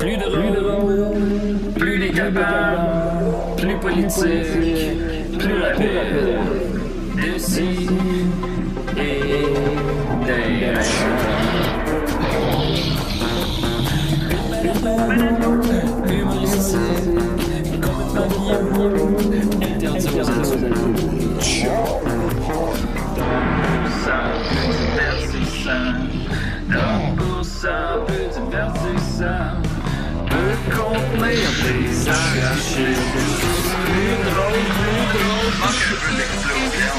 Plus 0.00 0.16
drôle, 0.16 1.10
plus 1.78 1.98
décapable, 1.98 2.78
plus 3.58 3.76
politique, 3.76 5.38
plus 5.38 5.60
rapide. 5.60 6.38
D'ici 7.16 7.86
et 8.96 9.44
d'ailleurs. 10.26 10.80
Humoristique, 16.08 17.10
complètement 17.82 18.88
interdit 19.60 20.08
aux 20.18 20.30
adultes. 20.30 21.10
Peut 31.20 31.26
contenir 31.26 31.50
des 31.62 32.08
arrachés. 32.08 32.94
Plus 33.84 34.16
drôle, 34.24 34.64
plus 34.78 35.04
drôle, 35.14 35.52
manque 35.60 35.84
un 35.86 35.96
peu 36.00 36.12
d'explosion. 36.16 36.96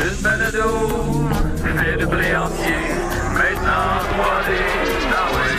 Une 0.00 0.16
balado, 0.22 0.70
fait 1.56 1.96
de 1.96 2.06
blé 2.06 2.36
entier, 2.36 2.80
maintenant 3.34 3.98
3D, 4.14 4.50
dans 5.10 5.32
les 5.44 5.56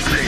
fais 0.00 0.26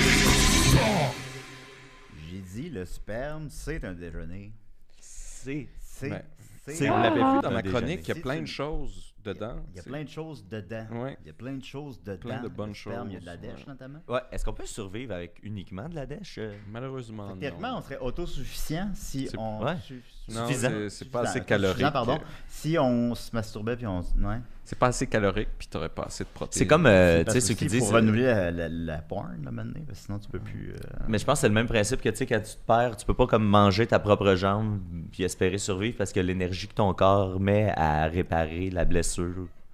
J'ai 2.30 2.40
dit, 2.40 2.70
le 2.70 2.84
sperme, 2.84 3.48
c'est 3.51 3.84
un 3.84 3.92
déjeuner. 3.92 4.52
C'est. 5.01 5.68
C'est. 5.80 6.10
Ouais. 6.10 6.24
c'est 6.68 6.90
on 6.90 6.98
l'avait 6.98 7.16
vu 7.16 7.40
dans 7.42 7.51
ma 7.51 7.62
chronique, 7.62 8.06
il 8.06 8.15
y 8.15 8.18
a 8.18 8.20
plein 8.20 8.40
de 8.40 8.46
choses 8.46 9.09
dedans. 9.34 9.56
Il 9.73 9.77
y 9.77 9.80
a 9.80 9.82
plein 9.82 10.02
de 10.04 10.09
choses 10.09 10.45
dedans. 10.48 10.87
Ouais. 10.93 11.16
Il 11.23 11.26
y 11.26 11.30
a 11.30 11.32
plein 11.34 11.52
de 11.54 11.65
choses 11.65 12.02
dedans. 12.02 12.21
Plein 12.29 12.43
de 12.43 12.48
bonnes 12.48 12.74
sperme, 12.74 13.09
Il 13.10 13.15
y 13.15 13.16
a 13.16 13.21
de 13.21 13.24
choses, 13.24 13.26
la 13.26 13.37
dèche, 13.37 13.60
ouais. 13.60 13.65
notamment. 13.73 13.98
Ouais, 14.09 14.21
est-ce 14.32 14.45
qu'on 14.45 14.52
peut 14.52 14.66
survivre 14.66 15.15
avec 15.15 15.38
uniquement 15.43 15.88
de 15.88 15.95
la 15.95 16.07
dèche? 16.07 16.37
euh? 16.38 16.52
Malheureusement, 16.71 17.37
Théoriquement, 17.37 17.68
on 17.73 17.74
non. 17.76 17.82
serait 17.82 17.99
autosuffisant 17.99 18.90
si 18.95 19.29
on. 19.38 19.65
ouais. 19.65 19.76
su- 19.84 20.02
Non, 20.30 20.46
suffisant. 20.46 20.71
c'est- 20.88 21.04
pas 21.10 21.21
assez 21.21 21.40
autosuffisant, 21.40 21.45
calorique. 21.45 21.93
pardon. 21.93 22.18
Si 22.49 22.76
on 22.79 23.15
se 23.15 23.30
masturbait 23.32 23.76
puis 23.76 23.87
on. 23.87 24.01
Ouais. 24.01 24.40
C'est 24.65 24.79
pas 24.79 24.88
assez 24.88 25.06
calorique, 25.06 25.49
puis 25.59 25.66
t'aurais 25.66 25.88
pas 25.88 26.02
assez 26.02 26.24
de 26.24 26.29
protéines. 26.29 26.59
C'est 26.59 26.66
comme, 26.66 26.84
euh, 26.84 27.24
tu 27.24 27.30
sais, 27.32 27.40
ceux 27.40 27.54
qui 27.54 27.65
disent... 27.65 27.88
faut 27.88 27.95
renouveler 27.95 28.24
la, 28.24 28.51
la, 28.51 28.68
la 28.68 28.99
porn, 28.99 29.43
là, 29.43 29.51
maintenant, 29.51 29.80
parce 29.87 30.01
que 30.01 30.04
sinon 30.04 30.18
tu 30.18 30.29
peux 30.29 30.40
plus. 30.40 30.73
euh, 30.74 30.76
Mais 31.09 31.16
je 31.16 31.24
pense 31.24 31.38
que 31.38 31.40
c'est 31.40 31.49
le 31.49 31.54
même 31.54 31.66
principe 31.68 32.02
que, 32.02 32.10
tu 32.10 32.16
sais, 32.16 32.26
quand 32.26 32.38
tu 32.40 32.52
te 32.52 32.66
perds, 32.66 32.99
tu 32.99 33.06
peux 33.06 33.15
pas 33.15 33.26
comme 33.26 33.46
manger 33.46 33.87
ta 33.87 33.99
propre 33.99 34.34
jambe 34.34 34.79
puis 35.10 35.23
espérer 35.23 35.56
survivre 35.56 35.96
parce 35.96 36.12
que 36.12 36.21
l'énergie 36.21 36.68
que 36.68 36.74
ton 36.74 36.93
corps 36.93 37.40
met 37.40 37.73
à 37.76 38.09
réparer 38.09 38.68
la 38.68 38.84
blessure. 38.84 39.18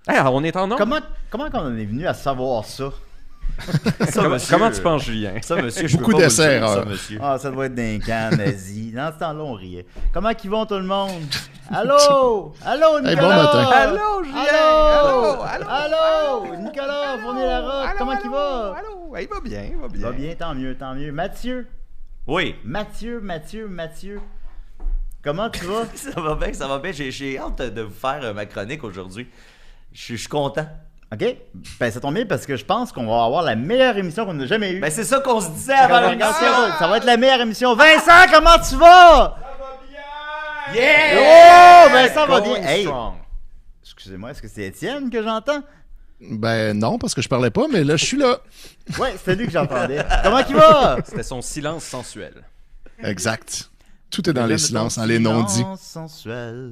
Hey, 0.07 0.21
on 0.21 0.45
est 0.45 0.57
en 0.57 0.67
nombre. 0.67 0.79
Comment, 0.79 1.01
comment 1.31 1.49
on 1.55 1.77
est 1.77 1.85
venu 1.85 2.07
à 2.07 2.15
savoir 2.15 2.65
ça? 2.65 2.91
Ça, 3.61 3.73
Comment, 4.23 4.31
monsieur, 4.31 4.57
comment 4.57 4.71
tu 4.71 4.81
penses, 4.81 5.05
Julien? 5.05 5.35
Ça, 5.43 5.55
monsieur, 5.57 5.87
je 5.87 5.97
Beaucoup 5.97 6.15
d'essais, 6.15 6.61
ça, 6.61 6.85
monsieur. 6.85 7.19
Ah, 7.23 7.39
ça 7.39 7.51
doit 7.53 7.67
être 7.67 7.75
d'un 7.75 7.99
camp 8.01 8.37
nazi. 8.37 8.91
Dans 8.91 9.13
ce 9.13 9.19
temps-là, 9.21 9.45
on 9.45 9.53
riait. 9.53 9.87
Comment 10.13 10.33
qu'ils 10.35 10.51
vont, 10.51 10.67
tout 10.67 10.75
le 10.75 10.83
monde? 10.83 11.23
Allô? 11.71 12.53
Allô, 12.65 12.99
Nicolas? 13.01 13.11
Hey, 13.11 13.17
bon 13.17 13.29
matin. 13.29 13.71
Allô, 13.73 14.25
Julien! 14.25 14.43
Allô? 14.43 15.43
Allô? 15.43 15.67
Allô? 15.69 16.57
Nicolas, 16.57 17.19
fournir 17.23 17.47
la 17.47 17.61
robe, 17.61 17.89
comment 17.99 18.17
qu'il 18.17 18.31
va? 18.31 18.75
Allô? 18.79 19.17
Il 19.21 19.29
va 19.29 19.41
bien, 19.41 19.63
il 19.71 19.77
va 19.77 19.87
Il 19.87 19.99
bien. 19.99 20.07
va 20.09 20.13
bien, 20.13 20.35
tant 20.35 20.55
mieux, 20.55 20.75
tant 20.77 20.95
mieux. 20.95 21.13
Mathieu, 21.13 21.69
Oui. 22.27 22.57
Mathieu, 22.65 23.21
Mathieu, 23.21 23.69
Mathieu. 23.69 24.21
Comment 25.25 25.49
tu 25.51 25.65
vas? 25.65 25.85
Ça 25.95 26.21
va 26.21 26.35
bien, 26.35 26.53
ça 26.53 26.69
va 26.69 26.79
bien. 26.79 26.93
J'ai, 26.93 27.11
j'ai 27.11 27.39
hâte 27.39 27.61
de 27.63 27.83
vous 27.83 27.95
faire 27.95 28.21
euh, 28.23 28.35
ma 28.35 28.45
chronique 28.47 28.85
aujourd'hui. 28.85 29.27
Je 29.93 30.01
suis- 30.03 30.15
je 30.17 30.21
suis 30.21 30.29
content. 30.29 30.67
OK? 31.13 31.37
Ben, 31.79 31.91
ça 31.93 32.01
tombe 32.01 32.15
bien 32.15 32.27
parce 32.27 32.45
que 32.45 32.57
je 32.57 32.65
pense 32.65 32.91
qu'on 32.93 33.07
va 33.07 33.25
avoir 33.25 33.43
la 33.43 33.55
meilleure 33.55 33.97
émission 33.97 34.25
qu'on 34.27 34.39
a 34.41 34.47
jamais 34.47 34.73
eue. 34.73 34.81
Ben, 34.81 34.91
c'est 34.91 35.05
ça 35.05 35.21
qu'on 35.21 35.41
se 35.41 35.51
disait 35.51 35.73
avant 35.75 36.01
l'émission. 36.11 36.33
ça, 36.33 36.51
va- 36.51 36.79
ça 36.79 36.89
va 36.89 36.97
être 36.97 37.05
la 37.05 37.17
meilleure 37.17 37.41
émission. 37.41 37.75
Vincent, 37.75 38.27
comment 38.33 38.59
tu 38.69 38.75
vas? 38.77 39.37
Yeah! 40.75 41.87
Oh, 41.87 41.91
Vincent 41.93 42.27
va 42.27 42.41
bien. 42.41 42.57
Hey, 42.57 42.89
excusez-moi, 43.83 44.31
est-ce 44.31 44.43
que 44.43 44.49
c'est 44.49 44.63
Étienne 44.65 45.11
que 45.11 45.23
j'entends? 45.23 45.63
Ben 46.21 46.77
non, 46.77 46.99
parce 46.99 47.15
que 47.15 47.21
je 47.23 47.29
parlais 47.29 47.51
pas, 47.51 47.67
mais 47.71 47.85
là, 47.85 47.97
je 47.97 48.05
suis 48.05 48.17
là. 48.17 48.39
Ouais, 48.99 49.15
c'est 49.23 49.35
lui 49.37 49.47
que 49.47 49.53
j'entendais. 49.53 50.05
Comment 50.23 50.39
il 50.49 50.55
va? 50.57 50.97
C'était 51.05 51.23
son 51.23 51.43
silence 51.43 51.85
sensuel. 51.85 52.33
Exact. 53.03 53.71
Tout 54.15 54.31
est 54.31 54.33
dans 54.33 54.47
les 54.47 54.59
silences, 54.59 54.97
dans 54.97 55.05
les 55.05 55.19
non-dits. 55.19 55.65
Sensuel. 55.79 56.71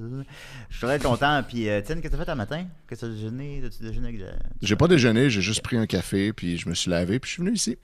Je 0.70 0.76
suis 0.76 0.86
très 0.86 0.98
content. 0.98 1.42
Puis, 1.46 1.68
euh, 1.68 1.80
qu'est-ce 1.86 1.98
que 2.00 2.08
tu 2.08 2.14
as 2.14 2.18
fait 2.24 2.30
un 2.30 2.34
matin? 2.34 2.64
Qu'est-ce 2.88 3.00
que 3.02 3.06
tu 3.06 3.12
as 3.12 3.14
déjeuné? 3.14 3.62
As-tu 3.66 3.82
déjeuné 3.82 4.08
avec 4.08 4.20
la- 4.20 4.26
J'ai 4.62 4.76
pas 4.76 4.88
déjeuné, 4.88 5.28
j'ai 5.30 5.40
juste 5.42 5.62
pris 5.62 5.76
un 5.76 5.86
café, 5.86 6.32
puis 6.32 6.56
je 6.58 6.68
me 6.68 6.74
suis 6.74 6.90
lavé, 6.90 7.18
puis 7.18 7.28
je 7.28 7.34
suis 7.34 7.42
venu 7.42 7.54
ici. 7.54 7.76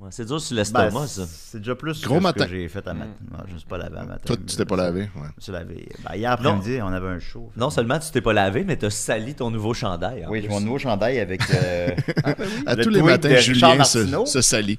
Ouais, 0.00 0.08
c'est 0.10 0.24
dur 0.24 0.40
sur 0.40 0.54
Ben, 0.54 0.60
l'estomac, 0.62 1.06
ça. 1.08 1.26
c'est 1.30 1.58
déjà 1.58 1.74
plus 1.74 2.00
Gros 2.02 2.14
que 2.14 2.20
ce 2.20 2.22
matin. 2.22 2.44
que 2.46 2.50
j'ai 2.50 2.68
fait 2.68 2.88
à 2.88 2.94
matin. 2.94 3.10
Non, 3.30 3.38
je 3.46 3.52
ne 3.52 3.58
suis 3.58 3.68
pas 3.68 3.76
lavé 3.76 3.98
à 3.98 4.04
matin. 4.04 4.20
Toi, 4.24 4.36
tu 4.46 4.56
t'es 4.56 4.64
pas 4.64 4.76
lavé, 4.76 5.00
ouais. 5.02 5.08
Je 5.14 5.20
me 5.36 5.40
suis 5.40 5.52
lavé. 5.52 5.88
Ben, 6.08 6.16
hier 6.16 6.32
après-midi, 6.32 6.78
on 6.82 6.86
avait 6.86 7.08
un 7.08 7.18
show. 7.20 7.52
Non 7.54 7.68
seulement 7.68 7.98
tu 7.98 8.10
t'es 8.10 8.22
pas 8.22 8.32
lavé, 8.32 8.64
mais 8.64 8.76
t'as 8.78 8.88
sali 8.88 9.34
ton 9.34 9.50
nouveau 9.50 9.74
chandail. 9.74 10.24
en 10.24 10.30
Oui, 10.30 10.40
plus. 10.40 10.48
mon 10.48 10.60
nouveau 10.62 10.78
chandail 10.78 11.18
avec. 11.20 11.42
euh, 11.52 11.90
À 12.66 12.76
Le 12.76 12.82
tous 12.82 12.88
les 12.88 13.00
tweet 13.00 13.10
matins, 13.10 13.28
de 13.28 13.34
Richard 13.34 13.54
Julien 13.54 13.84
se, 13.84 13.98
Martineau. 13.98 14.24
se 14.26 14.40
salit. 14.40 14.78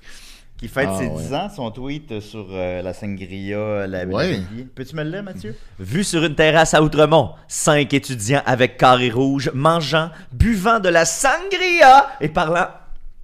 Qui 0.61 0.67
fête 0.67 0.87
Ah, 0.91 0.97
ses 0.99 1.07
ouais. 1.07 1.23
10 1.23 1.33
ans, 1.33 1.49
son 1.49 1.71
tweet 1.71 2.19
sur 2.19 2.45
euh, 2.51 2.83
la 2.83 2.93
sangria, 2.93 3.87
la 3.87 4.05
Ouais. 4.05 4.39
Peux-tu 4.75 4.95
me 4.95 5.03
le 5.03 5.09
lire, 5.09 5.23
Mathieu? 5.23 5.55
Vu 5.79 6.03
sur 6.03 6.23
une 6.23 6.35
terrasse 6.35 6.75
à 6.75 6.83
Outremont, 6.83 7.31
cinq 7.47 7.95
étudiants 7.95 8.43
avec 8.45 8.77
carré 8.77 9.09
rouge, 9.09 9.49
mangeant, 9.55 10.11
buvant 10.31 10.79
de 10.79 10.89
la 10.89 11.05
sangria 11.05 12.11
et 12.21 12.29
parlant 12.29 12.67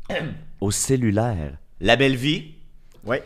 au 0.62 0.72
cellulaire. 0.72 1.54
La 1.80 1.96
belle 1.96 2.16
vie. 2.16 2.56
Oui. 3.06 3.18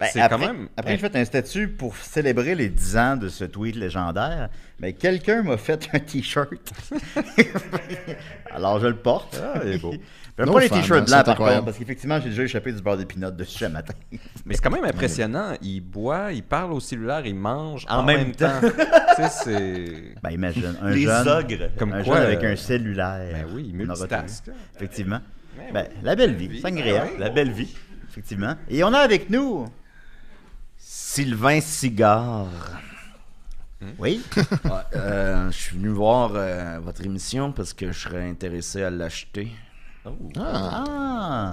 Ben, 0.00 0.08
C'est 0.12 0.20
après, 0.20 0.36
quand 0.46 0.52
même- 0.52 0.68
Après, 0.76 0.92
j'ai 0.92 0.98
fait 0.98 1.14
un 1.14 1.24
statut 1.24 1.68
pour 1.68 1.94
célébrer 1.96 2.56
les 2.56 2.70
10 2.70 2.96
ans 2.96 3.16
de 3.16 3.28
ce 3.28 3.44
tweet 3.44 3.76
légendaire. 3.76 4.48
Mais 4.80 4.94
quelqu'un 4.94 5.42
m'a 5.42 5.58
fait 5.58 5.88
un 5.92 5.98
t-shirt. 6.00 6.72
Alors, 8.52 8.80
je 8.80 8.86
le 8.88 8.96
porte. 8.96 9.40
Ah, 9.42 9.60
il 9.64 9.72
est 9.74 9.78
beau. 9.78 9.94
J'aime 10.38 10.46
No 10.46 10.52
pas 10.54 10.60
les 10.60 10.68
t-shirts 10.70 10.90
hein, 10.90 11.04
blancs, 11.04 11.08
c'est 11.08 11.24
par 11.24 11.36
contre, 11.36 11.64
parce 11.64 11.78
qu'effectivement, 11.78 12.20
j'ai 12.20 12.30
déjà 12.30 12.42
échappé 12.44 12.72
du 12.72 12.80
beurre 12.80 12.96
de 12.96 13.04
pinot 13.04 13.30
dessus 13.30 13.58
ce 13.58 13.64
matin. 13.66 13.94
Mais 14.46 14.54
c'est 14.54 14.62
quand 14.62 14.70
même 14.70 14.84
impressionnant. 14.84 15.52
Il 15.60 15.80
boit, 15.80 16.32
il 16.32 16.42
parle 16.42 16.72
au 16.72 16.80
cellulaire, 16.80 17.26
il 17.26 17.34
mange 17.34 17.84
En 17.88 17.98
en, 17.98 18.02
même 18.04 18.28
même, 18.28 18.34
temps. 18.34 18.60
tu 18.60 19.22
sais, 19.22 19.28
c'est. 19.28 20.14
Ben, 20.22 20.30
imagine, 20.30 20.76
un 20.80 20.90
Les 20.90 21.02
jeune, 21.02 21.28
ogres. 21.28 21.70
Comme 21.78 21.92
un 21.92 22.02
quoi, 22.02 22.16
jeune 22.16 22.26
avec 22.26 22.42
euh, 22.44 22.52
un 22.52 22.56
cellulaire. 22.56 23.32
Ben 23.32 23.46
oui, 23.54 23.72
multitask. 23.74 24.44
Effectivement. 24.76 25.20
Ben, 25.74 25.88
la 26.02 26.16
belle 26.16 26.34
vie, 26.34 26.48
vie, 26.48 26.60
sangria. 26.60 27.04
ben 27.04 27.18
La 27.18 27.30
belle 27.30 27.50
vie. 27.52 27.74
Effectivement. 28.08 28.54
Et 28.68 28.82
on 28.82 28.92
a 28.92 28.98
avec 28.98 29.30
nous 29.30 29.66
Sylvain 30.76 31.60
Cigare. 31.60 32.48
Oui? 33.98 34.22
Ouais, 34.36 34.70
euh, 34.96 35.50
je 35.50 35.56
suis 35.56 35.76
venu 35.76 35.88
voir 35.88 36.32
euh, 36.34 36.78
votre 36.82 37.04
émission 37.04 37.52
parce 37.52 37.72
que 37.72 37.92
je 37.92 37.98
serais 37.98 38.28
intéressé 38.28 38.82
à 38.82 38.90
l'acheter. 38.90 39.50
Ah, 40.04 40.84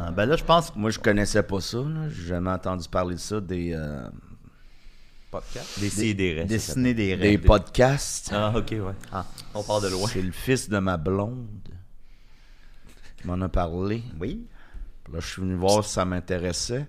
Ah, 0.07 0.11
ben 0.11 0.25
là, 0.25 0.35
je 0.35 0.43
pense 0.43 0.71
que 0.71 0.79
Moi, 0.79 0.89
je 0.91 0.99
connaissais 0.99 1.43
pas 1.43 1.59
ça. 1.61 1.79
J'ai 2.09 2.27
jamais 2.27 2.49
entendu 2.51 2.87
parler 2.87 3.15
de 3.15 3.19
ça. 3.19 3.41
Des, 3.41 3.73
euh, 3.73 4.07
Podcast. 5.29 5.79
Des 5.79 5.89
sidérés. 5.89 6.45
dessiner 6.45 6.93
des 6.93 7.15
des 7.17 7.31
rêves. 7.31 7.41
podcasts. 7.41 8.29
Ah, 8.33 8.53
ok, 8.55 8.69
ouais. 8.71 8.93
Ah. 9.11 9.25
On 9.53 9.61
part 9.63 9.81
de 9.81 9.89
loin. 9.89 10.07
C'est 10.07 10.21
le 10.21 10.31
fils 10.31 10.69
de 10.69 10.77
ma 10.79 10.95
blonde 10.95 11.47
qui 13.19 13.27
m'en 13.27 13.39
a 13.41 13.49
parlé. 13.49 14.03
Oui. 14.19 14.47
Là, 15.11 15.19
je 15.19 15.27
suis 15.27 15.41
venu 15.41 15.55
voir 15.55 15.83
si 15.83 15.91
ça 15.93 16.05
m'intéressait. 16.05 16.87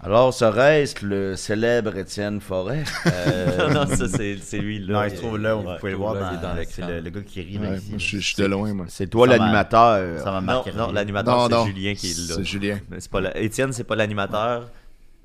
Alors, 0.00 0.32
serait-ce 0.32 1.04
le 1.04 1.34
célèbre 1.34 1.96
Étienne 1.96 2.40
Forêt? 2.40 2.84
Euh, 3.06 3.68
non, 3.70 3.86
ça, 3.86 4.06
c'est 4.08 4.58
lui, 4.58 4.78
là. 4.78 4.94
Non, 4.94 5.04
il 5.04 5.10
se 5.10 5.16
trouve 5.16 5.38
là, 5.38 5.54
vous 5.54 5.66
Ouais. 5.68 5.76
pouvez 5.80 5.90
le 5.92 5.98
voir 5.98 6.14
là, 6.14 6.20
dans, 6.20 6.30
il 6.30 6.38
est 6.38 6.42
dans 6.64 6.70
C'est 6.70 6.86
le, 6.86 7.00
le 7.00 7.10
gars 7.10 7.20
qui 7.22 7.40
rit 7.40 7.58
ouais, 7.58 7.76
ici. 7.78 7.92
je 7.94 7.98
suis- 7.98 8.20
je 8.20 8.26
suis 8.34 8.42
de 8.42 8.46
loin, 8.46 8.72
moi. 8.74 8.86
C'est 8.88 9.08
toi 9.08 9.26
Ça 9.26 9.32
m'a- 9.32 9.38
l'animateur. 9.38 10.18
Ça 10.20 10.30
va 10.30 10.40
Non, 10.40 10.46
marquer. 10.46 10.72
non, 10.72 10.92
l'animateur, 10.92 11.36
Non, 11.36 11.44
c'est 11.48 11.54
non. 11.54 11.66
Julien 11.66 11.94
qui 11.94 12.10
est 12.10 12.28
là. 12.28 12.34
C'est 12.36 12.44
Julien. 12.44 12.78
Pas 13.10 13.20
la- 13.20 13.36
Étienne, 13.38 13.72
c'est 13.72 13.84
pas 13.84 13.96
l'animateur, 13.96 14.68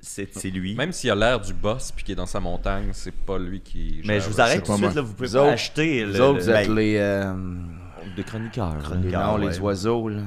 c'est 0.00 0.28
c'est 0.36 0.50
lui. 0.50 0.74
Même 0.74 0.92
s'il 0.92 1.10
a 1.10 1.14
l'air 1.14 1.40
du 1.40 1.54
boss 1.54 1.92
puis 1.92 2.04
qu'il 2.04 2.12
est 2.12 2.16
dans 2.16 2.26
sa 2.26 2.40
montagne, 2.40 2.88
c'est 2.92 3.14
pas 3.14 3.38
lui 3.38 3.60
qui. 3.60 4.00
Mais 4.04 4.18
je 4.20 4.28
vous 4.28 4.40
arrête 4.40 4.64
tout 4.64 4.72
de 4.72 4.76
suite, 4.78 4.94
là, 4.94 5.02
vous 5.02 5.12
pouvez 5.14 5.28
Vous 5.28 5.34
pas 5.34 5.42
autres- 5.42 5.52
acheter 5.52 6.04
Vous 6.04 6.12
le, 6.14 6.20
autres, 6.20 6.40
vous 6.40 6.50
êtes 6.50 6.68
les, 6.68 6.96
euh, 6.98 7.32
des 8.16 8.24
chroniqueurs. 8.24 8.74
non, 9.12 9.36
les 9.36 9.58
oiseaux. 9.60 10.08
là. 10.08 10.22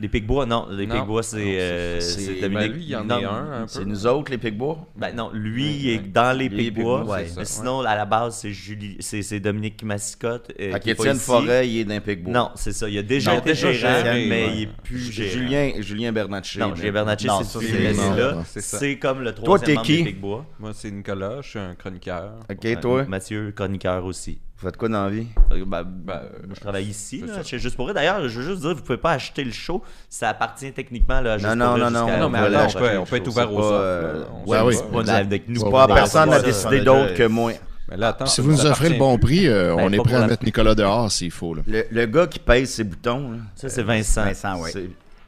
Les 0.00 0.08
Picbois, 0.08 0.44
non. 0.44 0.66
Les. 0.70 0.86
Picbois, 0.88 1.22
c'est 1.22 1.60
euh, 1.60 2.00
c'est- 2.00 2.20
c'est 2.20 2.40
ben, 2.40 2.52
Dominique. 2.52 2.72
lui, 2.74 2.82
il 2.82 2.88
y 2.88 2.96
en 2.96 3.04
non, 3.04 3.14
a 3.14 3.28
un, 3.30 3.62
un 3.62 3.66
C'est 3.68 3.84
nous 3.84 4.06
autres, 4.06 4.32
les 4.32 4.38
Pigbois? 4.38 4.86
Ben 4.96 5.14
non, 5.14 5.30
lui, 5.32 5.76
il 5.76 5.88
est 5.90 5.98
dans 5.98 6.36
les 6.36 6.48
Les 6.48 6.70
Picbois. 6.70 6.98
Picbois, 7.00 7.14
ouais. 7.16 7.26
Mais 7.36 7.44
sinon, 7.44 7.80
à 7.80 7.94
la 7.94 8.04
base, 8.04 8.38
c'est 8.38 8.50
Julie, 8.52 8.96
c'est 9.00 9.38
Dominique 9.40 9.76
qui 9.76 9.84
mascotte. 9.84 10.52
euh, 10.60 10.76
qui 10.78 10.90
est 10.90 10.94
pas. 10.96 11.14
Forêt, 11.14 11.68
il 11.68 11.78
est 11.78 11.84
d'un 11.84 12.00
Pigbois. 12.00 12.32
Non, 12.32 12.50
c'est 12.56 12.72
ça. 12.72 12.88
Il 12.88 12.98
a 12.98 13.02
déjà 13.02 13.32
Non, 13.32 13.38
été 13.38 13.50
déjà 13.50 13.72
gérant, 13.72 14.04
géré, 14.04 14.26
mais 14.28 14.44
ouais. 14.46 14.52
il 14.56 14.62
est 14.62 14.68
plus 14.82 15.12
gérant. 15.12 15.30
Julien, 15.30 15.70
Julien 15.78 16.12
Bernatchez. 16.12 16.58
Non. 16.58 16.74
Julien 16.74 16.92
Bernatchez, 16.92 17.28
c'est 17.44 18.16
là. 18.16 18.42
c'est 18.44 18.98
comme 18.98 19.20
le 19.20 19.32
t'es 19.32 19.42
troisième 19.42 19.74
membre 19.76 19.86
qui? 19.86 19.98
des 20.02 20.04
Picbois. 20.10 20.44
Moi, 20.58 20.72
c'est 20.74 20.90
Nicolas, 20.90 21.40
je 21.40 21.48
suis 21.50 21.58
un 21.60 21.74
chroniqueur. 21.76 22.32
Ok, 22.50 22.80
toi? 22.80 23.04
Mathieu, 23.04 23.52
chroniqueur 23.54 24.04
aussi. 24.04 24.38
Vous 24.56 24.68
faites 24.68 24.76
quoi 24.76 24.88
dans 24.88 25.04
la 25.04 25.10
vie? 25.10 25.26
Euh, 25.52 25.64
ben, 25.66 25.82
Ben, 25.84 26.20
moi, 26.46 26.54
je 26.54 26.60
travaille 26.60 26.84
ici, 26.86 27.22
c'est 27.26 27.36
là, 27.36 27.42
chez 27.42 27.58
Juste 27.58 27.74
pour 27.76 27.86
rire. 27.86 27.94
D'ailleurs, 27.94 28.28
je 28.28 28.40
veux 28.40 28.46
juste 28.50 28.60
dire, 28.62 28.74
vous 28.74 28.82
pouvez 28.82 28.98
pas 28.98 29.12
acheter 29.12 29.42
le 29.44 29.50
show. 29.52 29.82
Ça 30.08 30.28
appartient 30.30 30.72
techniquement 30.72 31.20
là, 31.20 31.32
à 31.34 31.38
Juste 31.38 31.54
Non, 31.54 31.70
pour 31.70 31.78
non, 31.78 31.84
rire 31.86 31.90
non, 31.90 32.06
non, 32.06 32.18
non, 32.20 32.28
mais 32.30 32.38
on 32.38 32.44
on 32.68 32.72
peut, 32.80 32.98
on 32.98 33.04
peut 33.04 33.16
être 33.16 33.28
ouvert 33.28 33.52
aux 33.52 33.58
offres. 33.58 33.72
euh, 33.72 34.24
ouais, 34.46 34.74
sait 34.74 34.84
oui. 34.92 35.10
avec 35.10 35.48
nous. 35.48 35.70
Pas 35.70 35.86
personne 35.88 36.30
n'a 36.30 36.40
décidé 36.40 36.80
d'autre 36.82 37.14
que 37.14 37.26
moi. 37.26 37.52
Mais 37.90 37.96
là, 37.98 38.08
attends, 38.08 38.26
Si 38.26 38.40
vous 38.40 38.50
nous 38.52 38.64
offrez 38.64 38.88
le 38.90 38.96
bon 38.98 39.18
prix, 39.18 39.46
euh, 39.46 39.74
Ben, 39.76 39.84
on 39.86 39.92
est 39.92 39.98
prêt 39.98 40.14
à 40.14 40.20
la- 40.20 40.26
mettre 40.28 40.44
Nicolas 40.44 40.74
dehors 40.74 41.12
s'il 41.12 41.30
faut. 41.30 41.52
Là. 41.54 41.62
Le, 41.66 41.84
le 41.90 42.06
gars 42.06 42.26
qui 42.26 42.38
pèse 42.38 42.70
ses 42.70 42.84
boutons, 42.84 43.32
là, 43.32 43.38
Ça, 43.56 43.68
c'est 43.68 43.82
Vincent. 43.82 44.24
Vincent, 44.24 44.58
oui. 44.62 44.70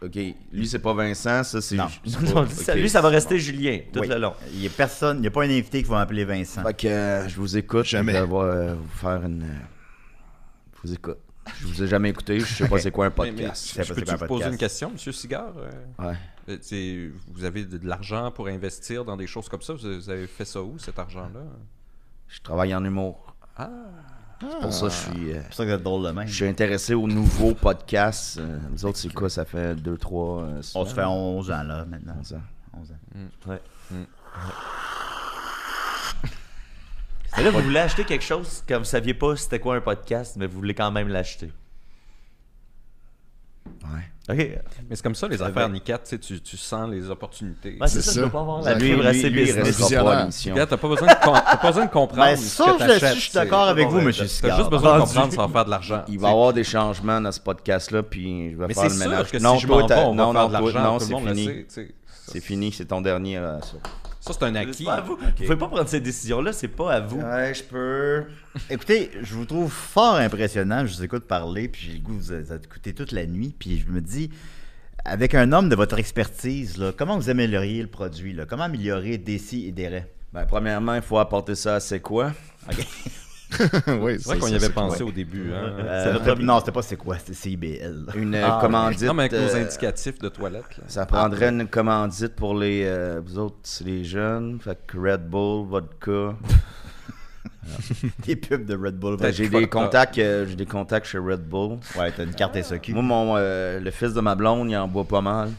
Ok, 0.02 0.18
lui 0.52 0.66
c'est 0.68 0.78
pas 0.78 0.92
Vincent, 0.92 1.42
ça 1.42 1.60
c'est. 1.62 1.74
Non. 1.76 1.86
pas-. 2.66 2.74
Lui, 2.74 2.88
ça 2.90 3.00
va 3.00 3.08
rester 3.08 3.38
Julien 3.38 3.78
tout 3.92 4.00
Oui. 4.00 4.08
le 4.08 4.18
long. 4.18 4.34
Il 4.52 4.58
n'y 4.60 4.66
a 4.66 4.70
personne, 4.70 5.18
il 5.18 5.20
n'y 5.22 5.26
a 5.26 5.30
pas 5.30 5.40
un 5.42 5.50
invité 5.50 5.82
qui 5.82 5.88
va 5.88 5.96
m'appeler 5.96 6.24
Vincent. 6.26 6.62
Fait 6.62 6.74
que 6.74 6.86
euh, 6.86 7.28
je 7.28 7.36
vous 7.36 7.56
écoute. 7.56 7.86
Jamais. 7.86 8.12
Je 8.12 8.18
vais 8.22 8.34
euh, 8.34 8.74
vous 8.74 8.88
faire 8.98 9.22
une. 9.24 9.42
euh, 9.42 9.46
Je 10.74 10.88
vous 10.88 10.92
écoute. 10.94 11.16
Je 11.60 11.66
vous 11.66 11.82
ai 11.82 11.86
jamais 11.86 12.10
écouté, 12.10 12.40
je 12.40 12.44
sais 12.44 12.68
pas 12.68 12.78
c'est 12.78 12.90
quoi 12.90 13.06
un 13.06 13.12
Mais- 13.18 13.30
mais 13.30 13.30
podcast. 13.32 13.68
Je 13.70 13.76
pas- 13.76 13.78
peux 13.88 13.94
c'est 13.94 14.04
quoi 14.04 14.14
un 14.14 14.16
vous 14.16 14.26
poser 14.26 14.48
une 14.50 14.56
question, 14.58 14.90
Monsieur 14.90 15.12
Cigare? 15.12 15.52
Euh, 15.56 16.08
Ouais. 16.08 16.14
euh, 16.50 16.58
c'est- 16.60 17.08
Vous 17.32 17.44
avez 17.44 17.64
de, 17.64 17.78
de 17.78 17.86
l'argent 17.88 18.30
pour 18.32 18.48
investir 18.48 19.04
dans 19.04 19.16
des 19.16 19.26
choses 19.28 19.48
comme 19.48 19.62
ça? 19.62 19.72
Vous 19.74 19.78
vous 19.94 20.10
avez 20.10 20.26
fait 20.26 20.44
ça 20.44 20.60
où, 20.60 20.76
cet 20.78 20.98
argent-là? 20.98 21.40
Je 22.28 22.40
travaille 22.40 22.74
en 22.74 22.84
humour. 22.84 23.34
Ah! 23.56 23.70
C'est 24.40 24.60
pour 24.60 24.72
ça 24.72 24.86
que 24.86 24.92
je 24.92 24.96
suis. 24.96 25.30
euh, 25.32 25.40
C'est 25.40 25.46
pour 25.46 25.54
ça 25.54 25.64
que 25.64 25.68
vous 25.70 25.74
êtes 25.76 25.82
drôle 25.82 26.06
de 26.06 26.10
même. 26.10 26.26
je 26.28 26.34
suis 26.34 26.46
intéressé 26.46 26.94
aux 26.94 27.06
nouveaux 27.08 27.54
podcasts. 27.54 28.38
Euh, 28.38 28.58
vous 28.70 28.84
autres, 28.84 28.98
c'est 28.98 29.12
quoi? 29.12 29.30
Ça 29.30 29.44
fait 29.44 29.74
2-3 29.74 30.60
On 30.74 30.84
se 30.84 30.94
fait 30.94 31.04
11 31.04 31.50
ans, 31.50 31.62
là, 31.62 31.84
maintenant. 31.86 32.14
11 32.20 32.32
ans. 32.34 32.42
11 32.78 32.90
ans. 32.92 33.50
Ouais. 33.50 33.60
Mais 37.36 37.42
là, 37.44 37.50
vous 37.50 37.60
voulez 37.60 37.80
acheter 37.80 38.04
quelque 38.04 38.24
chose 38.24 38.62
quand 38.66 38.78
vous 38.78 38.84
saviez 38.84 39.12
pas 39.14 39.36
c'était 39.36 39.58
quoi 39.58 39.76
un 39.76 39.80
podcast, 39.80 40.36
mais 40.38 40.46
vous 40.46 40.56
voulez 40.56 40.74
quand 40.74 40.90
même 40.90 41.08
l'acheter. 41.08 41.52
Ouais. 43.84 44.02
OK. 44.28 44.36
Mais 44.88 44.96
c'est 44.96 45.02
comme 45.02 45.14
ça, 45.14 45.28
les 45.28 45.40
affaires 45.40 45.68
Nicat, 45.68 45.98
tu, 45.98 46.40
tu, 46.40 46.56
sens 46.56 46.90
les 46.90 47.08
opportunités. 47.10 47.76
Ouais, 47.80 47.86
c'est 47.86 48.02
C'est 48.02 48.02
ça, 48.02 48.10
je 48.10 48.16
ça. 48.16 48.22
veux 48.24 48.30
pas 48.30 48.40
avoir 48.40 48.60
la 48.62 48.74
Lui, 48.74 48.88
fibre 48.90 49.02
lui, 49.02 49.08
assez 49.08 49.30
lui, 49.30 49.40
il 49.42 49.44
business. 49.46 49.80
Regarde, 50.46 50.68
t'as 50.70 50.76
pas 50.76 50.88
besoin 50.88 51.06
de, 51.06 51.12
t'as 51.12 51.86
comprendre 51.88 52.24
Ben, 52.24 52.36
ce 52.36 52.42
ça, 52.44 52.64
que 52.64 52.70
je, 52.72 52.86
t'achètes, 52.88 53.14
je 53.14 53.20
suis 53.20 53.30
c'est- 53.30 53.38
d'accord 53.38 53.68
avec 53.68 53.86
vous, 53.88 54.00
monsieur 54.00 54.24
T'as 54.24 54.28
Sicard. 54.30 54.58
juste 54.58 54.70
besoin 54.70 54.96
de 54.98 55.04
comprendre 55.04 55.32
sans 55.32 55.48
faire 55.48 55.64
de 55.64 55.70
l'argent. 55.70 56.02
Il 56.08 56.18
va 56.18 56.28
y 56.28 56.30
avoir 56.32 56.52
des 56.52 56.64
changements 56.64 57.20
dans 57.20 57.30
ce 57.32 57.40
podcast-là, 57.40 58.02
puis 58.02 58.50
je 58.50 58.56
vais 58.56 58.66
Mais 58.66 58.74
faire 58.74 58.82
c'est 58.84 58.88
le 58.88 58.94
sûr 59.00 59.10
ménage. 59.10 59.30
que 59.30 59.38
non, 59.38 59.54
si 59.54 59.60
je 59.60 59.66
m'en 59.68 59.86
t'as- 59.86 59.94
vais, 59.94 60.00
on 60.06 60.14
non, 60.14 60.32
va 60.32 60.40
faire 60.40 60.42
non, 60.42 60.48
de 60.48 60.52
l'argent, 60.72 60.82
non, 60.92 60.98
c'est 60.98 61.14
fini. 61.14 61.64
Ça, 61.68 61.80
C'est 62.32 62.40
fini, 62.40 62.72
c'est 62.72 62.86
ton 62.86 63.00
dernier. 63.00 63.40
Ça. 64.26 64.38
C'est 64.38 64.44
un 64.46 64.52
C'est 64.52 64.58
acquis. 64.60 64.84
pas 64.84 64.94
à 64.94 65.00
vous. 65.00 65.16
Vous 65.16 65.30
pouvez 65.44 65.56
pas 65.56 65.68
prendre 65.68 65.88
ces 65.88 66.00
décisions-là, 66.00 66.52
c'est 66.52 66.68
pas 66.68 66.92
à 66.94 67.00
vous. 67.00 67.20
Ouais, 67.20 67.54
je 67.54 67.62
peux. 67.62 68.24
Écoutez, 68.70 69.10
je 69.22 69.34
vous 69.34 69.44
trouve 69.44 69.72
fort 69.72 70.16
impressionnant. 70.16 70.86
Je 70.86 70.94
vous 70.96 71.04
écoute 71.04 71.24
parler, 71.24 71.68
puis 71.68 71.82
j'ai 71.86 71.92
le 71.94 72.00
goût 72.00 72.14
de 72.16 72.20
vous 72.20 72.52
écouter 72.52 72.92
toute 72.94 73.12
la 73.12 73.26
nuit, 73.26 73.54
puis 73.58 73.78
je 73.86 73.90
me 73.90 74.00
dis, 74.00 74.30
avec 75.04 75.34
un 75.34 75.52
homme 75.52 75.68
de 75.68 75.76
votre 75.76 75.98
expertise, 75.98 76.76
là, 76.78 76.92
comment 76.96 77.16
vous 77.16 77.30
amélioriez 77.30 77.82
le 77.82 77.88
produit? 77.88 78.32
Là? 78.32 78.44
Comment 78.46 78.64
améliorer 78.64 79.18
Desi 79.18 79.66
et 79.66 79.72
Deret? 79.72 80.10
Ben, 80.32 80.44
premièrement, 80.46 80.94
il 80.94 81.02
faut 81.02 81.18
apporter 81.18 81.54
ça 81.54 81.76
à 81.76 81.80
C'est 81.80 82.00
quoi? 82.00 82.32
oui, 84.00 84.16
C'est 84.18 84.28
vrai 84.28 84.38
qu'on 84.38 84.48
y 84.48 84.54
avait 84.54 84.68
pensé 84.70 85.02
au 85.02 85.12
début. 85.12 85.52
Hein? 85.52 85.72
Euh, 85.78 86.34
non, 86.40 86.58
c'était 86.58 86.72
pas 86.72 86.82
c'est 86.82 86.96
quoi, 86.96 87.16
c'était 87.18 87.34
CIBL. 87.34 88.06
Une 88.16 88.34
euh, 88.34 88.44
Ah, 88.44 88.58
commandite. 88.60 89.02
Non, 89.02 89.14
mais 89.14 89.24
avec 89.24 89.32
nos 89.32 89.54
euh, 89.54 89.62
indicatifs 89.62 90.18
de 90.18 90.28
toilette. 90.28 90.76
là. 90.78 90.84
Ça 90.88 91.06
prendrait 91.06 91.50
une 91.50 91.66
commandite 91.68 92.34
pour 92.34 92.56
les. 92.58 92.82
euh, 92.84 93.20
vous 93.24 93.38
autres, 93.38 93.56
les 93.84 94.04
jeunes. 94.04 94.58
Fait 94.60 94.78
que 94.86 94.98
Red 94.98 95.28
Bull, 95.28 95.66
vodka. 95.68 96.34
Des 98.24 98.36
pubs 98.36 98.64
de 98.64 98.76
Red 98.76 98.96
Bull. 98.98 99.16
J'ai 99.32 99.48
des 99.48 99.66
contacts, 99.68 100.18
euh, 100.18 100.46
j'ai 100.48 100.54
des 100.56 100.66
contacts 100.66 101.06
chez 101.06 101.18
Red 101.18 101.42
Bull. 101.48 101.78
Ouais, 101.98 102.12
t'as 102.12 102.24
une 102.24 102.34
carte 102.34 102.60
SOQ. 102.62 102.92
Moi, 102.92 103.02
mon, 103.02 103.34
euh, 103.36 103.80
le 103.80 103.90
fils 103.90 104.12
de 104.14 104.20
ma 104.20 104.34
blonde, 104.34 104.70
il 104.70 104.76
en 104.76 104.86
boit 104.88 105.04
pas 105.04 105.20
mal. 105.20 105.50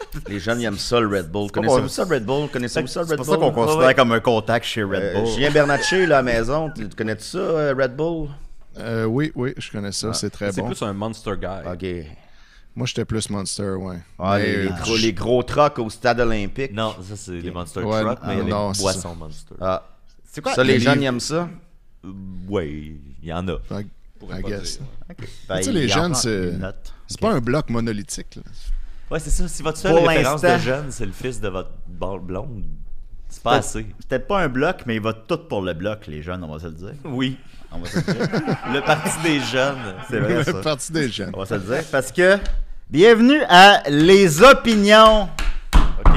Les 0.28 0.38
jeunes, 0.40 0.60
ils 0.60 0.64
aiment 0.64 0.78
ça, 0.78 1.00
le 1.00 1.08
Red 1.08 1.30
Bull. 1.30 1.50
Connaissez-vous 1.50 1.82
bon. 1.82 1.88
ça, 1.88 2.04
le 2.04 2.14
Red 2.14 2.24
Bull? 2.24 2.48
Connaissez-vous 2.50 2.86
ça, 2.86 3.00
le 3.00 3.06
C'est 3.06 3.12
Red 3.14 3.18
pour 3.18 3.26
Bull? 3.26 3.34
ça 3.34 3.40
qu'on 3.40 3.52
considère 3.52 3.86
Ouais. 3.88 3.94
comme 3.94 4.12
un 4.12 4.20
contact 4.20 4.64
chez 4.66 4.82
Red 4.82 4.94
Euh, 5.02 5.14
Bull. 5.20 5.26
Julien 5.26 5.50
Bernatchez, 5.50 6.06
là, 6.06 6.18
à 6.18 6.22
la 6.22 6.32
maison, 6.32 6.70
tu 6.74 6.88
connais-tu 6.88 7.24
ça, 7.24 7.38
euh, 7.38 7.74
Red 7.76 7.96
Bull? 7.96 8.28
Euh, 8.78 9.04
oui, 9.04 9.32
oui, 9.34 9.54
je 9.56 9.70
connais 9.72 9.92
ça, 9.92 10.12
c'est 10.12 10.30
très 10.30 10.52
C'est 10.52 10.60
bon. 10.60 10.68
plus 10.68 10.82
un 10.82 10.92
monster 10.92 11.32
guy. 11.40 11.68
Ok. 11.72 12.06
Moi, 12.76 12.86
j'étais 12.86 13.04
plus 13.04 13.28
Monster, 13.28 13.70
ouais. 13.72 13.96
Ah, 14.20 14.38
les, 14.38 14.62
les 14.64 14.68
gros, 14.70 14.96
les 14.96 15.12
gros 15.12 15.42
trucks 15.42 15.80
au 15.80 15.90
stade 15.90 16.20
olympique? 16.20 16.72
Non, 16.72 16.94
ça, 17.02 17.16
c'est 17.16 17.32
les 17.32 17.50
Monster 17.50 17.80
Ouais, 17.80 18.02
Truck, 18.02 18.18
mais 18.24 18.34
il 18.34 18.38
y 18.38 18.40
a 18.40 18.44
ah, 18.44 18.48
non, 18.50 18.68
les 18.68 18.74
c'est 18.74 18.82
boissons 18.82 19.14
Monster. 19.16 19.54
Ah, 19.60 19.82
C'est 20.30 20.40
quoi? 20.40 20.54
ça, 20.54 20.62
les 20.62 20.74
les 20.74 20.78
jeunes, 20.78 20.92
livres- 20.92 21.02
ils 21.02 21.06
aiment 21.06 21.20
ça? 21.20 21.48
Euh, 22.04 22.08
Ouais, 22.48 22.68
il 22.70 23.00
y 23.28 23.32
en 23.32 23.48
a. 23.48 23.54
I, 23.72 23.86
pourrais 24.20 24.38
I 24.38 24.42
pas 24.42 24.48
guess. 24.50 24.78
dire. 24.78 24.86
Ben, 25.48 25.56
Tu 25.58 25.62
sais, 25.64 25.70
il 25.70 25.74
les 25.76 25.88
jeunes, 25.88 26.14
c'est-. 26.14 26.52
C'est 27.08 27.20
pas 27.20 27.32
un 27.32 27.40
bloc 27.40 27.68
monolithique. 27.70 28.36
Là. 28.36 28.42
Ouais, 29.10 29.18
c'est 29.20 29.30
ça. 29.30 29.48
Si 29.48 29.62
votre 29.62 29.78
seule 29.78 29.94
Pour 29.94 30.06
référence 30.06 30.42
de 30.42 30.58
jeune, 30.58 30.90
c'est 30.90 31.06
le 31.06 31.12
fils 31.12 31.40
de 31.40 31.48
votre 31.48 31.70
blonde, 32.20 32.64
c'est 33.28 33.42
pas 33.42 33.56
assez. 33.56 33.86
C'est 33.98 34.08
peut-être 34.08 34.26
pas 34.26 34.40
un 34.40 34.48
bloc, 34.48 34.82
mais 34.86 34.96
il 34.96 35.02
va 35.02 35.14
tout 35.14 35.38
pour 35.38 35.62
le 35.62 35.72
bloc, 35.72 36.06
les 36.06 36.22
jeunes, 36.22 36.44
on 36.44 36.52
va 36.52 36.58
se 36.58 36.66
le 36.66 36.72
dire. 36.72 36.94
Oui. 37.04 37.38
On 37.70 37.78
va 37.78 37.88
se 37.88 37.96
le 37.96 38.02
dire. 38.02 38.56
Le 38.72 38.80
parti 38.80 39.22
des 39.22 39.40
jeunes. 39.40 39.94
C'est 40.08 40.20
vrai, 40.20 40.42
ça. 40.42 40.54
Partie 40.54 40.92
des 40.92 41.08
jeunes. 41.10 41.30
On 41.34 41.40
va 41.40 41.46
se 41.46 41.54
le 41.54 41.60
dire. 41.60 41.84
Parce 41.92 42.10
que, 42.10 42.38
bienvenue 42.88 43.40
à 43.48 43.82
Les 43.90 44.42
Opinions. 44.42 45.28
Ok. 45.74 46.16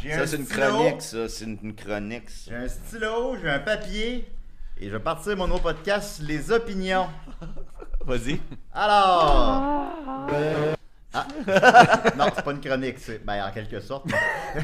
J'ai 0.00 0.12
Ça, 0.12 0.22
un 0.22 0.26
c'est 0.26 0.36
une 0.36 0.46
chronique, 0.46 1.02
ça. 1.02 1.28
C'est 1.28 1.44
une, 1.44 1.74
chronique, 1.74 2.30
ça. 2.30 2.50
J'ai 2.50 2.56
un 2.56 2.68
stylo, 2.68 3.36
j'ai 3.42 3.50
un 3.50 3.58
papier, 3.58 4.28
et 4.80 4.86
je 4.86 4.90
vais 4.90 5.00
partir 5.00 5.36
mon 5.36 5.48
nouveau 5.48 5.60
podcast, 5.60 6.20
Les 6.22 6.52
Opinions. 6.52 7.08
Vas-y. 8.06 8.40
Alors. 8.72 9.86
Ah. 11.14 11.26
non, 12.16 12.26
c'est 12.34 12.44
pas 12.44 12.50
une 12.52 12.60
chronique, 12.60 12.98
c'est. 12.98 13.24
Ben, 13.24 13.46
en 13.46 13.50
quelque 13.52 13.80
sorte. 13.80 14.06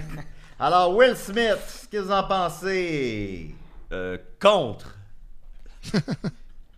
Alors, 0.58 0.94
Will 0.94 1.16
Smith, 1.16 1.56
qu'est-ce 1.56 1.88
que 1.88 1.96
vous 1.98 2.12
en 2.12 2.24
pensez? 2.24 3.54
Euh, 3.92 4.18
contre. 4.40 4.94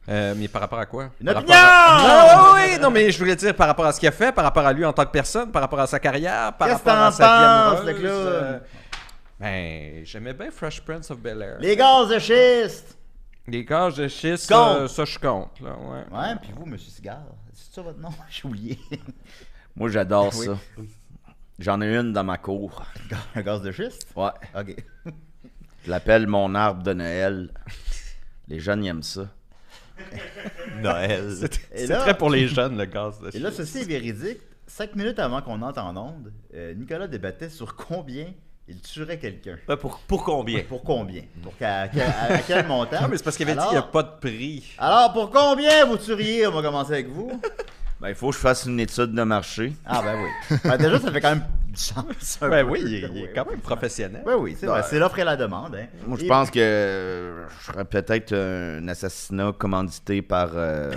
Euh, 0.09 0.35
mais 0.37 0.49
par 0.49 0.63
rapport 0.63 0.81
à 0.81 0.85
quoi? 0.87 1.11
Une 1.21 1.27
Par 1.29 1.37
opinion! 1.37 1.55
rapport 1.57 2.49
à- 2.49 2.55
oui, 2.57 2.77
non, 2.81 2.91
mais 2.91 3.13
je 3.13 3.19
voulais 3.21 3.37
dire 3.37 3.55
par 3.55 3.69
rapport 3.69 3.87
à 3.87 3.93
ce 3.93 4.01
qu'il 4.01 4.09
a 4.09 4.13
fait, 4.13 4.33
par 4.33 4.43
rapport 4.43 4.67
à 4.67 4.73
lui 4.73 4.85
en 4.85 4.93
tant 4.93 5.05
que 5.05 5.13
personne, 5.13 5.53
par 5.53 5.63
rapport 5.63 5.79
à 5.79 5.87
sa 5.87 6.01
carrière, 6.01 6.53
par 6.57 6.69
rapport 6.71 6.93
à 6.93 7.13
sa 7.13 7.25
vie 7.25 7.45
amoureuse. 7.85 8.03
le 8.03 8.09
euh, 8.11 8.59
Ben, 9.39 10.05
j'aimais 10.05 10.33
bien 10.35 10.51
Fresh 10.51 10.81
Prince 10.81 11.09
of 11.13 11.19
Bel 11.21 11.41
Air. 11.41 11.57
Les 11.61 11.77
gaz 11.77 12.09
de 12.09 12.19
schiste! 12.19 12.99
Les 13.47 13.65
gages 13.65 13.95
de 13.95 14.09
schiste, 14.09 14.53
Contre. 14.53 14.89
ça, 14.89 15.05
je 15.05 15.19
compte. 15.21 15.61
Là, 15.61 15.71
ouais. 15.71 16.19
Ouais, 16.19 16.35
puis 16.43 16.51
vous, 16.57 16.67
Monsieur 16.67 16.91
Cigare, 16.91 17.23
c'est 17.55 17.73
ça 17.73 17.83
votre 17.83 18.01
nom? 18.01 18.11
J'ai 18.29 18.45
oublié. 18.49 18.81
Moi, 19.77 19.89
j'adore 19.91 20.33
Oui. 20.37 20.47
ça. 20.47 20.59
J'en 21.59 21.81
ai 21.81 21.95
une 21.97 22.13
dans 22.13 22.25
ma 22.25 22.39
cour. 22.39 22.85
Un 23.35 23.43
gaz 23.43 23.63
de 23.63 23.71
schiste? 23.73 24.07
Ouais. 24.17 24.31
Ok. 24.59 24.77
Je 25.85 25.91
l'appelle 25.91 26.27
mon 26.27 26.55
arbre 26.55 26.83
de 26.83 26.93
Noël. 26.93 27.51
Les 28.49 28.59
jeunes, 28.61 28.85
ils 28.85 28.89
aiment 28.89 29.03
ça. 29.03 29.29
Noël. 30.81 31.33
C'est 31.75 31.87
là- 31.87 31.99
très 32.01 32.17
pour 32.17 32.31
les 32.31 32.49
jeunes, 32.49 32.77
le 32.77 32.85
gaz 32.85 33.21
de 33.21 33.31
Et 33.37 33.39
là, 33.39 33.51
ceci 33.53 33.79
est 33.79 33.85
véridique. 33.85 34.39
Cinq 34.67 34.95
minutes 34.97 35.19
avant 35.19 35.43
qu'on 35.43 35.61
entre 35.63 35.81
en 35.83 35.97
onde, 35.97 36.33
euh, 36.55 36.73
Nicolas 36.75 37.07
débattait 37.07 37.51
sur 37.51 37.75
combien 37.77 38.27
il 38.69 38.81
tuerait 38.81 39.19
quelqu'un. 39.19 39.59
Ouais, 39.69 39.77
pour, 39.77 39.99
pour 40.01 40.25
combien? 40.25 40.63
Pour 40.63 40.83
combien? 40.83 41.23
Pour 41.43 41.57
qu'à, 41.59 41.89
qu'à- 41.89 42.11
à, 42.11 42.33
à 42.35 42.39
quel 42.39 42.67
montant? 42.67 43.03
Non, 43.03 43.09
mais 43.09 43.19
c'est 43.19 43.25
parce 43.25 43.37
qu'il 43.37 43.49
avait 43.49 43.53
Alors- 43.61 43.65
dit 43.71 43.77
qu'il 43.77 43.83
n'y 43.83 43.89
a 43.89 43.91
pas 43.93 44.03
de 44.03 44.19
prix. 44.21 44.75
Alors, 44.79 45.13
pour 45.13 45.31
combien 45.31 45.85
vous 45.85 45.99
tueriez? 45.99 46.47
On 46.47 46.53
va 46.53 46.63
commencer 46.63 46.93
avec 46.93 47.09
vous. 47.09 47.41
Ben, 48.03 48.09
il 48.09 48.15
faut 48.17 48.31
que 48.31 48.35
je 48.35 48.41
fasse 48.41 48.67
une 48.67 48.81
étude 48.81 49.13
de 49.15 49.23
marché. 49.23 49.73
Ah, 49.87 50.03
ben 50.03 50.17
oui. 50.21 50.57
Ben, 50.65 50.77
déjà, 50.77 50.99
ça 50.99 51.13
fait 51.13 51.21
quand 51.21 51.31
même 51.37 51.45
du 51.69 51.81
sens. 51.81 52.05
Ben 52.41 52.65
peu. 52.67 52.71
oui, 52.73 52.81
il 52.85 52.95
est, 52.95 52.99
il 52.99 53.05
est 53.05 53.09
Oui, 53.23 53.29
quand 53.35 53.49
même 53.49 53.61
professionnel. 53.61 54.23
Ben 54.27 54.35
oui, 54.37 54.57
c'est 54.59 54.67
vrai. 54.67 54.81
Ouais. 54.81 54.87
C'est 54.91 54.99
l'offre 54.99 55.19
et 55.21 55.25
la 55.25 55.37
demande. 55.37 55.77
Hein. 55.77 55.87
Moi, 56.07 56.19
je 56.19 56.25
Et- 56.25 56.29
pense 56.29 56.51
que 56.51 57.45
je 57.61 57.65
serais 57.73 57.85
peut-être 57.85 58.35
un 58.35 58.89
assassinat 58.89 59.53
commandité 59.57 60.21
par 60.21 60.51
euh, 60.55 60.93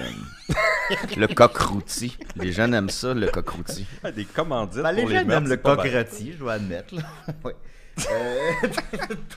le 1.17 1.27
coq 1.27 1.55
rôti. 1.57 2.17
Les 2.37 2.51
jeunes 2.51 2.73
aiment 2.73 2.89
ça, 2.89 3.13
le 3.13 3.27
coq 3.27 3.49
rôti. 3.49 3.85
Des 4.15 4.25
commandites 4.25 4.81
Ben, 4.81 4.91
les 4.91 5.01
pour 5.03 5.09
les 5.11 5.15
gens 5.17 5.25
meurtres, 5.25 5.43
aiment 5.43 5.49
le 5.51 5.57
coq 5.57 5.79
rôti, 5.81 6.31
je 6.33 6.37
dois 6.39 6.53
admettre. 6.53 6.95
là. 6.95 7.03
Oui. 7.43 7.51
Euh, 8.11 8.67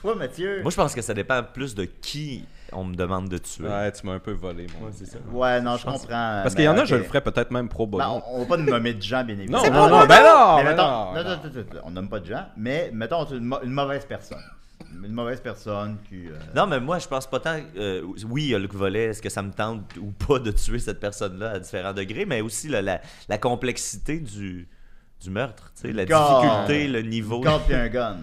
toi, 0.01 0.15
Mathieu? 0.15 0.61
Moi, 0.63 0.71
je 0.71 0.75
pense 0.75 0.93
que 0.93 1.01
ça 1.01 1.13
dépend 1.13 1.41
plus 1.43 1.73
de 1.75 1.85
qui 1.85 2.43
on 2.73 2.83
me 2.85 2.95
demande 2.95 3.29
de 3.29 3.37
tuer. 3.37 3.67
Ouais, 3.67 3.91
tu 3.91 4.05
m'as 4.05 4.13
un 4.13 4.19
peu 4.19 4.31
volé, 4.31 4.67
moi. 4.79 4.89
c'est 4.93 5.05
ça. 5.05 5.17
Ouais, 5.31 5.61
non, 5.61 5.77
je 5.77 5.85
comprends. 5.85 6.07
Parce 6.07 6.55
qu'il 6.55 6.63
y 6.63 6.67
en 6.67 6.77
a, 6.77 6.85
je 6.85 6.95
ok. 6.95 7.01
le 7.01 7.07
ferais 7.07 7.21
peut-être 7.21 7.51
même 7.51 7.69
pro 7.69 7.87
bono. 7.87 8.03
Ben, 8.03 8.21
on, 8.27 8.39
va 8.39 8.45
pas 8.45 8.57
nommer 8.57 8.93
de 8.93 9.01
gens, 9.01 9.23
bien 9.23 9.37
évidemment. 9.37 9.63
Non, 9.63 9.69
non, 9.71 9.89
pas- 9.89 9.89
non, 10.01 10.05
ben 10.07 10.23
non, 10.23 10.55
Mais 10.57 10.63
ben 10.63 10.69
mettons, 10.71 10.83
non, 10.83 11.13
non, 11.13 11.23
non, 11.23 11.29
non, 11.29 11.63
non, 11.73 11.81
on 11.85 11.91
nomme 11.91 12.09
pas 12.09 12.19
de 12.19 12.25
gens, 12.25 12.45
mais 12.57 12.89
mettons 12.93 13.25
une, 13.25 13.43
mo- 13.45 13.61
une 13.63 13.71
mauvaise 13.71 14.05
personne. 14.05 14.43
Une 15.03 15.11
mauvaise 15.11 15.39
personne 15.41 15.97
qui. 16.07 16.27
euh, 16.27 16.37
Non, 16.55 16.65
mais 16.65 16.79
moi, 16.79 16.99
je 16.99 17.07
pense 17.07 17.27
pas 17.29 17.39
tant. 17.39 17.57
euh, 17.77 18.01
oui, 18.27 18.43
il 18.45 18.49
y 18.49 18.55
a 18.55 18.59
Luc 18.59 18.73
Volet. 18.73 19.05
Est-ce 19.07 19.21
que 19.21 19.29
ça 19.29 19.41
me 19.43 19.51
tente 19.51 19.81
ou 20.01 20.11
pas 20.11 20.39
de 20.39 20.51
tuer 20.51 20.79
cette 20.79 20.99
personne-là 20.99 21.51
à 21.51 21.59
différents 21.59 21.93
degrés, 21.93 22.25
mais 22.25 22.41
aussi 22.41 22.69
là, 22.69 22.81
la, 22.81 23.01
la 23.27 23.37
complexité 23.37 24.19
du, 24.19 24.67
du 25.21 25.29
meurtre, 25.29 25.71
tu 25.75 25.81
sais, 25.87 25.93
la 25.93 26.05
Gun. 26.05 26.39
difficulté, 26.41 26.87
le 26.87 27.01
niveau. 27.01 27.37
Une 27.37 27.43
corde 27.43 27.63
puis 27.65 27.75
un 27.75 27.87
gun. 27.89 28.17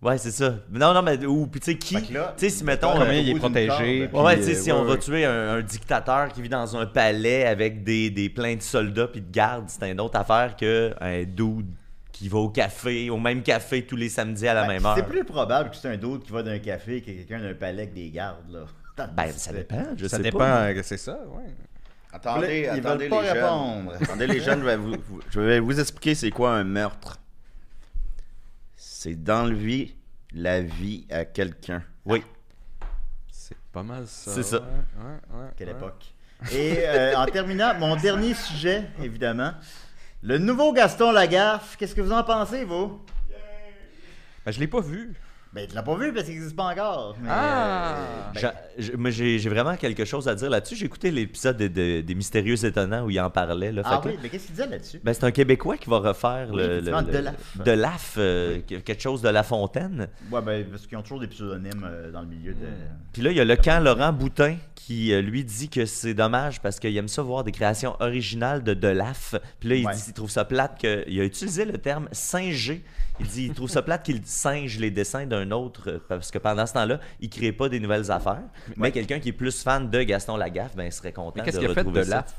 Ouais, 0.00 0.16
c'est 0.16 0.30
ça. 0.30 0.54
Non, 0.70 0.94
non, 0.94 1.02
mais 1.02 1.24
ou 1.26 1.48
puis 1.48 1.58
tu 1.60 1.72
sais 1.72 1.76
qui, 1.78 1.96
tu 1.96 2.14
sais 2.36 2.50
si 2.50 2.62
mettons 2.62 2.92
Combien 2.92 3.06
euh, 3.08 3.14
il 3.14 3.30
est 3.30 3.34
protégé. 3.34 4.08
corde. 4.12 4.26
Ouais, 4.26 4.36
tu 4.36 4.44
sais, 4.44 4.52
euh, 4.56 4.62
si 4.62 4.70
on 4.72 4.82
ouais, 4.82 4.88
va 4.88 4.96
tuer 4.96 5.24
un, 5.24 5.54
un 5.56 5.60
dictateur 5.62 6.28
qui 6.32 6.40
vit 6.40 6.48
dans 6.48 6.76
un 6.76 6.86
palais 6.86 7.44
avec 7.46 7.82
des, 7.82 8.08
des 8.10 8.28
plein 8.30 8.54
de 8.54 8.62
soldats 8.62 9.08
puis 9.08 9.20
de 9.20 9.30
gardes, 9.32 9.64
c'est 9.68 9.90
une 9.90 10.00
autre 10.00 10.16
affaire 10.16 10.54
que 10.56 10.94
un 11.00 11.24
dude 11.24 11.66
qui 12.12 12.28
va 12.28 12.38
au 12.38 12.48
café, 12.48 13.10
au 13.10 13.18
même 13.18 13.42
café 13.42 13.82
tous 13.86 13.96
les 13.96 14.08
samedis 14.08 14.46
à 14.46 14.54
la 14.54 14.62
Ben, 14.62 14.68
même 14.74 14.86
heure. 14.86 14.94
C'est 14.96 15.02
plus 15.06 15.24
probable 15.24 15.70
que 15.70 15.76
c'est 15.76 15.88
un 15.88 15.96
d'autre 15.96 16.24
qui 16.24 16.30
va 16.32 16.44
d'un 16.44 16.58
café 16.60 17.00
que 17.00 17.06
quelqu'un 17.06 17.40
d'un 17.40 17.54
palais 17.54 17.82
avec 17.82 17.94
des 17.94 18.10
gardes, 18.10 18.50
là. 18.50 18.60
Ben, 19.16 19.30
ça 19.32 19.52
dépend, 19.52 19.84
je 19.96 20.06
Ça 20.06 20.16
sais 20.16 20.22
dépend, 20.24 20.38
pas. 20.38 20.66
euh, 20.68 20.80
c'est 20.84 20.96
ça, 20.96 21.12
ouais. 21.36 21.54
Attendez, 22.12 22.68
Ils 22.74 22.80
veulent 22.80 22.86
attendez 22.86 23.08
pas 23.08 23.20
les 23.22 23.28
jeunes. 23.28 23.36
répondre. 23.36 23.92
Attendez 24.00 24.26
les 24.28 24.40
jeunes, 24.40 24.60
je 24.60 24.64
vais 24.64 24.76
vous- 24.76 25.20
je 25.30 25.40
vais 25.40 25.60
vous 25.60 25.78
expliquer 25.80 26.14
c'est 26.14 26.30
quoi 26.30 26.52
un 26.52 26.64
meurtre. 26.64 27.18
C'est 29.00 29.14
d'enlever 29.14 29.94
la 30.34 30.60
vie 30.60 31.06
à 31.08 31.24
quelqu'un. 31.24 31.84
Oui. 32.04 32.20
C'est 33.30 33.56
pas 33.70 33.84
mal 33.84 34.08
ça. 34.08 34.32
C'est 34.32 34.42
ça. 34.42 34.58
ouais, 34.58 34.64
ouais, 34.66 35.40
ouais, 35.40 35.50
Quelle 35.56 35.68
ouais. 35.68 35.74
époque. 35.74 36.12
Et 36.50 36.78
euh, 36.78 37.16
en 37.16 37.24
terminant, 37.26 37.78
mon 37.78 37.94
dernier 37.94 38.34
sujet, 38.34 38.90
évidemment. 39.00 39.52
Le 40.20 40.38
nouveau 40.38 40.72
Gaston 40.72 41.12
Lagaffe, 41.12 41.76
qu'est-ce 41.76 41.94
que 41.94 42.00
vous 42.00 42.10
en 42.10 42.24
pensez, 42.24 42.64
vous? 42.64 43.00
Ben, 44.44 44.50
je 44.50 44.58
l'ai 44.58 44.66
pas 44.66 44.80
vu. 44.80 45.14
Ben, 45.54 45.66
tu 45.66 45.74
l'as 45.74 45.82
pas 45.82 45.96
vu 45.96 46.12
parce 46.12 46.26
qu'il 46.26 46.34
n'existe 46.34 46.54
pas 46.54 46.64
encore. 46.72 47.16
mais, 47.22 47.28
Ah! 47.32 47.94
euh, 47.96 48.04
ben, 48.34 48.40
J'a- 48.40 48.54
j'ai- 48.76 48.96
moi, 48.96 49.10
j'ai 49.10 49.38
j'ai 49.38 49.48
vraiment 49.48 49.76
quelque 49.76 50.04
chose 50.04 50.28
à 50.28 50.34
dire 50.34 50.50
là-dessus. 50.50 50.76
J'ai 50.76 50.84
écouté 50.84 51.10
l'épisode 51.10 51.56
de- 51.56 51.68
de- 51.68 52.00
des 52.02 52.14
Mystérieux 52.14 52.62
Étonnants 52.66 53.04
où 53.06 53.10
il 53.10 53.18
en 53.18 53.30
parlait. 53.30 53.72
Là. 53.72 53.82
Fait 53.82 53.88
ah 53.90 53.94
là, 53.94 54.00
oui, 54.04 54.18
mais 54.22 54.28
qu'est-ce 54.28 54.46
qu'il 54.46 54.54
disait 54.56 54.66
là-dessus? 54.68 55.00
ben, 55.02 55.14
c'est 55.14 55.24
un 55.24 55.30
Québécois 55.30 55.78
qui 55.78 55.88
va 55.88 55.98
refaire 56.00 56.48
Oui, 56.50 56.56
le, 56.58 56.80
le- 56.80 56.82
Delaf. 56.82 57.34
le- 57.58 57.64
Delaf, 57.64 58.14
euh, 58.18 58.58
quelque 58.66 59.00
chose 59.00 59.22
de 59.22 59.30
La 59.30 59.42
Fontaine. 59.42 60.08
Ouais, 60.30 60.42
ben, 60.42 60.66
parce 60.70 60.86
qu'ils 60.86 60.98
ont 60.98 61.02
toujours 61.02 61.20
des 61.20 61.28
pseudonymes 61.28 61.82
euh, 61.84 62.10
dans 62.12 62.20
le 62.20 62.26
milieu 62.28 62.52
de. 62.52 62.66
Puis 63.14 63.22
là, 63.22 63.30
il 63.30 63.36
y 63.36 63.40
a 63.40 63.44
le 63.46 63.56
camp 63.56 63.82
Laurent 63.82 64.12
Boutin 64.12 64.56
qui 64.74 65.12
euh, 65.12 65.20
lui 65.22 65.44
dit 65.44 65.68
que 65.70 65.86
c'est 65.86 66.14
dommage 66.14 66.60
parce 66.60 66.78
qu'il 66.78 66.94
aime 66.96 67.08
ça 67.08 67.22
voir 67.22 67.42
des 67.44 67.52
créations 67.52 67.96
originales 68.00 68.62
de 68.62 68.74
Delaf. 68.74 69.34
Puis 69.60 69.68
là, 69.70 69.74
il 69.76 69.86
Ouais. 69.86 69.94
dit 69.94 70.02
qu'il 70.04 70.12
trouve 70.14 70.30
ça 70.30 70.44
plate 70.44 70.80
que 70.80 71.04
il 71.08 71.18
a 71.20 71.24
utilisé 71.24 71.64
le 71.64 71.78
terme 71.78 72.08
singer. 72.12 72.84
Il 73.20 73.26
dit 73.26 73.46
il 73.46 73.52
trouve 73.54 73.68
ça 73.68 73.82
plate 73.82 74.04
qu'il 74.04 74.20
singe 74.24 74.78
les 74.78 74.90
dessins 74.92 75.26
d'un 75.26 75.37
autre 75.50 75.90
euh, 75.90 75.98
parce 76.08 76.30
que 76.30 76.38
pendant 76.38 76.66
ce 76.66 76.74
temps-là, 76.74 77.00
il 77.20 77.30
crée 77.30 77.52
pas 77.52 77.68
des 77.68 77.80
nouvelles 77.80 78.10
affaires. 78.10 78.42
Mais 78.76 78.92
quelqu'un 78.92 79.20
qui 79.20 79.30
est 79.30 79.32
plus 79.32 79.62
fan 79.62 79.88
de 79.90 80.02
Gaston 80.02 80.36
Lagaffe, 80.36 80.76
ben 80.76 80.84
il 80.84 80.92
serait 80.92 81.12
content 81.12 81.42
de 81.44 81.48
qu'il 81.50 81.56
a 81.58 81.60
fait 81.60 81.66
de 81.74 81.78
retrouver 81.80 82.04
ça. 82.04 82.16
l'AF? 82.16 82.34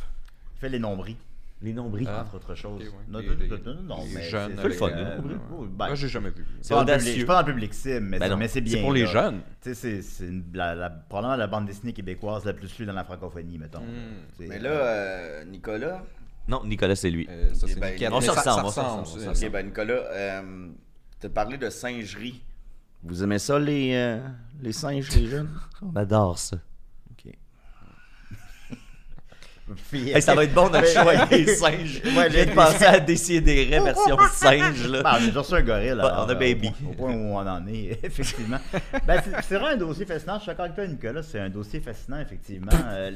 Il 0.55 0.59
fait 0.59 0.69
les 0.69 0.79
nombris, 0.79 1.15
Les 1.61 1.73
nombris. 1.73 2.05
Ah. 2.09 2.21
entre 2.23 2.35
autres 2.35 2.55
choses. 2.55 2.81
ok, 2.81 2.87
ouais. 2.87 2.91
Non, 3.09 3.19
Les- 3.19 3.27
non, 3.27 3.33
les- 3.39 3.47
non, 3.49 3.81
non, 3.83 4.03
les 4.05 4.13
mais 4.15 4.23
jeunes 4.29 4.51
c'est- 4.55 4.61
C'est 4.61 4.67
le 4.67 4.73
fun, 4.73 4.87
euh, 4.89 4.95
les 4.95 5.15
nombris. 5.17 5.35
oui, 5.51 5.67
Moi, 5.77 5.87
ben, 5.89 5.95
j'ai 5.95 6.07
jamais 6.09 6.29
vu. 6.31 6.45
c'est 6.61 6.73
pas 6.73 6.83
dans 6.83 6.93
le 6.93 6.97
public- 6.97 7.01
audacieux. 7.07 7.19
c'est 7.21 7.25
pas 7.25 7.33
dans 7.41 7.47
le 7.47 7.53
public 7.53 7.73
cible, 7.73 7.99
mais, 8.01 8.19
Ben 8.19 8.29
c'est- 8.29 8.35
mais 8.35 8.47
c'est 8.47 8.61
bien. 8.61 8.73
C'est 8.75 8.81
pour 8.81 8.93
les 8.93 9.01
là. 9.03 9.07
jeunes. 9.07 9.41
Tu 9.61 9.69
sais, 9.69 9.73
c'est- 9.75 10.01
c'est 10.01 10.25
une- 10.27 10.43
la, 10.53 10.75
la- 10.75 10.89
probablement 10.89 11.35
la 11.37 11.47
bande 11.47 11.65
dessinée 11.65 11.93
québécoise 11.93 12.45
la 12.45 12.53
plus 12.53 12.77
lue 12.79 12.85
dans 12.85 12.93
la 12.93 13.03
francophonie, 13.03 13.57
mettons. 13.57 13.79
Hmm. 13.81 14.23
Mais 14.39 14.59
là, 14.59 14.69
euh, 14.69 15.45
Nicolas? 15.45 16.03
Non, 16.47 16.63
Nicolas, 16.65 16.95
c'est 16.95 17.11
lui. 17.11 17.27
Euh, 17.29 17.53
ça, 17.53 17.65
Ok, 17.67 17.71
c'est 17.73 17.79
ben, 17.79 18.13
on 18.13 18.21
se 18.21 18.31
ressemble, 18.31 19.51
ben 19.51 19.65
Nicolas, 19.67 19.93
euh, 19.93 20.67
t'as 21.19 21.29
parlé 21.29 21.57
de 21.57 21.69
singerie. 21.69 22.41
Vous 23.03 23.23
aimez 23.23 23.39
ça, 23.39 23.57
les, 23.59 23.93
euh, 23.95 24.19
les 24.61 24.73
singes, 24.73 25.09
les 25.15 25.27
jeunes? 25.27 25.49
On 25.81 25.95
adore 25.95 26.37
ça. 26.37 26.57
Ok. 27.11 27.33
Hey, 29.93 30.19
ça 30.19 30.33
va 30.33 30.45
être 30.45 30.53
bon 30.55 30.67
show 30.67 31.07
avec 31.07 31.29
des 31.29 31.55
singes. 31.55 32.01
Ouais, 32.03 32.31
J'ai 32.31 32.45
les- 32.45 32.53
pensé 32.55 32.85
à 32.85 32.99
décider 32.99 33.67
des 33.67 33.79
version 33.79 34.17
singe 34.31 34.87
là. 34.87 35.03
Ben, 35.03 35.11
on 35.11 35.15
a 35.17 35.19
déjà 35.27 35.39
reçu 35.41 35.53
un 35.53 35.61
gorille. 35.61 35.89
Alors, 35.89 36.25
on 36.25 36.29
a 36.29 36.31
euh, 36.31 36.35
Baby. 36.35 36.71
Au, 36.83 36.89
au 36.89 36.93
point 36.95 37.13
où 37.13 37.35
on 37.35 37.47
en 37.47 37.67
est, 37.67 37.99
effectivement. 38.03 38.57
Ben, 39.05 39.21
c'est 39.43 39.55
vraiment 39.57 39.67
un 39.67 39.77
dossier 39.77 40.07
fascinant. 40.07 40.37
Je 40.37 40.39
suis 40.41 40.47
d'accord 40.47 40.65
avec 40.65 40.75
toi, 40.75 40.87
Nicolas. 40.87 41.21
C'est 41.21 41.39
un 41.39 41.49
dossier 41.51 41.81
fascinant, 41.81 42.19
effectivement. 42.19 42.71
Euh, 42.87 43.11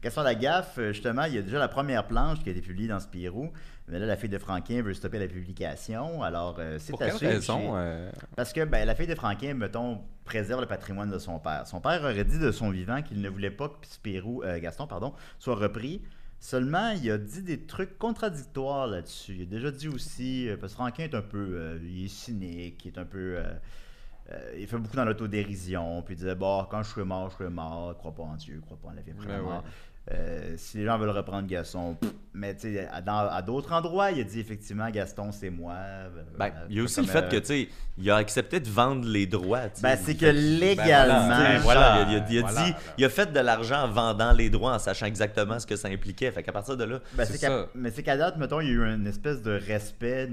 Question 0.00 0.22
de 0.22 0.26
la 0.26 0.34
gaffe, 0.34 0.78
euh, 0.78 0.92
justement, 0.94 1.24
il 1.24 1.34
y 1.34 1.38
a 1.38 1.42
déjà 1.42 1.58
la 1.58 1.68
première 1.68 2.06
planche 2.06 2.38
qui 2.42 2.48
a 2.48 2.52
été 2.52 2.62
publiée 2.62 2.88
dans 2.88 3.00
Spirou. 3.00 3.52
Mais 3.88 3.98
là, 3.98 4.06
la 4.06 4.16
fille 4.16 4.30
de 4.30 4.38
Franquin 4.38 4.80
veut 4.82 4.94
stopper 4.94 5.18
la 5.18 5.26
publication. 5.28 6.22
Alors, 6.22 6.56
euh, 6.58 6.78
c'est 6.78 6.92
à 7.02 7.06
raison? 7.28 7.76
euh, 7.76 8.10
Parce 8.34 8.52
que 8.54 8.64
ben, 8.64 8.86
la 8.86 8.94
fille 8.94 9.06
de 9.06 9.14
Franquin, 9.14 9.52
mettons, 9.54 10.00
préserve 10.24 10.62
le 10.62 10.66
patrimoine 10.66 11.10
de 11.10 11.18
son 11.18 11.38
père. 11.38 11.66
Son 11.66 11.80
père 11.82 12.00
aurait 12.02 12.24
dit 12.24 12.38
de 12.38 12.50
son 12.50 12.70
vivant 12.70 13.02
qu'il 13.02 13.20
ne 13.20 13.28
voulait 13.28 13.50
pas 13.50 13.68
que 13.68 13.86
Spirou, 13.86 14.42
euh, 14.42 14.58
Gaston 14.58 14.86
pardon, 14.86 15.12
soit 15.38 15.54
repris. 15.54 16.00
Seulement, 16.40 16.90
il 16.90 17.10
a 17.10 17.18
dit 17.18 17.42
des 17.42 17.60
trucs 17.66 17.98
contradictoires 17.98 18.86
là-dessus. 18.86 19.34
Il 19.36 19.42
a 19.42 19.46
déjà 19.46 19.70
dit 19.70 19.88
aussi, 19.88 20.48
parce 20.60 20.72
que 20.72 20.76
Franquin 20.76 21.04
est 21.04 21.14
un 21.14 21.22
peu, 21.22 21.78
il 21.84 22.04
est 22.06 22.08
cynique, 22.08 22.84
il 22.84 22.88
est 22.92 22.98
un 22.98 23.04
peu, 23.06 23.36
euh, 23.38 24.52
il 24.58 24.66
fait 24.66 24.76
beaucoup 24.76 24.96
dans 24.96 25.04
l'autodérision, 25.06 26.02
puis 26.02 26.14
il 26.14 26.18
disait, 26.18 26.34
bon, 26.34 26.64
quand 26.70 26.82
je 26.82 26.90
serai 26.90 27.04
mort, 27.04 27.30
je 27.30 27.36
serai 27.36 27.50
mort, 27.50 27.96
crois 27.96 28.14
pas 28.14 28.22
en 28.24 28.34
Dieu, 28.36 28.60
crois 28.64 28.76
pas 28.76 28.88
en 28.88 28.92
la 28.92 29.02
vie 29.02 29.12
après 29.12 29.28
la 29.28 29.38
mort. 29.40 29.62
ouais. 29.62 29.70
Euh, 30.12 30.54
si 30.58 30.76
les 30.76 30.84
gens 30.84 30.98
veulent 30.98 31.08
reprendre 31.16 31.48
Gaston, 31.48 31.94
pff. 31.94 32.12
mais 32.34 32.54
tu 32.54 32.74
sais, 32.74 32.86
à, 32.92 33.40
d'autres 33.40 33.72
endroits, 33.72 34.10
il 34.10 34.20
a 34.20 34.24
dit 34.24 34.38
effectivement, 34.38 34.90
Gaston, 34.90 35.32
c'est 35.32 35.48
moi. 35.48 35.72
euh, 35.78 36.08
Ben, 36.38 36.50
il 36.68 36.76
y 36.76 36.80
a 36.80 36.82
aussi 36.82 37.00
le 37.00 37.06
fait 37.06 37.24
euh, 37.24 37.28
que 37.30 37.36
tu 37.38 37.46
sais, 37.46 37.68
il 37.96 38.10
a 38.10 38.16
accepté 38.16 38.60
de 38.60 38.68
vendre 38.68 39.06
les 39.08 39.26
droits. 39.26 39.62
ben, 39.82 39.96
c'est 39.96 40.12
que 40.14 40.26
Fait 40.26 40.32
légalement. 40.34 41.58
voilà, 41.62 42.02
il 42.10 42.16
a, 42.16 42.16
il 42.16 42.16
a 42.16 42.20
voilà, 42.20 42.20
dit, 42.20 42.40
voilà. 42.40 42.78
il 42.98 43.04
a 43.06 43.08
fait 43.08 43.32
de 43.32 43.40
l'argent 43.40 43.82
en 43.84 43.88
vendant 43.88 44.32
les 44.32 44.50
droits 44.50 44.74
en 44.74 44.78
sachant 44.78 45.06
exactement 45.06 45.58
ce 45.58 45.66
que 45.66 45.76
ça 45.76 45.88
impliquait. 45.88 46.30
Fait 46.32 46.42
qu'à 46.42 46.52
partir 46.52 46.76
de 46.76 46.84
là, 46.84 46.98
Ben, 47.14 47.24
C'est 47.24 47.38
ça. 47.38 47.66
mais 47.74 47.90
c'est 47.90 48.02
qu'à 48.02 48.18
date, 48.18 48.36
mettons, 48.36 48.60
il 48.60 48.66
y 48.68 48.70
a 48.72 48.74
eu 48.74 48.94
une 48.94 49.06
espèce 49.06 49.40
de 49.40 49.52
respect 49.52 50.28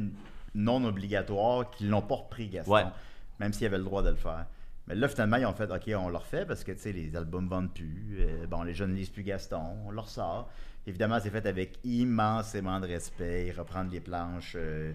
non 0.53 0.83
obligatoire 0.83 1.69
qu'ils 1.71 1.89
l'ont 1.89 2.01
pas 2.01 2.15
repris, 2.15 2.49
Gaston. 2.49 2.73
Ouais. 2.73 2.83
Même 3.39 3.53
s'il 3.53 3.67
avait 3.67 3.77
le 3.77 3.85
droit 3.85 4.03
de 4.03 4.09
le 4.09 4.15
faire. 4.17 4.45
Mais 4.91 4.97
là, 4.97 5.07
finalement, 5.07 5.37
ils 5.37 5.45
ont 5.45 5.53
fait 5.53 5.71
OK, 5.71 5.89
on 5.95 6.09
le 6.09 6.17
refait 6.17 6.45
parce 6.45 6.65
que 6.65 6.73
les 6.89 7.15
albums 7.15 7.47
vendent 7.47 7.73
plus. 7.73 8.17
euh, 8.19 8.45
bon, 8.45 8.63
les 8.63 8.73
jeunes 8.73 8.93
lisent 8.93 9.09
plus 9.09 9.23
Gaston. 9.23 9.61
On 9.85 9.91
le 9.91 10.01
ressort. 10.01 10.49
Évidemment, 10.85 11.17
c'est 11.23 11.29
fait 11.29 11.45
avec 11.45 11.79
immensément 11.85 12.77
de 12.81 12.87
respect. 12.87 13.47
Il 13.47 13.57
reprend 13.57 13.83
les 13.83 14.01
planches. 14.01 14.55
euh, 14.57 14.91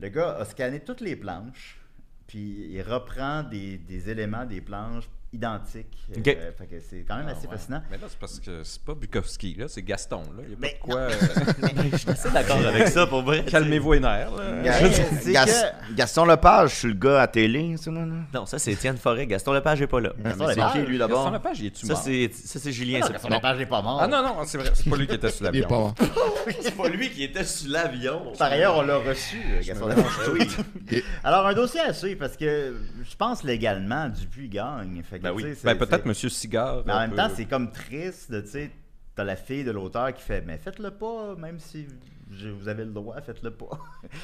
le 0.00 0.08
gars 0.08 0.36
a 0.36 0.44
scanné 0.44 0.78
toutes 0.78 1.00
les 1.00 1.16
planches. 1.16 1.80
Puis 2.28 2.68
il 2.70 2.82
reprend 2.82 3.42
des 3.42 4.08
éléments 4.08 4.44
des 4.46 4.60
planches 4.60 5.08
identiques. 5.32 5.96
Euh, 6.10 6.18
OK. 6.18 6.24
fait 6.24 6.66
que 6.66 6.80
c'est 6.80 7.04
quand 7.06 7.16
même 7.16 7.28
assez 7.28 7.42
Ah, 7.44 7.50
ouais. 7.50 7.56
fascinant. 7.56 7.82
Mais 7.90 7.98
là, 7.98 8.04
c'est 8.08 8.18
parce 8.18 8.40
que 8.40 8.64
c'est 8.64 8.82
pas 8.82 8.94
Bukowski, 8.94 9.54
là, 9.58 9.66
c'est 9.68 9.82
Gaston. 9.82 10.22
Là. 10.36 10.42
Il 10.44 10.50
y 10.50 10.52
a 10.52 10.56
pas 10.56 10.60
Mais 10.60 10.72
de 10.74 10.78
quoi. 10.80 10.96
euh, 11.00 11.10
je 11.92 11.96
suis 11.98 12.10
assez 12.10 12.30
d'accord 12.30 12.58
avec 12.66 12.88
ça 12.88 13.06
pour 13.06 13.22
vrai. 13.22 13.44
Calmez-vous 13.44 13.92
les 13.92 14.00
nerfs. 14.00 14.30
Gas- 14.64 15.46
que- 15.88 15.94
Gaston 15.94 16.24
Lepage, 16.24 16.70
je 16.70 16.74
suis 16.76 16.88
le 16.88 16.94
gars 16.94 17.22
à 17.22 17.28
télé, 17.28 17.76
ça, 17.76 17.90
là. 17.92 18.00
là. 18.06 18.14
Non, 18.34 18.46
ça 18.46 18.58
c'est 18.58 18.72
Étienne 18.72 18.96
Forêt. 18.96 19.26
Gaston 19.26 19.52
Lepage 19.52 19.80
est 19.82 19.86
pas 19.86 20.00
là. 20.00 20.12
Gaston 20.18 20.46
Lepage. 20.48 20.72
qui, 20.72 20.78
lui, 20.80 20.98
Gaston? 20.98 21.30
Lepage, 21.30 21.60
il 21.60 21.66
est-tu 21.66 21.86
mort? 21.86 21.96
c'est 22.02 22.30
ça 22.32 22.58
c'est 22.58 22.72
Julien. 22.72 23.00
Non. 23.00 23.08
Gaston 23.08 23.28
Lepage 23.28 23.58
n'est 23.58 23.66
pas 23.66 23.82
mort. 23.82 23.98
Ah 24.02 24.08
non, 24.08 24.22
non, 24.24 24.36
c'est 24.46 24.58
vrai. 24.58 24.70
C'est 24.74 24.90
pas 24.90 24.96
lui 24.96 25.06
qui 25.06 25.14
était 25.14 25.30
sur 25.30 25.46
Il 25.52 25.58
est 25.58 25.60
l'avion. 25.60 25.68
pas 25.68 25.76
mort. 25.78 25.94
c'est 26.60 26.76
pas 26.76 26.88
lui 26.88 27.10
qui 27.10 27.22
était 27.24 27.44
sur 27.44 27.70
l'avion. 27.70 28.32
Par 28.36 28.50
ailleurs, 28.50 28.76
on 28.76 28.82
l'a 28.82 28.96
reçu, 28.98 29.36
euh, 29.52 29.62
Gaston 29.64 29.86
Lepage. 29.86 30.04
Oui. 30.32 31.02
Alors, 31.22 31.46
un 31.46 31.54
dossier 31.54 31.80
à 31.80 31.92
suivre 31.92 32.18
parce 32.18 32.36
que 32.36 32.74
je 33.08 33.16
pense 33.16 33.44
légalement, 33.44 34.08
Dupuis 34.08 34.48
gagne. 34.48 35.02
Fait 35.08 35.19
que, 35.20 35.24
Ben 35.24 35.32
oui. 35.34 35.54
Ben, 35.64 35.76
peut-être 35.78 36.06
Monsieur 36.06 36.28
Cigare. 36.28 36.82
Mais 36.86 36.92
en 36.92 37.00
même 37.00 37.10
peu- 37.10 37.16
temps, 37.16 37.30
c'est 37.34 37.44
comme 37.46 37.70
triste 37.72 38.30
de, 38.32 38.40
tu 38.40 38.48
sais, 38.48 38.70
t'as 39.14 39.24
la 39.24 39.36
fille 39.36 39.64
de 39.64 39.70
l'auteur 39.70 40.12
qui 40.14 40.22
fait, 40.22 40.42
mais 40.42 40.58
faites-le 40.58 40.90
pas, 40.90 41.34
même 41.36 41.58
si 41.58 41.86
je- 42.30 42.48
vous 42.48 42.68
avez 42.68 42.84
le 42.84 42.92
droit, 42.92 43.20
faites-le 43.20 43.50
pas. 43.50 43.78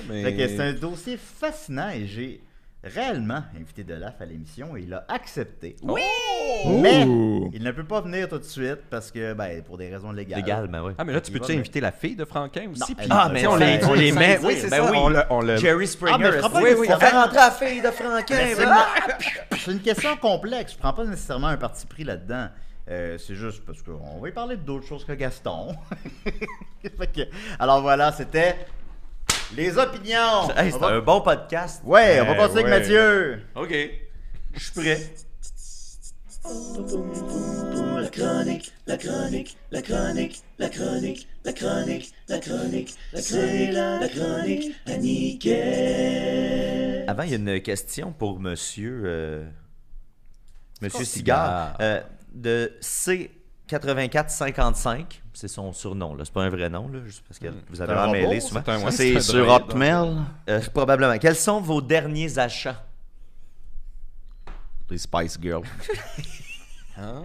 Mais- 0.08 0.22
Fait 0.22 0.34
que 0.36 0.48
c'est 0.48 0.60
un 0.60 0.72
dossier 0.72 1.16
fascinant 1.16 1.90
et 1.90 2.06
j'ai 2.06 2.40
réellement 2.88 3.42
invité 3.56 3.84
Delaf 3.84 4.20
à 4.20 4.24
l'émission 4.24 4.76
et 4.76 4.82
il 4.82 4.94
a 4.94 5.04
accepté. 5.08 5.76
Oui! 5.82 6.00
Mais 6.66 7.04
Ouh. 7.04 7.50
il 7.52 7.62
ne 7.62 7.70
peut 7.72 7.84
pas 7.84 8.00
venir 8.00 8.28
tout 8.28 8.38
de 8.38 8.44
suite 8.44 8.80
parce 8.90 9.10
que, 9.10 9.34
ben, 9.34 9.62
pour 9.62 9.76
des 9.78 9.88
raisons 9.88 10.10
légales. 10.12 10.40
Légal, 10.40 10.68
ben 10.68 10.82
oui. 10.82 10.92
Ah, 10.98 11.04
mais 11.04 11.12
là, 11.12 11.20
tu 11.20 11.30
peux-tu 11.32 11.52
mais- 11.52 11.58
inviter 11.58 11.80
la 11.80 11.92
fille 11.92 12.16
de 12.16 12.24
Franquin 12.24 12.68
aussi? 12.70 12.80
Non, 12.92 12.96
puis- 12.96 13.06
Ah, 13.10 13.28
mais 13.32 13.46
on, 13.46 13.52
on 13.52 13.56
les, 13.56 13.80
on 13.84 13.94
met. 14.14 14.36
ça, 14.38 14.46
Oui, 14.46 14.56
c'est 14.60 14.70
ben 14.70 14.84
ça, 14.84 14.90
oui. 14.90 14.96
On 15.00 15.08
le, 15.08 15.22
on 15.30 15.40
le- 15.42 15.56
Jerry 15.56 15.86
Springer. 15.86 16.14
Ah, 16.14 16.18
mais 16.18 16.32
je 16.32 16.38
prends 16.38 16.50
pas 16.50 16.62
oui, 16.62 16.70
oui. 16.78 16.86
On 16.90 16.98
fait 16.98 17.10
rentrer 17.10 17.36
la 17.36 17.50
fille 17.50 17.82
de 17.82 17.90
Franquin. 17.90 18.34
Mais 18.36 18.54
c'est 18.54 18.64
une- 18.64 19.58
c'est 19.58 19.72
une 19.72 19.80
question 19.80 20.16
complexe. 20.16 20.72
Je 20.72 20.78
prends 20.78 20.92
pas 20.92 21.04
nécessairement 21.04 21.48
un 21.48 21.56
parti 21.56 21.86
pris 21.86 22.04
là-dedans. 22.04 22.48
Euh, 22.88 23.18
c'est 23.18 23.34
juste 23.34 23.64
parce 23.66 23.82
qu'on 23.82 24.20
va 24.20 24.28
y 24.28 24.32
parler 24.32 24.56
d'autres 24.56 24.86
choses 24.86 25.04
que 25.04 25.12
Gaston. 25.12 25.74
Alors 27.58 27.82
voilà, 27.82 28.12
c'était 28.12 28.56
les 29.54 29.78
opinions. 29.78 30.50
Hey, 30.56 30.72
c'est 30.72 30.78
va- 30.78 30.88
un 30.88 31.00
bon 31.00 31.20
podcast. 31.20 31.80
Ouais, 31.84 32.20
on 32.20 32.24
va 32.26 32.32
Eh, 32.32 32.36
passer 32.36 32.52
avec 32.54 32.64
ouais. 32.66 32.70
Mathieu. 32.80 33.42
OK. 33.54 33.74
Je 34.54 34.60
suis 34.60 34.72
prêt. 34.72 35.00
La 37.98 38.08
chronique, 38.08 38.72
la 38.86 38.96
chronique, 38.96 39.56
la 39.72 39.82
chronique, 39.82 40.42
la 40.58 40.68
chronique, 40.70 41.28
la 41.44 41.52
chronique, 41.52 42.14
la 42.28 42.40
chronique, 42.40 42.94
la, 43.72 43.98
la 44.00 44.08
chronique 44.08 44.72
à 44.86 44.96
Nickel. 44.96 47.04
Avant, 47.08 47.22
il 47.24 47.30
y 47.30 47.34
a 47.34 47.36
une 47.36 47.60
question 47.62 48.12
pour 48.12 48.38
monsieur. 48.38 49.02
euh, 49.06 49.44
monsieur 50.82 51.04
Cigare. 51.04 51.72
Cigare? 51.72 51.76
euh, 51.80 52.00
de 52.32 52.72
C8455. 53.68 55.04
C'est 55.34 55.48
son 55.48 55.72
surnom, 55.72 56.14
là. 56.14 56.24
C'est 56.24 56.32
pas 56.32 56.42
un 56.44 56.48
vrai 56.48 56.68
nom, 56.68 56.88
là. 56.88 57.00
Juste 57.04 57.22
parce 57.28 57.38
que 57.38 57.48
vous 57.68 57.80
avez 57.80 57.92
C'est 57.92 57.98
robot, 57.98 58.08
emmêlé 58.10 58.40
souvent. 58.40 58.62
C'est 58.90 59.14
C'est 59.14 59.20
sur 59.20 59.48
Hotmail. 59.52 60.16
Euh, 60.48 60.60
probablement. 60.72 61.18
Quels 61.18 61.36
sont 61.36 61.60
vos 61.60 61.80
derniers 61.82 62.38
achats? 62.38 62.82
Les 64.88 64.98
Spice 64.98 65.38
Girls. 65.40 65.64
Ah. 66.98 67.20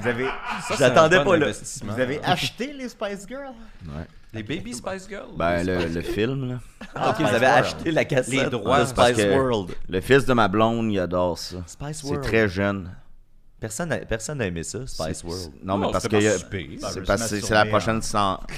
Vous 0.00 0.08
avez, 0.08 0.24
Ça, 0.24 0.32
c'est 0.70 0.76
J'attendais 0.78 1.22
pas 1.22 1.36
là. 1.36 1.46
vous 1.84 2.00
avez 2.00 2.20
acheté 2.24 2.72
les 2.72 2.88
Spice 2.88 3.24
Girls? 3.28 3.54
Ouais. 3.86 4.04
Les 4.32 4.42
Baby 4.42 4.74
Spice 4.74 5.06
Girls? 5.08 5.28
Ben, 5.36 5.62
le, 5.64 6.00
film, 6.00 6.48
là. 6.48 6.58
Ah, 6.92 7.10
ok, 7.10 7.20
vous 7.20 7.26
avez 7.26 7.46
World. 7.46 7.64
acheté 7.64 7.92
la 7.92 8.04
cassette 8.04 8.34
Les 8.34 8.50
droits, 8.50 8.80
de 8.80 8.86
c'est 8.86 8.94
parce 8.96 9.12
Spice 9.12 9.24
que- 9.24 9.30
World. 9.32 9.76
Le 9.88 10.00
fils 10.00 10.24
de 10.26 10.32
ma 10.32 10.48
blonde, 10.48 10.90
il 10.90 10.98
adore 10.98 11.38
ça. 11.38 11.58
Spice 11.68 11.98
C'est 12.00 12.06
World. 12.08 12.24
très 12.24 12.48
jeune. 12.48 12.90
Personne 13.62 13.88
n'a 13.90 13.98
personne 13.98 14.38
n'a 14.38 14.46
aimé 14.46 14.62
ça, 14.64 14.80
Spice 14.86 15.18
C'est- 15.18 15.24
World. 15.26 15.52
Non, 15.62 15.78
mais 15.78 15.86
Non, 15.86 15.92
parce 15.92 16.06
que. 16.08 16.16
y 16.16 16.26
a- 16.26 16.36
C'est 16.36 17.04
parce 17.06 17.30
que 17.30 17.54
la 17.54 17.64
prochaine 17.66 18.02
sans. 18.02 18.38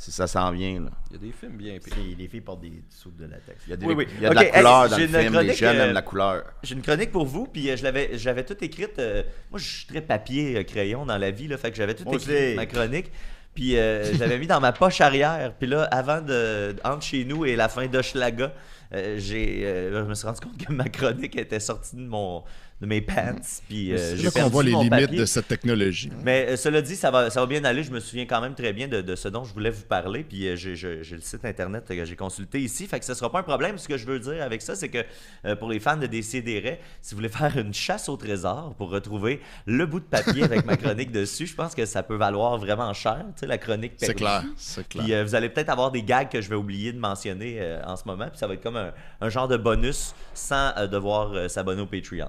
Si 0.00 0.12
ça 0.12 0.28
s'en 0.28 0.52
vient, 0.52 0.78
là. 0.78 0.90
Il 1.10 1.14
y 1.14 1.16
a 1.16 1.18
des 1.26 1.32
films 1.32 1.56
bien 1.56 1.76
pires. 1.84 1.92
Les 2.16 2.28
filles 2.28 2.40
portent 2.40 2.60
des 2.60 2.84
sous 2.88 3.10
de 3.10 3.24
latex. 3.26 3.58
Il 3.66 3.70
y 3.70 3.72
a, 3.72 3.76
des- 3.76 3.84
Oui, 3.84 3.94
oui. 3.96 4.06
il 4.16 4.22
y 4.22 4.26
a 4.26 4.30
de 4.30 4.34
Ok, 4.36 4.42
la 4.44 4.50
couleur 4.52 4.84
hey, 4.84 4.90
dans 4.90 4.96
j'ai 4.96 5.02
le 5.08 5.08
une 5.08 5.08
film. 5.08 5.24
Les 5.24 5.30
chronique, 5.40 5.56
jeunes 5.58 5.76
euh, 5.76 5.86
aiment 5.86 5.92
la 5.94 6.02
couleur. 6.02 6.44
J'ai 6.62 6.74
une 6.76 6.82
chronique 6.82 7.10
pour 7.10 7.26
vous, 7.26 7.46
puis 7.48 7.68
euh, 7.68 7.76
je 7.76 7.82
l'avais, 7.82 8.10
j'avais 8.16 8.44
tout 8.44 8.56
écrite. 8.64 8.96
euh, 9.00 9.24
moi, 9.50 9.58
je 9.58 9.66
suis 9.68 9.86
très 9.88 10.00
papier 10.00 10.56
euh, 10.58 10.62
crayon 10.62 11.04
dans 11.04 11.18
la 11.18 11.32
vie, 11.32 11.48
là, 11.48 11.56
fait 11.58 11.72
que 11.72 11.76
j'avais 11.76 11.94
tout 11.94 12.04
Moi 12.04 12.14
écrit 12.14 12.54
ma 12.54 12.66
chronique. 12.66 13.10
Puis 13.56 13.76
euh, 13.76 14.04
je 14.14 14.20
l'avais 14.20 14.38
mis 14.38 14.46
dans 14.46 14.60
ma 14.60 14.70
poche 14.70 15.00
arrière. 15.00 15.52
Puis 15.58 15.66
là, 15.66 15.82
avant 15.90 16.20
de 16.20 16.76
entre 16.84 17.02
chez 17.02 17.24
nous 17.24 17.44
et 17.44 17.56
la 17.56 17.68
fin 17.68 17.88
d'Hochelaga, 17.88 18.52
euh, 18.94 19.16
j'ai, 19.18 19.62
euh, 19.66 20.04
je 20.04 20.08
me 20.08 20.14
suis 20.14 20.28
rendu 20.28 20.38
compte 20.38 20.64
que 20.64 20.72
ma 20.72 20.88
chronique 20.88 21.36
était 21.36 21.58
sortie 21.58 21.96
de 21.96 22.02
mon 22.06 22.44
de 22.80 22.86
mes 22.86 23.00
pants. 23.00 23.34
Puis 23.68 23.92
euh, 23.92 24.16
j'ai 24.16 24.28
voit 24.48 24.62
les 24.62 24.72
mon 24.72 24.82
limites 24.82 25.06
papier. 25.06 25.18
de 25.18 25.24
cette 25.24 25.48
technologie. 25.48 26.10
Mais 26.22 26.46
euh, 26.50 26.56
cela 26.56 26.80
dit, 26.80 26.94
ça 26.94 27.10
va, 27.10 27.28
ça 27.30 27.40
va 27.40 27.46
bien 27.46 27.64
aller. 27.64 27.82
Je 27.82 27.90
me 27.90 28.00
souviens 28.00 28.24
quand 28.24 28.40
même 28.40 28.54
très 28.54 28.72
bien 28.72 28.86
de, 28.86 29.00
de 29.00 29.16
ce 29.16 29.28
dont 29.28 29.44
je 29.44 29.52
voulais 29.52 29.70
vous 29.70 29.84
parler. 29.84 30.22
Puis 30.22 30.46
euh, 30.46 30.56
j'ai, 30.56 30.74
le 30.74 31.20
site 31.20 31.44
internet 31.44 31.84
que 31.88 32.04
j'ai 32.04 32.16
consulté 32.16 32.60
ici. 32.60 32.86
Fait 32.86 33.00
que 33.00 33.04
ce 33.04 33.14
sera 33.14 33.30
pas 33.32 33.40
un 33.40 33.44
problème. 33.44 33.78
Ce 33.78 33.88
que 33.88 33.96
je 33.96 34.06
veux 34.06 34.20
dire 34.20 34.42
avec 34.42 34.62
ça, 34.62 34.76
c'est 34.76 34.88
que 34.88 35.04
euh, 35.44 35.56
pour 35.56 35.68
les 35.68 35.80
fans 35.80 35.96
de 35.96 36.06
Décideret, 36.06 36.80
si 37.00 37.14
vous 37.14 37.18
voulez 37.18 37.28
faire 37.36 37.56
une 37.56 37.74
chasse 37.74 38.08
au 38.08 38.16
trésor 38.16 38.74
pour 38.76 38.90
retrouver 38.90 39.40
le 39.66 39.84
bout 39.86 40.00
de 40.00 40.04
papier 40.04 40.44
avec 40.44 40.64
ma 40.64 40.76
chronique 40.76 41.10
dessus, 41.12 41.46
je 41.46 41.54
pense 41.54 41.74
que 41.74 41.84
ça 41.84 42.02
peut 42.04 42.16
valoir 42.16 42.58
vraiment 42.58 42.92
cher. 42.92 43.24
Tu 43.34 43.40
sais, 43.40 43.46
la 43.46 43.58
chronique 43.58 43.94
C'est 43.96 44.14
clair, 44.14 44.44
c'est 44.56 44.86
clair. 44.86 45.04
Puis 45.04 45.22
vous 45.22 45.34
allez 45.34 45.48
peut-être 45.48 45.70
avoir 45.70 45.90
des 45.90 46.02
gags 46.02 46.28
que 46.28 46.40
je 46.40 46.48
vais 46.48 46.56
oublier 46.56 46.92
de 46.92 46.98
mentionner 46.98 47.78
en 47.84 47.96
ce 47.96 48.04
moment. 48.06 48.28
Puis 48.28 48.38
ça 48.38 48.46
va 48.46 48.54
être 48.54 48.62
comme 48.62 48.76
un, 48.76 48.92
un 49.20 49.28
genre 49.28 49.48
de 49.48 49.56
bonus 49.56 50.14
sans 50.34 50.72
devoir 50.86 51.50
s'abonner 51.50 51.82
au 51.82 51.86
Patreon. 51.86 52.28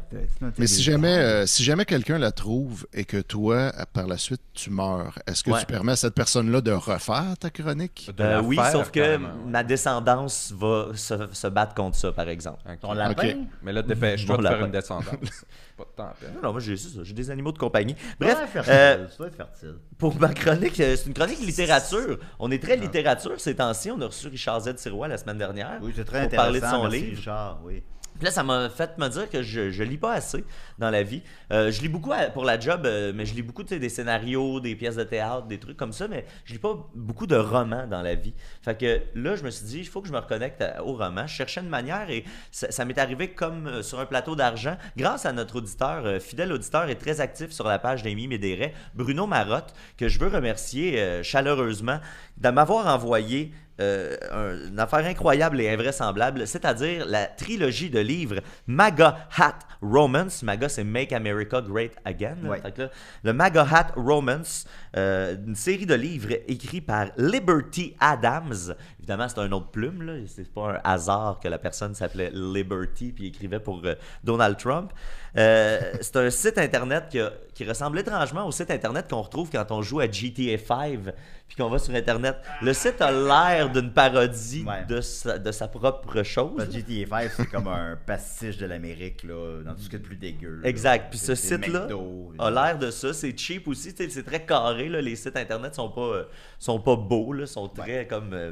Mais 0.57 0.67
si 0.67 0.81
jamais, 0.83 1.17
euh, 1.17 1.45
si 1.45 1.63
jamais 1.63 1.83
quelqu'un 1.85 2.17
la 2.17 2.31
trouve 2.31 2.87
et 2.93 3.03
que 3.03 3.17
toi, 3.17 3.73
par 3.93 4.07
la 4.07 4.17
suite, 4.17 4.41
tu 4.53 4.69
meurs, 4.69 5.19
est-ce 5.27 5.43
que 5.43 5.51
Ouais. 5.51 5.59
tu 5.59 5.65
permets 5.65 5.91
à 5.91 5.95
cette 5.97 6.13
personne-là 6.15 6.61
de 6.61 6.71
refaire 6.71 7.37
ta 7.39 7.49
chronique? 7.49 8.09
De 8.15 8.23
Euh, 8.23 8.29
la 8.35 8.41
oui, 8.41 8.55
faire, 8.55 8.71
sauf 8.71 8.89
que 8.91 8.99
ouais. 9.17 9.19
ma 9.47 9.63
descendance 9.63 10.53
va 10.55 10.87
se, 10.95 11.13
se 11.33 11.47
battre 11.47 11.73
contre 11.75 11.97
ça, 11.97 12.11
par 12.13 12.29
exemple. 12.29 12.59
Ok. 12.69 12.79
Ton 12.79 12.93
lapin? 12.93 13.27
Ok. 13.29 13.37
Mais 13.63 13.73
là, 13.73 13.81
dépêche-toi 13.81 14.37
de 14.37 14.41
faire 14.47 14.65
une 14.65 14.71
descendance. 14.71 15.05
pas 15.77 15.83
de 15.83 15.89
temps 15.95 16.03
à 16.03 16.13
perdre. 16.19 16.35
Non, 16.35 16.41
non, 16.43 16.51
moi 16.51 16.59
j'ai 16.61 16.77
ça, 16.77 16.89
j'ai 17.03 17.13
des 17.13 17.31
animaux 17.31 17.51
de 17.51 17.57
compagnie. 17.57 17.95
Bref, 18.19 18.37
Ouais, 18.39 18.47
fertile. 18.47 18.73
euh, 18.75 19.07
Tu 19.11 19.17
dois 19.17 19.27
être 19.27 19.35
fertile. 19.35 19.75
pour 19.97 20.19
ma 20.19 20.33
chronique, 20.33 20.79
euh, 20.79 20.95
c'est 20.95 21.05
une 21.07 21.13
chronique 21.13 21.39
littérature. 21.39 22.17
On 22.39 22.49
est 22.51 22.61
très 22.61 22.75
littérature 22.77 23.39
ces 23.39 23.55
temps-ci. 23.55 23.91
On 23.91 23.99
a 24.01 24.05
reçu 24.07 24.27
Richard 24.27 24.61
Z. 24.61 24.75
Sirois 24.77 25.07
la 25.09 25.17
semaine 25.17 25.37
dernière. 25.37 25.79
Oui, 25.81 25.91
c'est 25.95 26.05
très 26.05 26.27
pour 26.27 26.35
parler 26.37 26.59
de 26.59 26.65
intéressant. 26.65 26.83
son 26.85 26.89
merci, 26.89 27.05
livre. 27.05 27.17
Richard, 27.17 27.59
oui. 27.65 27.83
Puis 28.19 28.25
là, 28.25 28.31
ça 28.31 28.43
m'a 28.43 28.69
fait 28.69 28.97
me 28.97 29.07
dire 29.07 29.29
que 29.29 29.41
je, 29.41 29.71
je 29.71 29.83
lis 29.83 29.97
pas 29.97 30.13
assez 30.13 30.43
dans 30.77 30.91
la 30.91 31.01
vie. 31.01 31.23
Euh, 31.51 31.71
je 31.71 31.81
lis 31.81 31.89
beaucoup 31.89 32.11
pour 32.33 32.45
la 32.45 32.59
job, 32.59 32.85
euh, 32.85 33.11
mais 33.15 33.25
je 33.25 33.33
lis 33.33 33.41
beaucoup 33.41 33.63
des 33.63 33.89
scénarios, 33.89 34.59
des 34.59 34.75
pièces 34.75 34.97
de 34.97 35.03
théâtre, 35.03 35.47
des 35.47 35.57
trucs 35.57 35.77
comme 35.77 35.93
ça, 35.93 36.07
mais 36.07 36.25
je 36.45 36.53
lis 36.53 36.59
pas 36.59 36.77
beaucoup 36.93 37.25
de 37.25 37.35
romans 37.35 37.87
dans 37.87 38.01
la 38.01 38.15
vie. 38.15 38.33
Fait 38.61 38.77
que 38.77 39.01
là, 39.15 39.35
je 39.35 39.43
me 39.43 39.49
suis 39.49 39.65
dit, 39.65 39.79
il 39.79 39.87
faut 39.87 40.01
que 40.01 40.07
je 40.07 40.13
me 40.13 40.19
reconnecte 40.19 40.63
au 40.83 40.93
roman. 40.93 41.25
Je 41.25 41.33
cherchais 41.33 41.61
une 41.61 41.69
manière 41.69 42.09
et 42.09 42.23
ça, 42.51 42.85
m'est 42.85 42.97
arrivé 42.97 43.29
comme 43.29 43.67
euh, 43.67 43.83
sur 43.83 43.99
un 43.99 44.05
plateau 44.05 44.35
d'argent, 44.35 44.77
grâce 44.97 45.25
à 45.25 45.31
notre 45.31 45.57
auditeur, 45.57 46.05
euh, 46.05 46.19
fidèle 46.19 46.51
auditeur 46.51 46.89
et 46.89 46.95
très 46.95 47.21
actif 47.21 47.51
sur 47.51 47.67
la 47.67 47.79
page 47.79 48.03
d'Amy 48.03 48.27
Médéret, 48.27 48.73
Bruno 48.95 49.27
Marotte, 49.27 49.73
que 49.97 50.07
je 50.07 50.19
veux 50.19 50.27
remercier 50.27 50.99
euh, 50.99 51.23
chaleureusement 51.23 51.99
de 52.37 52.49
m'avoir 52.49 52.87
envoyé 52.87 53.51
euh, 53.79 54.15
un- 54.31 54.67
une 54.69 54.79
affaire 54.79 55.05
incroyable 55.05 55.59
et 55.61 55.69
invraisemblable, 55.69 56.45
c'est-à-dire 56.47 57.05
la 57.05 57.25
trilogie 57.27 57.89
de 57.89 57.99
livres 57.99 58.39
MAGA 58.67 59.27
Hat 59.37 59.59
Romance. 59.81 60.43
MAGA, 60.43 60.67
c'est 60.69 60.83
Make 60.83 61.13
America 61.13 61.61
Great 61.61 61.93
Again. 62.05 62.37
Ouais. 62.43 62.61
Là, 62.77 62.89
le 63.23 63.33
MAGA 63.33 63.61
Hat 63.71 63.87
Romance, 63.95 64.65
euh, 64.97 65.35
une 65.47 65.55
série 65.55 65.85
de 65.85 65.93
livres 65.93 66.31
écrits 66.47 66.81
par 66.81 67.07
Liberty 67.17 67.95
Adams. 67.99 68.75
Évidemment, 68.99 69.27
c'est 69.27 69.39
un 69.39 69.51
autre 69.51 69.69
plume. 69.69 70.01
là. 70.03 70.13
C'est 70.27 70.51
pas 70.51 70.73
un 70.73 70.79
hasard 70.83 71.39
que 71.41 71.47
la 71.47 71.57
personne 71.59 71.93
s'appelait 71.95 72.31
Liberty 72.33 73.11
puis 73.11 73.27
écrivait 73.27 73.59
pour 73.59 73.81
euh, 73.85 73.95
Donald 74.23 74.57
Trump. 74.57 74.91
Euh, 75.37 75.79
c'est 76.01 76.15
un 76.17 76.29
site 76.29 76.57
internet 76.57 77.05
qui, 77.09 77.19
a- 77.19 77.33
qui 77.53 77.63
ressemble 77.65 77.99
étrangement 77.99 78.45
au 78.47 78.51
site 78.51 78.71
internet 78.71 79.07
qu'on 79.09 79.21
retrouve 79.21 79.49
quand 79.51 79.71
on 79.71 79.81
joue 79.81 79.99
à 79.99 80.09
GTA 80.09 80.57
5 80.57 80.99
puis 81.47 81.55
qu'on 81.57 81.69
va 81.69 81.79
sur 81.79 81.93
internet. 81.95 82.37
Le 82.61 82.73
site 82.73 83.01
a 83.01 83.11
l'air 83.11 83.69
d'une 83.71 83.91
parodie 83.91 84.63
Ouais. 84.67 84.85
de, 84.87 85.01
sa, 85.01 85.39
de 85.39 85.51
sa 85.51 85.67
propre 85.67 86.21
chose. 86.23 86.63
Que 86.67 86.71
GTA 86.71 87.07
5, 87.27 87.31
c'est 87.35 87.45
comme 87.47 87.67
un 87.67 87.95
pastiche 88.05 88.57
de 88.57 88.65
l'Amérique, 88.67 89.23
là, 89.23 89.61
dans 89.63 89.73
tout 89.73 89.81
ce 89.81 89.89
qui 89.89 89.95
est 89.95 89.99
plus 89.99 90.15
dégueu. 90.15 90.59
là. 90.61 90.67
Exact. 90.69 91.07
Puis 91.09 91.17
ce 91.19 91.33
site-là 91.35 91.81
McDo, 91.85 92.33
a 92.37 92.51
l'air 92.51 92.77
de 92.77 92.91
ça. 92.91 93.13
C'est 93.13 93.35
cheap 93.37 93.67
aussi. 93.67 93.93
C'est 93.97 94.23
très 94.25 94.45
carré. 94.45 94.78
Là. 94.87 95.01
Les 95.01 95.15
sites 95.15 95.35
internet 95.35 95.75
sont 95.75 95.89
pas, 95.89 96.01
euh, 96.01 96.23
sont 96.59 96.79
pas 96.79 96.95
beaux. 96.95 97.33
Là. 97.33 97.45
sont 97.47 97.67
très 97.67 98.07
comme. 98.07 98.31
euh, 98.33 98.51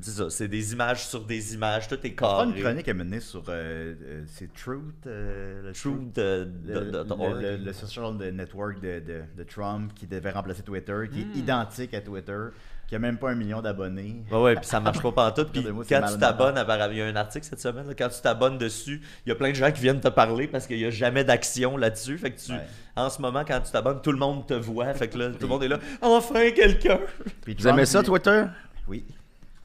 c'est 0.00 0.10
ça, 0.10 0.28
c'est 0.28 0.48
des 0.48 0.72
images 0.72 1.06
sur 1.06 1.24
des 1.24 1.54
images. 1.54 1.86
Tout 1.86 2.04
est 2.04 2.14
carré. 2.14 2.48
une 2.48 2.54
chronique 2.60 2.88
à 2.88 2.94
mener 2.94 3.20
sur. 3.20 3.44
euh, 3.48 3.94
euh, 4.02 4.24
c'est 4.26 4.52
Truth. 4.52 5.06
euh, 5.06 5.68
le 5.68 5.72
Truth 5.72 6.18
Le, 6.18 7.72
social 7.72 8.12
network 8.32 8.80
de, 8.80 8.98
de- 9.00 9.22
de 9.36 9.42
Trump 9.44 9.92
qui 9.94 10.06
devait 10.08 10.32
remplacer 10.32 10.62
Twitter, 10.62 11.08
qui 11.12 11.24
Hmm. 11.24 11.30
est 11.32 11.38
identique 11.38 11.94
à 11.94 12.00
Twitter, 12.00 12.38
qui 12.86 12.94
a 12.94 12.98
même 12.98 13.16
pas 13.16 13.30
un 13.30 13.34
million 13.34 13.62
d'abonnés. 13.62 14.22
Ouais, 14.30 14.38
ouais, 14.40 14.56
puis 14.56 14.66
ça 14.66 14.78
marche 14.80 15.00
pas 15.00 15.10
pantoute. 15.12 15.50
Puis 15.52 15.64
quand 15.88 16.02
tu 16.12 16.18
t'abonnes, 16.18 16.62
il 16.90 16.96
y 16.98 17.02
a 17.02 17.06
un 17.06 17.16
article 17.16 17.46
cette 17.46 17.60
semaine, 17.60 17.86
là, 17.86 17.94
quand 17.96 18.08
tu 18.08 18.20
t'abonnes 18.20 18.58
dessus, 18.58 19.00
il 19.24 19.30
y 19.30 19.32
a 19.32 19.34
plein 19.34 19.50
de 19.50 19.54
gens 19.54 19.70
qui 19.72 19.80
viennent 19.80 20.00
te 20.00 20.08
parler 20.08 20.46
parce 20.46 20.66
qu'il 20.66 20.78
y 20.78 20.84
a 20.84 20.90
jamais 20.90 21.24
d'action 21.24 21.76
là-dessus. 21.76 22.18
Fait 22.18 22.30
que 22.30 22.38
tu, 22.40 22.52
Ouais. 22.52 22.60
en 22.96 23.08
ce 23.10 23.20
moment, 23.22 23.42
quand 23.46 23.60
tu 23.60 23.70
t'abonnes, 23.72 24.00
tout 24.02 24.12
le 24.12 24.18
monde 24.18 24.46
te 24.46 24.54
voit. 24.54 24.92
Fait 24.94 25.08
que 25.08 25.16
là, 25.18 25.30
tout 25.30 25.36
le 25.42 25.48
monde 25.48 25.62
est 25.64 25.68
là. 25.68 25.78
Enfin, 26.02 26.50
quelqu'un! 26.50 26.98
Puis 27.42 27.56
Vous 27.58 27.66
aimez 27.68 27.86
ça, 27.86 28.02
Twitter? 28.02 28.44
Oui. 28.86 29.04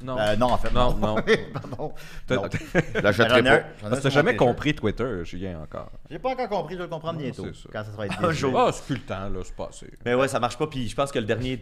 Non. 0.01 0.17
Euh, 0.17 0.37
non, 0.37 0.45
en 0.53 0.57
fait. 0.57 0.71
Non, 0.73 0.93
non. 0.95 1.15
Pardon. 1.53 1.93
T'as- 2.25 2.35
Non. 2.37 2.43
L'achèterai 3.03 3.43
pas. 3.43 3.59
Parce 3.81 3.97
que 3.97 4.03
t'as 4.03 4.09
jamais 4.09 4.37
compris 4.37 4.73
Twitter, 4.73 5.25
Julien, 5.25 5.59
encore. 5.61 5.91
J'ai 6.09 6.19
pas 6.19 6.29
encore 6.29 6.47
compris, 6.47 6.75
je 6.75 6.79
vais 6.79 6.85
le 6.85 6.89
comprendre 6.89 7.19
Non, 7.19 7.25
bientôt. 7.25 7.45
c'est 7.47 7.63
ça. 7.63 7.69
Quand 7.73 7.83
ça 7.83 7.91
sera 7.91 8.05
être 8.05 8.23
Un 8.23 8.31
jour. 8.31 8.57
Ah, 8.57 8.71
c'est 8.71 8.85
plus 8.85 8.95
le 8.95 9.01
temps, 9.01 9.27
là, 9.29 9.39
c'est 9.43 9.55
passé. 9.55 9.87
Mais 10.05 10.13
ouais, 10.13 10.29
ça 10.29 10.39
marche 10.39 10.57
pas. 10.57 10.67
Puis 10.67 10.87
je 10.87 10.95
pense 10.95 11.11
que 11.11 11.19
le 11.19 11.25
dernier 11.25 11.61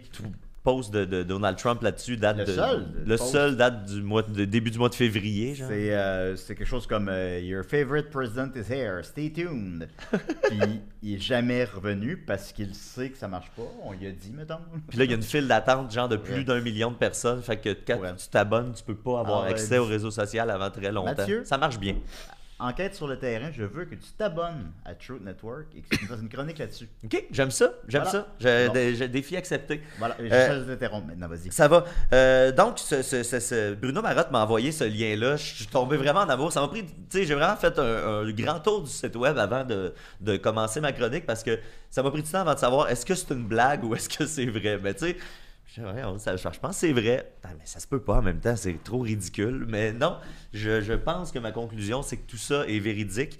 post 0.67 0.91
de, 0.93 1.05
de 1.05 1.23
Donald 1.23 1.57
Trump 1.57 1.81
là-dessus 1.81 2.17
date 2.17 2.39
Le 2.39 2.45
de. 2.45 2.51
seul 2.51 2.85
Le 3.05 3.15
post. 3.15 3.31
seul 3.31 3.55
date 3.55 3.85
du 3.85 4.01
mois 4.01 4.21
de, 4.23 4.43
début 4.43 4.69
du 4.69 4.77
mois 4.77 4.89
de 4.89 4.95
février. 4.95 5.55
C'est 5.55 5.93
euh, 5.95 6.35
c'est 6.35 6.55
quelque 6.55 6.67
chose 6.67 6.85
comme 6.85 7.07
euh, 7.09 7.39
Your 7.39 7.63
favorite 7.63 8.09
president 8.09 8.51
is 8.55 8.69
here, 8.69 9.01
stay 9.03 9.31
tuned. 9.31 9.87
Puis 10.11 10.81
il 11.01 11.15
est 11.15 11.19
jamais 11.19 11.63
revenu 11.63 12.17
parce 12.17 12.51
qu'il 12.51 12.75
sait 12.75 13.09
que 13.11 13.17
ça 13.17 13.29
marche 13.29 13.49
pas. 13.55 13.63
On 13.85 13.93
lui 13.93 14.07
a 14.07 14.11
dit, 14.11 14.31
mettons. 14.35 14.59
Puis 14.89 14.97
là, 14.97 15.05
il 15.05 15.09
y 15.11 15.13
a 15.13 15.15
une 15.15 15.23
file 15.23 15.47
d'attente, 15.47 15.89
genre 15.93 16.09
de 16.09 16.17
plus 16.17 16.33
Ouais. 16.39 16.43
d'un 16.43 16.59
million 16.59 16.91
de 16.91 16.97
personnes. 16.97 17.41
Fait 17.41 17.55
que 17.55 17.69
quand 17.69 17.99
Ouais. 17.99 18.13
tu 18.17 18.27
t'abonnes, 18.27 18.73
tu 18.75 18.83
peux 18.83 18.95
pas 18.95 19.21
avoir 19.21 19.43
Ah 19.43 19.51
accès 19.51 19.77
au 19.77 19.85
dis- 19.85 19.91
réseau 19.93 20.11
social 20.11 20.49
avant 20.51 20.69
très 20.69 20.91
longtemps. 20.91 21.13
Mathieu? 21.17 21.43
Ça 21.45 21.57
marche 21.57 21.79
bien. 21.79 21.95
Enquête 22.59 22.95
sur 22.95 23.07
le 23.07 23.19
terrain, 23.19 23.51
je 23.51 23.61
veux 23.63 23.85
que 23.85 23.93
tu 23.93 24.07
t'abonnes 24.17 24.71
à 24.83 24.95
Truth 24.95 25.23
Network 25.23 25.67
et 25.77 25.81
que 25.81 25.95
tu 25.95 26.05
fasses 26.07 26.19
une 26.21 26.27
chronique 26.29 26.57
là-dessus. 26.57 26.89
Ok, 27.05 27.25
j'aime 27.29 27.51
ça. 27.51 27.71
J'aime 27.87 28.01
Voilà. 28.03 28.25
ça. 28.41 28.67
Bon. 28.69 28.73
j'ai 28.95 29.07
défi 29.07 29.37
accepté. 29.37 29.81
Voilà, 29.99 30.15
je 30.19 30.25
Euh, 30.31 30.65
t'interrompre 30.65 31.05
maintenant, 31.05 31.27
vas-y. 31.27 31.51
Ça 31.51 31.67
va. 31.67 31.85
Euh, 32.13 32.51
donc, 32.51 32.79
ce, 32.79 33.03
ce- 33.03 33.21
ce- 33.21 33.39
ce- 33.39 33.73
Bruno 33.75 34.01
Marotte 34.01 34.31
m'a 34.31 34.43
envoyé 34.43 34.71
ce 34.71 34.85
lien-là. 34.85 35.35
Je 35.35 35.43
suis 35.53 35.67
tombé 35.67 35.97
vraiment 35.97 36.21
en 36.21 36.29
amour. 36.29 36.51
Ça 36.51 36.61
m'a 36.61 36.67
pris. 36.67 36.83
Tu 36.83 36.91
sais, 37.11 37.25
j'ai 37.25 37.35
vraiment 37.35 37.57
fait 37.57 37.77
un, 37.77 37.83
un 38.23 38.31
grand 38.31 38.59
tour 38.59 38.81
du 38.81 38.89
site 38.89 39.15
web 39.15 39.37
avant 39.37 39.63
de, 39.63 39.93
de 40.21 40.37
commencer 40.37 40.81
ma 40.81 40.91
chronique 40.93 41.27
parce 41.27 41.43
que 41.43 41.59
ça 41.91 42.01
m'a 42.01 42.09
pris 42.09 42.23
du 42.23 42.31
temps 42.31 42.39
avant 42.39 42.55
de 42.55 42.59
savoir 42.59 42.89
est-ce 42.89 43.05
que 43.05 43.13
c'est 43.13 43.35
une 43.35 43.45
blague 43.45 43.83
ou 43.83 43.93
est-ce 43.93 44.09
que 44.09 44.25
c'est 44.25 44.47
vrai? 44.47 44.79
Mais 44.81 44.95
tu 44.95 45.05
sais. 45.05 45.17
Je, 45.77 46.17
ça- 46.19 46.35
pense 46.59 46.71
que 46.71 46.87
c'est 46.87 46.91
vrai. 46.93 47.31
Putain, 47.41 47.55
mais 47.57 47.65
ça 47.65 47.79
se 47.79 47.87
peut 47.87 48.01
pas 48.01 48.17
en 48.17 48.21
même 48.21 48.39
temps, 48.39 48.55
c'est 48.55 48.83
trop 48.83 48.99
ridicule. 48.99 49.65
Mais 49.69 49.91
non, 49.93 50.17
je, 50.53 50.81
je 50.81 50.93
pense 50.93 51.31
que 51.31 51.39
ma 51.39 51.51
conclusion, 51.51 52.01
c'est 52.01 52.17
que 52.17 52.27
tout 52.29 52.37
ça 52.37 52.65
est 52.67 52.79
véridique. 52.79 53.39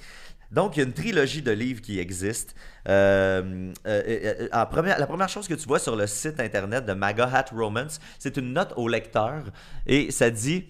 Donc, 0.52 0.78
il 0.78 0.80
y 0.80 0.84
a 0.84 0.86
une 0.86 0.94
trilogie 0.94 1.42
de 1.42 1.52
livres 1.52 1.82
qui 1.82 2.00
existe. 2.00 2.56
Euh, 2.88 3.74
euh, 3.86 4.48
euh, 4.54 4.66
première- 4.66 4.98
la 4.98 5.06
première 5.08 5.28
chose 5.30 5.48
que 5.48 5.54
tu 5.56 5.68
vois 5.68 5.80
sur 5.80 5.96
le 5.96 6.08
site 6.08 6.40
internet 6.40 6.86
de 6.86 6.94
Maga 6.94 7.26
Hat 7.34 7.46
Romance, 7.54 8.00
c'est 8.18 8.38
une 8.38 8.54
note 8.54 8.72
au 8.78 8.88
lecteur 8.88 9.44
et 9.86 10.10
ça 10.12 10.30
dit 10.30 10.66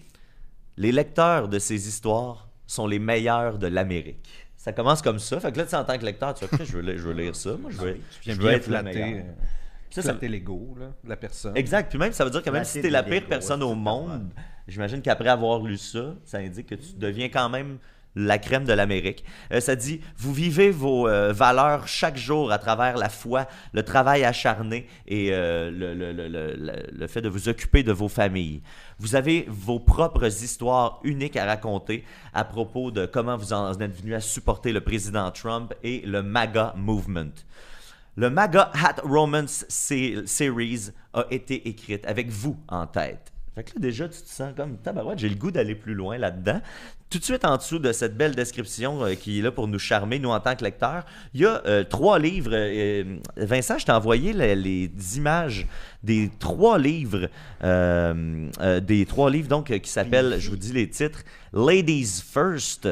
Les 0.76 0.90
lecteurs 0.92 1.48
de 1.48 1.58
ces 1.58 1.86
histoires 1.88 2.48
sont 2.66 2.86
les 2.86 2.98
meilleurs 2.98 3.58
de 3.58 3.66
l'Amérique. 3.68 4.48
Ça 4.56 4.72
commence 4.72 5.00
comme 5.02 5.18
ça. 5.20 5.38
Fait 5.40 5.52
que 5.52 5.58
là, 5.58 5.66
tu 5.66 5.74
en 5.76 5.84
tant 5.84 5.96
que 5.98 6.04
lecteur, 6.04 6.34
tu 6.34 6.44
fais, 6.46 6.64
je 6.64 6.72
veux, 6.72 6.82
lire- 6.82 6.98
je 6.98 7.02
veux 7.08 7.14
lire 7.14 7.34
ça. 7.36 7.50
Moi, 7.60 7.70
je 7.70 7.76
veux, 7.78 7.92
viens 8.22 8.34
je 8.34 8.40
veux 8.40 8.50
être 8.50 8.66
le 8.66 8.72
flatter, 8.78 8.98
meilleur. 9.04 9.24
Ça, 9.90 10.02
ça- 10.02 10.10
flatter 10.10 10.28
l'ego 10.28 10.74
là, 10.78 10.86
de 11.04 11.08
la 11.08 11.16
personne. 11.16 11.56
Exact. 11.56 11.88
Puis 11.90 11.98
même, 11.98 12.12
ça 12.12 12.24
veut 12.24 12.30
dire 12.30 12.42
que 12.42 12.50
même 12.50 12.60
La 12.60 12.64
si 12.64 12.74
tête 12.74 12.82
t'es 12.82 12.90
la 12.90 13.02
pire 13.02 13.26
personne 13.26 13.62
au 13.62 13.74
monde, 13.74 14.30
j'imagine 14.66 15.00
qu'après 15.02 15.28
avoir 15.28 15.60
lu 15.62 15.76
ça, 15.76 16.14
ça 16.24 16.38
indique 16.38 16.66
que 16.68 16.74
tu 16.74 16.94
deviens 16.96 17.28
quand 17.28 17.48
même 17.48 17.78
la 18.16 18.38
crème 18.38 18.64
de 18.64 18.72
l'Amérique. 18.72 19.22
Euh, 19.52 19.60
ça 19.60 19.76
dit 19.76 20.00
Vous 20.16 20.32
vivez 20.32 20.70
vos 20.70 21.06
euh, 21.06 21.32
valeurs 21.32 21.86
chaque 21.86 22.16
jour 22.16 22.50
à 22.50 22.58
travers 22.58 22.96
la 22.96 23.08
foi, 23.10 23.46
le 23.72 23.84
travail 23.84 24.24
acharné 24.24 24.88
et 25.06 25.28
euh, 25.32 25.70
le, 25.70 25.94
le- 25.94 26.12
le- 26.12 26.26
le- 26.28 26.54
le- 26.56 26.86
le 26.90 27.06
fait 27.06 27.20
de 27.20 27.28
vous 27.28 27.48
occuper 27.48 27.82
de 27.84 27.92
vos 27.92 28.08
familles. 28.08 28.60
Vous 28.98 29.14
avez 29.14 29.44
vos 29.48 29.78
propres 29.78 30.26
histoires 30.42 30.98
uniques 31.04 31.36
à 31.36 31.44
raconter 31.44 32.02
à 32.34 32.44
propos 32.44 32.90
de 32.90 33.06
comment 33.06 33.36
vous 33.36 33.52
en 33.52 33.78
êtes 33.78 33.94
venu 34.00 34.14
à 34.14 34.20
supporter 34.20 34.72
le 34.72 34.80
président 34.80 35.30
Trump 35.30 35.72
et 35.84 36.00
le 36.04 36.22
MAGA 36.22 36.74
Movement. 36.76 37.30
Le 38.18 38.30
MAGA 38.30 38.72
Hat 38.74 38.96
Romance 39.04 39.64
Se- 39.68 40.26
Series 40.26 40.90
a 41.14 41.24
été 41.30 41.68
écrite 41.68 42.04
avec 42.04 42.28
vous 42.30 42.56
en 42.66 42.84
tête. 42.84 43.30
Fait 43.54 43.62
que 43.62 43.70
là, 43.76 43.80
déjà, 43.80 44.08
tu 44.08 44.20
te 44.20 44.28
sens 44.28 44.52
comme 44.56 44.76
tabarouette, 44.78 45.20
j'ai 45.20 45.28
le 45.28 45.36
goût 45.36 45.52
d'aller 45.52 45.76
plus 45.76 45.94
loin 45.94 46.18
là-dedans. 46.18 46.60
Tout 47.10 47.18
de 47.20 47.24
suite 47.24 47.44
en 47.44 47.56
dessous 47.56 47.78
de 47.78 47.92
cette 47.92 48.16
belle 48.16 48.34
description 48.34 49.04
euh, 49.04 49.14
qui 49.14 49.38
est 49.38 49.42
là 49.42 49.52
pour 49.52 49.68
nous 49.68 49.78
charmer, 49.78 50.18
nous 50.18 50.30
en 50.30 50.40
tant 50.40 50.56
que 50.56 50.64
lecteurs, 50.64 51.04
il 51.32 51.42
y 51.42 51.46
a 51.46 51.62
euh, 51.66 51.84
trois 51.84 52.18
livres. 52.18 52.50
euh, 52.52 53.18
Vincent, 53.36 53.78
je 53.78 53.86
t'ai 53.86 53.92
envoyé 53.92 54.32
les, 54.32 54.56
les 54.56 54.90
images 55.16 55.68
des 56.02 56.28
trois 56.40 56.76
livres, 56.76 57.28
des 57.62 59.06
trois 59.06 59.30
livres 59.30 59.48
donc 59.48 59.66
qui 59.78 59.90
s'appellent, 59.90 60.36
je 60.40 60.50
vous 60.50 60.56
dis 60.56 60.72
les 60.72 60.90
titres, 60.90 61.22
Ladies 61.52 62.20
First. 62.28 62.88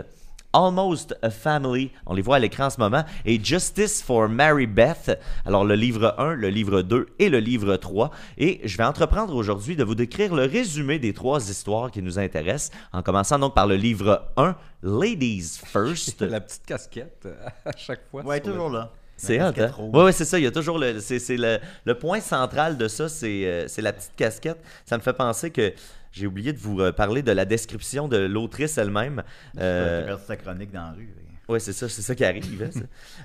Almost 0.57 1.15
a 1.21 1.29
Family, 1.29 1.91
on 2.07 2.15
les 2.15 2.23
voit 2.23 2.37
à 2.37 2.39
l'écran 2.39 2.65
en 2.67 2.71
ce 2.71 2.81
moment, 2.81 3.05
et 3.27 3.39
Justice 3.45 4.03
for 4.03 4.27
Mary 4.27 4.67
Beth. 4.67 5.21
Alors 5.45 5.67
le 5.67 5.75
livre 5.75 6.15
1, 6.17 6.33
le 6.33 6.49
livre 6.49 6.81
2 6.81 7.07
et 7.19 7.29
le 7.29 7.41
livre 7.41 7.77
3. 7.77 8.11
Et 8.39 8.63
je 8.65 8.77
vais 8.79 8.85
entreprendre 8.85 9.35
aujourd'hui 9.35 9.77
de 9.77 9.85
vous 9.85 9.95
décrire 9.95 10.35
le 10.35 10.45
résumé 10.45 10.99
des 10.99 11.13
trois 11.13 11.51
histoires 11.51 11.91
qui 11.91 12.01
nous 12.01 12.19
intéressent, 12.19 12.71
en 12.95 13.03
commençant 13.03 13.39
donc 13.39 13.55
par 13.55 13.67
le 13.67 13.77
livre 13.77 14.27
1, 14.39 14.57
Ladies 14.83 15.61
First. 15.63 16.21
La 16.23 16.41
petite 16.41 16.65
casquette 16.65 17.25
euh, 17.27 17.35
à 17.67 17.77
chaque 17.77 18.09
fois. 18.11 18.25
Ouais, 18.25 18.37
le- 18.39 18.51
toujours 18.51 18.71
là. 18.71 18.91
C'est 19.19 19.41
hot, 19.43 19.53
hein? 19.59 19.71
rouge. 19.75 20.05
Ouais, 20.05 20.13
c'est 20.13 20.25
ça. 20.27 20.39
Il 20.39 20.45
y 20.45 20.47
a 20.47 20.51
toujours 20.51 20.79
le, 20.79 21.01
c'est, 21.01 21.19
c'est 21.19 21.37
le, 21.39 21.59
le 21.85 21.99
point 21.99 22.21
central 22.21 22.77
de 22.77 22.87
ça, 22.89 23.09
c'est, 23.09 23.47
euh, 23.47 23.67
c'est 23.69 23.81
la 23.83 23.93
petite 23.95 24.15
casquette. 24.17 24.59
Ça 24.85 24.97
me 24.99 25.03
fait 25.03 25.15
penser 25.15 25.51
que 25.51 25.73
j'ai 26.17 26.27
oublié 26.27 26.53
de 26.53 26.59
vous 26.59 26.81
euh, 26.81 26.93
parler 26.93 27.23
de 27.23 27.33
la 27.33 27.45
description 27.45 28.09
de 28.09 28.17
l'autrice 28.17 28.79
elle-même. 28.79 29.23
Euh, 29.59 30.17
sa 30.27 30.37
chronique 30.37 30.73
dans 30.73 30.81
la 30.83 30.93
rue. 30.93 31.09
oui, 31.49 31.61
c'est 31.61 31.73
ça, 31.75 31.89
c'est 31.89 32.03
ça 32.03 32.15
qui 32.15 32.25
arrive. 32.25 32.63
hein, 32.63 32.71
ça. 32.73 32.81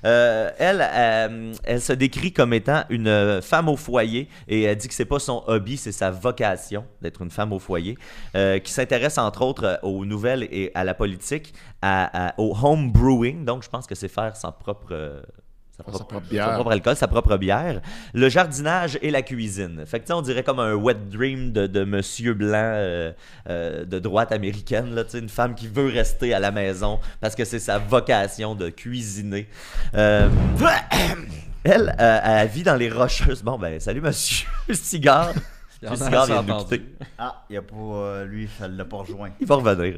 Euh, 0.06 0.52
elle, 0.60 0.82
euh, 0.94 1.54
elle 1.64 1.82
se 1.82 1.94
décrit 1.94 2.34
comme 2.34 2.54
étant 2.54 2.84
une 2.90 3.40
femme 3.42 3.70
au 3.70 3.78
foyer 3.78 4.28
et 4.48 4.64
elle 4.64 4.76
dit 4.76 4.88
que 4.88 4.94
c'est 4.94 5.06
pas 5.06 5.20
son 5.20 5.44
hobby, 5.48 5.78
c'est 5.78 5.92
sa 5.92 6.12
vocation 6.12 6.86
d'être 7.02 7.22
une 7.22 7.32
femme 7.32 7.54
au 7.54 7.60
foyer, 7.60 7.98
euh, 8.36 8.60
qui 8.60 8.72
s'intéresse 8.72 9.18
entre 9.18 9.42
autres 9.44 9.80
aux 9.84 10.06
nouvelles 10.06 10.44
et 10.52 10.72
à 10.76 10.84
la 10.84 10.94
politique, 10.94 11.54
à- 11.82 12.28
à- 12.30 12.34
au 12.40 12.56
home 12.62 12.92
brewing. 12.92 13.46
Donc, 13.46 13.64
je 13.64 13.70
pense 13.70 13.88
que 13.88 13.96
c'est 13.96 14.08
faire 14.10 14.36
son 14.36 14.52
propre. 14.52 15.24
Sa 15.86 16.04
propre 16.04 16.28
bière. 16.28 16.48
son 16.48 16.54
propre 16.56 16.72
alcool, 16.72 16.96
sa 16.96 17.08
propre 17.08 17.38
bière, 17.38 17.82
le 18.14 18.30
jardinage 18.30 18.98
et 19.02 19.12
la 19.12 19.22
cuisine. 19.22 19.84
Fait 19.86 20.00
que 20.00 20.12
on 20.14 20.22
dirait 20.22 20.44
comme 20.44 20.60
un 20.60 20.74
wet 20.74 21.10
dream 21.10 21.52
de, 21.52 21.68
de 21.68 21.84
monsieur 21.84 22.34
blanc 22.34 22.52
euh, 22.56 23.12
euh, 23.50 23.86
de 23.86 24.00
droite 24.00 24.32
américaine, 24.32 24.94
là, 24.94 25.04
tu 25.04 25.12
sais, 25.12 25.20
une 25.20 25.30
femme 25.30 25.56
qui 25.56 25.68
veut 25.68 25.88
rester 25.88 26.34
à 26.34 26.40
la 26.40 26.52
maison 26.52 27.00
parce 27.20 27.36
que 27.36 27.46
c'est 27.46 27.60
sa 27.60 27.78
vocation 27.78 28.56
de 28.56 28.70
cuisiner. 28.70 29.48
Euh, 29.96 30.30
elle, 31.64 31.96
elle 31.98 32.48
vit 32.48 32.64
dans 32.64 32.76
les 32.76 32.90
rocheuses. 32.90 33.44
Bon, 33.44 33.58
ben, 33.58 33.80
salut 33.80 34.02
monsieur 34.02 34.48
Cigare. 34.74 35.34
Il 35.84 35.88
vient 35.90 36.26
de 36.26 36.32
nous 36.32 36.52
entendu. 36.54 36.64
quitter. 36.78 36.86
Ah, 37.18 37.44
il 37.50 37.54
y 37.54 37.58
a 37.58 37.62
pas, 37.64 37.76
euh, 37.76 38.26
lui, 38.26 38.48
ça 38.60 38.68
l'a 38.68 38.86
pas 38.86 38.98
rejoint. 38.98 39.32
Il 39.40 39.48
va 39.48 39.56
revenir. 39.56 39.98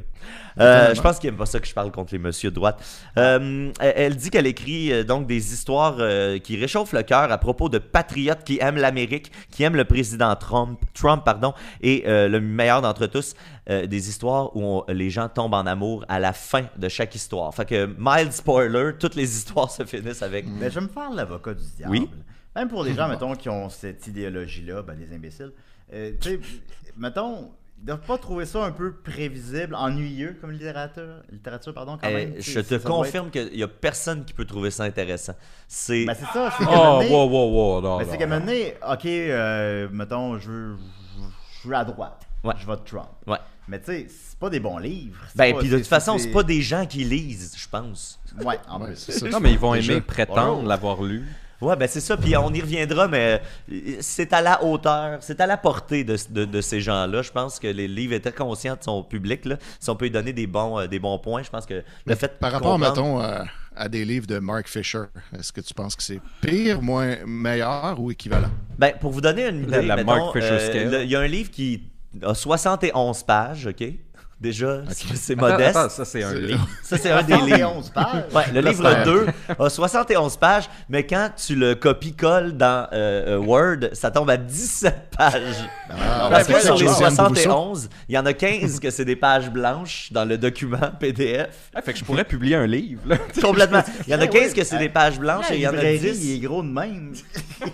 Euh, 0.60 0.94
je 0.96 1.02
pense 1.02 1.20
qu'il 1.20 1.30
n'aime 1.30 1.38
pas 1.38 1.46
ça 1.46 1.60
que 1.60 1.68
je 1.68 1.74
parle 1.74 1.92
contre 1.92 2.14
les 2.14 2.20
messieurs 2.20 2.52
de 2.52 2.56
droite. 2.56 2.82
Euh, 3.18 3.72
elle, 3.80 4.16
dit 4.16 4.30
qu'elle 4.30 4.48
écrit 4.48 4.94
euh, 4.94 5.04
donc 5.04 5.28
des 5.28 5.54
histoires 5.54 5.98
euh, 6.00 6.40
qui 6.40 6.56
réchauffent 6.58 6.94
le 6.94 7.04
cœur 7.04 7.32
à 7.32 7.38
propos 7.38 7.68
de 7.68 7.80
patriotes 7.80 8.44
qui 8.46 8.60
aiment 8.62 8.78
l'Amérique, 8.78 9.32
qui 9.52 9.64
aiment 9.64 9.76
le 9.76 9.84
président 9.84 10.34
Trump, 10.36 10.80
Trump 10.94 11.24
pardon, 11.26 11.54
et 11.82 12.04
euh, 12.08 12.30
le 12.30 12.40
meilleur 12.40 12.82
d'entre 12.82 13.06
tous, 13.08 13.34
euh, 13.70 13.86
des 13.86 14.08
histoires 14.08 14.56
où 14.56 14.64
on- 14.64 14.84
les 14.88 15.10
gens 15.10 15.28
tombent 15.28 15.54
en 15.56 15.66
amour 15.66 16.06
à 16.08 16.20
la 16.20 16.32
fin 16.34 16.64
de 16.78 16.88
chaque 16.88 17.14
histoire. 17.16 17.54
Fait 17.54 17.66
que, 17.66 17.90
mild 17.98 18.32
spoiler, 18.32 18.92
toutes 18.98 19.16
les 19.16 19.36
histoires 19.38 19.70
se 19.70 19.84
finissent 19.84 20.22
avec... 20.24 20.46
Mais 20.48 20.70
je 20.70 20.76
vais 20.76 20.86
me 20.86 20.88
faire 20.92 21.12
l'avocat 21.12 21.54
du 21.56 21.64
diable. 21.76 21.92
Oui. 21.92 22.10
Même 22.56 22.68
pour 22.70 22.84
des 22.84 22.94
gens, 22.94 23.08
mettons, 23.08 23.34
qui 23.36 23.50
ont 23.50 23.68
cette 23.70 24.06
idéologie-là, 24.06 24.84
ben, 24.84 24.96
des 24.96 25.12
imbéciles. 25.14 25.52
Euh, 25.92 26.12
tu 26.22 26.30
sais, 26.30 26.40
mettons, 26.98 27.52
ils 27.80 27.86
doivent 27.86 28.06
pas 28.06 28.18
trouver 28.18 28.46
ça 28.46 28.64
un 28.64 28.72
peu 28.72 28.94
prévisible, 28.94 29.76
ennuyeux 29.76 30.38
comme 30.40 30.52
littérature, 30.52 31.22
littérature 31.32 31.74
pardon, 31.74 31.98
quand 32.02 32.08
Eh, 32.10 32.14
même. 32.14 32.34
je 32.40 32.60
te 32.62 32.76
confirme 32.76 33.30
qu'il 33.30 33.52
n'y 33.54 33.64
a 33.64 33.68
personne 33.68 34.24
qui 34.26 34.34
peut 34.34 34.46
trouver 34.46 34.72
ça 34.72 34.84
intéressant. 34.84 35.34
C'est... 35.68 36.06
Ben, 36.06 36.14
c'est 36.18 36.26
ça, 36.32 36.54
c'est 36.58 36.66
Oh, 36.68 37.00
donné- 37.02 37.10
wow, 37.10 37.28
wow, 37.30 37.52
wow, 37.52 37.82
non, 37.82 37.98
ben, 37.98 38.06
non, 38.06 38.12
c'est 38.12 38.18
qu'à 38.18 38.24
un 38.24 38.28
non. 38.28 38.36
moment 38.36 38.46
donné, 38.46 38.76
ok, 38.90 39.06
euh, 39.06 39.88
mettons, 39.92 40.40
je 40.40 40.50
veux, 40.50 40.76
je, 41.56 41.60
suis 41.60 41.74
à 41.76 41.84
droite. 41.84 42.22
Ouais. 42.44 42.54
Je 42.58 42.66
vote 42.66 42.86
Trump. 42.86 43.08
Ouais. 43.28 43.38
Mais 43.68 43.80
tu 43.80 43.86
sais, 43.86 44.08
c'est 44.10 44.38
pas 44.40 44.50
des 44.50 44.60
bons 44.60 44.78
livres. 44.78 45.22
Ben, 45.36 45.54
pas- 45.54 45.60
puis 45.60 45.70
de 45.70 45.78
toute 45.78 45.88
façon, 45.88 46.18
c'est 46.18 46.32
pas 46.32 46.44
des 46.44 46.62
gens 46.62 46.86
qui 46.86 47.04
lisent, 47.06 47.54
je 47.58 47.68
pense. 47.70 48.20
Ouais, 48.44 48.60
en 48.68 48.82
Ouais, 48.82 48.88
plus. 48.94 49.24
Non, 49.24 49.40
mais 49.40 49.52
ils 49.54 49.60
vont 49.60 49.74
aimer 49.76 50.02
prétendre 50.02 50.64
l'avoir 50.68 51.02
lu. 51.04 51.24
Ouais, 51.64 51.76
ben 51.76 51.88
c'est 51.88 52.02
ça, 52.02 52.18
puis 52.18 52.36
on 52.38 52.52
y 52.54 52.62
reviendra, 52.62 53.08
mais 53.08 53.42
euh, 53.72 53.96
c'est 54.02 54.34
à 54.34 54.42
la 54.42 54.64
hauteur, 54.64 55.20
c'est 55.22 55.40
à 55.42 55.48
la 55.48 55.58
portée 55.58 56.04
de, 56.04 56.18
de- 56.30 56.46
de 56.46 56.62
ces 56.62 56.82
gens-là. 56.82 57.22
Je 57.22 57.32
pense 57.32 57.60
que 57.60 57.68
les 57.68 57.88
livres 57.88 58.14
étaient 58.14 58.32
conscients 58.32 58.76
de 58.76 58.84
son 58.84 59.04
public. 59.04 59.46
Là. 59.46 59.58
Si 59.80 59.90
on 59.90 59.96
peut 59.96 60.06
lui 60.06 60.12
donner 60.12 60.34
des 60.34 60.48
bons, 60.48 60.80
euh, 60.80 60.88
des 60.88 61.00
bons 61.00 61.18
points, 61.20 61.44
je 61.44 61.50
pense 61.50 61.66
que 61.66 61.74
le 61.76 61.84
Mais 62.06 62.16
fait 62.16 62.28
de 62.28 62.34
par 62.34 62.52
rapport, 62.52 62.74
comprendre- 62.74 62.96
mettons, 62.96 63.20
à, 63.20 63.46
à 63.76 63.90
des 63.90 64.06
livres 64.06 64.28
de 64.28 64.40
Mark 64.40 64.68
Fisher, 64.68 65.04
est-ce 65.38 65.52
que 65.52 65.62
tu 65.62 65.74
penses 65.74 65.96
que 65.96 66.04
c'est 66.04 66.20
pire, 66.42 66.82
moins 66.82 67.16
meilleur 67.26 68.00
ou 68.00 68.12
équivalent? 68.12 68.50
Ben, 68.78 68.94
pour 69.00 69.12
vous 69.12 69.22
donner 69.22 69.48
une 69.48 69.64
idée, 69.64 69.82
la 69.82 69.96
mettons, 69.96 70.12
Mark 70.16 70.34
Fisher 70.34 70.58
euh, 70.76 71.04
il 71.04 71.10
y 71.10 71.16
a 71.16 71.20
un 71.20 71.28
livre 71.28 71.50
qui 71.52 71.84
a 72.22 72.34
71 72.36 73.24
pages, 73.24 73.68
OK? 73.68 73.84
Déjà, 74.44 74.82
c'est- 74.90 75.16
c'est 75.16 75.36
modeste. 75.36 75.78
attends, 75.78 75.88
ça, 75.90 76.04
c'est 76.04 76.22
un 76.22 76.34
livre. 76.34 76.68
Ça, 76.84 76.98
c'est 76.98 77.10
un 77.12 77.24
des 77.24 77.34
livres. 77.34 77.48
71 77.48 77.90
pages. 77.92 78.24
Ouais, 78.36 78.44
le 78.54 78.60
livre 78.60 78.90
c'est- 78.92 79.04
2 79.06 79.26
a 79.58 79.70
71 79.70 80.36
pages, 80.36 80.66
mais 80.90 81.06
quand 81.06 81.30
tu 81.38 81.56
le 81.56 81.76
copies-colles 81.76 82.58
dans 82.58 82.88
euh, 82.92 83.38
euh, 83.38 83.38
Word, 83.38 83.90
ça 83.94 84.12
tombe 84.12 84.30
à 84.30 84.36
17 84.36 85.16
pages. 85.18 85.64
Ah, 85.90 86.28
Parce 86.30 86.48
que 86.48 86.60
sur 86.60 86.74
les 86.76 86.80
Josiane 86.88 87.16
Bourrousseau. 87.16 87.16
71, 87.16 87.90
il 88.10 88.16
y 88.16 88.18
en 88.18 88.26
a 88.26 88.34
15 88.34 88.80
que 88.82 88.90
c'est 88.92 89.06
des 89.06 89.16
pages 89.16 89.50
blanches 89.50 90.10
dans 90.12 90.26
le 90.26 90.38
document 90.38 90.78
PDF. 91.00 91.48
Ah, 91.74 91.82
fait 91.82 91.94
que 91.94 92.00
je 92.00 92.04
pourrais 92.04 92.26
publier 92.26 92.58
un 92.58 92.68
livre. 92.68 93.02
là. 93.08 93.18
Complètement. 93.42 93.82
Il 94.06 94.12
y 94.12 94.16
en 94.16 94.20
a 94.20 94.24
Ouais, 94.24 94.28
15 94.30 94.42
ouais. 94.50 94.54
que 94.54 94.64
c'est 94.66 94.78
des 94.78 94.90
pages 94.90 95.18
blanches 95.20 95.50
et 95.52 95.56
il 95.56 95.62
y 95.62 95.68
en 95.68 95.72
a 95.72 95.76
librairie, 95.76 96.00
10. 96.12 96.26
il 96.26 96.36
est 96.36 96.40
gros 96.40 96.62
de 96.62 96.68
même. 96.68 97.14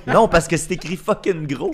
Non, 0.06 0.28
parce 0.28 0.48
que 0.48 0.56
c'est 0.56 0.74
écrit 0.74 0.98
fucking 0.98 1.48
gros. 1.48 1.72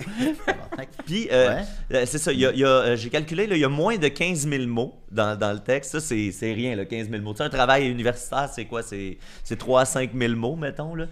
Puis, 1.04 1.28
euh, 1.30 1.48
Ouais. 1.56 1.62
euh, 1.94 2.02
c'est 2.06 2.18
ça, 2.18 2.32
il 2.32 2.40
y 2.40 2.46
a- 2.46 2.52
il 2.52 2.58
y 2.60 2.64
a, 2.64 2.96
j'ai 2.96 3.10
calculé, 3.10 3.46
là, 3.46 3.54
il 3.56 3.60
y 3.60 3.64
a 3.64 3.68
moins 3.68 3.96
de 3.96 4.08
15 4.08 4.48
000 4.48 4.66
mots 4.66 4.85
dans, 5.10 5.38
dans 5.38 5.52
le 5.52 5.58
texte. 5.60 5.92
Ça, 5.92 6.00
c'est, 6.00 6.52
rien, 6.52 6.74
là, 6.76 6.84
15 6.84 7.08
000 7.10 7.22
mots. 7.22 7.32
Tu 7.32 7.38
sais, 7.38 7.44
un 7.44 7.48
travail 7.48 7.88
universitaire, 7.88 8.48
c'est 8.52 8.64
quoi? 8.64 8.82
C'est, 8.82 9.18
c'est 9.44 9.56
3 9.56 9.82
à 9.82 9.84
5 9.84 10.10
000 10.16 10.34
mots, 10.34 10.56
mettons, 10.56 10.94
là. 10.94 11.06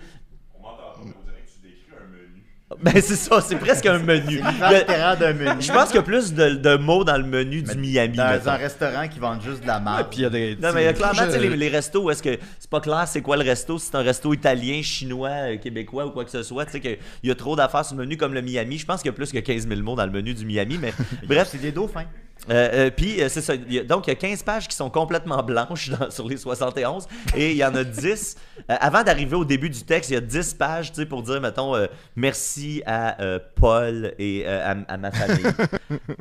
Ben, 2.83 2.95
c'est 2.95 3.15
ça, 3.15 3.41
c'est 3.41 3.57
presque 3.57 3.87
un 3.87 3.99
menu. 4.01 4.41
D'un 5.21 5.33
menu. 5.35 5.61
Je 5.63 5.71
pense 5.71 5.89
qu'il 5.89 5.97
y 5.97 5.99
a 5.99 6.03
plus 6.03 6.33
de, 6.35 6.55
de 6.55 6.77
mots 6.77 7.05
dans 7.05 7.17
le 7.19 7.23
menu 7.23 7.63
du 7.63 7.77
Miami, 7.77 8.17
Dans 8.17 8.29
mettons. 8.31 8.51
un 8.51 8.57
restaurant 8.57 9.07
qui 9.07 9.21
vend 9.21 9.39
juste 9.39 9.63
de 9.63 9.67
la 9.69 9.79
marde. 9.79 10.09
Puis 10.11 10.21
il 10.21 10.23
y 10.23 10.25
a 10.25 10.31
des. 10.31 10.57
Non, 10.57 10.73
mais 10.75 10.83
il 10.83 10.87
y 10.87 10.89
a 10.89 10.93
clairement, 10.93 11.21
je- 11.21 11.27
tu 11.27 11.31
sais, 11.33 11.39
les, 11.39 11.57
les 11.57 11.69
restos 11.69 12.11
est-ce 12.11 12.23
que 12.23 12.37
c'est 12.59 12.71
pas 12.71 12.81
clair 12.81 13.05
c'est 13.07 13.21
quoi 13.21 13.37
le 13.37 13.45
resto, 13.45 13.79
si 13.79 13.87
c'est 13.87 13.97
un 13.97 14.03
resto 14.03 14.33
italien, 14.35 14.83
chinois, 14.83 15.29
euh, 15.31 15.57
québécois 15.59 16.07
ou 16.07 16.11
quoi 16.11 16.25
que 16.25 16.31
ce 16.33 16.43
soit, 16.43 16.65
tu 16.65 16.73
sais, 16.73 16.81
qu'il 16.81 16.99
y 17.23 17.31
a 17.31 17.35
trop 17.37 17.55
d'affaires 17.55 17.85
sur 17.85 17.97
le 17.97 18.03
menu 18.03 18.17
comme 18.17 18.35
le 18.35 18.43
Miami. 18.43 18.79
Je 18.79 18.87
pense 18.87 19.03
qu'il 19.03 19.11
y 19.11 19.15
a 19.15 19.17
plus 19.17 19.31
que 19.31 19.39
15 19.39 19.69
000 19.69 19.81
mots 19.83 19.95
dans 19.95 20.07
le 20.07 20.13
menu 20.13 20.35
du 20.35 20.45
Miami, 20.45 20.79
mais 20.81 20.93
bref. 21.29 21.49
c'est 21.53 21.59
des 21.61 21.71
dauphins. 21.71 22.07
Euh, 22.51 22.87
euh, 22.87 22.91
puis, 22.91 23.23
euh, 23.23 23.29
c'est 23.29 23.41
ça. 23.41 23.55
Il 23.55 23.73
y 23.73 23.79
a- 23.79 23.85
donc, 23.85 24.07
il 24.07 24.11
y 24.11 24.13
a 24.13 24.17
15 24.17 24.43
pages 24.43 24.69
qui 24.69 24.77
sont 24.77 24.91
complètement 24.91 25.43
blanches 25.43 25.91
dans- 25.91 26.11
sur 26.11 26.29
les 26.29 26.37
71 26.37 27.07
et 27.37 27.53
il 27.53 27.57
y 27.57 27.65
en 27.65 27.75
a 27.75 27.85
10. 27.85 28.37
euh, 28.71 28.77
avant 28.81 29.03
d'arriver 29.03 29.35
au 29.37 29.45
début 29.45 29.71
du 29.71 29.83
texte, 29.83 30.11
il 30.11 30.15
y 30.15 30.17
a 30.17 30.21
10 30.21 30.55
pages 30.55 30.93
pour 31.09 31.23
dire, 31.23 31.41
mettons, 31.41 31.75
merci 32.17 32.83
à 32.87 33.17
Paul 33.57 34.13
et 34.19 34.47
à, 34.47 34.77
à 34.89 34.97
ma 34.97 35.11
famille. 35.11 35.45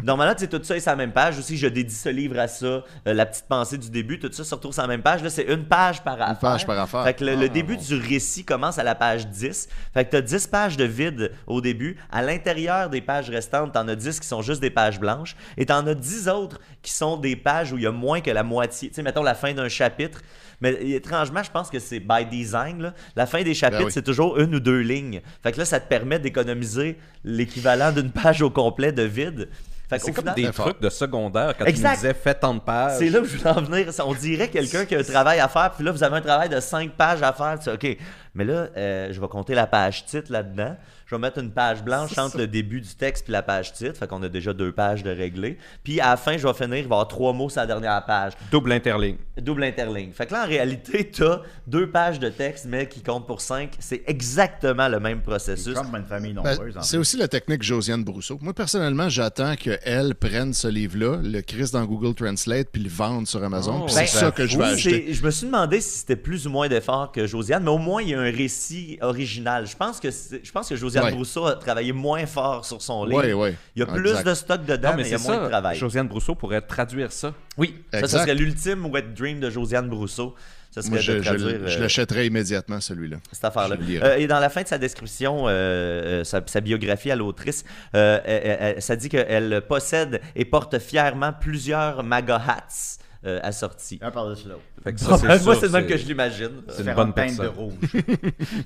Normalement, 0.04 0.34
tout 0.36 0.64
ça 0.64 0.76
est 0.76 0.80
sur 0.80 0.92
la 0.92 0.96
même 0.98 1.12
page. 1.12 1.38
Aussi, 1.40 1.58
je 1.58 1.68
dédie 1.68 1.94
ce 1.96 2.10
livre 2.10 2.40
à 2.40 2.48
ça. 2.48 2.84
la 3.06 3.26
petite 3.26 3.46
pensée 3.46 3.78
du 3.78 3.90
début, 3.90 4.20
tout 4.20 4.32
ça 4.32 4.44
se 4.44 4.56
retrouve 4.56 4.74
sur 4.74 4.82
la 4.82 4.88
même 4.88 5.02
page. 5.02 5.24
Là, 5.24 5.30
c'est 5.30 5.44
une 5.44 5.66
page 5.66 6.04
par 6.04 6.22
affaire. 6.22 6.40
page 6.40 6.66
par 6.66 6.80
affaire. 6.80 7.04
Fait 7.04 7.14
que 7.14 7.26
le, 7.26 7.36
le 7.36 7.46
Ah, 7.46 7.50
début 7.50 7.76
bon. 7.78 7.82
du 7.84 7.96
récit 7.96 8.44
commence 8.46 8.78
à 8.80 8.84
la 8.84 8.96
page 8.96 9.28
10. 9.28 9.68
Fait 9.94 10.06
que 10.06 10.12
tu 10.12 10.16
as 10.18 10.22
10 10.22 10.48
pages 10.48 10.78
de 10.78 10.86
vide 10.86 11.32
au 11.48 11.62
début. 11.62 11.98
À 12.12 12.22
l'intérieur 12.22 12.90
des 12.90 13.02
pages 13.02 13.30
restantes, 13.30 13.74
tu 13.74 13.78
en 13.80 13.88
as 13.88 13.96
10 13.96 14.20
qui 14.20 14.28
sont 14.28 14.42
juste 14.42 14.62
des 14.62 14.70
pages 14.70 15.00
blanches. 15.00 15.36
Et 15.58 15.66
tu 15.66 15.74
en 15.74 15.86
as 15.88 15.96
10 15.96 16.13
autres 16.28 16.60
qui 16.82 16.92
sont 16.92 17.18
des 17.18 17.36
pages 17.36 17.72
où 17.74 17.78
il 17.78 17.84
y 17.84 17.88
a 17.88 17.92
moins 17.92 18.22
que 18.22 18.32
la 18.32 18.44
moitié. 18.44 18.90
Tu 18.90 18.96
sais, 18.96 19.04
mettons 19.04 19.24
la 19.24 19.36
fin 19.36 19.54
d'un 19.54 19.70
chapitre. 19.70 20.22
Mais 20.62 20.72
étrangement, 20.92 21.44
je 21.44 21.52
pense 21.52 21.70
que 21.70 21.80
c'est 21.80 22.00
by 22.00 22.26
design. 22.26 22.82
là. 22.82 22.94
La 23.16 23.26
fin 23.26 23.42
des 23.44 23.54
chapitres, 23.54 23.80
Ben 23.82 23.86
oui. 23.88 23.92
c'est 23.92 24.02
toujours 24.04 24.38
une 24.40 24.56
ou 24.56 24.60
deux 24.60 24.80
lignes. 24.80 25.22
Fait 25.42 25.52
que 25.52 25.58
là, 25.60 25.66
ça 25.66 25.80
te 25.80 25.88
permet 25.90 26.20
d'économiser 26.20 26.98
l'équivalent 27.24 27.92
d'une 27.92 28.12
page 28.12 28.42
au 28.42 28.50
complet 28.50 28.92
de 28.92 29.04
vide. 29.04 29.50
C'est 29.96 30.12
comme 30.12 30.24
final- 30.24 30.36
des 30.36 30.50
trucs 30.52 30.82
de 30.82 30.90
secondaire 30.90 31.54
quand 31.56 31.66
Exact. 31.66 31.90
tu 31.90 31.92
me 31.92 31.96
disais 32.02 32.14
fais 32.16 32.34
tant 32.34 32.56
de 32.56 32.60
pages. 32.62 32.98
C'est 32.98 33.10
là 33.10 33.20
où 33.20 33.26
je 33.26 33.38
voulais 33.38 33.50
en 33.52 33.62
venir. 33.62 33.88
On 34.04 34.14
dirait 34.16 34.48
quelqu'un 34.48 34.86
qui 34.86 34.96
a 34.96 35.00
un 35.00 35.04
travail 35.04 35.40
à 35.40 35.48
faire, 35.48 35.70
puis 35.72 35.84
là, 35.86 35.92
vous 35.92 36.02
avez 36.04 36.16
un 36.18 36.22
travail 36.22 36.50
de 36.50 36.60
5 36.60 36.94
pages 36.94 37.22
à 37.22 37.32
faire. 37.32 37.60
Tu 37.60 37.66
sais, 37.66 37.74
OK, 37.74 37.98
mais 38.34 38.44
là, 38.44 38.70
euh, 38.76 39.10
je 39.12 39.22
vais 39.22 39.28
compter 39.28 39.54
la 39.54 39.68
page 39.68 40.06
titre 40.06 40.32
là-dedans. 40.32 40.76
Je 41.14 41.18
vais 41.20 41.22
mettre 41.22 41.38
une 41.38 41.52
page 41.52 41.84
blanche 41.84 42.18
entre 42.18 42.40
le 42.40 42.48
début 42.48 42.82
du 42.82 42.96
texte 42.96 43.26
puis 43.26 43.34
la 43.34 43.44
page 43.44 43.72
titre. 43.74 43.98
Fait 44.00 44.08
qu'on 44.08 44.24
a 44.24 44.30
déjà 44.30 44.52
deux 44.52 44.72
pages 44.72 45.04
de 45.04 45.12
régler. 45.12 45.60
Puis 45.84 46.00
à 46.00 46.10
la 46.10 46.18
fin, 46.18 46.38
je 46.40 46.48
vais 46.48 46.54
finir, 46.56 46.78
il 46.78 46.84
va 46.88 46.96
y 46.96 46.98
avoir 46.98 47.08
trois 47.08 47.34
mots 47.34 47.50
sur 47.52 47.62
la 47.62 47.68
dernière 47.68 48.04
page. 48.04 48.34
Double 48.50 48.72
interligne. 48.72 49.18
Double 49.40 49.64
interligne. 49.64 50.12
Fait 50.12 50.26
que 50.26 50.34
là, 50.34 50.44
en 50.46 50.48
réalité, 50.48 51.12
tu 51.12 51.24
as 51.24 51.44
deux 51.68 51.88
pages 51.92 52.18
de 52.20 52.30
texte, 52.30 52.66
mais 52.68 52.88
qui 52.88 53.04
comptent 53.04 53.28
pour 53.28 53.42
cinq. 53.42 53.74
C'est 53.78 54.02
exactement 54.08 54.88
le 54.88 55.00
même 55.00 55.22
processus. 55.22 55.78
A 55.78 55.84
une 55.98 56.06
famille 56.06 56.34
Ben, 56.34 56.44
nombreuse. 56.44 56.78
en 56.78 56.82
c'est 56.82 56.98
aussi 56.98 57.16
la 57.18 57.28
technique 57.28 57.62
Josiane 57.62 58.04
Brousseau. 58.04 58.40
Moi, 58.42 58.54
personnellement, 58.56 59.08
j'attends 59.08 59.56
qu'elle 59.56 60.16
prenne 60.16 60.52
ce 60.56 60.68
livre-là, 60.68 61.20
le 61.24 61.42
Chris 61.42 61.70
dans 61.74 61.86
Google 61.86 62.16
Translate, 62.16 62.70
puis 62.72 62.82
le 62.82 62.90
vende 62.90 63.28
sur 63.28 63.44
Amazon. 63.44 63.82
Oh, 63.84 63.86
puis 63.86 63.94
Ben, 63.94 64.08
c'est 64.08 64.18
ça 64.18 64.32
que 64.32 64.48
je 64.48 64.58
vais 64.58 64.64
oui, 64.64 64.70
acheter. 64.72 65.06
c'est- 65.10 65.14
Je 65.14 65.24
me 65.24 65.30
suis 65.30 65.46
demandé 65.46 65.80
si 65.80 66.00
c'était 66.00 66.16
plus 66.16 66.48
ou 66.48 66.50
moins 66.50 66.68
d'effort 66.68 67.12
que 67.12 67.28
Josiane, 67.28 67.64
mais 67.64 67.70
au 67.70 67.78
moins 67.78 68.02
il 68.02 68.10
y 68.10 68.16
a 68.16 68.20
un 68.20 68.32
récit 68.32 68.98
original. 69.02 69.68
Je 69.68 69.76
pense 69.76 70.00
que 70.00 70.10
c'est- 70.10 70.44
je 70.44 70.52
pense 70.52 70.70
que 70.70 70.76
Josiane 70.76 71.03
Ouais. 71.06 71.12
Brousseau 71.12 71.46
a 71.46 71.56
travaillé 71.56 71.92
moins 71.94 72.26
fort 72.26 72.66
sur 72.66 72.82
son 72.82 73.06
livre. 73.06 73.22
Ouais, 73.24 73.34
ouais. 73.34 73.56
Il 73.76 73.80
y 73.80 73.84
a 73.84 73.86
plus 73.86 74.10
Exact. 74.10 74.28
de 74.28 74.34
stock 74.34 74.66
dedans, 74.66 74.90
Non, 74.92 74.96
mais, 74.98 75.04
mais 75.04 75.10
il 75.10 75.12
y 75.12 75.16
a 75.16 75.18
c'est 75.18 75.28
moins 75.28 75.44
de 75.44 75.50
travail. 75.50 75.78
Josiane 75.78 76.08
Brousseau 76.08 76.36
pourrait 76.36 76.62
traduire 76.62 77.12
ça. 77.12 77.34
Oui, 77.58 77.76
ça, 77.92 78.08
serait 78.08 78.36
l'ultime 78.36 78.86
wet 78.88 79.04
dream 79.16 79.40
de 79.40 79.50
Josiane 79.50 79.90
Brousseau. 79.90 80.36
Ça 80.72 80.82
serait 80.82 80.90
Moi, 80.94 81.00
je, 81.02 81.12
de 81.12 81.18
je- 81.20 81.24
traduire 81.24 81.68
je 81.68 81.78
euh, 81.78 81.82
l'achèterai 81.82 82.26
immédiatement, 82.26 82.82
celui-là. 82.82 83.18
cette 83.32 83.46
affaire-là. 83.46 83.76
Euh, 84.02 84.16
et 84.16 84.26
dans 84.26 84.40
la 84.40 84.50
fin 84.50 84.64
de 84.64 84.68
sa 84.68 84.80
description, 84.80 85.48
euh, 85.48 85.52
euh, 85.52 86.24
sa, 86.24 86.42
sa 86.48 86.62
biographie 86.62 87.12
à 87.12 87.16
l'autrice, 87.16 87.64
euh, 87.94 88.20
elle- 88.26 88.42
elle- 88.44 88.58
elle- 88.78 88.82
ça 88.82 88.96
dit 88.96 89.08
qu'elle 89.08 89.62
possède 89.68 90.20
et 90.36 90.46
porte 90.46 90.80
fièrement 90.80 91.32
plusieurs 91.40 92.02
MAGA 92.04 92.38
hats 92.38 92.98
euh, 93.26 93.40
assortis. 93.44 94.00
Un 94.02 94.12
par-dessus 94.12 94.48
l'autre. 94.48 94.62
Fait 94.84 94.94
que 94.94 95.00
ça, 95.00 95.18
c'est 95.18 95.44
Moi, 95.44 95.56
c'est 95.56 95.66
le 95.68 95.72
même 95.72 95.88
que 95.88 95.98
je 95.98 96.06
l'imagine. 96.06 96.62
C'est 96.70 96.84
une 96.84 96.94
bonne 96.94 97.14
teintes 97.14 97.32
de 97.32 97.38
personne. 97.38 97.56
rouge. 97.56 97.74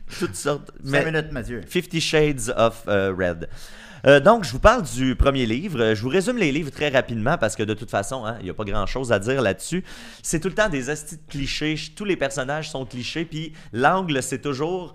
Toutes 0.20 0.36
sortes. 0.36 0.72
Mais 0.84 1.06
minutes, 1.06 1.32
Mathieu. 1.32 1.62
Fifty 1.68 2.02
Shades 2.02 2.54
of 2.56 2.84
euh, 2.88 3.14
Red. 3.18 3.50
Euh, 4.06 4.20
donc, 4.20 4.44
je 4.44 4.52
vous 4.52 4.60
parle 4.60 4.84
du 4.84 5.16
premier 5.16 5.46
livre. 5.46 5.82
Euh, 5.82 5.96
Je 5.96 6.02
vous 6.02 6.10
résume 6.10 6.38
les 6.38 6.52
livres 6.52 6.72
très 6.72 6.90
rapidement 6.90 7.38
parce 7.38 7.56
que 7.56 7.64
de 7.64 7.74
toute 7.74 7.90
façon, 7.90 8.26
hein, 8.26 8.38
il 8.40 8.46
n'y 8.46 8.50
a 8.50 8.54
pas 8.54 8.64
grand-chose 8.64 9.12
à 9.12 9.20
dire 9.20 9.42
là-dessus. 9.42 9.84
C'est 10.22 10.40
tout 10.40 10.50
le 10.50 10.54
temps 10.54 10.70
des 10.70 10.90
astis 10.90 11.18
de 11.18 11.22
clichés. 11.30 11.76
Tous 11.96 12.06
les 12.06 12.16
personnages 12.16 12.70
sont 12.70 12.86
clichés. 12.86 13.26
Puis 13.26 13.54
l'angle, 13.74 14.22
c'est 14.22 14.40
toujours... 14.42 14.94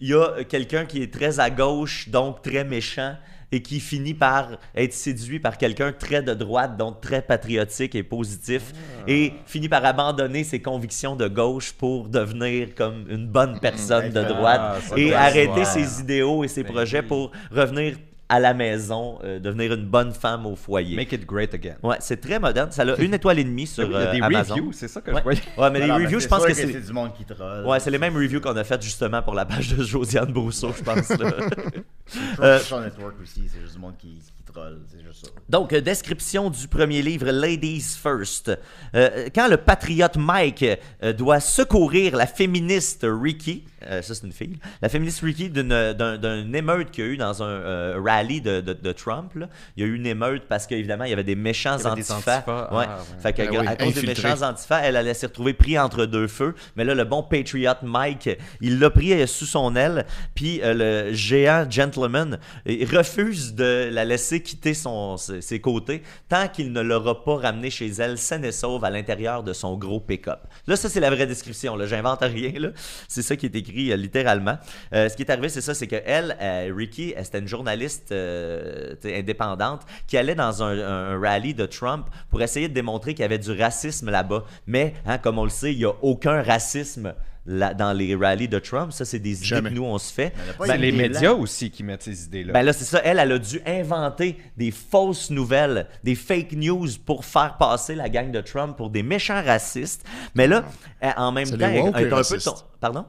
Il 0.00 0.08
y 0.08 0.14
a 0.14 0.42
quelqu'un 0.42 0.84
qui 0.84 1.00
est 1.00 1.12
très 1.12 1.38
à 1.38 1.48
gauche, 1.48 2.08
donc 2.08 2.42
très 2.42 2.64
méchant, 2.64 3.16
et 3.52 3.60
qui 3.62 3.78
finit 3.80 4.14
par 4.14 4.48
être 4.74 4.94
séduit 4.94 5.38
par 5.38 5.58
quelqu'un 5.58 5.92
très 5.92 6.22
de 6.22 6.34
droite, 6.34 6.76
donc 6.76 7.00
très 7.00 7.22
patriotique 7.22 7.94
et 7.94 8.02
positif, 8.02 8.72
et 9.06 9.34
finit 9.46 9.68
par 9.68 9.84
abandonner 9.84 10.42
ses 10.42 10.60
convictions 10.60 11.14
de 11.14 11.28
gauche 11.28 11.72
pour 11.72 12.08
devenir 12.08 12.74
comme 12.74 13.04
une 13.08 13.26
bonne 13.28 13.60
personne 13.60 14.10
de 14.10 14.20
Ah, 14.20 14.24
droite 14.24 14.82
et 14.96 15.14
arrêter 15.14 15.64
ses 15.64 16.00
idéaux 16.00 16.42
et 16.44 16.48
ses 16.48 16.62
Ben 16.62 16.72
projets 16.72 17.00
oui. 17.00 17.06
pour 17.06 17.30
revenir 17.50 17.96
à 18.34 18.40
la 18.40 18.54
maison, 18.54 19.18
euh, 19.24 19.38
devenir 19.38 19.74
une 19.74 19.84
bonne 19.84 20.12
femme 20.12 20.46
au 20.46 20.56
foyer. 20.56 20.96
Make 20.96 21.12
it 21.12 21.26
great 21.26 21.52
again. 21.52 21.76
Ouais, 21.82 21.96
c'est 22.00 22.18
très 22.20 22.38
moderne. 22.38 22.70
Ça 22.72 22.82
a 22.82 22.96
une 22.96 23.12
étoile 23.12 23.38
et 23.38 23.44
demie 23.44 23.66
sur 23.66 23.84
Il 23.84 23.92
y 23.92 23.94
a 23.94 23.98
euh, 23.98 24.12
des 24.12 24.20
Amazon. 24.22 24.54
reviews, 24.54 24.72
c'est 24.72 24.88
ça 24.88 25.00
que 25.02 25.10
Ouais. 25.10 25.18
je 25.18 25.22
voyais. 25.22 25.40
Ouais, 25.58 25.70
mais 25.70 25.80
les 25.80 25.86
Non, 25.86 25.98
non, 25.98 26.04
reviews, 26.04 26.20
je 26.20 26.28
pense 26.28 26.38
sûr 26.40 26.48
que 26.48 26.54
c'est. 26.54 26.80
du 26.86 26.92
monde 26.94 27.12
qui 27.14 27.24
troll. 27.26 27.66
Ouais, 27.66 27.78
c'est 27.78 27.90
les 27.90 27.98
mêmes 27.98 28.16
reviews 28.16 28.40
qu'on 28.40 28.56
a 28.56 28.64
faites 28.64 28.82
justement 28.82 29.20
pour 29.22 29.34
la 29.34 29.44
page 29.44 29.74
de 29.76 29.82
Josiane 29.82 30.32
Brousseau, 30.32 30.72
je 30.76 30.82
pense. 30.82 31.10
là. 31.10 31.30
Sur 32.06 32.42
Euh, 32.42 32.58
Social 32.58 32.82
Network 32.84 33.14
aussi, 33.22 33.42
c'est 33.52 33.60
juste 33.60 33.74
du 33.74 33.80
monde 33.80 33.96
qui, 33.98 34.08
qui 34.36 34.41
troll. 34.52 34.80
C'est 34.90 35.02
juste 35.02 35.24
ça. 35.26 35.32
Donc, 35.48 35.72
euh, 35.72 35.80
description 35.80 36.50
du 36.50 36.68
premier 36.68 37.02
livre, 37.02 37.30
Ladies 37.30 37.96
First. 38.00 38.50
Euh, 38.94 39.28
quand 39.34 39.48
le 39.48 39.56
patriote 39.56 40.16
Mike 40.16 40.64
euh, 41.02 41.12
doit 41.12 41.40
secourir 41.40 42.16
la 42.16 42.26
féministe 42.26 43.06
Ricky, 43.08 43.64
euh, 43.90 44.00
ça 44.02 44.14
c'est 44.14 44.24
une 44.26 44.32
fille, 44.32 44.58
la 44.80 44.88
féministe 44.88 45.20
Ricky 45.22 45.50
d'une 45.50 45.68
d'un, 45.92 46.16
d'un 46.18 46.52
émeute 46.52 46.90
qu'il 46.90 47.04
y 47.04 47.08
a 47.08 47.10
eu 47.10 47.16
dans 47.16 47.42
un 47.42 47.46
euh, 47.48 48.00
rallye 48.04 48.40
de, 48.40 48.60
de- 48.60 48.72
de 48.74 48.92
Trump, 48.92 49.34
là. 49.34 49.48
il 49.76 49.82
y 49.82 49.86
a 49.86 49.88
eu 49.88 49.94
une 49.96 50.06
émeute 50.06 50.44
parce 50.48 50.66
qu'évidemment 50.66 51.04
il 51.04 51.10
y 51.10 51.12
avait 51.12 51.24
des 51.24 51.34
méchants 51.34 51.76
Il 51.78 51.84
y 51.84 51.86
avait 51.86 51.96
des 52.02 52.12
antifas. 52.12 52.44
ah, 52.46 52.76
Ouais. 52.76 52.84
Fait 53.20 53.32
que, 53.32 53.42
Ben 53.42 53.60
oui, 53.60 53.66
à 53.66 53.76
cause 53.76 53.94
des 53.94 54.02
méchants 54.06 54.42
antifas, 54.42 54.80
elle 54.82 54.96
allait 54.96 55.14
s'y 55.14 55.26
retrouver 55.26 55.52
pris 55.54 55.78
entre 55.78 56.06
deux 56.06 56.28
feux. 56.28 56.54
Mais 56.76 56.84
là, 56.84 56.94
le 56.94 57.04
bon 57.04 57.22
patriote 57.22 57.78
Mike, 57.82 58.30
il 58.60 58.78
l'a 58.78 58.90
pris 58.90 59.26
sous 59.26 59.46
son 59.46 59.74
aile. 59.74 60.04
Puis 60.34 60.60
euh, 60.62 60.74
le 61.08 61.12
géant 61.14 61.66
gentleman 61.68 62.38
il 62.66 62.84
refuse 62.96 63.54
de 63.54 63.88
la 63.92 64.04
laisser 64.04 64.41
quitter 64.42 64.74
son, 64.74 65.16
ses, 65.16 65.60
côtés 65.60 66.02
tant 66.28 66.48
qu'il 66.48 66.72
ne 66.72 66.80
l'aura 66.80 67.24
pas 67.24 67.36
ramené 67.36 67.70
chez 67.70 67.88
elle 67.88 68.18
saine 68.18 68.44
et 68.44 68.52
sauve 68.52 68.84
à 68.84 68.90
l'intérieur 68.90 69.42
de 69.42 69.52
son 69.52 69.76
gros 69.76 70.00
pick-up. 70.00 70.40
Là, 70.66 70.76
ça, 70.76 70.88
c'est 70.88 71.00
la 71.00 71.10
vraie 71.10 71.26
description. 71.26 71.76
Là. 71.76 71.86
J'invente 71.86 72.20
rien. 72.20 72.72
C'est 73.08 73.22
ça 73.22 73.36
qui 73.36 73.46
est 73.46 73.54
écrit 73.54 73.92
euh, 73.92 73.96
littéralement. 73.96 74.58
Euh, 74.92 75.08
ce 75.08 75.16
qui 75.16 75.22
est 75.22 75.30
arrivé, 75.30 75.48
c'est 75.48 75.60
ça, 75.60 75.74
c'est 75.74 75.86
que 75.86 75.96
elle, 76.04 76.36
euh, 76.40 76.72
Ricky, 76.74 77.14
c'était 77.22 77.38
une 77.38 77.48
journaliste 77.48 78.12
euh, 78.12 78.94
indépendante 79.04 79.82
qui 80.06 80.16
allait 80.16 80.34
dans 80.34 80.62
un, 80.62 80.78
un 80.78 81.20
rallye 81.20 81.54
de 81.54 81.66
Trump 81.66 82.06
pour 82.30 82.42
essayer 82.42 82.68
de 82.68 82.74
démontrer 82.74 83.14
qu'il 83.14 83.22
y 83.22 83.26
avait 83.26 83.38
du 83.38 83.52
racisme 83.52 84.10
là-bas. 84.10 84.44
Mais, 84.66 84.94
hein, 85.06 85.18
comme 85.18 85.38
on 85.38 85.44
le 85.44 85.50
sait, 85.50 85.72
il 85.72 85.78
n'y 85.78 85.84
a 85.84 85.92
aucun 86.02 86.42
racisme 86.42 87.14
dans 87.46 87.92
les 87.96 88.14
rallyes 88.14 88.48
de 88.48 88.58
Trump. 88.58 88.92
Ça, 88.92 89.04
c'est 89.04 89.18
des 89.18 89.44
idées 89.46 89.68
que 89.68 89.74
nous, 89.74 89.82
on 89.84 89.98
se 89.98 90.12
fait. 90.12 90.32
Ben, 90.60 90.76
les 90.76 90.92
médias 90.92 91.32
aussi 91.32 91.70
qui 91.70 91.82
mettent 91.82 92.02
ces 92.04 92.24
idées-là. 92.26 92.52
Ben 92.52 92.62
là, 92.62 92.72
c'est 92.72 92.84
ça. 92.84 93.00
Elle, 93.04 93.18
elle 93.18 93.32
a 93.32 93.38
dû 93.38 93.60
inventer 93.66 94.36
des 94.56 94.70
fausses 94.70 95.30
nouvelles, 95.30 95.86
des 96.04 96.14
fake 96.14 96.52
news 96.52 96.86
pour 97.04 97.24
faire 97.24 97.56
passer 97.58 97.94
la 97.94 98.08
gang 98.08 98.30
de 98.30 98.40
Trump 98.40 98.76
pour 98.76 98.90
des 98.90 99.02
méchants 99.02 99.42
racistes. 99.42 100.04
Mais 100.34 100.46
là, 100.46 100.64
elle, 101.00 101.14
en 101.16 101.32
même 101.32 101.48
temps, 101.50 101.56
les 101.56 101.64
elle 101.64 101.80
woke, 101.82 101.94
elle 101.96 102.02
est 102.02 102.10
les 102.10 102.14
un 102.14 102.22
peu... 102.22 102.38
ton- 102.38 102.54
Pardon? 102.80 103.04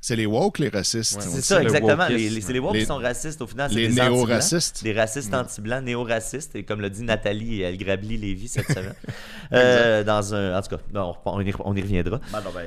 C'est 0.00 0.16
les 0.16 0.26
woke, 0.26 0.58
les 0.58 0.68
racistes. 0.68 1.18
C'est 1.22 1.40
ça, 1.40 1.62
exactement. 1.62 2.06
Les, 2.08 2.28
les- 2.28 2.40
c'est 2.42 2.52
les 2.52 2.58
woke 2.58 2.74
Les- 2.74 2.80
qui 2.80 2.86
sont 2.86 2.98
racistes 2.98 3.40
au 3.40 3.46
final. 3.46 3.70
c'est 3.72 3.78
les 3.78 3.88
néo-racistes. 3.88 4.84
Des 4.84 4.92
racistes 4.92 5.32
anti-blancs, 5.32 5.82
néo-racistes. 5.82 6.54
Et 6.56 6.62
comme 6.62 6.82
l'a 6.82 6.90
dit 6.90 7.02
Nathalie 7.02 7.62
El 7.62 7.78
Grabli 7.78 8.18
Lévy 8.18 8.46
cette 8.48 8.66
semaine. 8.70 8.94
Euh, 9.54 10.04
dans 10.04 10.34
un, 10.34 10.58
en 10.58 10.60
tout 10.62 10.76
cas, 10.76 10.82
bon, 10.92 11.14
on, 11.24 11.40
y, 11.40 11.52
on 11.58 11.74
y 11.74 11.80
reviendra. 11.80 12.20
Ben, 12.30 12.40
non, 12.42 12.50
ben, 12.54 12.66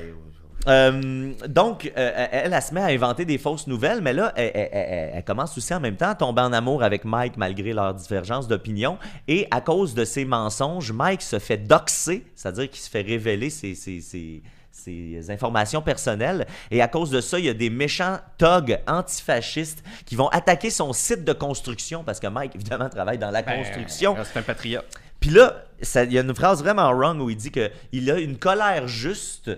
Euh, 0.66 1.32
donc, 1.48 1.90
euh, 1.96 2.26
elle, 2.32 2.52
elle 2.52 2.62
se 2.62 2.74
met 2.74 2.80
à 2.80 2.86
inventer 2.86 3.24
des 3.24 3.38
fausses 3.38 3.66
nouvelles, 3.66 4.00
mais 4.02 4.12
là, 4.12 4.32
elle, 4.36 4.50
elle- 4.54 4.68
elle- 4.72 5.10
elle 5.14 5.24
commence 5.24 5.56
aussi 5.56 5.72
en 5.72 5.80
même 5.80 5.96
temps 5.96 6.10
à 6.10 6.14
tomber 6.14 6.42
en 6.42 6.52
amour 6.52 6.82
avec 6.82 7.04
Mike 7.04 7.36
malgré 7.36 7.72
leur 7.72 7.94
divergence 7.94 8.48
d'opinion. 8.48 8.98
Et 9.28 9.46
à 9.50 9.60
cause 9.60 9.94
de 9.94 10.04
ses 10.04 10.24
mensonges, 10.24 10.92
Mike 10.92 11.22
se 11.22 11.38
fait 11.38 11.56
doxer, 11.58 12.24
c'est-à-dire 12.34 12.68
qu'il 12.70 12.80
se 12.80 12.90
fait 12.90 13.02
révéler 13.02 13.50
ses, 13.50 13.74
ses- 13.74 14.00
ses- 14.00 14.42
ses 14.70 15.30
informations 15.30 15.82
personnelles. 15.82 16.46
Et 16.70 16.80
à 16.82 16.88
cause 16.88 17.10
de 17.10 17.20
ça, 17.20 17.38
il 17.38 17.44
y 17.46 17.48
a 17.48 17.54
des 17.54 17.70
méchants 17.70 18.18
thugs 18.38 18.78
antifascistes 18.86 19.82
qui 20.06 20.14
vont 20.16 20.28
attaquer 20.28 20.70
son 20.70 20.92
site 20.92 21.24
de 21.24 21.32
construction 21.32 22.04
parce 22.04 22.20
que 22.20 22.26
Mike, 22.28 22.54
évidemment, 22.54 22.88
travaille 22.88 23.18
dans 23.18 23.30
la 23.30 23.42
construction. 23.42 24.14
Ben, 24.14 24.24
C'est 24.24 24.38
un 24.38 24.42
patriote. 24.42 24.86
Puis 25.20 25.30
là, 25.30 25.64
ça- 25.82 26.04
il 26.04 26.12
y 26.12 26.18
a 26.18 26.22
une 26.22 26.34
phrase 26.34 26.62
vraiment 26.62 26.92
wrong 26.92 27.20
où 27.20 27.28
il 27.28 27.36
dit 27.36 27.50
qu'il 27.50 28.10
a 28.10 28.18
une 28.18 28.36
colère 28.38 28.86
juste. 28.86 29.50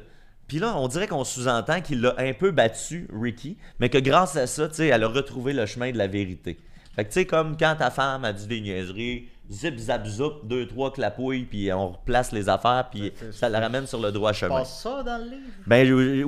Puis 0.50 0.58
là, 0.58 0.76
on 0.76 0.88
dirait 0.88 1.06
qu'on 1.06 1.22
sous-entend 1.22 1.80
qu'il 1.80 2.00
l'a 2.00 2.12
un 2.18 2.32
peu 2.32 2.50
battu, 2.50 3.06
Ricky, 3.14 3.56
mais 3.78 3.88
que 3.88 3.98
grâce 3.98 4.34
à 4.34 4.48
ça, 4.48 4.66
tu 4.66 4.74
sais, 4.74 4.88
elle 4.88 5.04
a 5.04 5.06
retrouvé 5.08 5.52
le 5.52 5.64
chemin 5.64 5.92
de 5.92 5.96
la 5.96 6.08
vérité. 6.08 6.58
Fait 6.96 7.04
que 7.04 7.08
tu 7.10 7.14
sais, 7.20 7.24
comme 7.24 7.56
quand 7.56 7.76
ta 7.78 7.88
femme 7.92 8.24
a 8.24 8.32
dit 8.32 8.48
des 8.48 8.60
niaiseries, 8.60 9.28
zip, 9.48 9.78
zap, 9.78 10.04
zoup, 10.08 10.42
deux, 10.42 10.66
trois 10.66 10.92
clapouilles, 10.92 11.44
puis 11.44 11.72
on 11.72 11.90
replace 11.90 12.32
les 12.32 12.48
affaires, 12.48 12.88
puis 12.90 13.12
ça 13.30 13.48
la 13.48 13.60
ramène 13.60 13.86
sur 13.86 14.00
le 14.00 14.10
droit 14.10 14.32
chemin. 14.32 14.58
passe 14.58 14.82
ça 14.82 15.04
dans 15.04 15.18
le 15.18 15.30
livre. 15.30 15.42
Ben 15.68 15.86
je- 15.86 16.24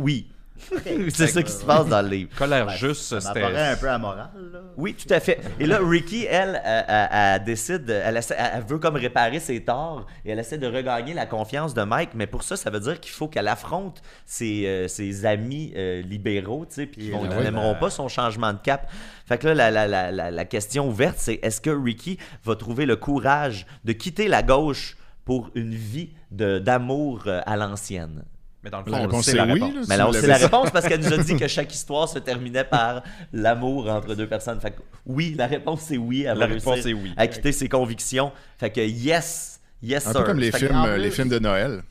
oui. 0.71 1.11
c'est 1.15 1.27
ça 1.27 1.43
qui 1.43 1.51
se 1.53 1.65
passe 1.65 1.87
dans 1.89 2.03
le 2.03 2.09
livre. 2.09 2.31
Colère 2.37 2.69
juste, 2.71 3.03
Ça 3.03 3.21
c'était. 3.21 3.45
un 3.45 3.77
peu 3.77 3.89
amoral, 3.91 4.31
là. 4.53 4.61
Oui, 4.77 4.95
tout 4.95 5.13
à 5.13 5.21
fait. 5.21 5.41
Et 5.61 5.67
là, 5.67 5.79
Ricky, 5.83 6.25
elle, 6.29 6.61
elle, 6.65 6.85
elle- 6.89 7.09
elle 7.13 7.45
décide, 7.45 7.89
elle, 7.91 8.17
essaie- 8.17 8.37
elle 8.39 8.63
veut 8.65 8.79
comme 8.79 8.97
réparer 8.97 9.41
ses 9.41 9.63
torts 9.65 10.07
et 10.25 10.31
elle 10.31 10.39
essaie 10.39 10.59
de 10.59 10.67
regagner 10.67 11.15
la 11.15 11.27
confiance 11.27 11.75
de 11.75 11.83
Mike. 11.83 12.11
Mais 12.15 12.27
pour 12.27 12.43
ça, 12.43 12.57
ça 12.57 12.71
veut 12.71 12.81
dire 12.81 13.01
qu'il 13.01 13.13
faut 13.13 13.29
qu'elle 13.29 13.49
affronte 13.49 14.03
ses, 14.25 14.67
euh, 14.67 14.89
ses 14.89 15.27
amis 15.27 15.73
euh, 15.77 16.03
libéraux, 16.03 16.65
tu 16.69 16.75
sais, 16.75 16.87
puis 16.87 17.13
oui, 17.13 17.29
n'aimeront 17.43 17.75
pas 17.75 17.91
son 17.91 18.09
changement 18.09 18.53
de 18.53 18.59
cap. 18.59 18.91
Fait 19.27 19.39
que 19.39 19.47
là, 19.49 19.55
la, 19.55 19.71
la- 19.71 19.87
la- 19.89 20.11
la- 20.11 20.31
la 20.31 20.45
question 20.45 20.89
ouverte, 20.89 21.17
c'est 21.19 21.39
est-ce 21.43 21.61
que 21.61 21.71
Ricky 21.71 22.19
va 22.45 22.57
trouver 22.57 22.87
le 22.87 22.97
courage 22.97 23.67
de 23.85 23.93
quitter 23.93 24.29
la 24.29 24.43
gauche 24.43 24.97
pour 25.25 25.51
une 25.55 25.75
vie 25.75 26.11
d'amour 26.31 27.23
euh, 27.27 27.41
à 27.47 27.57
l'ancienne? 27.57 28.25
Mais 28.65 28.71
dans 28.71 28.79
le 28.81 28.85
fond, 28.85 29.09
on 29.11 29.23
sait, 29.23 29.33
c'est 29.33 29.37
la 29.37 29.45
oui. 29.47 29.53
réponse. 29.55 29.75
là, 29.75 29.81
Mais 29.89 29.97
là, 29.97 30.09
on 30.09 30.13
sait 30.13 30.27
la 30.27 30.37
réponse 30.37 30.71
parce 30.71 30.87
qu'elle 30.87 31.01
nous 31.01 31.13
a 31.13 31.19
dit 31.19 31.37
que 31.37 31.49
chaque 31.49 31.75
histoire 31.75 32.09
se 32.09 32.19
terminait 32.21 32.65
par 32.65 33.03
l'amour 33.33 33.89
entre 33.91 34.15
deux 34.15 34.29
personnes. 34.29 34.61
Fait 34.61 34.71
que 34.71 34.81
oui, 35.07 35.35
la 35.37 35.47
réponse 35.49 35.81
c'est 35.83 35.97
oui. 35.97 36.21
Elle 36.23 36.39
La 36.39 36.47
va 36.47 36.55
réponse 36.55 36.75
réussir 36.75 36.91
est 36.91 36.95
oui. 37.03 37.13
À 37.17 37.27
quitter 37.27 37.51
ses 37.53 37.69
convictions. 37.69 38.31
Fait 38.59 38.71
que 38.71 38.81
yes, 38.81 39.61
yes 39.83 40.07
Un 40.07 40.13
sir. 40.13 40.21
peu 40.21 40.27
comme 40.27 40.39
les 40.39 40.53
Fait 40.53 40.59
films, 40.59 40.83
plus- 40.85 40.99
les 41.03 41.11
films 41.11 41.29
de 41.29 41.39
Noël. 41.41 41.83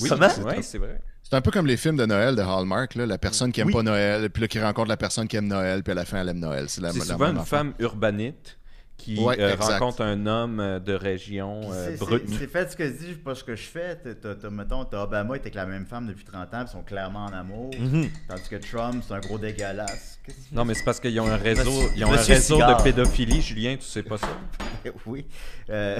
Oui, 0.00 0.08
Comment? 0.08 0.28
c'est- 0.28 0.62
c'est 0.62 0.78
vrai. 0.78 1.00
C'est 1.24 1.34
un 1.36 1.40
peu 1.40 1.50
comme 1.50 1.66
les 1.66 1.76
films 1.78 1.96
de 1.96 2.04
Noël 2.06 2.36
de 2.36 2.42
Hallmark, 2.42 2.94
là, 2.94 3.06
la 3.06 3.16
personne 3.18 3.52
qui 3.52 3.60
aime 3.62 3.68
Oui. 3.68 3.72
pas 3.72 3.82
Noël, 3.82 4.28
puis 4.30 4.42
là 4.42 4.48
qui 4.48 4.60
rencontre 4.60 4.88
la 4.88 4.96
personne 4.98 5.26
qui 5.26 5.36
aime 5.36 5.46
Noël, 5.48 5.82
puis 5.82 5.92
à 5.92 5.94
la 5.94 6.04
fin 6.04 6.20
elle 6.20 6.28
aime 6.28 6.38
Noël. 6.38 6.66
C'est 6.68 6.82
la, 6.82 6.92
C'est 6.92 6.98
la 7.00 7.04
souvent 7.06 7.26
même 7.26 7.38
une 7.38 7.44
femme 7.44 7.72
urbanite 7.78 8.58
qui 9.02 9.18
Ouais, 9.18 9.36
euh, 9.40 9.56
rencontre 9.58 10.02
un 10.02 10.26
homme 10.26 10.60
euh, 10.60 10.78
de 10.78 10.92
région 10.94 11.60
euh, 11.72 11.90
c'est- 11.90 11.98
brut. 11.98 12.22
c'est- 12.28 12.38
C'est 12.38 12.46
fait 12.46 12.70
ce 12.70 12.76
que 12.76 12.84
je 12.86 12.92
dis, 12.92 13.12
pas 13.14 13.34
ce 13.34 13.42
que 13.42 13.56
je 13.56 13.62
fais. 13.62 13.96
T'as, 13.96 14.50
mettons, 14.50 14.84
t'as 14.84 15.02
Obama, 15.02 15.34
il 15.34 15.38
était 15.38 15.46
avec 15.46 15.54
la 15.56 15.66
même 15.66 15.86
femme 15.86 16.06
depuis 16.06 16.24
30 16.24 16.52
ans, 16.54 16.58
puis 16.60 16.68
ils 16.68 16.72
sont 16.72 16.82
clairement 16.82 17.24
en 17.26 17.32
amour. 17.32 17.70
Mhm. 17.78 18.08
Tandis 18.28 18.48
que 18.48 18.56
Trump, 18.56 19.02
c'est 19.06 19.14
un 19.14 19.20
gros 19.20 19.38
dégueulasse. 19.38 20.20
Non, 20.52 20.64
mais 20.64 20.74
c'est 20.74 20.84
parce 20.84 21.00
qu'ils 21.00 21.18
ont 21.20 21.26
un 21.26 21.36
réseau, 21.36 21.64
Monsieur- 21.70 21.88
ils 21.96 22.04
ont 22.04 22.12
un 22.12 22.16
réseau 22.16 22.54
Cigare. 22.54 22.76
de 22.78 22.82
pédophilie. 22.84 23.40
Julien, 23.42 23.74
tu 23.76 23.84
sais 23.86 24.02
pas 24.04 24.18
ça? 24.18 24.28
Oui. 25.06 25.24
Euh, 25.70 25.98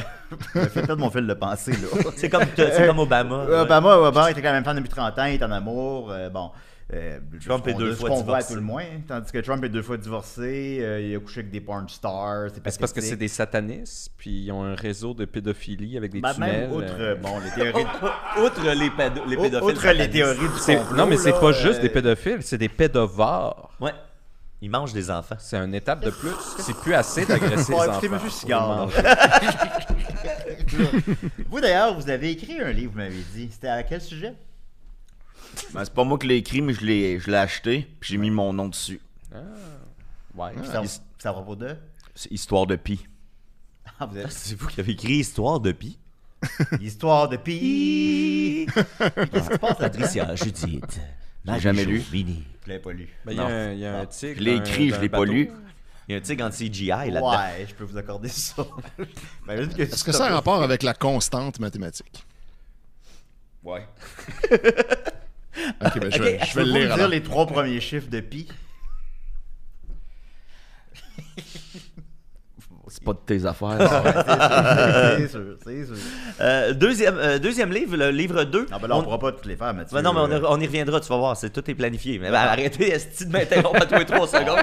je 0.54 0.58
me 0.60 0.64
fais 0.66 0.82
perdre 0.82 1.02
mon 1.02 1.10
fil 1.10 1.26
de 1.26 1.34
pensée, 1.34 1.72
là. 1.72 2.10
C'est 2.16 2.28
comme, 2.28 2.98
Obama. 2.98 3.34
Euh, 3.36 3.46
ouais. 3.48 3.60
Obama, 3.62 3.96
Obama 3.96 4.30
était 4.30 4.38
avec 4.38 4.44
la 4.44 4.52
même 4.52 4.64
femme 4.64 4.76
depuis 4.76 4.88
30 4.88 5.18
ans, 5.18 5.24
il 5.24 5.34
est 5.34 5.42
en 5.44 5.50
amour. 5.50 6.10
euh, 6.10 6.28
bon. 6.30 6.50
Euh, 6.94 7.18
Trump 7.44 7.66
est 7.68 7.74
deux 7.74 7.92
ce 7.94 8.00
fois 8.00 8.10
qu'on 8.10 8.22
voit 8.22 8.36
à 8.36 8.40
divorcé. 8.40 8.54
tout 8.54 8.60
le 8.60 8.66
moins. 8.66 8.84
Tandis 9.08 9.32
que 9.32 9.38
Trump 9.38 9.64
est 9.64 9.68
deux 9.68 9.82
fois 9.82 9.96
divorcé, 9.96 10.78
euh, 10.82 11.00
il 11.00 11.16
a 11.16 11.20
couché 11.20 11.40
avec 11.40 11.50
des 11.50 11.60
porn 11.60 11.88
stars. 11.88 12.48
Ben, 12.62 12.70
c'est 12.70 12.78
parce 12.80 12.92
que 12.92 13.00
c'est 13.00 13.16
des 13.16 13.28
satanistes, 13.28 14.10
puis 14.18 14.44
ils 14.44 14.52
ont 14.52 14.62
un 14.62 14.74
réseau 14.74 15.14
de 15.14 15.24
pédophilie 15.24 15.96
avec 15.96 16.12
des 16.12 16.20
Ben, 16.20 16.34
tunnels. 16.34 16.68
même 16.68 16.72
outre, 16.72 16.94
euh, 16.98 17.12
euh, 17.12 17.14
bon, 17.16 17.38
les 17.40 17.50
théories. 17.50 17.84
Outre 18.44 18.70
les, 18.74 18.90
pédo- 18.90 19.22
les 19.28 19.36
pédophiles. 19.36 19.68
outre 19.68 19.86
les 19.86 20.04
satanistes. 20.04 20.12
théories 20.12 20.38
du 20.38 20.76
complot, 20.78 20.96
non, 20.96 21.06
mais 21.06 21.16
c'est 21.16 21.32
pas 21.32 21.52
juste 21.52 21.78
euh, 21.78 21.82
des 21.82 21.88
pédophiles, 21.88 22.42
c'est 22.42 22.58
des 22.58 22.68
pédovores. 22.68 23.70
Ouais. 23.80 23.92
Ils 24.64 24.70
mangent 24.70 24.92
des 24.92 25.10
enfants. 25.10 25.34
C'est 25.40 25.56
une 25.56 25.74
étape 25.74 26.04
de 26.04 26.10
plus. 26.10 26.30
C'est 26.58 26.76
plus 26.76 26.94
assez 26.94 27.26
d'agresser 27.26 27.72
Bon, 27.72 27.82
les 27.82 27.88
écoutez, 27.88 28.06
enfants. 28.08 28.14
Monsieur 28.24 28.30
Cigare, 28.30 28.86
les. 28.86 28.92
Vous 31.50 31.60
d'ailleurs, 31.60 31.98
vous 31.98 32.08
avez 32.08 32.30
écrit 32.30 32.60
un 32.60 32.70
livre, 32.70 32.92
vous 32.92 32.98
m'avez 32.98 33.22
dit. 33.34 33.48
C'était 33.50 33.66
à 33.68 33.82
quel 33.82 34.00
sujet? 34.00 34.34
Ben, 35.72 35.84
c'est 35.84 35.94
pas 35.94 36.04
moi 36.04 36.18
qui 36.18 36.26
l'ai 36.26 36.36
écrit, 36.36 36.60
mais 36.62 36.72
je 36.74 36.84
l'ai, 36.84 37.18
je 37.20 37.30
l'ai 37.30 37.36
acheté, 37.36 37.88
puis 38.00 38.10
j'ai 38.12 38.18
mis 38.18 38.30
mon 38.30 38.52
nom 38.52 38.68
dessus. 38.68 39.00
Ouais. 40.34 40.52
Ça, 40.64 40.82
c'est 41.18 41.28
à 41.28 41.32
propos 41.32 41.56
de? 41.56 41.76
C'est 42.14 42.30
Histoire 42.32 42.66
de 42.66 42.76
Pi. 42.76 43.06
Ah, 43.98 44.06
vous 44.06 44.18
êtes- 44.18 44.30
C'est 44.32 44.54
vous 44.58 44.66
qui 44.68 44.80
avez 44.80 44.92
écrit 44.92 45.14
Histoire 45.14 45.60
de 45.60 45.72
Pi? 45.72 45.98
Histoire 46.80 47.28
de 47.28 47.36
Pi. 47.36 48.66
Qu'est-ce 48.98 49.48
qui 49.48 49.54
se 49.54 49.58
passe 49.58 49.70
là 49.70 49.74
Patricia, 49.74 50.34
Judith. 50.34 51.00
J'ai 51.46 51.60
jamais 51.60 51.84
lu. 51.84 52.02
Mini. 52.12 52.44
Je 52.64 52.68
l'avais 52.68 52.80
pas 52.82 52.92
lu. 52.92 53.08
Ben, 53.24 53.32
Il 53.32 53.36
y 53.36 53.40
a 53.40 53.42
Non. 53.44 53.48
un, 53.50 53.72
il 53.72 53.78
y 53.78 53.86
a 53.86 53.98
un 54.00 54.06
tigre. 54.06 54.34
Je 54.38 54.42
l'ai 54.44 54.58
d'un- 54.58 54.64
écrit, 54.64 54.88
je 54.90 54.94
d'un 54.94 55.00
l'ai 55.00 55.08
pas 55.08 55.18
bateau. 55.20 55.32
lu. 55.32 55.50
Il 56.08 56.12
y 56.12 56.14
a 56.14 56.18
un 56.18 56.20
tigre 56.20 56.44
en 56.44 56.50
CGI 56.50 56.86
là-dedans. 56.88 57.30
Ouais, 57.30 57.66
je 57.68 57.74
peux 57.74 57.84
vous 57.84 57.96
accorder 57.96 58.28
ça. 58.28 58.66
Ben, 59.46 59.62
juste 59.62 59.76
que 59.76 59.82
Est-ce 59.82 60.04
que 60.04 60.12
ça 60.12 60.26
a 60.26 60.30
un 60.30 60.34
rapport 60.34 60.62
avec 60.62 60.82
la 60.82 60.94
constante 60.94 61.58
mathématique? 61.60 62.24
Ouais. 63.62 63.86
Ok, 65.84 65.98
ben, 66.00 66.10
je 66.10 66.22
vais, 66.22 66.40
Ok, 66.40 66.48
je 66.50 66.54
vais 66.58 66.64
le 66.64 66.72
lire 66.72 66.84
dire 66.86 66.92
alors. 66.94 67.08
les 67.08 67.22
trois 67.22 67.46
premiers 67.46 67.80
chiffres 67.80 68.08
de 68.08 68.20
pi. 68.20 68.48
C'est 72.92 73.02
pas 73.04 73.14
de 73.14 73.18
tes 73.24 73.46
affaires. 73.46 73.78
c'est 75.18 75.28
sûr, 75.28 75.40
c'est 75.64 75.86
sûr. 75.86 75.94
Euh, 76.42 76.74
deuxième, 76.74 77.16
euh, 77.16 77.38
deuxième 77.38 77.72
livre, 77.72 77.96
le 77.96 78.10
livre 78.10 78.44
2. 78.44 78.66
Non, 78.70 78.76
ben 78.78 78.86
là, 78.86 78.96
on 78.96 79.02
pourra 79.02 79.18
pas 79.18 79.32
toutes 79.32 79.46
les 79.46 79.56
faire, 79.56 79.72
Mathieu. 79.72 79.96
Ben 79.96 80.02
non, 80.02 80.12
mais 80.12 80.20
on, 80.20 80.42
y- 80.42 80.46
on 80.46 80.60
y 80.60 80.66
reviendra, 80.66 81.00
tu 81.00 81.08
vas 81.08 81.16
voir, 81.16 81.34
c'est 81.34 81.48
tout 81.48 81.70
est 81.70 81.74
planifié. 81.74 82.18
Mais 82.18 82.30
ben, 82.30 82.36
arrêtez, 82.36 82.92
Esti, 82.92 83.24
de 83.24 83.32
m'interrompre 83.32 83.80
à 83.80 83.86
tous 83.86 83.94
les 83.94 84.04
trois 84.04 84.28
secondes, 84.28 84.62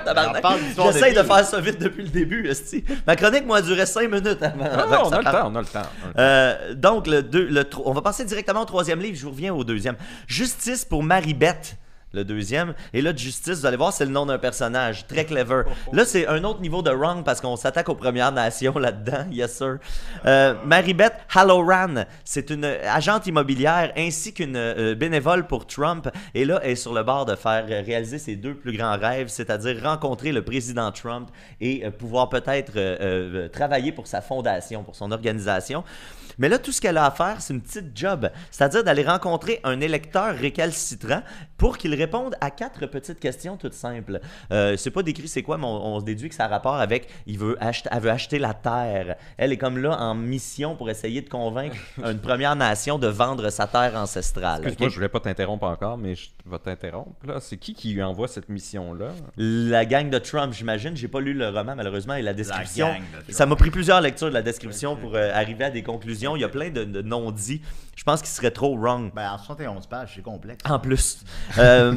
J'essaye 0.93 1.15
de 1.15 1.23
faire 1.23 1.43
ça 1.43 1.59
vite 1.59 1.79
depuis 1.81 2.03
le 2.03 2.09
début, 2.09 2.47
Esti. 2.47 2.83
Ma 3.07 3.15
chronique, 3.15 3.47
moi, 3.47 3.57
a 3.57 3.61
duré 3.63 3.87
5 3.87 4.11
minutes 4.11 4.43
avant. 4.43 4.63
Ah, 4.63 4.81
avant 4.83 5.01
que 5.01 5.07
on 5.07 5.11
a 5.11 5.17
le 5.17 5.23
temps, 5.23 5.51
on 5.51 5.55
a 5.55 5.61
le 5.61 5.65
temps. 5.65 5.79
on 5.81 6.05
a 6.05 6.07
le 6.07 6.13
temps. 6.13 6.19
Euh, 6.19 6.73
donc, 6.75 7.07
le 7.07 7.23
deux, 7.23 7.47
le 7.47 7.63
on 7.83 7.93
va 7.93 8.01
passer 8.03 8.25
directement 8.25 8.61
au 8.61 8.65
troisième 8.65 8.99
livre. 9.01 9.17
Je 9.17 9.23
vous 9.23 9.31
reviens 9.31 9.55
au 9.55 9.63
deuxième. 9.63 9.95
Justice 10.27 10.85
pour 10.85 11.01
Marie-Beth. 11.01 11.77
Le 12.11 12.23
deuxième. 12.23 12.73
Et 12.91 13.03
là, 13.03 13.15
justice, 13.15 13.59
vous 13.59 13.65
allez 13.67 13.77
voir, 13.77 13.93
c'est 13.93 14.05
le 14.05 14.11
nom 14.11 14.25
d'un 14.25 14.39
personnage. 14.39 15.05
Très 15.05 15.25
clever. 15.25 15.63
Là, 15.93 16.05
c'est 16.05 16.25
un 16.27 16.43
autre 16.43 16.59
niveau 16.59 16.81
de 16.81 16.89
wrong 16.89 17.23
parce 17.23 17.39
qu'on 17.39 17.55
s'attaque 17.55 17.87
aux 17.87 17.95
Premières 17.95 18.31
Nations 18.31 18.73
là-dedans. 18.79 19.25
Yes, 19.31 19.57
sir. 19.57 19.77
Euh, 20.25 20.55
Marie-Beth 20.65 21.13
Halloran, 21.35 22.05
c'est 22.25 22.49
une 22.49 22.65
agente 22.65 23.27
immobilière 23.27 23.93
ainsi 23.95 24.33
qu'une 24.33 24.55
euh, 24.55 24.95
bénévole 24.95 25.45
pour 25.45 25.67
Trump. 25.67 26.09
Et 26.33 26.45
là, 26.45 26.59
elle 26.63 26.71
est 26.71 26.75
sur 26.75 26.95
le 26.95 27.03
bord 27.03 27.25
de 27.25 27.35
faire 27.35 27.67
réaliser 27.67 28.17
ses 28.17 28.35
deux 28.35 28.55
plus 28.55 28.75
grands 28.75 28.97
rêves, 28.97 29.27
c'est-à-dire 29.27 29.79
rencontrer 29.83 30.31
le 30.31 30.43
président 30.43 30.91
Trump 30.91 31.29
et 31.61 31.85
euh, 31.85 31.91
pouvoir 31.91 32.29
peut-être 32.29 32.73
euh, 32.75 33.49
travailler 33.49 33.91
pour 33.91 34.07
sa 34.07 34.21
fondation, 34.21 34.83
pour 34.83 34.95
son 34.95 35.11
organisation. 35.11 35.83
Mais 36.39 36.49
là, 36.49 36.57
tout 36.57 36.71
ce 36.71 36.81
qu'elle 36.81 36.97
a 36.97 37.05
à 37.05 37.11
faire, 37.11 37.41
c'est 37.41 37.53
une 37.53 37.61
petite 37.61 37.95
job. 37.95 38.29
C'est-à-dire 38.49 38.83
d'aller 38.83 39.03
rencontrer 39.03 39.59
un 39.63 39.79
électeur 39.81 40.35
récalcitrant 40.35 41.21
pour 41.57 41.77
qu'il 41.77 41.93
réponde 41.93 42.35
à 42.41 42.49
quatre 42.51 42.85
petites 42.87 43.19
questions 43.19 43.57
toutes 43.57 43.73
simples. 43.73 44.19
Euh, 44.51 44.75
c'est 44.77 44.91
pas 44.91 45.03
décrit 45.03 45.27
c'est 45.27 45.43
quoi, 45.43 45.57
mais 45.57 45.65
on, 45.65 45.95
on 45.95 45.99
se 45.99 46.05
déduit 46.05 46.29
que 46.29 46.35
ça 46.35 46.45
a 46.45 46.47
rapport 46.47 46.75
avec 46.75 47.07
il 47.27 47.37
veut 47.37 47.57
acheter, 47.59 47.89
elle 47.91 47.99
veut 48.01 48.09
acheter 48.09 48.39
la 48.39 48.53
terre. 48.53 49.15
Elle 49.37 49.51
est 49.51 49.57
comme 49.57 49.77
là 49.77 49.97
en 49.99 50.15
mission 50.15 50.75
pour 50.75 50.89
essayer 50.89 51.21
de 51.21 51.29
convaincre 51.29 51.75
une 52.03 52.19
première 52.19 52.55
nation 52.55 52.97
de 52.97 53.07
vendre 53.07 53.49
sa 53.49 53.67
terre 53.67 53.95
ancestrale. 53.95 54.61
Excuse-moi, 54.63 54.87
ok? 54.87 54.91
je 54.91 54.95
voulais 54.95 55.09
pas 55.09 55.19
t'interrompre 55.19 55.65
encore, 55.65 55.97
mais 55.97 56.15
je 56.15 56.29
vais 56.45 56.59
t'interrompre. 56.59 57.25
là. 57.27 57.39
C'est 57.41 57.57
qui 57.57 57.73
qui 57.73 57.93
lui 57.93 58.01
envoie 58.03 58.27
cette 58.27 58.49
mission-là? 58.49 59.09
La 59.37 59.85
gang 59.85 60.09
de 60.09 60.17
Trump, 60.19 60.53
j'imagine. 60.53 60.95
J'ai 60.95 61.07
pas 61.07 61.19
lu 61.19 61.33
le 61.33 61.49
roman 61.49 61.75
malheureusement 61.75 62.15
et 62.15 62.21
la 62.21 62.33
description. 62.33 62.87
gang 62.87 63.01
de 63.01 63.11
Trump. 63.11 63.31
Ça 63.31 63.45
m'a 63.45 63.55
pris 63.55 63.69
plusieurs 63.69 64.01
lectures 64.01 64.29
de 64.29 64.33
la 64.33 64.41
description 64.41 64.95
pour 65.01 65.15
euh, 65.15 65.31
arriver 65.33 65.65
à 65.65 65.69
des 65.69 65.83
conclusions. 65.83 66.28
Il 66.35 66.41
y 66.41 66.45
a 66.45 66.49
plein 66.49 66.69
de, 66.69 66.83
de 66.83 67.01
non-dits. 67.01 67.61
Je 67.95 68.03
pense 68.05 68.21
qu'il 68.21 68.29
serait 68.29 68.51
trop 68.51 68.77
wrong. 68.77 69.11
Ben, 69.13 69.29
en 69.31 69.37
71 69.37 69.85
pages, 69.87 70.13
c'est 70.15 70.21
complexe. 70.21 70.63
En 70.69 70.79
plus. 70.79 71.25
Euh, 71.57 71.93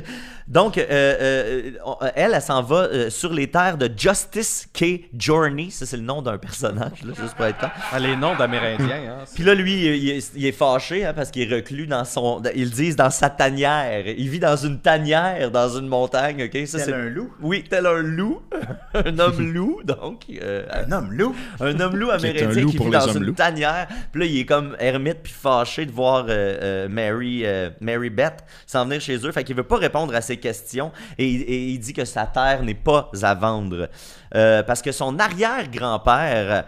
donc, 0.46 0.76
euh, 0.76 0.84
euh, 0.90 1.70
elle, 2.14 2.32
elle 2.34 2.42
s'en 2.42 2.62
va 2.62 2.76
euh, 2.82 3.08
sur 3.08 3.32
les 3.32 3.50
terres 3.50 3.78
de 3.78 3.88
Justice 3.96 4.68
K. 4.74 5.08
Journey. 5.18 5.70
Ça, 5.70 5.86
c'est 5.86 5.96
le 5.96 6.02
nom 6.02 6.20
d'un 6.20 6.36
personnage, 6.36 7.02
là, 7.02 7.14
juste 7.18 7.34
pour 7.34 7.46
être 7.46 7.56
clair. 7.58 7.72
Ah, 7.92 7.98
les 7.98 8.14
noms 8.14 8.36
d'Amérindiens, 8.36 9.20
hein? 9.20 9.24
Puis 9.34 9.42
là, 9.42 9.54
lui, 9.54 9.86
il 9.86 10.10
est, 10.10 10.30
il 10.36 10.44
est 10.44 10.52
fâché 10.52 11.06
hein, 11.06 11.14
parce 11.14 11.30
qu'il 11.30 11.50
est 11.50 11.54
reclus 11.54 11.86
dans 11.86 12.04
son. 12.04 12.42
Ils 12.54 12.70
disent 12.70 12.96
dans 12.96 13.10
sa 13.10 13.30
tanière. 13.30 14.06
Il 14.06 14.28
vit 14.28 14.40
dans 14.40 14.56
une 14.56 14.78
tanière, 14.80 15.50
dans 15.50 15.70
une 15.78 15.88
montagne, 15.88 16.44
ok? 16.44 16.66
Ça, 16.66 16.76
Tel 16.78 16.86
c'est 16.86 16.92
un 16.92 17.08
loup. 17.08 17.32
Oui, 17.40 17.64
tel 17.68 17.86
un 17.86 18.02
loup. 18.02 18.42
un 18.94 19.18
homme 19.18 19.52
loup, 19.52 19.80
donc. 19.82 20.24
euh, 20.42 20.66
Un 20.70 20.92
homme 20.92 21.10
loup. 21.12 21.34
un 21.60 21.80
homme 21.80 21.96
loup 21.96 22.08
Qui 22.18 22.26
est 22.26 22.30
un 22.30 22.48
amérindien 22.48 22.62
loup 22.62 22.70
qui 22.70 22.78
vit 22.78 22.90
dans 22.90 23.12
une 23.12 23.24
loups. 23.24 23.32
tanière. 23.32 23.67
Puis 24.12 24.20
là, 24.20 24.26
il 24.26 24.38
est 24.40 24.44
comme 24.44 24.76
ermite 24.78 25.18
puis 25.22 25.32
fâché 25.32 25.86
de 25.86 25.90
voir 25.92 26.26
euh, 26.28 26.28
euh, 26.62 26.88
Mary, 26.88 27.42
euh, 27.44 27.70
Mary 27.80 28.10
Beth 28.10 28.44
s'en 28.66 28.84
venir 28.84 29.00
chez 29.00 29.16
eux. 29.26 29.32
Fait 29.32 29.44
qu'il 29.44 29.56
veut 29.56 29.62
pas 29.62 29.76
répondre 29.76 30.14
à 30.14 30.20
ses 30.20 30.36
questions 30.36 30.92
et, 31.18 31.26
il- 31.26 31.78
dit 31.78 31.92
que 31.92 32.04
sa 32.04 32.26
terre 32.26 32.62
n'est 32.62 32.74
pas 32.74 33.10
à 33.22 33.34
vendre. 33.34 33.88
Parce 34.30 34.82
que 34.82 34.92
son 34.92 35.18
arrière-grand-père, 35.18 36.64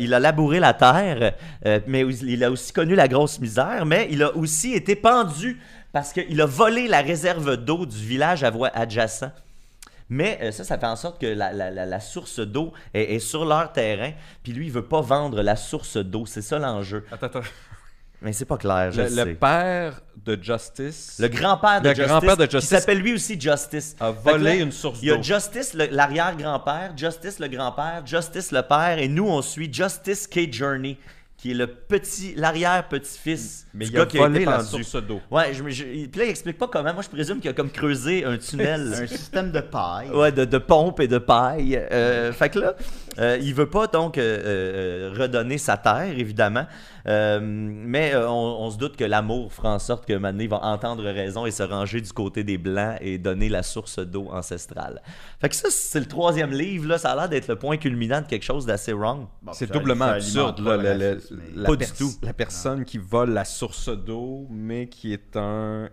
il 0.00 0.14
a 0.14 0.18
labouré 0.18 0.58
la 0.58 0.72
terre, 0.72 1.34
mais 1.86 2.00
il 2.22 2.42
a 2.42 2.50
aussi 2.50 2.72
connu 2.72 2.94
la 2.94 3.08
grosse 3.08 3.38
misère, 3.38 3.84
mais 3.86 4.08
il 4.10 4.22
a 4.22 4.34
aussi 4.34 4.72
été 4.74 4.96
pendu 4.96 5.60
parce 5.92 6.12
qu'il 6.12 6.40
a 6.40 6.46
volé 6.46 6.88
la 6.88 7.00
réserve 7.02 7.56
d'eau 7.56 7.84
du 7.86 7.98
village 7.98 8.44
adjacent. 8.74 9.30
Mais 10.10 10.38
euh, 10.42 10.52
ça, 10.52 10.64
ça 10.64 10.78
fait 10.78 10.86
en 10.86 10.96
sorte 10.96 11.20
que 11.20 11.26
la, 11.26 11.52
la- 11.52 11.70
la- 11.70 11.84
la 11.86 12.00
source 12.00 12.40
d'eau 12.40 12.72
est, 12.94 13.14
est 13.14 13.18
sur 13.18 13.44
leur 13.44 13.72
terrain, 13.72 14.12
puis 14.42 14.52
lui, 14.52 14.66
il 14.66 14.72
veut 14.72 14.86
pas 14.86 15.00
vendre 15.02 15.42
la 15.42 15.54
source 15.56 15.96
d'eau. 15.98 16.24
C'est 16.26 16.42
ça 16.42 16.58
l'enjeu. 16.58 17.04
Attends, 17.12 17.26
attends. 17.26 17.40
Mais 18.20 18.32
c'est 18.32 18.46
pas 18.46 18.56
clair, 18.56 18.90
je 18.90 19.02
Le, 19.02 19.08
sais. 19.08 19.24
le 19.26 19.34
père 19.36 20.00
de 20.24 20.36
Justice 20.42 21.18
Le 21.20 21.28
grand-père 21.28 21.80
de 21.80 21.88
Justice, 21.90 22.06
grand-père 22.08 22.36
de 22.36 22.46
qui 22.46 22.50
Justice 22.56 22.78
s'appelle 22.80 22.98
lui 22.98 23.14
aussi 23.14 23.40
Justice. 23.40 23.94
a 24.00 24.10
volé 24.10 24.42
là, 24.44 24.54
une 24.56 24.72
source 24.72 24.98
Il 25.02 25.08
y 25.08 25.12
a 25.12 25.16
d'eau. 25.16 25.22
Justice, 25.22 25.72
l'arrière-grand-père, 25.74 26.94
Justice, 26.96 27.38
le 27.38 27.46
grand-père, 27.48 28.02
Justice, 28.04 28.50
le 28.50 28.62
père, 28.62 28.98
et 28.98 29.06
nous, 29.06 29.28
on 29.28 29.40
suit 29.40 29.72
Justice 29.72 30.26
K. 30.26 30.52
Journey, 30.52 30.96
qui 31.38 31.52
est 31.52 31.54
le 31.54 31.68
petit, 31.68 32.34
l'arrière-petit-fils 32.36 33.66
Mais 33.72 33.84
du 33.86 33.92
il 33.92 33.96
a 33.96 34.00
gars 34.00 34.06
qui 34.06 34.18
a 34.18 34.22
volé 34.22 34.40
été 34.42 34.50
la 34.50 34.56
pendu. 34.58 34.82
source 34.82 35.06
d'eau. 35.06 35.20
Ouais, 35.30 35.54
je, 35.54 35.68
je- 35.68 35.84
puis 36.06 36.18
là, 36.18 36.24
il 36.24 36.30
explique 36.30 36.58
pas 36.58 36.66
comment. 36.68 36.92
Moi, 36.92 37.02
je 37.02 37.08
présume 37.08 37.38
qu'il 37.40 37.48
a 37.48 37.52
comme 37.52 37.70
creusé 37.70 38.24
un 38.24 38.36
tunnel. 38.38 38.92
Un 39.02 39.06
système 39.06 39.52
de 39.52 39.60
paille. 39.60 40.10
Ouais, 40.10 40.32
de, 40.32 40.44
de 40.44 40.58
pompe 40.58 40.98
et 41.00 41.06
de 41.08 41.18
paille. 41.18 41.76
Euh, 41.92 42.32
fait 42.32 42.50
que 42.50 42.58
là, 42.58 42.74
euh, 43.18 43.38
il 43.40 43.54
veut 43.54 43.68
pas 43.68 43.86
donc 43.86 44.18
euh, 44.18 44.38
euh, 45.12 45.14
redonner 45.18 45.58
sa 45.58 45.76
terre, 45.76 46.16
évidemment. 46.16 46.66
Euh, 47.06 47.38
mais 47.42 48.14
euh, 48.14 48.28
on, 48.28 48.58
on 48.60 48.70
se 48.70 48.76
doute 48.78 48.96
que 48.96 49.04
l'amour 49.04 49.52
fera 49.52 49.74
en 49.74 49.78
sorte 49.78 50.04
que 50.06 50.12
Mané 50.12 50.46
va 50.46 50.60
entendre 50.62 51.02
raison 51.04 51.46
et 51.46 51.50
se 51.50 51.62
ranger 51.62 52.00
du 52.00 52.12
côté 52.12 52.44
des 52.44 52.58
Blancs 52.58 52.96
et 53.00 53.18
donner 53.18 53.48
la 53.48 53.62
source 53.62 53.98
d'eau 53.98 54.28
ancestrale. 54.30 55.00
Fait 55.40 55.48
que 55.48 55.56
ça, 55.56 55.68
c'est 55.70 56.00
le 56.00 56.06
troisième 56.06 56.50
livre. 56.52 56.86
Là, 56.86 56.98
ça 56.98 57.12
a 57.12 57.16
l'air 57.16 57.28
d'être 57.28 57.48
le 57.48 57.56
point 57.56 57.76
culminant 57.76 58.20
de 58.20 58.26
quelque 58.26 58.44
chose 58.44 58.66
d'assez 58.66 58.92
wrong. 58.92 59.26
Bon, 59.42 59.52
C'est 59.52 59.70
doublement 59.72 60.04
absurde. 60.06 60.60
là, 60.60 60.76
la 60.76 61.66
Pas 61.66 61.76
du 61.76 61.86
tout. 61.86 62.12
La 62.22 62.32
personne 62.32 62.84
qui 62.84 62.98
vole 62.98 63.30
la 63.30 63.44
source 63.44 63.88
d'eau, 63.88 64.46
mais 64.50 64.88
qui 64.88 65.12
est 65.12 65.36
un 65.36 65.88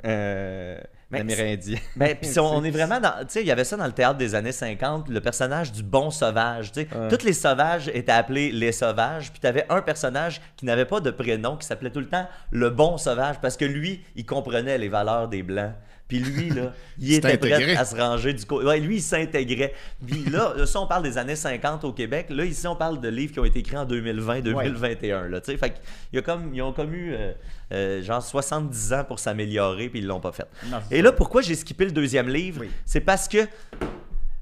Mais 1.12 1.20
Amérindien. 1.22 1.78
Ben, 1.96 2.16
puis 2.20 2.40
on 2.40 2.64
est 2.64 2.72
vraiment 2.72 3.00
dans. 3.00 3.12
Tu 3.20 3.26
sais, 3.30 3.42
il 3.42 3.48
y 3.48 3.52
avait 3.52 3.64
ça 3.64 3.78
dans 3.78 3.86
le 3.86 3.92
théâtre 3.92 4.18
des 4.18 4.34
années 4.34 4.52
50, 4.52 5.08
le 5.10 5.22
personnage 5.22 5.72
du 5.72 5.84
bon 5.84 6.10
sauvage. 6.10 6.72
Tu 6.72 6.82
sais, 6.82 6.88
Ouais. 6.98 7.08
tous 7.10 7.24
les 7.24 7.34
sauvages 7.34 7.90
étaient 7.94 8.12
appelés 8.12 8.52
les 8.52 8.72
sauvages, 8.72 9.32
puis 9.32 9.40
tu 9.40 9.46
avais 9.48 9.66
un 9.70 9.82
personnage 9.82 10.42
qui 10.58 10.66
n'avait 10.66 10.86
pas 10.86 11.00
de 11.02 11.12
prénom, 11.12 11.58
qui 11.58 11.68
s'appelait 11.68 11.92
tout 11.92 12.00
le 12.00 12.10
temps 12.10 12.28
le 12.52 12.70
bon 12.72 12.98
sauvage, 12.98 13.36
parce 13.42 13.56
que 13.58 13.66
lui, 13.66 14.04
il 14.16 14.26
comprenait 14.26 14.78
les 14.80 14.90
valeurs 14.90 15.28
des 15.28 15.44
Blancs. 15.44 15.74
Puis 16.08 16.20
lui, 16.20 16.50
là, 16.50 16.74
il 17.00 17.14
était 17.14 17.38
prêt 17.38 17.76
à 17.76 17.86
se 17.86 17.96
ranger 17.96 18.34
du 18.34 18.46
côté. 18.46 18.66
Ouais, 18.66 18.80
lui, 18.80 18.98
il 18.98 19.02
s'intégrait. 19.02 19.74
Puis 20.06 20.26
là, 20.26 20.54
ça, 20.66 20.80
on 20.80 20.88
parle 20.88 21.04
des 21.04 21.18
années 21.18 21.36
50 21.36 21.84
au 21.84 21.94
Québec. 21.94 22.28
Là, 22.30 22.46
ici, 22.46 22.68
on 22.68 22.76
parle 22.76 23.02
de 23.02 23.10
livres 23.10 23.34
qui 23.34 23.40
ont 23.40 23.46
été 23.46 23.60
écrits 23.60 23.78
en 23.78 23.86
2020, 23.86 24.42
2021. 24.42 25.30
Là, 25.30 25.42
tu 25.42 25.52
sais. 25.52 25.58
fait 25.58 25.72
qu'il 25.72 25.80
y 26.14 26.18
a 26.18 26.22
comme, 26.22 26.54
ils 26.54 26.62
ont 26.62 26.74
comme 26.74 26.94
eu 26.94 27.14
euh, 27.14 27.32
euh, 27.74 28.04
genre 28.04 28.22
70 28.22 28.94
ans 28.94 29.04
pour 29.04 29.20
s'améliorer, 29.20 29.90
puis 29.90 30.00
ils 30.00 30.06
l'ont 30.06 30.20
pas 30.20 30.32
fait. 30.32 30.48
Non, 30.68 30.78
Et 30.92 31.02
là, 31.02 31.12
pourquoi 31.12 31.42
j'ai 31.42 31.56
skippé 31.56 31.86
le 31.86 31.92
deuxième 31.92 32.30
livre? 32.30 32.62
Oui. 32.62 32.70
C'est 32.86 33.02
parce 33.02 33.28
que 33.28 33.48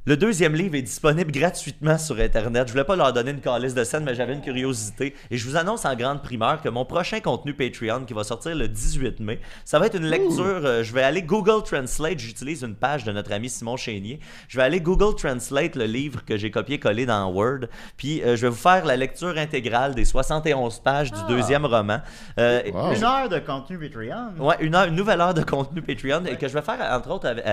le 0.06 0.18
deuxième 0.18 0.54
livre 0.54 0.76
est 0.76 0.82
disponible 0.82 1.32
gratuitement 1.32 1.98
sur 1.98 2.20
Internet. 2.20 2.68
Je 2.68 2.74
voulais 2.74 2.84
pas 2.84 2.98
leur 2.98 3.14
donner 3.14 3.32
une 3.32 3.40
calice 3.40 3.74
de 3.74 3.86
scène, 3.86 4.04
mais 4.04 4.16
j'avais 4.16 4.34
une 4.34 4.42
curiosité. 4.42 5.16
Et 5.32 5.38
je 5.38 5.48
vous 5.48 5.56
annonce 5.56 5.86
en 5.86 5.96
grande 5.96 6.22
primeur 6.22 6.62
que 6.62 6.68
mon 6.68 6.84
prochain 6.84 7.22
contenu 7.22 7.54
Patreon, 7.54 8.04
qui 8.04 8.14
va 8.14 8.26
sortir 8.26 8.54
le 8.54 8.68
18 8.68 9.22
mai, 9.22 9.40
ça 9.64 9.80
va 9.80 9.86
être 9.86 9.96
une 9.96 10.06
lecture. 10.08 10.44
euh, 10.66 10.84
je 10.84 10.94
vais 10.94 11.04
aller 11.04 11.22
Google 11.22 11.64
Translate. 11.64 12.20
J'utilise 12.20 12.64
une 12.64 12.76
page 12.76 13.06
de 13.06 13.14
notre 13.14 13.32
ami 13.32 13.48
Simon 13.48 13.78
Chénier. 13.78 14.20
Je 14.50 14.58
vais 14.58 14.64
aller 14.64 14.82
Google 14.82 15.16
Translate 15.16 15.78
le 15.78 15.86
livre 15.86 16.26
que 16.26 16.36
j'ai 16.36 16.52
copié-collé 16.52 17.06
dans 17.06 17.26
Word. 17.32 17.68
Puis 17.96 18.22
euh, 18.24 18.36
je 18.36 18.42
vais 18.42 18.50
vous 18.50 18.56
faire 18.58 18.84
la 18.84 18.98
lecture 18.98 19.38
intégrale 19.38 19.96
des 19.96 20.04
71 20.04 20.80
pages 20.80 21.14
du 21.14 21.20
deuxième 21.30 21.66
roman. 21.66 22.00
Euh, 22.40 22.62
Wow. 22.74 22.94
Une 22.94 23.04
heure 23.06 23.30
de 23.30 23.40
contenu 23.40 23.78
Patreon. 23.78 24.34
Ouais, 24.38 24.56
une, 24.60 24.76
heure- 24.76 24.86
une 24.88 24.96
nouvelle 24.96 25.22
heure 25.22 25.34
de 25.34 25.44
contenu 25.44 25.82
Patreon 25.82 26.26
et 26.26 26.36
que 26.38 26.48
je 26.50 26.54
vais 26.54 26.62
faire 26.62 26.80
entre 26.92 27.10
autres 27.12 27.28
avec, 27.28 27.46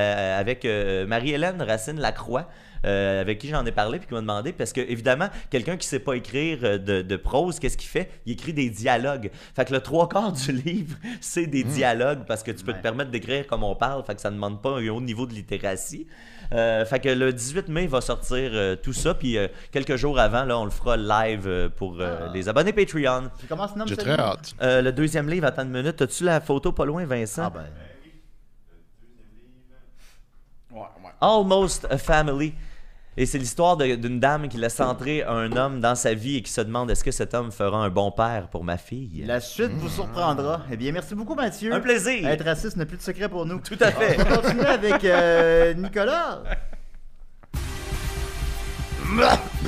avec, 0.64 1.06
Marie-Hélène 1.08 1.62
Racine 1.62 2.00
Lacroix. 2.00 2.39
Euh, 2.86 3.20
avec 3.20 3.38
qui 3.38 3.48
j'en 3.48 3.64
ai 3.66 3.72
parlé 3.72 3.98
puis 3.98 4.08
qui 4.08 4.14
m'a 4.14 4.20
demandé 4.20 4.52
parce 4.52 4.72
que 4.72 4.80
évidemment 4.80 5.28
quelqu'un 5.50 5.76
qui 5.76 5.86
sait 5.86 5.98
pas 5.98 6.14
écrire 6.14 6.58
euh, 6.62 6.78
de, 6.78 7.02
de 7.02 7.16
prose 7.16 7.58
qu'est-ce 7.58 7.76
qu'il 7.76 7.88
fait? 7.90 8.10
Il 8.26 8.32
écrit 8.32 8.52
des 8.54 8.70
dialogues. 8.70 9.30
Fait 9.54 9.64
que 9.66 9.72
le 9.74 9.80
trois 9.80 10.08
quarts 10.08 10.32
du 10.32 10.52
livre 10.64 10.96
c'est 11.20 11.46
des 11.46 11.62
dialogues 11.64 12.20
parce 12.26 12.42
que 12.42 12.50
tu 12.50 12.64
peux 12.64 12.72
te 12.72 12.80
permettre 12.82 13.10
d'écrire 13.10 13.46
comme 13.46 13.64
on 13.64 13.74
parle 13.74 14.02
fait 14.04 14.14
que 14.14 14.20
ça 14.20 14.30
ne 14.30 14.36
demande 14.36 14.62
pas 14.62 14.78
un 14.78 14.88
haut 14.88 15.00
niveau 15.00 15.26
de 15.26 15.34
littératie. 15.34 16.06
Euh, 16.52 16.84
fait 16.84 16.98
que 16.98 17.08
le 17.08 17.32
18 17.32 17.68
mai 17.68 17.86
va 17.86 18.00
sortir 18.00 18.50
euh, 18.54 18.74
tout 18.74 18.92
ça 18.92 19.14
puis 19.14 19.36
euh, 19.38 19.46
quelques 19.70 19.94
jours 19.96 20.18
avant 20.18 20.44
là 20.44 20.58
on 20.58 20.64
le 20.64 20.70
fera 20.72 20.96
live 20.96 21.44
euh, 21.46 21.68
pour 21.68 22.00
euh, 22.00 22.16
Ah. 22.26 22.30
les 22.34 22.48
abonnés 22.48 22.72
Patreon. 22.72 23.30
Puis 23.38 23.46
comment 23.48 23.68
se 23.68 23.78
nomme 23.78 23.86
J'ai 23.86 23.96
très 23.96 24.18
hâte. 24.18 24.54
Euh, 24.62 24.82
le 24.82 24.90
deuxième 24.90 25.28
livre 25.28 25.46
attends 25.46 25.62
une 25.62 25.70
minute 25.70 26.00
as-tu 26.02 26.24
la 26.24 26.40
photo 26.40 26.72
pas 26.72 26.84
loin 26.86 27.04
Vincent? 27.04 27.44
Ah 27.46 27.50
ben. 27.50 27.66
Almost 31.20 31.86
a 31.90 31.98
Family. 31.98 32.54
Et 33.16 33.26
c'est 33.26 33.38
l'histoire 33.38 33.76
d'une 33.76 34.20
dame 34.20 34.48
qui 34.48 34.56
laisse 34.56 34.80
entrer 34.80 35.22
un 35.24 35.54
homme 35.56 35.80
dans 35.80 35.94
sa 35.94 36.14
vie 36.14 36.36
et 36.36 36.42
qui 36.42 36.50
se 36.52 36.60
demande 36.60 36.90
est-ce 36.90 37.04
que 37.04 37.10
cet 37.10 37.34
homme 37.34 37.50
fera 37.50 37.76
un 37.78 37.90
bon 37.90 38.10
père 38.12 38.48
pour 38.48 38.64
ma 38.64 38.78
fille? 38.78 39.24
La 39.26 39.40
suite 39.40 39.72
vous 39.72 39.88
surprendra. 39.88 40.62
Eh 40.70 40.76
bien, 40.76 40.92
merci 40.92 41.14
beaucoup, 41.14 41.34
Mathieu. 41.34 41.72
Un 41.72 41.80
plaisir. 41.80 42.26
Être 42.28 42.44
raciste 42.44 42.76
n'a 42.76 42.86
plus 42.86 42.96
de 42.96 43.02
secret 43.02 43.28
pour 43.28 43.44
nous. 43.46 43.60
Tout 43.60 43.76
à 43.80 43.90
fait. 43.90 44.16
On 44.20 44.24
va 44.24 44.36
continuer 44.38 44.66
avec 44.66 45.04
euh, 45.04 45.74
Nicolas. 45.74 46.42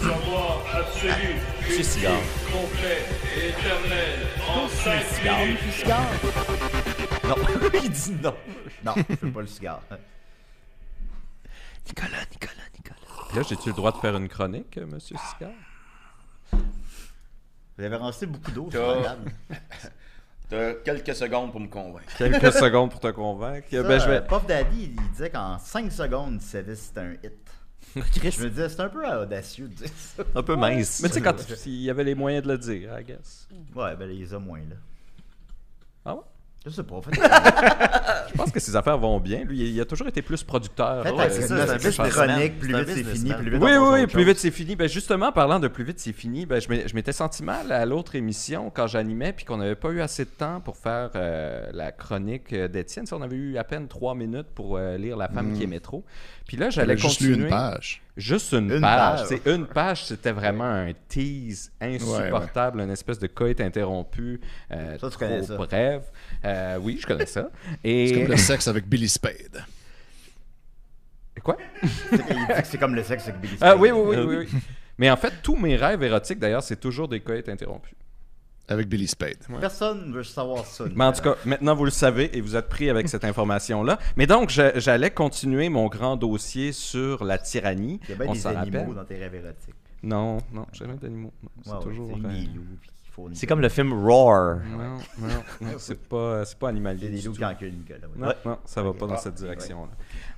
Savoir 0.00 0.62
absolu, 0.72 1.82
cigare. 1.82 2.12
complet 2.52 3.02
et 3.36 3.48
éternel 3.48 4.18
en 4.48 4.68
5 4.68 5.24
minutes. 5.46 5.84
Non, 7.28 7.34
il 7.82 7.90
dit 7.90 8.14
non. 8.22 8.34
Non, 8.84 8.92
je 8.96 9.26
veux 9.26 9.32
pas 9.32 9.40
le 9.40 9.46
cigare. 9.48 9.82
Nicolas, 11.86 12.24
Nicolas, 12.30 12.68
Nicolas. 12.76 13.34
Là, 13.34 13.42
j'ai-tu 13.48 13.68
le 13.70 13.74
droit 13.74 13.92
de 13.92 13.96
faire 13.98 14.16
une 14.16 14.28
chronique, 14.28 14.78
euh, 14.78 14.86
Monsieur 14.86 15.16
Sicard? 15.30 15.50
Vous 17.78 17.84
avez 17.84 17.96
rancé 17.96 18.26
beaucoup 18.26 18.50
d'eau 18.50 18.68
la 18.72 19.02
table. 19.02 19.32
T'as 20.50 20.74
quelques 20.74 21.14
secondes 21.16 21.50
pour 21.50 21.60
me 21.60 21.68
convaincre. 21.68 22.14
Quelques 22.18 22.52
secondes 22.52 22.90
pour 22.90 23.00
te 23.00 23.10
convaincre. 23.10 23.66
Ça, 23.70 23.82
Ben, 23.82 23.98
je 23.98 24.08
vais... 24.08 24.20
Puff 24.22 24.46
Daddy, 24.46 24.92
il 24.96 25.10
disait 25.12 25.30
qu'en 25.30 25.58
5 25.58 25.90
secondes, 25.90 26.34
il 26.34 26.42
savait 26.42 26.76
si 26.76 26.84
c'était 26.84 27.00
un 27.00 27.12
hit. 27.14 27.32
Je 27.94 28.42
me 28.44 28.48
disais, 28.50 28.68
c'est 28.68 28.80
un 28.80 28.88
peu 28.88 29.06
audacieux 29.06 29.68
de 29.68 29.74
dire 29.74 29.88
ça. 29.96 30.22
Un 30.34 30.42
peu 30.42 30.56
mince. 30.56 31.00
Mais 31.02 31.08
tu 31.08 31.14
sais, 31.14 31.20
quand 31.20 31.34
il 31.66 31.82
y 31.82 31.90
avait 31.90 32.04
les 32.04 32.14
moyens 32.14 32.44
de 32.44 32.52
le 32.52 32.58
dire, 32.58 32.98
I 32.98 33.04
guess. 33.04 33.48
Ouais, 33.74 33.96
ben 33.96 34.08
les 34.08 34.32
a 34.32 34.38
moins, 34.38 34.60
là. 34.60 34.76
Ah 36.04 36.14
ouais? 36.14 36.22
Je 36.64 36.70
sais 36.70 36.84
pas. 36.84 36.94
En 36.94 37.02
fait, 37.02 37.10
ses 38.62 38.76
affaires 38.76 38.98
vont 38.98 39.20
bien. 39.20 39.44
Lui, 39.44 39.68
il 39.70 39.80
a 39.80 39.84
toujours 39.84 40.08
été 40.08 40.22
plus 40.22 40.42
producteur. 40.42 41.02
Faites 41.02 41.12
euh, 41.18 41.28
c'est 41.30 41.42
ça, 41.42 41.78
c'est 41.78 42.08
chronique, 42.10 42.58
plus 42.58 42.74
vite 42.74 42.88
c'est 42.88 43.04
fini, 43.04 43.32
plus 43.34 43.50
vite 43.50 43.60
Oui, 43.62 43.70
oui, 43.72 43.88
oui, 43.92 44.06
plus 44.06 44.24
vite 44.24 44.38
c'est 44.38 44.50
fini. 44.50 44.76
Ben 44.76 44.88
justement, 44.88 45.32
parlant 45.32 45.60
de 45.60 45.68
plus 45.68 45.84
vite 45.84 45.98
c'est 46.00 46.12
fini, 46.12 46.46
ben, 46.46 46.60
je 46.60 46.94
m'étais 46.94 47.12
senti 47.12 47.42
mal 47.42 47.70
à 47.72 47.84
l'autre 47.86 48.14
émission 48.14 48.70
quand 48.74 48.86
j'animais 48.86 49.32
puis 49.32 49.44
qu'on 49.44 49.56
n'avait 49.58 49.74
pas 49.74 49.90
eu 49.90 50.00
assez 50.00 50.24
de 50.24 50.30
temps 50.30 50.60
pour 50.60 50.76
faire 50.76 51.10
euh, 51.16 51.66
la 51.72 51.92
chronique 51.92 52.52
euh, 52.52 52.68
d'Étienne. 52.68 53.06
Ça, 53.06 53.16
On 53.16 53.22
avait 53.22 53.36
eu 53.36 53.56
à 53.58 53.64
peine 53.64 53.88
trois 53.88 54.14
minutes 54.14 54.48
pour 54.54 54.76
euh, 54.76 54.96
lire 54.96 55.16
La 55.16 55.28
femme 55.28 55.52
qui 55.56 55.64
est 55.64 55.66
métro. 55.66 56.04
Puis 56.46 56.56
là, 56.56 56.70
j'allais 56.70 56.96
J'avais 56.96 56.98
juste 56.98 57.18
continuer. 57.20 57.36
lu 57.36 57.42
une 57.44 57.48
page. 57.50 58.02
Juste 58.16 58.52
une, 58.52 58.70
Une 58.70 58.80
page. 58.82 59.20
page. 59.20 59.26
C'est 59.26 59.46
une 59.50 59.66
page, 59.66 60.04
c'était 60.04 60.32
vraiment 60.32 60.64
un 60.64 60.92
tease 61.08 61.72
insupportable, 61.80 62.80
une 62.82 62.90
espèce 62.90 63.18
de 63.18 63.26
coït 63.26 63.58
interrompu, 63.60 64.38
euh, 64.70 64.98
Ça, 64.98 65.08
tu 65.08 65.16
trop 65.16 65.18
connais 65.18 65.42
ça. 65.42 65.56
bref. 65.56 66.02
Euh, 66.44 66.78
oui, 66.82 66.98
je 67.00 67.06
connais 67.06 67.24
ça. 67.26 67.48
C'est 67.82 67.88
Et 67.90 68.12
comme 68.20 68.30
le 68.32 68.36
sexe 68.36 68.68
avec 68.68 68.86
Billy 68.86 69.08
Spade. 69.08 69.64
quoi? 71.42 71.56
Il 71.82 72.18
dit 72.18 72.24
que 72.24 72.66
c'est 72.66 72.78
comme 72.78 72.94
le 72.94 73.02
sexe 73.02 73.28
avec 73.28 73.40
Billy 73.40 73.54
Ah 73.60 73.70
Spade. 73.70 73.80
oui, 73.80 73.90
oui, 73.90 74.16
oui, 74.16 74.24
oui, 74.26 74.36
oui. 74.52 74.60
Mais 74.98 75.10
en 75.10 75.16
fait, 75.16 75.32
tous 75.42 75.56
mes 75.56 75.74
rêves 75.76 76.02
érotiques, 76.02 76.38
d'ailleurs, 76.38 76.62
c'est 76.62 76.76
toujours 76.78 77.08
des 77.08 77.20
coïts 77.20 77.48
interrompus. 77.48 77.94
Avec 78.68 78.88
Billy 78.88 79.08
Spade. 79.08 79.36
Personne 79.60 80.08
ne 80.08 80.12
veut 80.14 80.22
savoir 80.22 80.64
ça. 80.64 80.84
Mais 80.94 81.04
en 81.04 81.12
tout 81.12 81.22
cas, 81.22 81.34
maintenant 81.44 81.74
vous 81.74 81.84
le 81.84 81.90
savez 81.90 82.36
et 82.36 82.40
vous 82.40 82.54
êtes 82.56 82.68
pris 82.68 82.88
avec 82.88 83.08
cette 83.08 83.24
information-là. 83.24 83.98
Mais 84.16 84.26
donc, 84.26 84.50
j'allais 84.50 85.10
continuer 85.10 85.68
mon 85.68 85.88
grand 85.88 86.16
dossier 86.16 86.72
sur 86.72 87.24
la 87.24 87.38
tyrannie. 87.38 88.00
Il 88.04 88.10
y 88.10 88.12
a 88.12 88.16
bien 88.16 88.26
On 88.28 88.32
des 88.32 88.38
s'en 88.38 88.50
animaux 88.56 88.78
rappelle? 88.78 88.94
dans 88.94 89.04
tes 89.04 89.16
rêves 89.18 89.34
érotiques. 89.34 89.74
Non, 90.04 90.38
non, 90.52 90.66
jamais 90.72 90.94
d'animaux. 90.94 91.32
C'est 91.62 91.70
Ouais, 91.70 91.76
ouais, 91.76 91.82
toujours. 91.82 92.10
c'est 92.20 92.26
euh, 92.26 92.30
une- 92.30 93.34
C'est 93.34 93.46
comme 93.46 93.60
le 93.60 93.68
film 93.68 93.92
Roar. 93.92 94.56
Non, 94.64 94.78
non, 95.18 95.28
non, 95.60 95.68
c'est 95.78 96.08
pas, 96.08 96.44
c'est 96.46 96.58
pas 96.58 96.70
animalier. 96.70 97.08
C'est 97.08 97.12
des 97.12 97.20
loups 97.22 97.34
qui 97.34 97.44
enculent 97.44 97.72
Nicolas. 97.74 97.98
ouais. 98.00 98.34
Non, 98.44 98.52
non, 98.52 98.58
ça 98.64 98.82
va 98.82 98.92
pas 98.94 99.06
dans 99.06 99.18
cette 99.18 99.34
direction-là. 99.34 99.90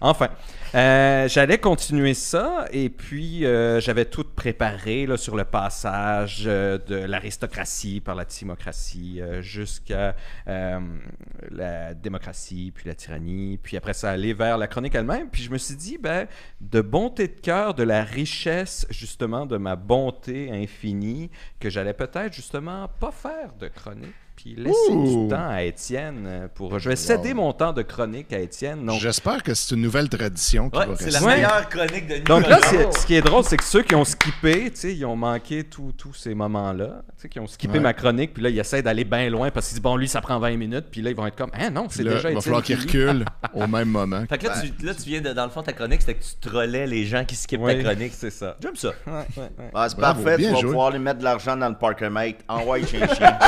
Enfin, 0.06 0.28
euh, 0.74 1.28
j'allais 1.28 1.56
continuer 1.56 2.12
ça 2.12 2.66
et 2.72 2.90
puis 2.90 3.46
euh, 3.46 3.80
j'avais 3.80 4.04
tout 4.04 4.24
préparé 4.24 5.06
là, 5.06 5.16
sur 5.16 5.34
le 5.34 5.46
passage 5.46 6.42
euh, 6.44 6.76
de 6.76 6.96
l'aristocratie 6.96 8.02
par 8.02 8.14
la 8.14 8.26
timocratie 8.26 9.22
jusqu'à 9.40 10.14
la 10.46 11.94
démocratie, 11.94 12.70
puis 12.74 12.86
la 12.86 12.94
tyrannie, 12.94 13.58
puis 13.62 13.78
après 13.78 13.94
ça 13.94 14.10
aller 14.10 14.34
vers 14.34 14.58
la 14.58 14.66
chronique 14.66 14.94
elle-même. 14.94 15.30
Puis 15.30 15.42
je 15.42 15.50
me 15.50 15.56
suis 15.56 15.74
dit, 15.74 15.96
ben, 15.96 16.26
de 16.60 16.82
bonté 16.82 17.28
de 17.28 17.40
cœur, 17.40 17.72
de 17.72 17.82
la 17.82 18.04
richesse 18.04 18.86
justement 18.90 19.46
de 19.46 19.56
ma 19.56 19.74
bonté 19.74 20.50
infinie, 20.52 21.30
que 21.58 21.70
j'allais 21.70 21.94
peut-être 21.94 22.34
justement 22.34 22.90
pas 23.00 23.10
faire 23.10 23.54
de 23.58 23.68
chronique. 23.68 24.12
Puis 24.36 24.56
laisser 24.56 24.90
Ouh. 24.90 25.22
du 25.24 25.28
temps 25.28 25.48
à 25.48 25.62
Étienne 25.62 26.24
euh, 26.26 26.48
pour. 26.52 26.78
Je 26.78 26.88
vais 26.88 26.96
céder 26.96 27.34
mon 27.34 27.52
temps 27.52 27.72
de 27.72 27.82
chronique 27.82 28.32
à 28.32 28.38
Étienne. 28.40 28.84
Donc, 28.84 29.00
J'espère 29.00 29.42
que 29.42 29.54
c'est 29.54 29.74
une 29.74 29.80
nouvelle 29.82 30.08
tradition 30.08 30.70
qui 30.70 30.78
Ouais, 30.78 30.86
va 30.86 30.96
c'est 30.96 31.10
la 31.10 31.22
Ouais. 31.22 31.36
meilleure 31.36 31.68
chronique 31.68 32.06
de 32.08 32.14
Nicolas. 32.16 32.40
donc 32.40 32.48
là, 32.50 32.58
c'est- 32.64 32.92
ce 32.98 33.06
qui 33.06 33.14
est 33.14 33.22
drôle, 33.22 33.44
c'est 33.44 33.56
que 33.56 33.64
ceux 33.64 33.82
qui 33.82 33.94
ont 33.94 34.04
skippé, 34.04 34.70
tu 34.72 34.76
sais, 34.76 34.94
ils 34.94 35.04
ont 35.06 35.14
manqué 35.16 35.62
tous 35.64 35.92
tous 35.96 36.12
ces 36.14 36.34
moments-là, 36.34 37.02
tu 37.16 37.22
sais, 37.22 37.28
qui 37.28 37.38
ont 37.40 37.46
skippé 37.46 37.74
Ouais. 37.74 37.80
ma 37.80 37.92
chronique, 37.94 38.34
puis 38.34 38.42
là, 38.42 38.50
ils 38.50 38.58
essaient 38.58 38.82
d'aller 38.82 39.04
bien 39.04 39.30
loin 39.30 39.50
parce 39.52 39.66
qu'ils 39.68 39.74
disent, 39.76 39.82
bon, 39.82 39.96
lui, 39.96 40.08
ça 40.08 40.20
prend 40.20 40.38
20 40.40 40.56
minutes, 40.56 40.86
puis 40.90 41.00
là, 41.00 41.10
ils 41.10 41.16
vont 41.16 41.26
être 41.26 41.36
comme, 41.36 41.50
ah 41.54 41.70
non, 41.70 41.86
c'est 41.88 42.02
déjà 42.04 42.28
il 42.28 42.34
va 42.34 42.40
falloir 42.40 42.62
qui 42.62 42.76
qu'il 42.76 42.80
lit. 42.86 43.04
recule 43.04 43.24
au 43.54 43.66
même 43.68 43.88
moment. 43.88 44.24
Fait 44.28 44.36
que 44.38 44.46
là, 44.48 44.54
tu, 44.60 44.84
là, 44.84 44.94
tu 44.94 45.02
viens 45.08 45.20
de, 45.20 45.32
dans 45.32 45.44
le 45.44 45.50
fond, 45.50 45.62
ta 45.62 45.72
chronique, 45.72 46.00
c'était 46.00 46.14
que 46.14 46.24
tu 46.24 46.34
trollais 46.48 46.86
les 46.88 47.04
gens 47.06 47.24
qui 47.24 47.36
skippent 47.36 47.64
ta 47.64 47.74
chronique. 47.76 48.12
c'est 48.16 48.30
ça. 48.30 48.56
J'aime 48.60 48.76
ça. 48.76 48.88
Ouais, 49.06 49.12
ouais, 49.12 49.22
ouais. 49.36 49.48
C'est 49.88 49.96
Bravo, 49.96 50.22
parfait, 50.22 50.36
tu 50.38 50.50
vas 50.50 50.60
pouvoir 50.60 50.90
lui 50.90 50.98
mettre 50.98 51.20
de 51.20 51.24
l'argent 51.24 51.56
dans 51.56 51.68
le 51.68 51.76
Parkermate. 51.76 52.36
Envoie 52.48 52.84
chien 52.84 53.06
chien. 53.14 53.38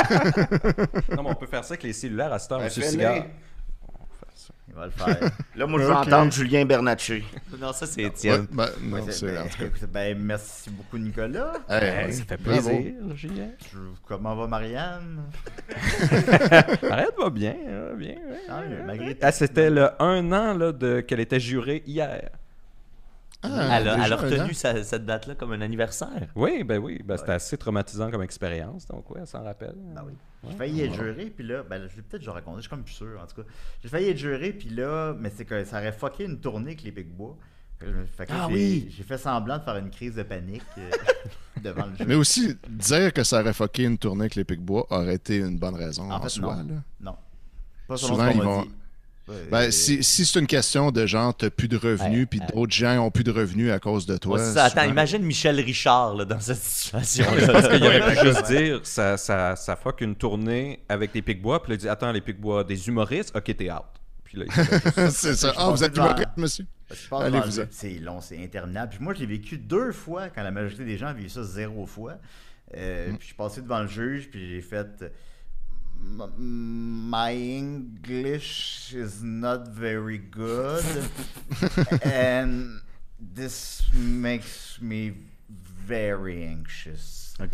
Non, 1.15 1.23
mais 1.23 1.29
on 1.29 1.35
peut 1.35 1.47
faire 1.47 1.63
ça 1.63 1.73
avec 1.73 1.83
les 1.83 1.93
cellulaires 1.93 2.33
à 2.33 2.39
cette 2.39 2.51
heure, 2.51 2.59
Ben, 2.59 2.65
monsieur. 2.65 2.83
Cigare. 2.83 3.23
Il 4.69 4.75
va 4.75 4.85
le 4.85 4.91
faire. 4.91 5.31
Là, 5.55 5.65
moi, 5.65 5.79
je 5.81 5.85
veux 5.85 5.93
entendre 5.93 6.31
Julien 6.31 6.63
Bernatchez. 6.65 7.23
Non, 7.59 7.73
ça, 7.73 7.87
c'est 7.87 8.01
Ouais, 8.01 8.07
Étienne. 8.09 8.45
ben, 8.51 8.67
non, 8.83 8.97
C'est- 9.07 9.11
c'est 9.11 9.25
ben, 9.91 9.91
ben, 9.91 10.17
merci 10.19 10.69
beaucoup, 10.69 10.97
Nicolas. 10.99 11.53
Hey, 11.67 11.79
Ben, 12.07 12.11
ça 12.11 12.23
fait 12.25 12.37
plaisir, 12.37 12.93
Julien. 13.15 13.47
Je- 13.71 13.77
Comment 14.07 14.35
va 14.35 14.45
Marianne? 14.45 15.23
Arrête, 16.91 17.13
va 17.17 17.29
bien, 17.29 17.55
va 17.89 17.95
bien. 17.95 18.15
ouais. 18.15 18.67
Mieux, 18.69 18.83
malgré. 18.85 19.17
Ah, 19.21 19.31
c'était 19.31 19.69
le 19.69 19.89
un 20.01 20.31
an 20.31 20.53
là, 20.55 20.71
de, 20.71 20.99
qu'elle 21.01 21.21
était 21.21 21.39
jurée 21.39 21.81
hier. 21.87 22.29
Ah, 23.43 23.77
elle, 23.79 23.87
a, 23.87 24.05
elle 24.05 24.13
retenu 24.13 24.53
sa- 24.53 24.83
cette 24.83 25.05
date-là 25.05 25.35
comme 25.35 25.51
un 25.53 25.61
anniversaire. 25.61 26.27
Oui, 26.35 26.63
ben 26.63 26.79
oui, 26.79 27.01
ben, 27.05 27.17
c'était 27.17 27.33
assez 27.33 27.55
traumatisant 27.57 28.09
comme 28.09 28.23
expérience, 28.23 28.87
donc 28.87 29.09
ouais, 29.11 29.19
elle 29.21 29.27
s'en 29.27 29.43
rappelle. 29.43 29.75
Ben 29.95 30.03
oui. 30.05 30.13
J'ai 30.49 30.55
failli 30.55 30.81
être 30.81 30.93
juré, 30.95 31.25
puis 31.25 31.45
là, 31.45 31.63
ben, 31.63 31.87
je 31.89 31.95
l'ai 31.97 32.01
peut-être 32.01 32.21
déjà 32.21 32.31
raconté, 32.31 32.57
je 32.57 32.61
suis 32.61 32.69
comme 32.69 32.83
plus 32.83 32.93
sûr, 32.93 33.19
en 33.21 33.27
tout 33.27 33.41
cas. 33.41 33.47
J'ai 33.83 33.89
failli 33.89 34.09
être 34.09 34.17
juré, 34.17 34.53
puis 34.53 34.69
là, 34.69 35.13
mais 35.19 35.31
c'est 35.35 35.45
que 35.45 35.63
ça 35.65 35.77
aurait 35.79 35.91
fucké 35.91 36.25
une 36.25 36.39
tournée 36.39 36.67
avec 36.67 36.83
les 36.83 36.91
Big 36.91 37.07
Bois. 37.07 37.37
Fait 37.79 38.25
que 38.25 38.31
Ah 38.33 38.47
j'ai- 38.49 38.53
oui! 38.55 38.87
J'ai 38.89 39.03
fait 39.03 39.19
semblant 39.19 39.59
de 39.59 39.63
faire 39.63 39.77
une 39.77 39.91
crise 39.91 40.15
de 40.15 40.23
panique 40.23 40.63
euh, 40.79 40.89
devant 41.63 41.85
le 41.85 41.95
jeu. 41.95 42.05
Mais 42.07 42.15
aussi, 42.15 42.55
dire 42.67 43.13
que 43.13 43.23
ça 43.23 43.41
aurait 43.41 43.53
fucké 43.53 43.83
une 43.83 43.99
tournée 43.99 44.21
avec 44.21 44.33
les 44.35 44.45
Picbois 44.45 44.87
aurait 44.89 45.13
été 45.13 45.37
une 45.37 45.59
bonne 45.59 45.75
raison 45.75 46.09
en, 46.11 46.15
En 46.15 46.21
fait, 46.21 46.29
soi. 46.29 46.55
non. 46.55 46.73
là. 46.73 46.81
Non. 47.01 47.15
Pas 47.87 47.97
Souvent, 47.97 48.25
ce 48.25 48.31
ils 48.31 48.31
qu'on 48.31 48.37
m'a 48.39 48.43
vont, 48.45 48.61
dit. 48.63 48.71
Ben, 49.51 49.71
si, 49.71 50.03
si 50.03 50.25
c'est 50.25 50.39
une 50.39 50.47
question 50.47 50.91
de 50.91 51.05
genre, 51.05 51.35
t'as 51.35 51.49
plus 51.49 51.67
de 51.67 51.75
revenus, 51.77 52.27
puis 52.29 52.39
d'autres 52.53 52.73
gens 52.73 52.99
ont 53.05 53.11
plus 53.11 53.23
de 53.23 53.31
revenus 53.31 53.71
à 53.71 53.79
cause 53.79 54.05
de 54.05 54.17
toi. 54.17 54.37
Ouais, 54.37 54.43
c'est 54.43 54.53
ça. 54.53 54.65
Attends, 54.65 54.83
imagine 54.83 55.21
Michel 55.23 55.59
Richard 55.59 56.15
là, 56.15 56.25
dans 56.25 56.39
cette 56.39 56.57
situation. 56.57 57.25
Je 57.37 57.45
pense 57.45 57.67
qu'il 57.67 57.83
aurait 57.83 58.15
pu 58.15 58.25
juste 58.25 58.45
dire 58.47 58.79
ça, 58.83 59.17
ça, 59.17 59.55
ça 59.55 59.75
fuck 59.75 60.01
une 60.01 60.15
tournée 60.15 60.79
avec 60.87 61.13
les 61.13 61.21
Picbois, 61.21 61.61
puis 61.61 61.73
il 61.73 61.77
dit 61.77 61.89
Attends, 61.89 62.11
les 62.11 62.21
Picbois, 62.21 62.63
des 62.63 62.87
humoristes, 62.87 63.35
ok, 63.35 63.55
t'es 63.55 63.71
out. 63.71 63.83
Puis 64.23 64.39
là, 64.39 64.45
c'est 65.09 65.35
ça. 65.35 65.53
Ah, 65.57 65.65
vous 65.65 65.71
pense 65.71 65.81
êtes 65.81 65.95
humoriste, 65.95 66.29
monsieur? 66.37 66.65
Vous. 66.89 67.61
C'est 67.71 67.99
long, 67.99 68.21
c'est 68.21 68.41
interminable. 68.41 68.91
Puis 68.91 69.03
moi, 69.03 69.13
je 69.13 69.19
l'ai 69.19 69.25
vécu 69.25 69.57
deux 69.57 69.91
fois 69.91 70.29
quand 70.29 70.43
la 70.43 70.51
majorité 70.51 70.85
des 70.85 70.97
gens 70.97 71.13
vivent 71.13 71.29
ça 71.29 71.43
zéro 71.43 71.85
fois. 71.85 72.13
Euh, 72.75 73.11
Mm. 73.11 73.17
Puis 73.17 73.21
je 73.21 73.25
suis 73.27 73.35
passé 73.35 73.61
devant 73.61 73.79
le 73.79 73.87
juge, 73.87 74.29
puis 74.29 74.49
j'ai 74.49 74.61
fait 74.61 74.87
euh, 75.01 75.09
My 75.99 77.33
English 77.33 78.93
is 78.93 79.21
not 79.23 79.67
very 79.67 80.17
good. 80.17 80.85
and 82.03 82.81
this 83.19 83.83
makes 83.93 84.81
me 84.81 85.13
very 85.49 86.43
anxious. 86.43 87.26
OK. 87.39 87.51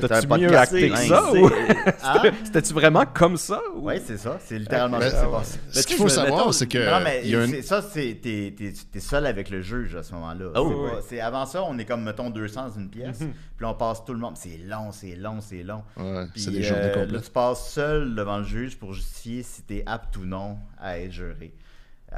T'as-tu 0.00 0.28
mieux 0.28 0.56
acté 0.56 0.90
que 0.90 0.96
ça 0.96 1.32
ou? 1.32 1.50
Ah? 2.02 2.22
C'était-tu 2.44 2.72
vraiment 2.72 3.04
comme 3.04 3.36
ça 3.36 3.60
ou- 3.74 3.80
Ouais, 3.86 4.00
c'est 4.04 4.16
ça. 4.16 4.38
C'est 4.44 4.58
littéralement 4.58 4.98
Mais- 4.98 5.10
ça 5.10 5.16
qui 5.16 5.24
s'est 5.24 5.30
passé. 5.30 5.58
Ce 5.72 5.86
qu'il 5.86 5.96
faut 5.96 6.08
savoir, 6.08 6.54
c'est 6.54 6.66
que. 6.68 6.78
Non, 6.78 7.00
mais 7.02 7.22
il 7.24 7.30
y 7.30 7.36
a 7.36 7.40
un- 7.40 7.48
c'est- 7.48 7.62
ça, 7.62 7.82
c'est 7.82 8.18
t'es, 8.22 8.54
t'es- 8.56 8.72
t'es 8.92 9.00
seul 9.00 9.26
avec 9.26 9.50
le 9.50 9.60
juge 9.60 9.96
à 9.96 10.02
ce 10.04 10.12
moment-là. 10.14 10.46
Ah 10.54 10.62
oui, 10.62 10.74
c'est, 11.08 11.16
oui. 11.16 11.20
avant 11.20 11.46
ça, 11.46 11.64
on 11.64 11.76
est 11.78 11.84
comme, 11.84 12.04
mettons, 12.04 12.30
200 12.30 12.68
dans 12.68 12.74
une 12.74 12.88
pièce, 12.88 13.18
puis 13.18 13.28
là, 13.60 13.70
on 13.70 13.74
passe 13.74 14.04
tout 14.04 14.12
le 14.12 14.20
monde. 14.20 14.36
C'est 14.36 14.58
long, 14.64 14.92
c'est 14.92 15.16
long, 15.16 15.38
c'est 15.40 15.62
long. 15.64 15.82
Ouais, 15.96 16.26
Puis 16.32 16.42
c'est 16.42 16.50
des 16.52 16.60
euh, 16.60 16.62
journées 16.62 16.82
là, 16.88 16.94
complètes. 16.94 17.22
tu 17.24 17.30
passes 17.30 17.68
seul 17.72 18.14
devant 18.14 18.38
le 18.38 18.44
juge 18.44 18.78
pour 18.78 18.92
justifier 18.92 19.42
si 19.42 19.62
t'es 19.62 19.82
apte 19.86 20.16
ou 20.16 20.24
non 20.26 20.58
à 20.80 20.98
être 21.00 21.12
juré. 21.12 21.52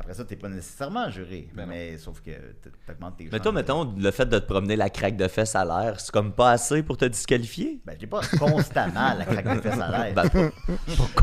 Après 0.01 0.15
ça, 0.15 0.25
t'es 0.25 0.37
pas 0.37 0.49
nécessairement 0.49 1.11
juré, 1.11 1.49
Ben 1.55 1.63
non. 1.63 1.69
mais 1.73 1.99
sauf 1.99 2.21
que 2.21 2.31
t- 2.31 2.71
t'augmentes 2.87 3.17
tes 3.17 3.29
Mais 3.33 3.41
toi, 3.41 3.51
mettons, 3.53 3.93
le 3.99 4.11
fait 4.13 4.27
de 4.27 4.39
te 4.39 4.47
promener 4.47 4.77
la 4.77 4.91
craque 4.91 5.17
de 5.17 5.27
fesses 5.27 5.57
à 5.57 5.65
l'air, 5.65 5.99
c'est 5.99 6.13
comme 6.13 6.33
pas 6.33 6.53
assez 6.53 6.83
pour 6.85 6.97
te 6.97 7.05
disqualifier? 7.05 7.81
Ben, 7.85 7.97
j'ai 8.01 8.07
pas 8.07 8.21
constamment 8.39 9.15
la 9.19 9.25
craque 9.25 9.57
de 9.57 9.61
fesses 9.61 9.81
à 9.81 9.91
l'air. 9.91 10.15
Ben, 10.15 10.29
pas, 10.29 10.51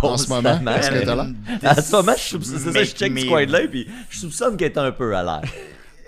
pas 0.01 0.07
En 0.09 0.17
ce 0.17 0.27
moment, 0.27 0.49
constamment. 0.49 0.75
est-ce 0.75 0.89
que 0.91 1.05
t'as 1.05 1.15
l'air? 1.15 1.25
À 1.63 1.81
ce 1.81 1.91
moment, 1.95 2.13
je 2.17 2.21
soupçonne, 2.21 2.59
c'est 2.59 2.71
ça, 2.73 2.83
je 2.83 2.91
check 2.91 3.17
ce 3.17 3.23
me- 3.25 3.29
coin-là, 3.29 3.59
puis 3.69 3.87
je 4.09 4.17
soupçonne 4.19 4.57
qu'elle 4.57 4.71
est 4.73 4.77
un 4.77 4.91
peu 4.91 5.15
à 5.15 5.23
l'air. 5.23 5.41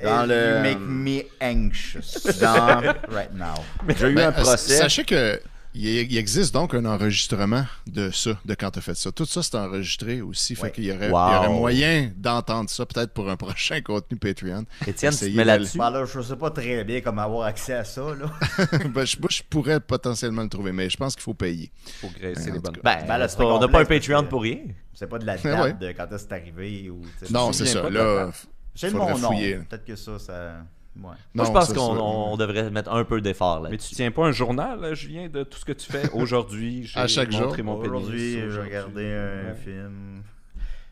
Dans 0.04 0.26
le- 0.28 0.58
You 0.58 0.62
make 0.62 0.80
me 0.80 1.22
anxious. 1.42 2.40
Dans 2.42 2.82
right 3.10 3.34
now. 3.34 3.56
J'ai 3.98 4.10
eu 4.10 4.14
Ben, 4.16 4.28
un 4.28 4.32
procès. 4.34 4.76
Sachez 4.78 5.06
que 5.06 5.40
il 5.78 6.12
il 6.12 6.18
existe 6.18 6.54
donc 6.54 6.74
un 6.74 6.86
enregistrement 6.86 7.66
de 7.86 8.10
ça, 8.12 8.32
de 8.46 8.54
quand 8.56 8.72
tu 8.72 8.80
as 8.80 8.82
fait 8.82 8.96
ça. 8.96 9.12
Tout 9.12 9.26
ça, 9.26 9.44
c'est 9.44 9.56
enregistré 9.56 10.22
aussi. 10.22 10.56
Fait 10.56 10.64
Ouais. 10.64 10.72
qu'il 10.72 10.86
y 10.86 10.92
aurait, 10.92 11.10
Wow. 11.10 11.28
il 11.30 11.34
y 11.34 11.38
aurait 11.38 11.50
moyen 11.50 12.12
d'entendre 12.16 12.70
ça 12.70 12.86
peut-être 12.86 13.14
pour 13.14 13.30
un 13.30 13.38
prochain 13.38 13.82
contenu 13.82 14.18
Patreon. 14.18 14.66
Étienne, 14.86 15.14
tu 15.18 15.30
mets 15.32 15.46
là-dessus? 15.46 15.78
Ben 15.78 15.90
là, 15.90 16.06
je 16.06 16.22
sais 16.22 16.36
pas 16.36 16.50
très 16.52 16.84
bien 16.84 17.02
comment 17.02 17.22
avoir 17.24 17.48
accès 17.48 17.74
à 17.74 17.84
ça, 17.84 18.02
là. 18.16 18.32
Ben, 18.94 19.06
je, 19.06 19.18
je 19.30 19.42
pourrais 19.50 19.80
potentiellement 19.80 20.44
le 20.44 20.50
trouver, 20.50 20.72
mais 20.72 20.90
je 20.90 20.98
pense 20.98 21.14
qu'il 21.16 21.24
faut 21.24 21.34
payer. 21.34 21.72
Pour 22.02 22.12
graisser 22.12 22.52
les 22.52 22.60
bonnes 22.60 22.78
Ben, 22.84 22.98
Ben 23.08 23.18
là, 23.18 23.28
pas- 23.28 23.46
on 23.46 23.60
n'a 23.60 23.68
pas 23.68 23.82
un 23.82 23.86
Patreon 23.86 24.24
pour 24.26 24.42
rien. 24.44 24.60
C'est 24.94 25.08
pas 25.08 25.20
de 25.20 25.26
la 25.26 25.38
date 25.38 25.62
Ouais. 25.62 25.74
de 25.74 25.92
quand 25.92 26.06
est-ce 26.06 26.24
que 26.24 26.30
c'est 26.30 26.34
arrivé 26.34 26.90
ou. 26.90 27.02
Non, 27.30 27.54
c'est 27.54 27.66
ça. 27.68 27.90
Là, 27.90 28.26
date? 28.26 28.48
Le 28.84 28.90
faudrait 28.90 29.12
mon 29.14 29.18
nom. 29.20 29.28
fouiller. 29.30 29.56
Peut-être 29.70 29.86
que 29.86 29.96
ça, 29.96 30.20
ça. 30.20 30.58
Ouais. 30.98 31.04
Moi, 31.04 31.16
non, 31.36 31.46
je 31.46 31.52
pense 31.52 31.68
qu'on 31.74 31.96
ça- 31.96 32.02
on- 32.02 32.34
on 32.34 32.38
devrait 32.38 32.70
mettre 32.72 32.92
un 32.92 33.04
peu 33.06 33.22
d'effort 33.22 33.62
Mais 33.62 33.70
là-dessus. 33.72 33.90
tu 33.90 33.96
tiens 33.96 34.12
pas 34.12 34.26
un 34.26 34.32
journal, 34.32 34.80
là, 34.80 34.94
Julien, 34.94 35.28
de 35.30 35.44
tout 35.44 35.58
ce 35.60 35.66
que 35.66 35.74
tu 35.74 35.92
fais 35.92 36.10
aujourd'hui? 36.12 36.92
À 36.96 37.08
chaque 37.08 37.32
jour. 37.32 37.56
Aujourd'hui, 37.68 38.34
j'ai 38.50 38.60
regardé 38.62 39.06
un 39.06 39.50
Ouais. 39.50 39.56
film. 39.64 40.24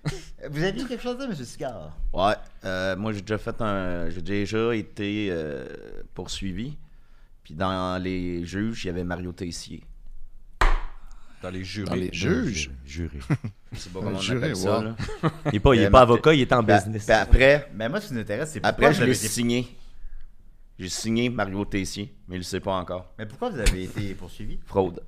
Vous 0.51 0.64
aviez 0.64 0.84
quelque 0.86 1.01
chose 1.01 1.18
dire, 1.18 1.26
M. 1.28 1.36
Sicard? 1.36 1.91
Ouais. 2.14 2.34
euh, 2.66 2.95
moi, 2.95 3.12
j'ai 3.14 3.22
déjà 3.22 3.39
fait 3.39 3.60
un. 3.62 4.10
J'ai 4.12 4.22
déjà 4.22 4.76
été 4.76 5.30
euh, 5.32 5.66
poursuivi. 6.14 6.78
Puis 7.43 7.53
dans 7.56 8.01
les 8.01 8.45
juges, 8.45 8.84
il 8.84 8.88
y 8.88 8.89
avait 8.91 9.03
Mario 9.03 9.32
Tessier. 9.32 9.84
Dans 11.41 11.49
les 11.49 11.64
jurés. 11.64 11.89
Dans 11.89 11.95
les 11.95 12.10
juges? 12.12 12.72
Juré. 12.86 13.20
Je 13.72 13.78
sais 13.80 13.89
pas 13.89 13.99
comment 13.99 14.18
on 14.18 14.20
juré, 14.20 14.38
appelle 14.38 14.56
ça. 14.56 14.78
wow. 14.80 14.84
là. 14.86 14.95
Il 15.51 15.56
est 15.56 15.60
pas, 15.60 15.76
il 15.76 15.82
est 15.82 15.89
pas 15.91 16.01
avocat, 16.01 16.34
il 16.34 16.41
est 16.41 16.53
en 16.53 16.64
business. 16.64 17.06
puis 17.06 17.14
après, 17.14 17.70
Mais 17.76 17.88
moi, 17.89 18.01
ce 18.01 18.08
qui 18.08 18.14
m'intéresse, 18.16 18.51
c'est 18.53 18.66
après, 18.66 18.93
je 18.93 19.01
avez 19.01 19.12
l'ai 19.12 19.14
signé. 19.16 19.68
J'ai 20.78 20.89
signé 20.89 21.30
Mario 21.30 21.63
Tessier, 21.65 22.13
mais 22.28 22.36
il 22.36 22.39
le 22.39 22.43
sait 22.43 22.59
pas 22.59 22.73
encore. 22.73 23.13
Mais 23.17 23.26
pourquoi 23.26 23.49
vous 23.49 23.59
avez 23.59 23.84
été 23.84 24.13
poursuivi? 24.13 24.59
Fraude. 24.65 25.01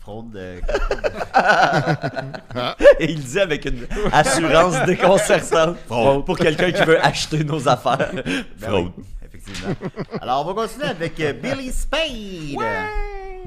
Fraude. 0.00 0.36
euh, 0.36 0.60
Et 3.00 3.12
il 3.12 3.22
dit 3.24 3.38
avec 3.40 3.64
une 3.64 3.86
assurance 4.12 4.84
déconcertante 4.86 5.78
pour 6.24 6.36
quelqu'un 6.36 6.72
qui 6.72 6.82
veut 6.84 7.02
acheter 7.04 7.42
nos 7.44 7.66
affaires. 7.68 8.10
ben 8.12 8.44
Fraude. 8.58 8.92
oui, 8.98 9.04
effectivement. 9.24 9.74
Alors, 10.20 10.46
on 10.46 10.52
va 10.52 10.66
continuer 10.66 10.88
avec 10.88 11.18
euh, 11.20 11.32
Billy 11.32 11.70
Spade. 11.72 12.60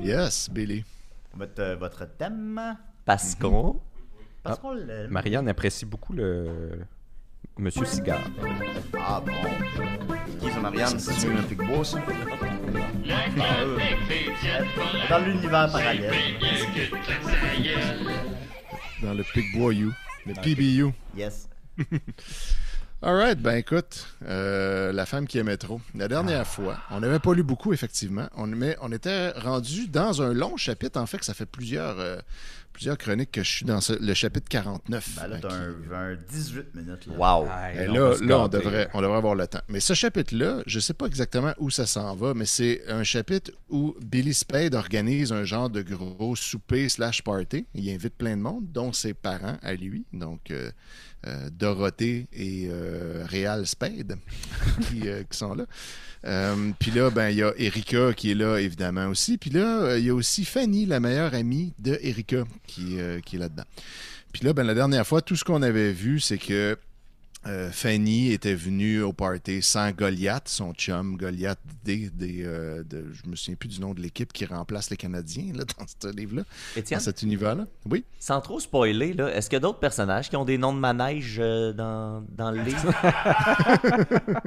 Yes, 0.01 0.49
Billy. 0.49 0.84
Votre, 1.36 1.61
euh, 1.61 1.76
votre 1.76 2.05
thème? 2.18 2.59
Parce 3.05 3.36
qu'on. 3.36 3.80
Parce 4.41 4.57
qu'on. 4.57 4.76
Marianne 5.09 5.47
apprécie 5.49 5.86
beaucoup 5.86 6.13
le 6.13 6.80
Monsieur 7.59 7.86
Cigare. 7.86 8.22
Ah 8.99 9.22
bon. 9.24 10.16
Qui 10.39 10.51
ça, 10.51 10.59
Marianne? 10.59 10.99
C'est-tu 10.99 11.31
un 11.31 11.43
pic-bois, 11.43 11.83
ça? 11.85 11.99
Dans 15.09 15.19
l'univers 15.19 15.71
parallèle. 15.71 16.13
Dans 19.01 19.13
le 19.13 19.23
Pigbois 19.23 19.73
U. 19.73 19.89
Le 20.25 20.33
PBU. 20.33 20.93
Yes. 21.17 21.47
Alright, 23.01 23.39
ben 23.39 23.57
écoute, 23.57 24.07
euh, 24.25 24.91
la 24.91 25.05
femme 25.05 25.27
qui 25.27 25.38
aimait 25.38 25.57
trop. 25.57 25.79
La 25.93 26.07
dernière 26.07 26.47
fois, 26.47 26.77
on 26.89 26.99
n'avait 26.99 27.19
pas 27.19 27.33
lu 27.35 27.43
beaucoup, 27.43 27.71
effectivement, 27.71 28.27
on, 28.35 28.47
mais 28.47 28.75
on 28.81 28.91
était 28.91 29.29
rendu 29.31 29.88
dans 29.88 30.23
un 30.23 30.33
long 30.33 30.57
chapitre. 30.57 30.99
En 30.99 31.05
fait, 31.05 31.19
que 31.19 31.25
ça 31.25 31.35
fait 31.35 31.45
plusieurs, 31.45 31.99
euh, 31.99 32.17
plusieurs 32.78 32.97
chroniques 32.99 33.32
que 33.32 33.41
je 33.43 33.49
suis 33.49 33.65
dans 33.65 33.82
ce- 33.82 33.93
le 33.93 34.13
chapitre 34.13 34.47
49. 34.49 35.09
Ben 35.15 35.28
là, 35.30 35.39
t'as 35.41 35.47
qui- 35.49 35.55
un, 35.91 35.95
un 36.11 36.15
18 36.32 36.75
minutes. 36.75 37.07
Là. 37.07 37.13
Wow. 37.17 37.45
Et 37.75 37.89
on 37.89 37.93
là, 37.93 38.15
là, 38.21 38.39
on, 38.41 38.47
devrait, 38.47 38.84
là. 38.86 38.89
on 38.93 39.01
devrait 39.01 39.17
avoir 39.17 39.34
le 39.34 39.47
temps. 39.47 39.61
Mais 39.67 39.80
ce 39.80 39.95
chapitre-là, 39.95 40.61
je 40.67 40.78
ne 40.78 40.82
sais 40.82 40.93
pas 40.93 41.07
exactement 41.07 41.53
où 41.57 41.71
ça 41.71 41.88
s'en 41.88 42.15
va, 42.15 42.36
mais 42.36 42.45
c'est 42.45 42.84
un 42.88 43.03
chapitre 43.03 43.49
où 43.69 43.95
Billy 44.05 44.36
Spade 44.36 44.75
organise 44.75 45.32
un 45.32 45.43
genre 45.43 45.71
de 45.71 45.82
gros 45.82 46.36
souper 46.36 46.88
slash 46.88 47.23
party. 47.23 47.65
Il 47.73 47.89
invite 47.89 48.13
plein 48.13 48.38
de 48.38 48.41
monde, 48.43 48.65
dont 48.71 48.93
ses 48.93 49.15
parents 49.15 49.57
à 49.63 49.73
lui, 49.73 50.05
donc 50.13 50.51
euh, 50.51 50.69
euh, 51.25 51.49
Dorothée 51.51 52.28
et 52.32 52.67
euh, 52.69 53.25
Réal 53.28 53.65
Spade, 53.65 54.17
qui, 54.88 55.09
euh, 55.09 55.23
qui 55.28 55.36
sont 55.36 55.55
là. 55.55 55.65
Euh, 56.25 56.71
Puis 56.80 56.91
là, 56.91 57.09
ben, 57.11 57.30
il 57.30 57.38
y 57.38 57.43
a 57.43 57.53
Erika 57.57 58.11
qui 58.13 58.32
est 58.32 58.36
là, 58.36 58.57
évidemment, 58.57 59.05
aussi. 59.07 59.38
Puis 59.38 59.51
là, 59.51 59.82
euh, 59.84 59.99
il 59.99 60.05
y 60.05 60.09
a 60.09 60.15
aussi 60.15 60.45
Fanny, 60.45 60.86
la 60.86 60.99
meilleure 60.99 61.34
amie 61.36 61.73
de 61.80 61.97
Erika, 62.01 62.43
qui, 62.68 62.99
euh, 62.99 63.20
qui 63.22 63.38
est 63.38 63.39
là-dedans. 63.39 63.65
Puis 64.32 64.45
là, 64.45 64.53
ben, 64.53 64.63
la 64.63 64.74
dernière 64.74 65.07
fois, 65.07 65.22
tout 65.22 65.36
ce 65.36 65.43
qu'on 65.43 65.61
avait 65.61 65.91
vu, 65.91 66.20
c'est 66.20 66.38
que 66.38 66.78
euh, 67.48 67.72
Fanny 67.72 68.32
était 68.34 68.54
venue 68.54 69.02
au 69.02 69.14
party 69.14 69.62
sans 69.62 69.91
Goliath, 69.91 70.48
son 70.50 70.74
chum 70.74 71.16
Goliath 71.18 71.60
des, 71.84 72.10
des 72.10 72.43
euh, 72.43 72.84
de, 72.84 73.06
je 73.14 73.30
me 73.30 73.36
souviens 73.36 73.56
plus 73.56 73.70
du 73.70 73.80
nom 73.80 73.93
de 73.93 74.02
l'équipe 74.02 74.32
qui 74.34 74.45
remplace 74.45 74.89
les 74.89 74.98
Canadiens 74.98 75.54
là, 75.56 75.64
dans 75.80 75.86
ce 75.88 76.14
livre-là, 76.16 76.43
dans 76.91 77.00
cet 77.00 77.22
univers-là. 77.24 77.66
Oui. 77.89 78.04
sans 78.20 78.41
trop 78.41 78.60
spoiler, 78.60 79.14
là, 79.14 79.28
est-ce 79.34 79.50
qu'il 79.50 79.56
y 79.56 79.58
a 79.58 79.62
d'autres 79.62 79.80
personnages 79.80 80.30
qui 80.30 80.36
ont 80.36 80.45
des 80.45 80.58
noms 80.58 80.74
de 80.74 80.80
manège 80.80 81.38
euh, 81.39 81.72
dans, 81.74 82.24
dans 82.36 82.52
le 82.52 82.62
livre? 82.62 82.93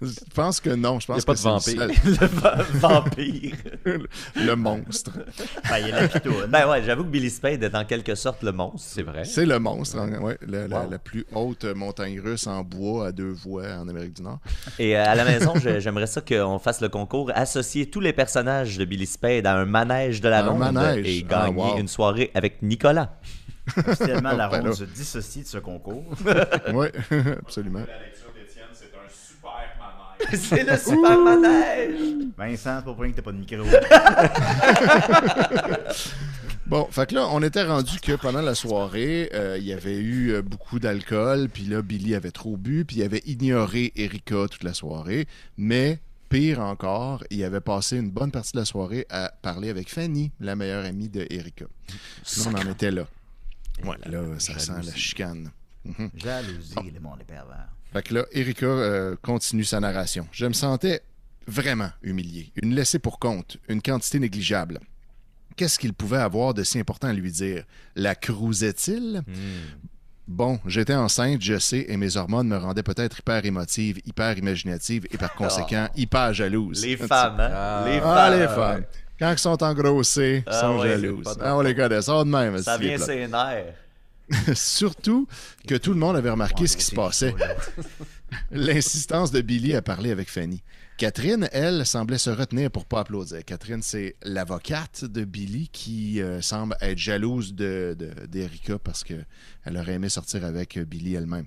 Je 0.00 0.08
pense 0.34 0.60
que 0.60 0.70
non. 0.70 0.98
Je 1.00 1.06
pense 1.06 1.18
Il 1.18 1.20
y 1.20 1.22
a 1.22 1.26
pas 1.26 1.34
que 1.34 1.38
de 1.38 1.42
vampire. 1.42 1.86
le 2.04 2.10
le 2.20 2.26
va- 2.26 2.62
vampire. 2.72 3.56
le 4.34 4.54
monstre. 4.56 5.12
Ben, 5.68 5.78
il 5.78 5.88
y 5.88 5.92
a 5.92 6.02
la 6.02 6.08
pitoune. 6.08 6.46
Ben 6.48 6.68
ouais, 6.68 6.82
j'avoue 6.82 7.04
que 7.04 7.10
Billy 7.10 7.30
Spade 7.30 7.62
est 7.62 7.74
en 7.74 7.84
quelque 7.84 8.14
sorte 8.14 8.42
le 8.42 8.52
monstre. 8.52 8.80
C'est 8.92 9.02
vrai. 9.02 9.24
C'est 9.24 9.46
le 9.46 9.58
monstre, 9.58 9.98
hein, 9.98 10.18
ouais, 10.20 10.38
la, 10.46 10.66
la- 10.66 10.78
Wow. 10.78 10.90
la 10.90 10.98
plus 10.98 11.24
haute 11.32 11.64
montagne 11.64 12.20
russe 12.20 12.27
en 12.46 12.62
bois 12.62 13.08
à 13.08 13.12
deux 13.12 13.30
voies 13.30 13.64
en 13.80 13.88
Amérique 13.88 14.14
du 14.14 14.22
Nord. 14.22 14.38
Et 14.78 14.96
euh, 14.96 15.04
à 15.04 15.14
la 15.14 15.24
maison, 15.24 15.54
j'aimerais 15.78 16.06
ça 16.06 16.20
qu'on 16.20 16.58
fasse 16.58 16.80
le 16.80 16.88
concours, 16.88 17.30
associer 17.34 17.88
tous 17.90 18.00
les 18.00 18.12
personnages 18.12 18.76
de 18.78 18.84
Billy 18.84 19.06
Spade 19.06 19.46
à 19.46 19.54
un 19.56 19.64
manège 19.64 20.20
de 20.20 20.28
la 20.28 20.44
Un 20.44 20.48
Ronde 20.50 20.58
manège. 20.72 21.06
et 21.06 21.26
Ah, 21.30 21.46
gagner 21.46 21.62
wow. 21.72 21.78
une 21.78 21.88
soirée 21.88 22.30
avec 22.34 22.62
Nicolas. 22.62 23.12
Officiellement, 23.76 24.32
la 24.32 24.48
ronde 24.48 24.72
se 24.74 24.84
dissocie 24.84 25.44
de 25.44 25.48
ce 25.48 25.58
concours. 25.58 26.04
Oui, 26.72 26.86
absolument. 27.40 27.80
La 27.80 27.98
lecture 28.06 28.30
d'Étienne, 28.34 28.64
c'est 28.72 28.86
un 28.86 29.08
super 29.10 29.50
manège. 29.78 30.40
C'est 30.40 30.64
le 30.64 30.76
super 30.76 31.18
manège! 31.18 32.00
Vincent, 32.36 32.56
c'est 32.78 32.84
pas 32.84 32.92
pour 32.94 32.98
rien 33.00 33.12
que 33.12 33.16
t'as 33.16 33.22
pas 33.22 33.32
de 33.32 33.36
micro. 33.38 33.62
Bon, 36.68 36.86
fait 36.90 37.08
que 37.08 37.14
là, 37.14 37.26
on 37.30 37.42
était 37.42 37.64
rendu 37.64 37.98
que 37.98 38.12
pendant 38.12 38.42
la 38.42 38.54
soirée, 38.54 39.30
euh, 39.32 39.56
il 39.58 39.64
y 39.64 39.72
avait 39.72 39.96
eu 39.96 40.32
euh, 40.32 40.42
beaucoup 40.42 40.78
d'alcool, 40.78 41.48
puis 41.48 41.64
là, 41.64 41.80
Billy 41.80 42.14
avait 42.14 42.30
trop 42.30 42.58
bu, 42.58 42.84
puis 42.84 42.96
il 42.96 43.02
avait 43.02 43.22
ignoré 43.24 43.90
Erika 43.96 44.46
toute 44.50 44.62
la 44.64 44.74
soirée, 44.74 45.26
mais 45.56 45.98
pire 46.28 46.60
encore, 46.60 47.24
il 47.30 47.42
avait 47.42 47.62
passé 47.62 47.96
une 47.96 48.10
bonne 48.10 48.30
partie 48.30 48.52
de 48.52 48.58
la 48.58 48.66
soirée 48.66 49.06
à 49.08 49.32
parler 49.40 49.70
avec 49.70 49.88
Fanny, 49.88 50.30
la 50.40 50.56
meilleure 50.56 50.84
amie 50.84 51.08
de 51.08 51.26
Erika. 51.30 51.64
On 52.46 52.54
en 52.54 52.70
était 52.70 52.90
là. 52.90 53.06
Ouais, 53.82 53.96
là, 54.04 54.22
ça 54.38 54.58
sent 54.58 54.72
la 54.84 54.94
chicane. 54.94 55.50
Jalousie, 56.16 56.74
les 56.92 57.00
mondes 57.00 57.20
les 57.20 57.24
pervers. 57.24 57.68
Fait 57.94 58.02
que 58.02 58.12
là, 58.12 58.26
Erika 58.32 58.66
euh, 58.66 59.16
continue 59.22 59.64
sa 59.64 59.80
narration. 59.80 60.28
Je 60.32 60.44
me 60.44 60.52
sentais 60.52 61.00
vraiment 61.46 61.90
humilié. 62.02 62.52
Une 62.62 62.74
laissée 62.74 62.98
pour 62.98 63.18
compte, 63.18 63.56
une 63.68 63.80
quantité 63.80 64.18
négligeable. 64.18 64.80
Qu'est-ce 65.58 65.78
qu'il 65.78 65.92
pouvait 65.92 66.16
avoir 66.18 66.54
de 66.54 66.62
si 66.62 66.78
important 66.78 67.08
à 67.08 67.12
lui 67.12 67.32
dire? 67.32 67.64
La 67.96 68.14
cruisait-il? 68.14 69.22
Bon, 70.28 70.60
j'étais 70.66 70.94
enceinte, 70.94 71.42
je 71.42 71.58
sais, 71.58 71.86
et 71.88 71.96
mes 71.96 72.16
hormones 72.16 72.48
me 72.48 72.56
rendaient 72.56 72.82
peut-être 72.82 73.18
hyper 73.18 73.44
émotive, 73.44 73.98
hyper 74.06 74.38
imaginative 74.38 75.06
et 75.10 75.18
par 75.18 75.34
conséquent 75.34 75.88
hyper 75.96 76.32
jalouse. 76.32 76.84
Les 76.84 76.96
femmes, 76.96 77.40
hein? 77.40 77.50
Ah. 77.52 77.84
Les 77.86 77.96
Ah, 77.98 78.00
femmes. 78.30 78.38
les 78.40 78.46
femmes. 78.48 78.84
Quand 79.18 79.32
ils 79.32 79.38
sont 79.38 79.62
engrossés, 79.64 80.44
ils 80.46 80.50
Ah 80.52 80.60
sont 80.60 80.78
ouais, 80.78 80.90
jalouses. 80.90 81.38
Ah, 81.40 81.56
on 81.56 81.60
les 81.62 81.74
connaît, 81.74 82.00
ça 82.02 82.14
va 82.14 82.24
de 82.24 82.28
même. 82.28 82.62
Ça 82.62 82.76
vient 82.78 82.98
ses 82.98 83.26
nerfs. 83.26 83.74
Surtout 84.54 85.26
que 85.66 85.74
tout 85.74 85.92
le 85.92 85.98
monde 85.98 86.14
avait 86.16 86.30
remarqué 86.30 86.66
ce 86.68 86.76
qui 86.76 86.84
se 86.84 86.94
passait. 86.94 87.34
L'insistance 88.52 89.32
de 89.32 89.40
Billy 89.40 89.74
à 89.74 89.82
parler 89.82 90.10
avec 90.12 90.28
Fanny. 90.30 90.62
Catherine, 90.98 91.48
elle, 91.52 91.86
semblait 91.86 92.18
se 92.18 92.28
retenir 92.28 92.72
pour 92.72 92.84
pas 92.84 93.00
applaudir. 93.00 93.44
Catherine, 93.44 93.82
c'est 93.82 94.16
l'avocate 94.24 95.04
de 95.04 95.24
Billy 95.24 95.68
qui 95.68 96.20
euh, 96.20 96.42
semble 96.42 96.76
être 96.80 96.98
jalouse 96.98 97.54
de, 97.54 97.94
de- 97.96 98.26
d'Erika 98.26 98.80
parce 98.80 99.04
qu'elle 99.04 99.24
aurait 99.76 99.92
aimé 99.94 100.08
sortir 100.08 100.44
avec 100.44 100.76
euh, 100.76 100.84
Billy 100.84 101.14
elle-même. 101.14 101.44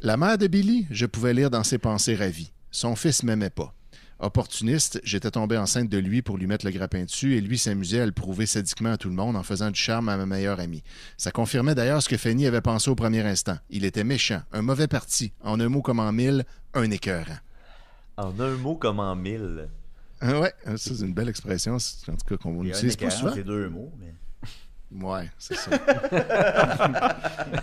La 0.00 0.16
mère 0.16 0.38
de 0.38 0.46
Billy, 0.46 0.86
je 0.92 1.06
pouvais 1.06 1.34
lire 1.34 1.50
dans 1.50 1.64
ses 1.64 1.78
pensées 1.78 2.14
ravies. 2.14 2.52
Son 2.70 2.94
fils 2.94 3.24
m'aimait 3.24 3.50
pas. 3.50 3.74
Opportuniste, 4.20 5.00
j'étais 5.02 5.32
tombé 5.32 5.56
enceinte 5.58 5.88
de 5.88 5.98
lui 5.98 6.22
pour 6.22 6.38
lui 6.38 6.46
mettre 6.46 6.66
le 6.66 6.70
grappin 6.70 7.02
dessus 7.02 7.34
et 7.34 7.40
lui 7.40 7.58
s'amusait 7.58 8.00
à 8.00 8.06
le 8.06 8.12
prouver 8.12 8.46
sadiquement 8.46 8.92
à 8.92 8.96
tout 8.96 9.08
le 9.08 9.16
monde 9.16 9.34
en 9.34 9.42
faisant 9.42 9.72
du 9.72 9.78
charme 9.80 10.08
à 10.08 10.16
ma 10.16 10.24
meilleure 10.24 10.60
amie. 10.60 10.84
Ça 11.16 11.32
confirmait 11.32 11.74
d'ailleurs 11.74 12.00
ce 12.00 12.08
que 12.08 12.16
Fanny 12.16 12.46
avait 12.46 12.60
pensé 12.60 12.88
au 12.90 12.94
premier 12.94 13.22
instant. 13.22 13.58
Il 13.70 13.84
était 13.84 14.04
méchant, 14.04 14.42
un 14.52 14.62
mauvais 14.62 14.86
parti, 14.86 15.32
en 15.42 15.58
un 15.58 15.68
mot 15.68 15.82
comme 15.82 15.98
en 15.98 16.12
mille, 16.12 16.44
un 16.74 16.88
écœurant. 16.92 17.38
En 18.16 18.38
un 18.40 18.56
mot 18.56 18.76
comme 18.76 19.00
en 19.00 19.14
mille. 19.14 19.68
Ah 20.20 20.40
ouais, 20.40 20.54
ça 20.64 20.76
c'est 20.76 21.00
une 21.00 21.12
belle 21.12 21.28
expression, 21.28 21.74
en 21.74 22.16
tout 22.16 22.24
cas 22.26 22.36
qu'on 22.36 22.62
n'utilise 22.62 22.96
pas 22.96 23.06
écart, 23.06 23.18
souvent. 23.18 23.34
c'est 23.34 23.44
deux 23.44 23.68
mots, 23.68 23.92
mais... 23.98 24.14
Ouais, 25.04 25.30
c'est 25.38 25.56
ça. 25.56 25.70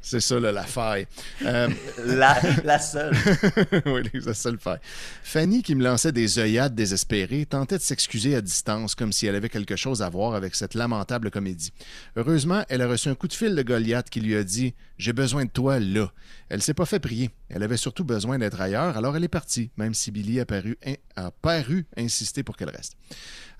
c'est 0.00 0.20
ça, 0.20 0.38
là, 0.38 0.52
la 0.52 0.62
faille. 0.64 1.06
Euh, 1.42 1.68
La, 2.06 2.38
la 2.64 2.78
seule. 2.78 3.14
oui, 3.86 4.02
c'est 4.22 4.34
ça 4.34 4.50
le 4.50 4.58
faire. 4.58 4.78
Fanny, 5.22 5.62
qui 5.62 5.74
me 5.74 5.82
lançait 5.82 6.12
des 6.12 6.38
œillades 6.38 6.74
désespérées, 6.74 7.46
tentait 7.46 7.78
de 7.78 7.82
s'excuser 7.82 8.34
à 8.36 8.40
distance, 8.40 8.94
comme 8.94 9.12
si 9.12 9.26
elle 9.26 9.34
avait 9.34 9.48
quelque 9.48 9.76
chose 9.76 10.02
à 10.02 10.08
voir 10.08 10.34
avec 10.34 10.54
cette 10.54 10.74
lamentable 10.74 11.30
comédie. 11.30 11.72
Heureusement, 12.16 12.64
elle 12.68 12.82
a 12.82 12.88
reçu 12.88 13.08
un 13.08 13.14
coup 13.14 13.28
de 13.28 13.32
fil 13.32 13.54
de 13.54 13.62
Goliath 13.62 14.08
qui 14.10 14.20
lui 14.20 14.36
a 14.36 14.44
dit 14.44 14.74
J'ai 14.98 15.12
besoin 15.12 15.44
de 15.44 15.50
toi 15.50 15.80
là. 15.80 16.12
Elle 16.48 16.62
s'est 16.62 16.74
pas 16.74 16.86
fait 16.86 17.00
prier. 17.00 17.30
Elle 17.48 17.62
avait 17.62 17.76
surtout 17.76 18.04
besoin 18.04 18.38
d'être 18.38 18.60
ailleurs, 18.60 18.96
alors 18.96 19.16
elle 19.16 19.24
est 19.24 19.28
partie, 19.28 19.70
même 19.76 19.94
si 19.94 20.10
Billy 20.12 20.38
a 20.40 20.46
paru, 20.46 20.76
in- 20.86 20.94
a 21.16 21.30
paru 21.30 21.86
insister 21.96 22.42
pour 22.42 22.56
qu'elle 22.56 22.70
reste. 22.70 22.94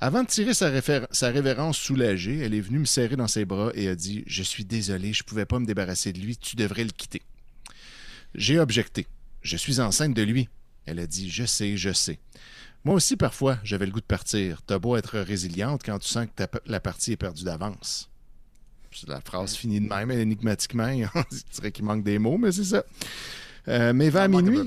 Avant 0.00 0.22
de 0.22 0.28
tirer 0.28 0.52
sa, 0.52 0.70
sa 1.10 1.28
révérence 1.30 1.78
soulagée, 1.78 2.38
elle 2.38 2.52
est 2.54 2.60
venue 2.60 2.80
me 2.80 2.84
serrer 2.84 3.16
dans 3.16 3.28
ses 3.28 3.44
bras 3.46 3.70
et 3.74 3.88
a 3.88 3.94
dit 3.94 4.24
Je 4.26 4.42
suis 4.42 4.64
désolé, 4.64 5.12
je 5.12 5.22
pouvais 5.24 5.46
pas 5.46 5.58
me 5.58 5.64
débarrasser 5.66 6.12
de 6.12 6.18
lui, 6.20 6.36
tu 6.36 6.54
devrais 6.56 6.84
le 6.84 6.90
quitter. 6.90 7.22
J'ai 8.34 8.58
objecté. 8.58 9.06
Je 9.42 9.56
suis 9.56 9.80
enceinte 9.80 10.14
de 10.14 10.22
lui. 10.22 10.48
Elle 10.84 10.98
a 10.98 11.06
dit 11.06 11.30
Je 11.30 11.44
sais, 11.44 11.76
je 11.76 11.92
sais. 11.92 12.18
Moi 12.84 12.94
aussi, 12.94 13.16
parfois, 13.16 13.58
j'avais 13.64 13.86
le 13.86 13.92
goût 13.92 14.00
de 14.00 14.04
partir. 14.06 14.60
T'as 14.62 14.78
beau 14.78 14.96
être 14.96 15.18
résiliente 15.18 15.82
quand 15.84 15.98
tu 15.98 16.08
sens 16.08 16.26
que 16.26 16.44
ta- 16.44 16.60
la 16.66 16.78
partie 16.78 17.12
est 17.12 17.16
perdue 17.16 17.44
d'avance. 17.44 18.10
La 19.08 19.20
phrase 19.20 19.54
finit 19.56 19.80
de 19.80 19.88
même, 19.88 20.10
énigmatiquement. 20.10 20.86
On 21.14 21.22
dirait 21.54 21.72
qu'il 21.72 21.84
manque 21.84 22.04
des 22.04 22.18
mots, 22.18 22.38
mais 22.38 22.52
c'est 22.52 22.64
ça. 22.64 22.84
Euh, 23.68 23.92
mais 23.92 24.08
vers 24.10 24.28
minuit, 24.28 24.60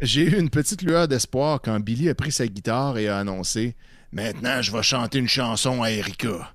j'ai 0.00 0.22
eu 0.22 0.38
une 0.38 0.50
petite 0.50 0.82
lueur 0.82 1.08
d'espoir 1.08 1.60
quand 1.62 1.78
Billy 1.80 2.08
a 2.08 2.14
pris 2.14 2.30
sa 2.32 2.46
guitare 2.46 2.98
et 2.98 3.08
a 3.08 3.18
annoncé 3.18 3.74
Maintenant, 4.12 4.60
je 4.60 4.70
vais 4.70 4.82
chanter 4.82 5.18
une 5.18 5.28
chanson 5.28 5.82
à 5.82 5.90
Erika. 5.90 6.52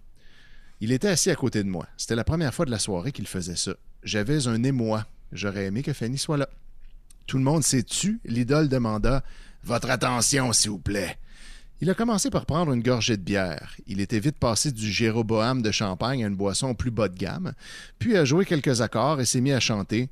Il 0.79 0.91
était 0.91 1.07
assis 1.07 1.31
à 1.31 1.35
côté 1.35 1.63
de 1.63 1.69
moi. 1.69 1.87
C'était 1.97 2.15
la 2.15 2.23
première 2.23 2.53
fois 2.53 2.65
de 2.65 2.71
la 2.71 2.77
soirée 2.77 3.11
qu'il 3.11 3.25
faisait 3.25 3.55
ça. 3.55 3.73
J'avais 4.03 4.47
un 4.47 4.63
émoi. 4.63 5.05
J'aurais 5.31 5.65
aimé 5.65 5.81
que 5.81 5.93
Fanny 5.93 6.19
soit 6.19 6.37
là. 6.37 6.47
Tout 7.25 7.37
le 7.37 7.43
monde 7.43 7.63
s'est 7.63 7.81
tu. 7.81 8.19
L'idole 8.25 8.69
demanda 8.69 9.23
Votre 9.63 9.89
attention, 9.89 10.53
s'il 10.53 10.69
vous 10.69 10.79
plaît. 10.79 11.17
Il 11.81 11.89
a 11.89 11.95
commencé 11.95 12.29
par 12.29 12.45
prendre 12.45 12.73
une 12.73 12.83
gorgée 12.83 13.17
de 13.17 13.23
bière. 13.23 13.75
Il 13.87 14.01
était 14.01 14.19
vite 14.19 14.37
passé 14.37 14.71
du 14.71 14.91
Jéroboam 14.91 15.61
de 15.61 15.71
champagne 15.71 16.23
à 16.23 16.27
une 16.27 16.35
boisson 16.35 16.73
plus 16.73 16.89
bas 16.89 17.07
de 17.07 17.17
gamme, 17.17 17.53
puis 17.99 18.17
a 18.17 18.25
joué 18.25 18.45
quelques 18.45 18.81
accords 18.81 19.19
et 19.19 19.25
s'est 19.25 19.41
mis 19.41 19.51
à 19.51 19.59
chanter. 19.59 20.09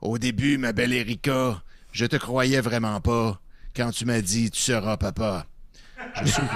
Au 0.00 0.18
début, 0.18 0.58
ma 0.58 0.72
belle 0.72 0.92
Erika, 0.92 1.60
je 1.90 2.06
te 2.06 2.14
croyais 2.14 2.60
vraiment 2.60 3.00
pas 3.00 3.40
quand 3.74 3.90
tu 3.90 4.04
m'as 4.04 4.20
dit 4.20 4.50
tu 4.52 4.60
seras 4.60 4.96
papa. 4.96 5.46
Je 6.22 6.28
souriais. 6.30 6.48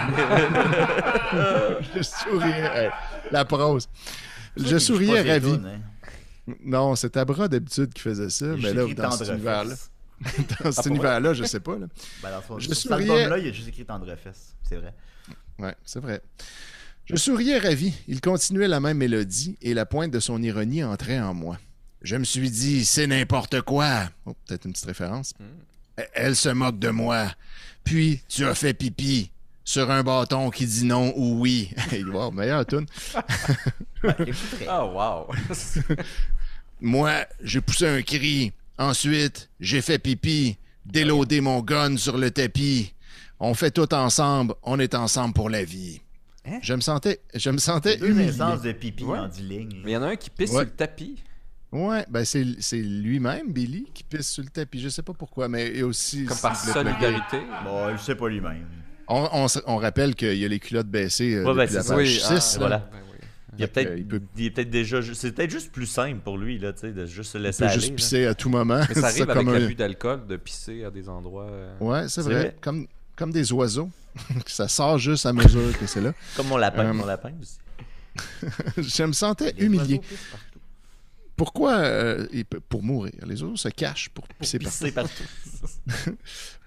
je 1.97 2.03
souriais. 2.03 2.71
Hey, 2.85 2.91
la 3.31 3.45
prose. 3.45 3.89
Je 4.57 4.79
souriais 4.79 5.23
ravi. 5.23 5.53
hein. 5.53 5.81
Non, 6.65 6.97
c'est 6.97 7.17
à 7.17 7.25
bras 7.25 7.49
d'habitude 7.49 7.93
qui 7.93 8.03
faisait 8.03 8.31
ça, 8.31 8.47
mais 8.47 8.73
là, 8.75 8.85
dans 8.97 9.11
cet 9.13 9.29
univers-là, 9.29 9.75
dans 10.63 10.73
cet 10.73 10.87
univers-là, 10.87 11.35
je 11.35 11.45
sais 11.45 11.61
pas. 11.61 11.79
Là. 11.79 11.87
Ben, 12.23 12.31
dans 12.31 12.43
son, 12.43 12.59
Je 12.59 12.67
sur 12.67 12.77
cet 12.77 12.87
souriais. 12.91 13.11
album-là, 13.11 13.39
il 13.39 13.47
y 13.47 13.49
a 13.49 13.53
juste 13.53 13.69
écrit 13.69 13.85
Tendrefesse. 13.85 14.55
C'est 14.69 14.77
vrai. 14.77 14.93
Ouais, 15.59 15.75
c'est 15.85 16.01
vrai. 16.01 16.21
Je 17.05 17.17
souriais 17.17 17.59
ravi. 17.59 17.95
Il 18.09 18.21
continuait 18.21 18.69
la 18.69 18.81
même 18.81 18.99
mélodie 18.99 19.57
et 19.63 19.75
la 19.75 19.87
pointe 19.87 20.11
de 20.11 20.21
son 20.21 20.43
ironie 20.43 20.83
entrait 20.85 21.21
en 21.21 21.35
moi. 21.35 21.59
Je 22.03 22.17
me 22.17 22.25
suis 22.25 22.51
dit, 22.51 22.85
c'est 22.85 23.07
n'importe 23.07 23.61
quoi. 23.63 24.09
Oh, 24.27 24.35
peut-être 24.47 24.65
une 24.67 24.73
petite 24.73 24.87
référence. 24.87 25.35
Elle 26.15 26.37
se 26.37 26.49
moque 26.49 26.79
de 26.79 26.89
moi. 26.91 27.29
Puis, 27.85 28.21
tu 28.29 28.45
as 28.47 28.55
fait 28.55 28.75
pipi 28.75 29.31
sur 29.65 29.91
un 29.91 30.03
bâton 30.03 30.51
qui 30.51 30.67
dit 30.67 30.85
non 30.85 31.13
ou 31.17 31.41
oui. 31.41 31.71
Wow, 32.13 32.31
meilleure 32.31 32.67
tune. 32.67 32.87
Oh, 34.05 34.09
wow. 34.69 35.27
Moi, 36.81 37.13
j'ai 37.43 37.61
poussé 37.61 37.87
un 37.89 38.03
cri. 38.03 38.53
Ensuite, 38.79 39.49
j'ai 39.61 39.81
fait 39.83 39.99
pipi, 39.99 40.57
déloadé 40.87 41.41
mon 41.41 41.61
gun 41.61 41.97
sur 41.97 42.19
le 42.19 42.31
tapis. 42.31 42.95
On 43.39 43.55
fait 43.55 43.71
tout 43.71 43.93
ensemble, 43.95 44.55
on 44.63 44.79
est 44.79 44.95
ensemble 44.95 45.35
pour 45.35 45.51
la 45.51 45.63
vie. 45.65 46.01
Je 46.63 46.75
me 46.75 46.81
sentais, 46.81 47.21
je 47.35 47.51
me 47.51 47.59
sentais 47.59 47.97
Deux 47.99 48.11
humilié. 48.11 48.31
instances 48.31 48.63
de 48.63 48.73
pipi 48.73 49.05
Ouais. 49.05 49.19
en 49.19 49.29
10 49.29 49.43
lignes. 49.43 49.81
Mais 49.85 49.93
il 49.93 49.95
y 49.95 49.97
en 49.97 50.03
a 50.03 50.09
un 50.09 50.17
qui 50.17 50.31
pisse 50.31 50.51
Ouais. 50.51 50.57
sur 50.57 50.65
le 50.65 50.71
tapis. 50.71 51.23
Ouais, 51.73 52.05
ben 52.11 52.25
c'est, 52.25 52.45
c'est 52.61 52.77
lui-même, 52.83 53.51
Billy, 53.53 53.87
qui 53.95 54.05
pisse 54.05 54.31
sur 54.31 54.43
le 54.45 54.51
tapis. 54.51 54.81
Je 54.81 54.91
sais 54.91 55.03
pas 55.03 55.15
pourquoi, 55.15 55.49
mais 55.49 55.73
il 55.75 55.85
aussi. 55.85 56.27
Comme 56.27 56.37
par 56.39 56.55
solidarité. 56.57 57.39
Bon, 57.65 57.97
je 57.97 58.03
sais 58.03 58.15
pas 58.15 58.29
lui-même. 58.29 58.67
On, 59.09 59.47
on 59.67 59.77
rappelle 59.79 60.15
qu'il 60.15 60.37
y 60.37 60.45
a 60.45 60.49
les 60.49 60.59
culottes 60.61 60.87
baissées 60.89 61.35
euh, 61.35 61.45
Ouais, 61.45 61.55
ben, 61.55 61.57
la 61.57 61.67
c'est 61.69 61.83
ça. 61.83 61.95
page 61.95 61.99
Oui, 62.07 62.21
6. 62.39 62.55
ah, 62.57 62.59
voilà. 62.59 62.79
ben 62.79 62.99
oui. 63.11 63.19
Il 63.55 63.61
y 63.61 63.65
a 63.65 63.69
peut-être, 63.69 63.91
euh, 63.91 63.99
il 63.99 64.07
peut- 64.07 64.23
il 64.37 64.45
est 64.47 64.51
peut-être 64.51 64.71
déjà, 64.71 65.01
c'est 65.15 65.33
peut-être 65.33 65.51
juste 65.51 65.73
plus 65.73 65.87
simple 65.87 66.21
pour 66.21 66.39
lui 66.39 66.59
là, 66.59 66.73
tu 66.73 66.81
sais, 66.81 66.93
de 66.93 67.05
juste 67.05 67.33
se 67.33 67.39
Il 67.39 67.45
laisser 67.45 67.59
peut 67.59 67.65
aller. 67.71 67.75
juste 67.75 67.89
là. 67.91 67.97
pisser 67.97 68.27
à 68.27 68.35
tout 68.35 68.49
moment. 68.49 68.81
Mais 68.89 68.95
ça 68.95 69.01
arrive 69.07 69.17
C'est 69.17 69.23
avec 69.31 69.35
comme 69.35 69.49
un- 69.55 69.59
l'abus 69.59 69.75
d'alcool 69.75 70.27
de 70.27 70.37
pisser 70.37 70.85
à 70.85 70.91
des 70.91 71.09
endroits. 71.09 71.49
euh, 71.51 71.75
Ouais, 71.81 72.03
c'est 72.03 72.09
C'est 72.09 72.23
vrai. 72.23 72.35
vrai. 72.35 72.57
Comme, 72.63 72.87
comme 73.17 73.31
des 73.33 73.53
oiseaux. 73.53 73.91
ça 74.47 74.69
sort 74.69 74.99
juste 74.99 75.27
à 75.27 75.33
mesure 75.33 75.77
que 75.79 75.87
c'est 75.87 76.01
là. 76.01 76.13
Comme 76.37 76.49
mon 76.49 76.57
lapin, 76.59 76.85
Euh, 76.87 76.93
mon 76.95 77.05
lapin 77.07 77.33
aussi. 77.41 77.59
Je 78.79 79.03
me 79.05 79.13
sentais 79.13 79.53
Les 79.57 79.65
humilié. 79.67 80.01
Pourquoi 81.37 81.77
euh, 81.79 82.27
Pour 82.69 82.83
mourir. 82.83 83.13
Les 83.27 83.43
oiseaux 83.43 83.57
se 83.57 83.69
cachent 83.69 84.11
pour 84.11 84.27
pisser 84.29 84.59
partout. 84.93 85.25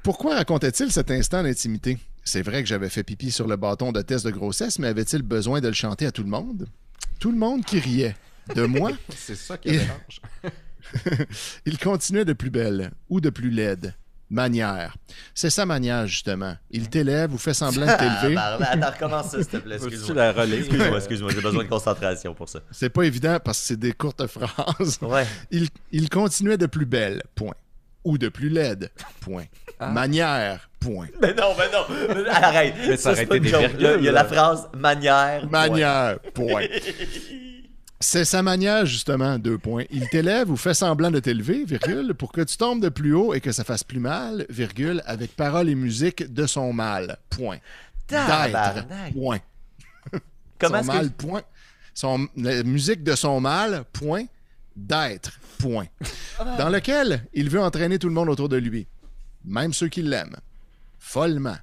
Pourquoi 0.03 0.35
racontait-il 0.35 0.91
cet 0.91 1.11
instant 1.11 1.43
d'intimité? 1.43 1.97
C'est 2.23 2.41
vrai 2.41 2.63
que 2.63 2.69
j'avais 2.69 2.89
fait 2.89 3.03
pipi 3.03 3.31
sur 3.31 3.47
le 3.47 3.55
bâton 3.55 3.91
de 3.91 4.01
test 4.01 4.25
de 4.25 4.31
grossesse, 4.31 4.79
mais 4.79 4.87
avait-il 4.87 5.21
besoin 5.21 5.61
de 5.61 5.67
le 5.67 5.73
chanter 5.73 6.07
à 6.07 6.11
tout 6.11 6.23
le 6.23 6.29
monde? 6.29 6.67
Tout 7.19 7.31
le 7.31 7.37
monde 7.37 7.63
qui 7.63 7.79
riait. 7.79 8.15
De 8.53 8.65
moi, 8.65 8.91
C'est 9.15 9.35
ça 9.35 9.57
qui 9.57 9.69
mélange. 9.69 10.21
il 11.65 11.77
continuait 11.79 12.25
de 12.25 12.33
plus 12.33 12.51
belle 12.51 12.91
ou 13.09 13.19
de 13.21 13.29
plus 13.29 13.49
laide. 13.49 13.95
Manière. 14.29 14.95
C'est 15.35 15.51
sa 15.51 15.65
manière, 15.65 16.07
justement. 16.07 16.55
Il 16.71 16.89
t'élève 16.89 17.33
ou 17.33 17.37
fait 17.37 17.53
semblant 17.53 17.85
de 17.85 17.91
t'élever. 17.97 18.35
Attends, 18.61 18.91
recommence 18.91 19.27
ça, 19.27 19.37
s'il 19.37 19.47
te 19.47 19.57
plaît. 19.57 19.75
Excuse-moi. 19.75 20.33
Excuse-moi, 20.45 20.97
excuse-moi, 20.97 21.31
j'ai 21.33 21.41
besoin 21.41 21.63
de 21.63 21.69
concentration 21.69 22.33
pour 22.33 22.49
ça. 22.49 22.59
C'est 22.71 22.89
pas 22.89 23.03
évident 23.03 23.37
parce 23.43 23.59
que 23.61 23.67
c'est 23.67 23.79
des 23.79 23.93
courtes 23.93 24.25
phrases. 24.25 24.97
Ouais. 25.01 25.25
Il, 25.51 25.67
il 25.91 26.09
continuait 26.09 26.57
de 26.57 26.65
plus 26.65 26.85
belle, 26.87 27.21
point. 27.35 27.53
Ou 28.03 28.17
de 28.17 28.29
plus 28.29 28.49
laide, 28.49 28.91
point. 29.21 29.45
Ah. 29.79 29.89
Manière, 29.91 30.69
point. 30.79 31.07
Mais 31.21 31.33
non, 31.33 31.53
mais 31.57 31.69
non. 31.71 32.25
Arrête. 32.31 32.75
Mais 32.87 32.97
ça 32.97 33.19
une 33.21 33.29
des 33.29 33.39
virgules, 33.39 33.95
Il 33.99 34.05
y 34.05 34.09
a 34.09 34.11
la 34.11 34.25
phrase 34.25 34.67
manière. 34.75 35.41
point. 35.41 35.49
Manière, 35.49 36.19
point. 36.33 36.63
C'est 38.07 38.23
sa 38.23 38.43
manière, 38.43 38.85
justement, 38.85 39.39
deux 39.39 39.57
points. 39.57 39.85
Il 39.89 40.07
t'élève 40.09 40.51
ou 40.51 40.57
fait 40.57 40.75
semblant 40.75 41.09
de 41.09 41.19
t'élever, 41.19 41.65
virgule, 41.65 42.13
pour 42.13 42.31
que 42.31 42.41
tu 42.41 42.55
tombes 42.55 42.79
de 42.79 42.89
plus 42.89 43.15
haut 43.15 43.33
et 43.33 43.41
que 43.41 43.51
ça 43.51 43.63
fasse 43.63 43.83
plus 43.83 43.99
mal, 43.99 44.45
virgule, 44.47 45.01
avec 45.07 45.35
paroles 45.35 45.69
et 45.69 45.75
musique 45.75 46.31
de 46.31 46.45
son 46.45 46.71
mal, 46.71 47.17
point. 47.31 47.57
D'être, 48.07 48.85
point. 49.11 49.39
Comment 50.59 50.83
son 50.83 50.85
mal, 50.85 51.07
que... 51.07 51.13
point. 51.15 51.41
Son, 51.95 52.27
la 52.37 52.61
musique 52.61 53.03
de 53.03 53.15
son 53.15 53.41
mal, 53.41 53.83
point. 53.91 54.25
d'être, 54.75 55.39
point. 55.57 55.87
Dans 56.59 56.69
lequel 56.69 57.25
il 57.33 57.49
veut 57.49 57.59
entraîner 57.59 57.97
tout 57.97 58.07
le 58.07 58.13
monde 58.13 58.29
autour 58.29 58.49
de 58.49 58.57
lui, 58.57 58.87
même 59.43 59.73
ceux 59.73 59.87
qui 59.87 60.03
l'aiment, 60.03 60.37
follement. 60.99 61.57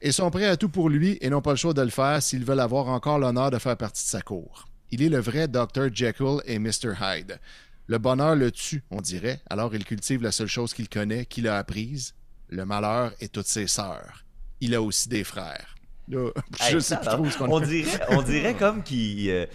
Et 0.00 0.12
sont 0.12 0.30
prêts 0.30 0.46
à 0.46 0.56
tout 0.56 0.70
pour 0.70 0.88
lui 0.88 1.18
et 1.20 1.28
n'ont 1.28 1.42
pas 1.42 1.50
le 1.50 1.56
choix 1.56 1.74
de 1.74 1.82
le 1.82 1.90
faire 1.90 2.22
s'ils 2.22 2.44
veulent 2.44 2.60
avoir 2.60 2.88
encore 2.88 3.18
l'honneur 3.18 3.50
de 3.50 3.58
faire 3.58 3.76
partie 3.76 4.02
de 4.02 4.08
sa 4.08 4.22
cour. 4.22 4.66
Il 4.90 5.02
est 5.02 5.08
le 5.08 5.18
vrai 5.18 5.48
Dr. 5.48 5.88
Jekyll 5.92 6.40
et 6.44 6.58
Mr. 6.58 6.94
Hyde. 7.00 7.40
Le 7.86 7.98
bonheur 7.98 8.34
le 8.34 8.50
tue, 8.50 8.82
on 8.90 9.00
dirait, 9.00 9.40
alors 9.50 9.74
il 9.74 9.84
cultive 9.84 10.22
la 10.22 10.32
seule 10.32 10.48
chose 10.48 10.72
qu'il 10.72 10.88
connaît, 10.88 11.26
qu'il 11.26 11.46
a 11.48 11.58
apprise, 11.58 12.14
le 12.48 12.64
malheur 12.64 13.12
et 13.20 13.28
toutes 13.28 13.46
ses 13.46 13.66
sœurs. 13.66 14.24
Il 14.60 14.74
a 14.74 14.80
aussi 14.80 15.08
des 15.08 15.24
frères. 15.24 15.74
Là, 16.08 16.30
je 16.58 16.64
Hey, 16.64 16.72
sais 16.72 16.80
ça, 16.80 16.96
plus 16.96 17.08
trop 17.08 17.30
ce 17.30 17.38
qu'on 17.38 17.50
on 17.50 17.60
dirait, 17.60 18.00
on 18.10 18.22
dirait 18.22 18.54
comme 18.54 18.82
qu'il, 18.82 19.28
euh, 19.30 19.46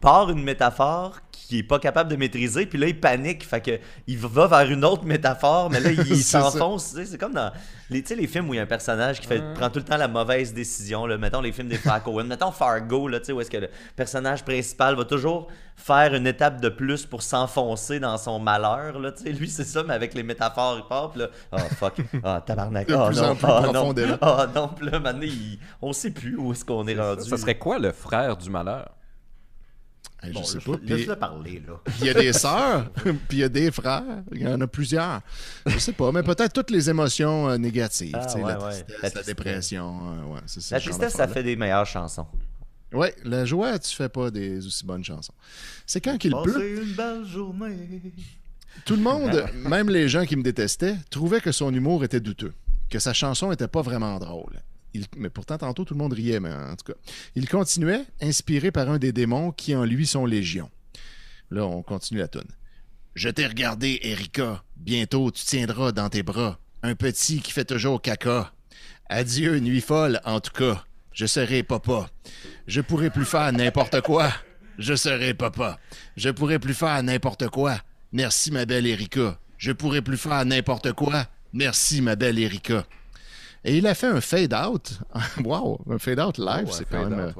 part 0.00 0.30
une 0.30 0.42
métaphore 0.42 1.20
qu'il 1.50 1.58
est 1.58 1.62
pas 1.64 1.78
capable 1.78 2.10
de 2.10 2.16
maîtriser, 2.16 2.64
puis 2.66 2.78
là 2.78 2.86
il 2.86 2.98
panique, 2.98 3.44
fait 3.44 3.60
que 3.60 3.78
il 4.06 4.16
va 4.18 4.46
vers 4.46 4.70
une 4.70 4.84
autre 4.84 5.04
métaphore, 5.04 5.68
mais 5.70 5.80
là 5.80 5.90
il 5.90 6.16
s'enfonce. 6.22 6.94
C'est 7.04 7.18
comme 7.18 7.34
dans 7.34 7.52
les, 7.90 8.02
tu 8.02 8.08
sais, 8.08 8.14
les 8.14 8.28
films 8.28 8.48
où 8.48 8.54
il 8.54 8.58
y 8.58 8.60
a 8.60 8.62
un 8.62 8.66
personnage 8.66 9.20
qui 9.20 9.26
fait, 9.26 9.42
prend 9.54 9.68
tout 9.68 9.80
le 9.80 9.84
temps 9.84 9.96
la 9.96 10.06
mauvaise 10.06 10.54
décision. 10.54 11.06
Là. 11.06 11.18
Mettons 11.18 11.40
les 11.40 11.50
films 11.50 11.68
des 11.68 11.76
frères 11.76 12.02
Coen, 12.04 12.26
mettons 12.26 12.52
Fargo, 12.52 13.08
là, 13.08 13.18
tu 13.18 13.26
sais, 13.26 13.32
où 13.32 13.40
est-ce 13.40 13.50
que 13.50 13.56
le 13.56 13.68
personnage 13.96 14.44
principal 14.44 14.94
va 14.94 15.04
toujours 15.04 15.48
faire 15.76 16.14
une 16.14 16.26
étape 16.26 16.60
de 16.60 16.68
plus 16.68 17.04
pour 17.06 17.22
s'enfoncer 17.22 17.98
dans 17.98 18.16
son 18.18 18.38
malheur. 18.38 18.98
Là, 19.00 19.10
tu 19.12 19.24
sais. 19.24 19.32
Lui 19.32 19.48
c'est 19.50 19.64
ça, 19.64 19.82
mais 19.82 19.94
avec 19.94 20.14
les 20.14 20.22
métaphores 20.22 20.78
il 20.78 20.88
part, 20.88 21.10
puis 21.10 21.20
là, 21.20 21.28
oh 21.52 21.56
fuck, 21.78 21.94
ah 22.22 22.40
tabarnak, 22.46 22.88
oh 22.94 23.06
plus 23.08 23.16
non, 23.20 23.30
en 23.30 23.34
plus 23.34 23.46
oh 23.48 23.72
non, 23.72 23.94
oh 24.22 24.36
non, 24.54 24.68
puis 24.68 24.88
là 24.88 25.00
maintenant 25.00 25.22
il- 25.22 25.58
on 25.82 25.92
sait 25.92 26.10
plus 26.10 26.36
où 26.36 26.52
est-ce 26.52 26.64
qu'on 26.64 26.86
est 26.86 26.94
rendu. 26.94 27.28
Ça 27.28 27.36
serait 27.36 27.58
quoi 27.58 27.78
le 27.78 27.90
frère 27.92 28.36
du 28.36 28.50
malheur? 28.50 28.90
Hey, 30.22 30.32
je 30.36 30.42
sais 30.44 30.54
laisse- 30.56 30.64
pas. 30.64 30.76
Puis- 30.76 30.88
Laisse-le 30.88 31.16
parler, 31.16 31.62
là. 31.66 31.80
Il 32.00 32.06
y 32.06 32.10
a 32.10 32.14
des 32.14 32.32
sœurs, 32.32 32.90
puis 33.02 33.14
il 33.32 33.38
y 33.38 33.44
a 33.44 33.48
des 33.48 33.70
frères. 33.70 34.02
Il 34.32 34.42
y 34.42 34.46
en 34.46 34.60
a 34.60 34.66
plusieurs. 34.66 35.20
Je 35.66 35.78
sais 35.78 35.92
pas, 35.92 36.12
mais 36.12 36.22
peut-être 36.22 36.52
toutes 36.52 36.70
les 36.70 36.90
émotions 36.90 37.48
euh, 37.48 37.56
négatives. 37.56 38.14
Ah, 38.14 38.34
ouais, 38.36 38.42
la, 38.42 38.58
ouais. 38.58 38.70
tristesse, 38.70 38.86
La 38.88 38.94
la, 38.94 39.10
tristesse. 39.10 39.26
dépression. 39.26 40.00
euh, 40.12 40.34
ouais, 40.34 40.40
c'est 40.46 40.60
ça, 40.60 40.76
La 40.76 40.80
tristesse, 40.82 41.14
ça 41.14 41.26
fait 41.28 41.42
des 41.42 41.56
meilleures 41.56 41.86
chansons. 41.86 42.26
Ouais, 42.92 43.14
la 43.24 43.44
joie, 43.44 43.78
tu 43.78 43.94
fais 43.94 44.08
pas 44.08 44.30
des 44.30 44.66
aussi 44.66 44.84
bonnes 44.84 45.04
chansons. 45.04 45.32
C'est 45.86 46.00
quand 46.00 46.18
qu'il 46.18 46.32
pleut. 46.42 46.52
Passez 46.52 46.82
une 46.82 46.92
belle 46.94 47.24
journée. 47.24 48.12
Tout 48.84 48.96
le 48.96 49.02
monde, 49.02 49.44
même 49.54 49.88
les 49.88 50.08
gens 50.08 50.24
qui 50.26 50.36
me 50.36 50.42
détestaient, 50.42 50.96
trouvaient 51.08 51.40
que 51.40 51.52
son 51.52 51.72
humour 51.72 52.04
était 52.04 52.20
douteux, 52.20 52.52
que 52.90 52.98
sa 52.98 53.12
chanson 53.12 53.52
était 53.52 53.68
pas 53.68 53.82
vraiment 53.82 54.18
drôle. 54.18 54.60
Mais 55.16 55.30
pourtant, 55.30 55.58
tantôt, 55.58 55.84
tout 55.84 55.94
le 55.94 55.98
monde 55.98 56.12
riait, 56.12 56.40
mais 56.40 56.52
en 56.52 56.76
tout 56.76 56.92
cas. 56.92 56.98
Il 57.34 57.48
continuait, 57.48 58.04
inspiré 58.20 58.70
par 58.70 58.90
un 58.90 58.98
des 58.98 59.12
démons 59.12 59.52
qui 59.52 59.74
en 59.74 59.84
lui 59.84 60.06
sont 60.06 60.26
légion. 60.26 60.70
Là, 61.50 61.64
on 61.64 61.82
continue 61.82 62.20
la 62.20 62.28
toune. 62.28 62.48
Je 63.14 63.28
t'ai 63.28 63.46
regardé, 63.46 63.98
Erika. 64.02 64.62
Bientôt, 64.76 65.30
tu 65.30 65.44
tiendras 65.44 65.92
dans 65.92 66.08
tes 66.08 66.22
bras 66.22 66.58
un 66.82 66.94
petit 66.94 67.40
qui 67.40 67.52
fait 67.52 67.64
toujours 67.64 68.00
caca. 68.00 68.52
Adieu, 69.08 69.58
nuit 69.58 69.80
folle, 69.80 70.20
en 70.24 70.40
tout 70.40 70.52
cas. 70.52 70.84
Je 71.12 71.26
serai 71.26 71.62
papa. 71.62 72.08
Je 72.66 72.80
pourrai 72.80 73.10
plus 73.10 73.24
faire 73.24 73.52
n'importe 73.52 74.00
quoi. 74.00 74.32
Je 74.78 74.94
serai 74.94 75.34
papa. 75.34 75.78
Je 76.16 76.30
pourrai 76.30 76.58
plus 76.58 76.74
faire 76.74 77.02
n'importe 77.02 77.48
quoi. 77.48 77.78
Merci, 78.12 78.50
ma 78.50 78.64
belle 78.64 78.86
Erika. 78.86 79.38
Je 79.58 79.72
pourrai 79.72 80.00
plus 80.00 80.16
faire 80.16 80.44
n'importe 80.44 80.92
quoi. 80.92 81.26
Merci, 81.52 82.00
ma 82.00 82.16
belle 82.16 82.38
Erika. 82.38 82.86
Et 83.64 83.76
il 83.76 83.86
a 83.86 83.94
fait 83.94 84.06
un 84.06 84.20
fade-out. 84.20 85.00
wow, 85.44 85.80
un 85.90 85.98
fade-out 85.98 86.38
live, 86.38 86.68
c'est 86.70 86.88
quand 86.88 87.08
même... 87.08 87.18
euh, 87.18 87.32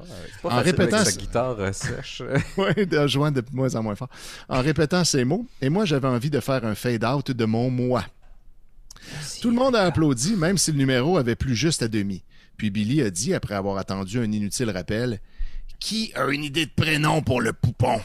en 0.45 0.61
répétant... 0.61 0.99
Avec 0.99 1.13
sa 1.13 1.19
guitare 1.19 1.57
euh, 1.59 1.73
sèche. 1.73 2.23
Oui, 2.59 2.87
de 2.87 3.07
joindre 3.07 3.41
de 3.41 3.47
moins 3.53 3.75
en 3.75 3.83
moins 3.83 3.95
fort. 3.95 4.11
En 4.49 4.61
répétant 4.61 5.03
ces 5.05 5.25
mots, 5.25 5.47
et 5.63 5.71
moi 5.71 5.87
j'avais 5.87 6.09
envie 6.09 6.31
de 6.31 6.41
faire 6.41 6.65
un 6.67 6.75
fade-out 6.75 7.31
de 7.31 7.45
mon 7.47 7.71
moi. 7.71 8.05
Tout 9.41 9.49
le 9.49 9.57
monde 9.57 9.75
a 9.75 9.85
applaudi, 9.85 10.37
même 10.37 10.59
si 10.59 10.73
le 10.73 10.79
numéro 10.79 11.17
avait 11.17 11.37
plus 11.37 11.55
juste 11.55 11.83
à 11.83 11.89
demi. 11.89 12.23
Puis 12.59 12.69
Billy 12.71 13.01
a 13.01 13.11
dit, 13.11 13.33
après 13.33 13.55
avoir 13.55 13.79
attendu 13.79 14.19
un 14.19 14.31
inutile 14.31 14.69
rappel, 14.71 15.21
Qui 15.79 16.13
a 16.15 16.27
une 16.27 16.45
idée 16.45 16.67
de 16.67 16.71
prénom 16.77 17.23
pour 17.23 17.41
le 17.41 17.55
poupon? 17.55 17.99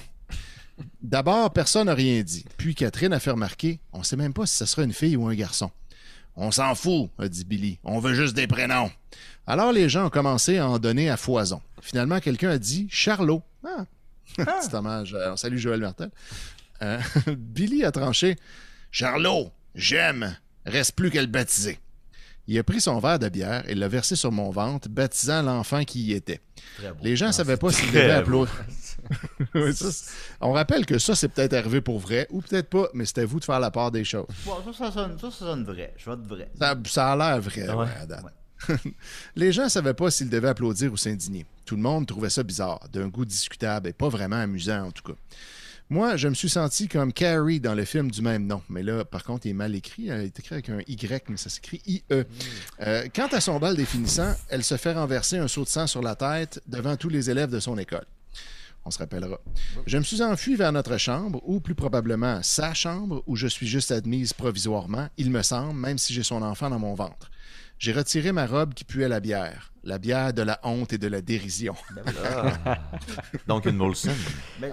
D'abord, 1.02 1.52
personne 1.52 1.88
n'a 1.88 1.94
rien 1.94 2.22
dit. 2.24 2.46
Puis 2.58 2.76
Catherine 2.76 3.12
a 3.12 3.20
fait 3.20 3.32
remarquer, 3.32 3.80
on 3.92 4.04
sait 4.04 4.16
même 4.16 4.34
pas 4.34 4.46
si 4.46 4.56
ce 4.56 4.66
sera 4.66 4.84
une 4.84 4.94
fille 4.94 5.18
ou 5.18 5.28
un 5.28 5.36
garçon. 5.36 5.70
On 6.36 6.52
s'en 6.52 6.76
fout, 6.76 7.10
a 7.18 7.28
dit 7.28 7.46
Billy. 7.46 7.80
On 7.84 8.00
veut 8.00 8.14
juste 8.14 8.36
des 8.36 8.48
prénoms. 8.48 8.92
Alors 9.48 9.72
les 9.72 9.88
gens 9.90 10.08
ont 10.08 10.10
commencé 10.10 10.58
à 10.58 10.68
en 10.68 10.80
donner 10.80 11.10
à 11.10 11.18
foison. 11.18 11.62
Finalement, 11.82 12.20
quelqu'un 12.20 12.50
a 12.50 12.58
dit 12.58 12.88
Charlot. 12.90 13.42
Ah, 13.66 13.86
Petit 14.38 14.76
hommage. 14.76 15.14
euh, 15.14 15.32
on 15.34 15.36
salue 15.38 15.58
Joël 15.58 15.80
Martel. 15.80 16.10
Euh, 16.82 17.00
Billy 17.38 17.84
a 17.86 17.92
tranché 17.92 18.36
Charlot, 18.92 19.52
j'aime. 19.76 20.36
Reste 20.66 20.94
plus 20.94 21.12
qu'à 21.12 21.22
le 21.22 21.28
baptiser. 21.28 21.78
Il 22.48 22.58
a 22.60 22.64
pris 22.64 22.80
son 22.82 23.00
verre 23.00 23.20
de 23.20 23.30
bière 23.30 23.64
et 23.68 23.76
l'a 23.76 23.88
versé 23.88 24.16
sur 24.16 24.32
mon 24.32 24.52
ventre, 24.52 24.88
baptisant 24.90 25.42
l'enfant 25.42 25.84
qui 25.84 26.02
y 26.04 26.14
était. 26.14 26.42
Les 27.02 27.16
gens 27.16 27.28
ne 27.28 27.32
savaient 27.32 27.58
pas 27.58 27.72
s'ils 27.72 27.88
devaient 27.92 28.12
applaudir. 28.12 28.54
Ça, 29.74 29.88
on 30.42 30.52
rappelle 30.52 30.84
que 30.86 30.98
ça, 30.98 31.14
c'est 31.16 31.28
peut-être 31.28 31.54
arrivé 31.54 31.80
pour 31.80 32.00
vrai, 32.00 32.26
ou 32.32 32.42
peut-être 32.42 32.70
pas, 32.70 32.88
mais 32.96 33.06
c'était 33.06 33.26
vous 33.26 33.40
de 33.40 33.46
faire 33.46 33.60
la 33.60 33.70
part 33.70 33.92
des 33.92 34.04
choses. 34.04 34.26
Bon, 34.44 34.56
ça, 34.66 34.74
ça 34.74 34.92
sonne, 34.92 35.20
ça, 35.20 35.30
ça 35.30 35.38
sonne 35.38 35.64
vrai. 35.64 35.94
Je 35.98 36.06
vote 36.06 36.26
vrai. 36.26 36.50
Ça, 36.60 36.76
ça 36.86 37.12
a 37.12 37.16
l'air 37.16 37.40
vrai, 37.40 37.70
Ouais. 37.70 37.88
Les 39.36 39.52
gens 39.52 39.66
ne 39.66 39.70
savaient 39.70 39.94
pas 39.94 40.10
s'ils 40.10 40.30
devaient 40.30 40.48
applaudir 40.48 40.92
ou 40.92 40.98
s'indigner. 40.98 41.46
Tout 41.66 41.76
le 41.76 41.82
monde 41.82 42.08
trouvait 42.08 42.30
ça 42.30 42.42
bizarre, 42.42 42.80
d'un 42.92 43.08
goût 43.08 43.26
discutable 43.26 43.90
et 43.90 43.94
pas 43.94 44.10
vraiment 44.10 44.38
amusant 44.38 44.86
en 44.88 44.92
tout 44.92 45.04
cas. 45.04 45.18
Moi, 45.90 46.18
je 46.18 46.28
me 46.28 46.34
suis 46.34 46.50
senti 46.50 46.88
comme 46.88 47.14
Carrie 47.14 47.60
dans 47.60 47.76
le 47.76 47.86
film 47.86 48.10
du 48.10 48.24
même 48.24 48.48
nom. 48.48 48.62
Mais 48.70 48.82
là, 48.82 49.06
par 49.06 49.24
contre, 49.24 49.46
il 49.46 49.52
est 49.52 49.54
mal 49.54 49.76
écrit. 49.76 50.10
Euh, 50.10 50.24
Il 50.24 50.26
est 50.26 50.40
écrit 50.40 50.56
avec 50.56 50.70
un 50.70 50.80
Y, 50.88 51.30
mais 51.30 51.38
ça 51.38 51.50
s'écrit 51.50 51.82
I-E. 51.86 52.26
Euh, 52.82 53.08
quant 53.16 53.28
à 53.28 53.40
son 53.40 53.60
bal 53.60 53.76
définissant, 53.76 54.34
elle 54.50 54.64
se 54.64 54.78
fait 54.78 54.94
renverser 54.94 55.38
un 55.38 55.48
seau 55.48 55.64
de 55.64 55.70
sang 55.70 55.86
sur 55.86 56.02
la 56.02 56.16
tête 56.16 56.60
devant 56.66 56.98
tous 56.98 57.10
les 57.10 57.30
élèves 57.30 57.52
de 57.52 57.60
son 57.60 57.78
école. 57.78 58.06
On 58.84 58.92
se 58.92 58.98
rappellera. 58.98 59.40
Je 59.86 59.98
me 59.98 60.04
suis 60.04 60.24
enfui 60.24 60.56
vers 60.56 60.72
notre 60.72 60.98
chambre, 60.98 61.42
ou 61.46 61.60
plus 61.60 61.76
probablement 61.76 62.42
sa 62.42 62.74
chambre, 62.74 63.24
où 63.28 63.36
je 63.36 63.48
suis 63.48 63.68
juste 63.68 63.92
admise 63.92 64.34
provisoirement, 64.34 65.10
il 65.18 65.30
me 65.30 65.44
semble, 65.44 65.80
même 65.80 65.98
si 65.98 66.14
j'ai 66.14 66.24
son 66.24 66.42
enfant 66.42 66.70
dans 66.70 66.80
mon 66.80 66.96
ventre. 66.96 67.30
J'ai 67.78 67.94
retiré 67.94 68.32
ma 68.32 68.46
robe 68.48 68.74
qui 68.74 68.84
puait 68.86 69.08
la 69.08 69.20
bière. 69.20 69.72
La 69.88 70.00
bière 70.00 70.34
de 70.34 70.42
la 70.42 70.60
honte 70.64 70.94
et 70.94 70.98
de 70.98 71.08
la 71.08 71.22
dérision. 71.22 71.76
Donc 73.48 73.66
une 73.66 73.76
Molson. 73.78 74.12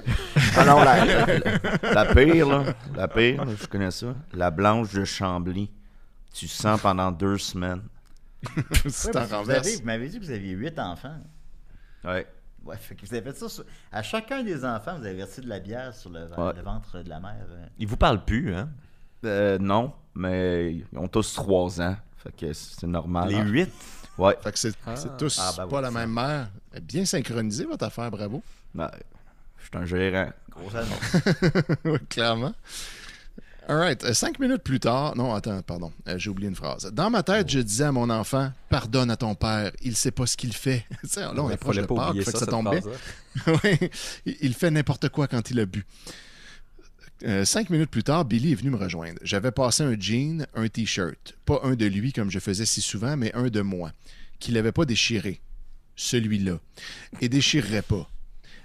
Ah 0.56 0.64
non, 0.64 0.82
la, 0.82 1.04
la, 1.04 1.26
la 2.04 2.14
pire, 2.14 2.48
là, 2.48 2.64
la 2.94 3.08
pire, 3.08 3.44
là, 3.44 3.52
je 3.58 3.66
connais 3.66 3.90
ça. 3.90 4.14
La 4.32 4.50
blanche 4.50 4.92
de 4.92 5.04
Chambly. 5.04 5.70
Tu 6.32 6.46
sens 6.48 6.80
pendant 6.80 7.10
deux 7.12 7.38
semaines. 7.38 7.82
Ouais, 8.84 9.12
t'en 9.12 9.24
renverses. 9.26 9.66
avez, 9.66 9.76
vous 9.76 9.84
m'avez 9.84 10.08
dit 10.08 10.18
que 10.18 10.24
vous 10.24 10.30
aviez 10.30 10.52
huit 10.52 10.78
enfants. 10.78 11.16
Ouais. 12.04 12.26
Ouais, 12.64 12.76
fait 12.76 12.94
que 12.94 13.06
vous 13.06 13.14
avez 13.14 13.22
fait 13.32 13.36
ça. 13.38 13.48
sur- 13.48 13.64
À 13.92 14.02
chacun 14.02 14.42
des 14.42 14.64
enfants, 14.64 14.98
vous 14.98 15.04
avez 15.06 15.14
versé 15.16 15.40
de 15.42 15.48
la 15.48 15.60
bière 15.60 15.94
sur 15.94 16.10
le, 16.10 16.26
Ouais. 16.36 16.52
le 16.56 16.62
ventre 16.62 17.00
de 17.02 17.08
la 17.08 17.20
mère. 17.20 17.46
euh. 17.50 17.66
Il 17.78 17.86
vous 17.86 17.96
parle 17.96 18.24
plus, 18.24 18.54
hein? 18.54 18.68
Euh, 19.24 19.58
non, 19.58 19.92
mais 20.14 20.74
ils 20.74 20.98
ont 20.98 21.06
tous 21.08 21.34
trois 21.34 21.80
ans. 21.80 21.96
Fait 22.22 22.34
que 22.36 22.52
c'est 22.52 22.86
normal. 22.86 23.28
Les 23.28 23.38
huit? 23.40 23.70
Ouais. 24.18 24.36
Fait 24.42 24.52
que 24.52 24.58
c'est 24.58 24.74
c'est 24.94 25.16
tous 25.16 25.38
Ah, 25.40 25.52
ben 25.56 25.66
pas 25.66 25.76
oui, 25.76 25.82
la 25.82 25.88
ça. 25.90 25.94
même 25.98 26.12
mère. 26.12 26.48
Bien 26.82 27.04
synchronisé, 27.04 27.64
votre 27.64 27.84
affaire, 27.84 28.10
bravo. 28.10 28.42
Ben, 28.74 28.90
je 29.58 29.62
suis 29.64 29.70
un 29.76 29.84
gérant. 29.86 30.30
Gros 30.50 30.76
annonce. 30.76 31.76
Oui, 31.84 31.98
Clairement. 32.08 32.54
All 33.68 33.76
right. 33.76 34.02
euh, 34.04 34.12
Cinq 34.12 34.38
minutes 34.40 34.62
plus 34.64 34.80
tard. 34.80 35.14
Non, 35.16 35.32
attends, 35.34 35.62
pardon. 35.62 35.92
euh, 36.08 36.18
J'ai 36.18 36.30
oublié 36.30 36.48
une 36.48 36.54
phrase. 36.56 36.90
Dans 36.92 37.10
ma 37.10 37.22
tête, 37.22 37.48
je 37.48 37.60
disais 37.60 37.84
à 37.84 37.92
mon 37.92 38.10
enfant 38.10 38.50
Pardonne 38.68 39.10
à 39.10 39.16
ton 39.16 39.34
père, 39.36 39.70
il 39.82 39.94
sait 39.96 40.10
pas 40.10 40.26
ce 40.26 40.36
qu'il 40.36 40.52
fait. 40.52 40.84
Là, 41.16 41.32
on 41.36 41.48
approche 41.48 41.76
de 41.76 41.82
pas 41.86 41.94
Pâques, 41.94 42.08
oublier 42.10 42.24
fait 42.24 42.32
que 42.32 42.38
ça, 42.38 42.46
tombe 42.46 42.68
bien. 42.70 42.80
il 44.26 44.52
fait 44.54 44.70
n'importe 44.70 45.08
quoi 45.10 45.28
quand 45.28 45.48
il 45.50 45.60
a 45.60 45.66
bu. 45.66 45.86
Euh, 47.24 47.44
cinq 47.44 47.70
minutes 47.70 47.90
plus 47.90 48.02
tard, 48.02 48.24
Billy 48.24 48.52
est 48.52 48.56
venu 48.56 48.70
me 48.70 48.76
rejoindre. 48.76 49.18
J'avais 49.22 49.52
passé 49.52 49.84
un 49.84 49.98
jean, 49.98 50.46
un 50.54 50.68
t-shirt. 50.68 51.34
Pas 51.44 51.60
un 51.62 51.74
de 51.74 51.86
lui 51.86 52.12
comme 52.12 52.30
je 52.30 52.40
faisais 52.40 52.66
si 52.66 52.80
souvent, 52.80 53.16
mais 53.16 53.32
un 53.34 53.48
de 53.48 53.60
moi, 53.60 53.92
qu'il 54.40 54.54
n'avait 54.54 54.72
pas 54.72 54.84
déchiré. 54.84 55.40
Celui-là. 55.94 56.58
Et 57.20 57.28
déchirerait 57.28 57.82
pas. 57.82 58.08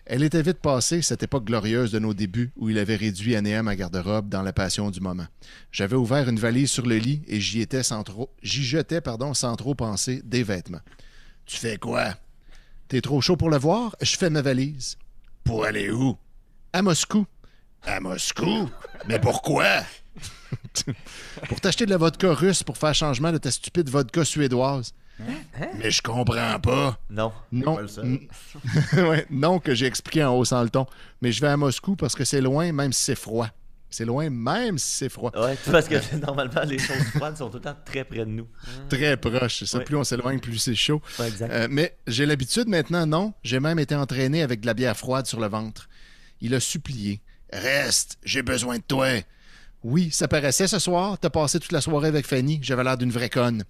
Elle 0.06 0.24
était 0.24 0.42
vite 0.42 0.60
passée, 0.60 1.02
cette 1.02 1.22
époque 1.22 1.44
glorieuse 1.46 1.92
de 1.92 2.00
nos 2.00 2.14
débuts 2.14 2.52
où 2.56 2.70
il 2.70 2.80
avait 2.80 2.96
réduit 2.96 3.36
à 3.36 3.42
néant 3.42 3.64
ma 3.64 3.76
garde-robe 3.76 4.30
dans 4.30 4.42
la 4.42 4.54
passion 4.54 4.90
du 4.90 5.02
moment. 5.02 5.28
J'avais 5.72 5.98
ouvert 5.98 6.30
une 6.30 6.40
valise 6.40 6.72
sur 6.72 6.88
le 6.88 6.96
lit 6.98 7.22
et 7.28 7.42
j'y 7.42 7.60
étais 7.60 7.84
sans 7.84 8.04
trop, 8.04 8.32
j'y 8.42 8.64
jetais, 8.64 9.02
pardon, 9.02 9.34
sans 9.34 9.56
trop 9.58 9.76
penser, 9.76 10.22
des 10.24 10.44
vêtements. 10.44 10.82
Tu 11.46 11.58
fais 11.58 11.78
quoi? 11.78 12.16
T'es 12.88 13.02
trop 13.02 13.20
chaud 13.20 13.36
pour 13.36 13.50
le 13.50 13.58
voir? 13.58 13.98
Je 14.02 14.16
fais 14.16 14.30
ma 14.30 14.42
valise. 14.42 14.98
Pour 15.44 15.66
aller 15.66 15.92
où? 15.92 16.18
À 16.72 16.82
Moscou. 16.82 17.26
À 17.86 18.00
Moscou? 18.00 18.70
Mais 19.08 19.20
pourquoi? 19.20 19.66
pour 21.50 21.60
t'acheter 21.62 21.86
de 21.86 21.92
la 21.92 21.98
vodka 21.98 22.34
russe 22.34 22.64
pour 22.64 22.78
faire 22.78 22.94
changement 22.94 23.32
de 23.32 23.38
ta 23.38 23.52
stupide 23.52 23.90
vodka 23.90 24.24
suédoise. 24.26 24.94
Mais 25.80 25.90
je 25.90 26.02
comprends 26.02 26.60
pas. 26.60 27.00
Non. 27.10 27.32
Non. 27.52 27.76
pas 27.76 27.82
le 27.82 27.88
seul. 27.88 28.06
N- 28.06 28.28
Ouais, 29.10 29.26
non 29.32 29.60
que 29.60 29.74
j'ai 29.74 29.86
expliqué 29.88 30.24
en 30.24 30.36
haussant 30.38 30.62
le 30.64 30.70
ton. 30.70 30.86
Mais 31.22 31.32
je 31.32 31.42
vais 31.42 31.48
à 31.48 31.58
Moscou 31.58 31.96
parce 31.96 32.14
que 32.16 32.24
c'est 32.24 32.42
loin, 32.42 32.72
même 32.72 32.94
si 32.94 33.04
c'est 33.04 33.16
froid. 33.16 33.48
C'est 33.90 34.06
loin, 34.06 34.30
même 34.30 34.78
si 34.78 34.92
c'est 34.98 35.10
froid. 35.10 35.32
Ouais, 35.36 35.58
parce 35.72 35.88
que 35.88 36.16
normalement, 36.18 36.62
les 36.66 36.78
choses 36.78 37.02
froides 37.16 37.38
sont 37.38 37.50
tout 37.50 37.58
le 37.58 37.64
temps 37.64 37.76
très 37.86 38.04
près 38.04 38.20
de 38.20 38.26
nous. 38.26 38.48
Très 38.90 39.18
proche. 39.18 39.60
C'est 39.60 39.66
ça, 39.66 39.78
Ouais. 39.80 39.84
plus 39.86 39.96
on 39.96 40.04
s'éloigne, 40.04 40.40
plus 40.40 40.58
c'est 40.60 40.76
chaud. 40.76 41.02
Ouais, 41.20 41.30
exact. 41.30 41.52
Euh, 41.52 41.68
mais 41.72 41.98
j'ai 42.06 42.26
l'habitude 42.26 42.68
maintenant, 42.68 43.06
non. 43.08 43.34
J'ai 43.44 43.60
même 43.60 43.80
été 43.80 43.96
entraîné 43.96 44.44
avec 44.44 44.60
de 44.62 44.66
la 44.68 44.74
bière 44.74 44.96
froide 44.98 45.26
sur 45.26 45.40
le 45.40 45.48
ventre. 45.48 45.90
Il 46.42 46.54
a 46.54 46.60
supplié. 46.60 47.22
Reste, 47.52 48.18
j'ai 48.24 48.42
besoin 48.42 48.78
de 48.78 48.84
toi. 48.84 49.08
Oui, 49.84 50.10
ça 50.12 50.28
paraissait 50.28 50.68
ce 50.68 50.80
soir. 50.80 51.18
T'as 51.20 51.30
passé 51.30 51.60
toute 51.60 51.72
la 51.72 51.82
soirée 51.82 52.08
avec 52.10 52.26
Fanny. 52.26 52.60
J'avais 52.62 52.84
l'air 52.84 52.98
d'une 52.98 53.12
vraie 53.12 53.30
conne. 53.30 53.64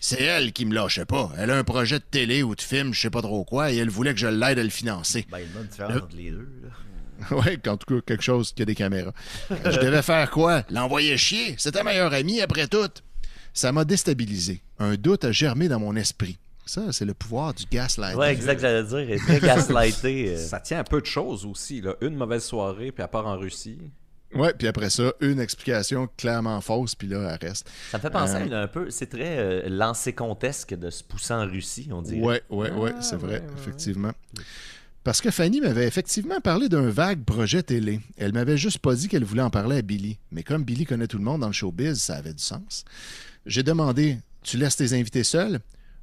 C'est 0.00 0.22
elle 0.22 0.52
qui 0.52 0.64
me 0.64 0.74
lâchait 0.74 1.04
pas. 1.04 1.30
Elle 1.36 1.50
a 1.50 1.58
un 1.58 1.64
projet 1.64 1.98
de 1.98 2.04
télé 2.10 2.42
ou 2.42 2.54
de 2.54 2.60
film, 2.62 2.94
je 2.94 3.00
sais 3.02 3.10
pas 3.10 3.20
trop 3.20 3.44
quoi, 3.44 3.70
et 3.70 3.76
elle 3.76 3.90
voulait 3.90 4.14
que 4.14 4.20
je 4.20 4.28
l'aide 4.28 4.58
à 4.58 4.62
le 4.62 4.70
financer. 4.70 5.26
Ben, 5.30 5.38
il 5.38 5.52
y 5.54 5.56
a 5.56 5.60
une 5.60 5.66
différence 5.66 5.92
Le- 5.94 6.02
entre 6.02 6.16
les 6.16 6.30
deux. 6.30 6.48
Là. 6.62 6.68
Ouais, 7.36 7.58
en 7.68 7.76
tout 7.76 7.94
cas, 7.96 8.00
quelque 8.06 8.22
chose 8.22 8.52
qui 8.54 8.62
a 8.62 8.64
des 8.64 8.74
caméras. 8.74 9.12
Je 9.50 9.78
devais 9.78 10.00
faire 10.00 10.30
quoi? 10.30 10.64
L'envoyer 10.70 11.18
chier? 11.18 11.54
C'était 11.58 11.82
meilleur 11.84 12.14
ami 12.14 12.40
après 12.40 12.66
tout. 12.66 12.88
Ça 13.52 13.72
m'a 13.72 13.84
déstabilisé. 13.84 14.62
Un 14.78 14.94
doute 14.94 15.24
a 15.26 15.32
germé 15.32 15.68
dans 15.68 15.80
mon 15.80 15.96
esprit. 15.96 16.38
Ça, 16.70 16.92
c'est 16.92 17.04
le 17.04 17.14
pouvoir 17.14 17.52
du 17.52 17.64
gaslighting. 17.68 18.16
Ouais, 18.20 18.32
exact, 18.32 18.60
j'allais 18.60 18.84
dire. 18.84 18.98
Est 19.10 19.18
très 19.18 19.40
gaslighté. 19.40 20.34
euh. 20.34 20.36
Ça 20.36 20.60
tient 20.60 20.78
un 20.78 20.84
peu 20.84 21.00
de 21.00 21.06
choses 21.06 21.44
aussi. 21.44 21.80
Là. 21.80 21.96
Une 22.00 22.14
mauvaise 22.14 22.44
soirée, 22.44 22.92
puis 22.92 23.02
à 23.02 23.08
part 23.08 23.26
en 23.26 23.36
Russie. 23.36 23.76
Ouais, 24.36 24.54
puis 24.56 24.68
après 24.68 24.88
ça, 24.88 25.12
une 25.20 25.40
explication 25.40 26.08
clairement 26.16 26.60
fausse, 26.60 26.94
puis 26.94 27.08
là, 27.08 27.36
elle 27.40 27.48
reste. 27.48 27.68
Ça 27.90 27.98
me 27.98 28.02
fait 28.02 28.10
penser 28.10 28.34
Euh, 28.36 28.60
à 28.60 28.62
un 28.62 28.68
peu. 28.68 28.88
C'est 28.88 29.08
très 29.08 29.38
euh, 29.38 29.68
lancé 29.68 30.12
contesque 30.12 30.72
de 30.74 30.90
se 30.90 31.02
pousser 31.02 31.34
en 31.34 31.44
Russie, 31.44 31.88
on 31.90 32.02
dirait. 32.02 32.20
Ouais, 32.24 32.42
ouais, 32.50 32.70
ouais, 32.70 32.92
c'est 33.00 33.16
vrai, 33.16 33.42
effectivement. 33.58 34.12
Parce 35.02 35.20
que 35.20 35.32
Fanny 35.32 35.60
m'avait 35.60 35.88
effectivement 35.88 36.40
parlé 36.40 36.68
d'un 36.68 36.88
vague 36.88 37.24
projet 37.24 37.64
télé. 37.64 37.98
Elle 38.16 38.32
m'avait 38.32 38.56
juste 38.58 38.78
pas 38.78 38.94
dit 38.94 39.08
qu'elle 39.08 39.24
voulait 39.24 39.42
en 39.42 39.50
parler 39.50 39.78
à 39.78 39.82
Billy. 39.82 40.18
Mais 40.30 40.44
comme 40.44 40.62
Billy 40.62 40.84
connaît 40.84 41.08
tout 41.08 41.18
le 41.18 41.24
monde 41.24 41.40
dans 41.40 41.48
le 41.48 41.52
showbiz, 41.52 42.00
ça 42.00 42.14
avait 42.14 42.34
du 42.34 42.42
sens. 42.44 42.84
J'ai 43.44 43.64
demandé 43.64 44.18
Tu 44.44 44.56
laisses 44.56 44.76
tes 44.76 44.92
invités 44.92 45.24
seuls 45.24 45.58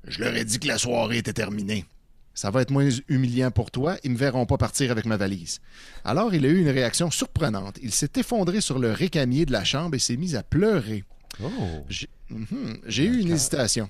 Je 0.08 0.20
leur 0.22 0.36
ai 0.36 0.46
dit 0.46 0.60
que 0.60 0.68
la 0.68 0.78
soirée 0.78 1.18
était 1.18 1.34
terminée. 1.34 1.86
Ça 2.34 2.52
va 2.52 2.62
être 2.62 2.72
moins 2.72 2.90
humiliant 3.08 3.50
pour 3.50 3.72
toi, 3.72 3.98
ils 4.04 4.12
me 4.12 4.18
verront 4.18 4.46
pas 4.46 4.58
partir 4.58 4.92
avec 4.92 5.06
ma 5.06 5.18
valise. 5.18 5.60
Alors 6.04 6.36
il 6.36 6.46
a 6.46 6.50
eu 6.50 6.60
une 6.60 6.70
réaction 6.70 7.10
surprenante. 7.10 7.80
Il 7.82 7.92
s'est 7.92 8.12
effondré 8.16 8.62
sur 8.62 8.78
le 8.78 8.92
récamier 8.92 9.46
de 9.46 9.52
la 9.52 9.64
chambre 9.64 9.96
et 9.96 10.00
s'est 10.00 10.18
mis 10.18 10.36
à 10.36 10.44
pleurer. 10.44 11.04
Oh. 11.42 11.50
J'ai 11.90 12.10
Mhm. 12.30 12.80
J'ai 12.86 13.06
eu 13.06 13.22
une 13.22 13.32
hésitation. 13.32 13.90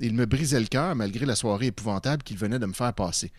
Il 0.00 0.14
me 0.14 0.26
brisait 0.26 0.60
le 0.60 0.66
cœur 0.66 0.94
malgré 0.94 1.26
la 1.26 1.36
soirée 1.36 1.66
épouvantable 1.66 2.22
qu'il 2.22 2.36
venait 2.36 2.58
de 2.58 2.66
me 2.66 2.72
faire 2.72 2.92
passer. 2.92 3.30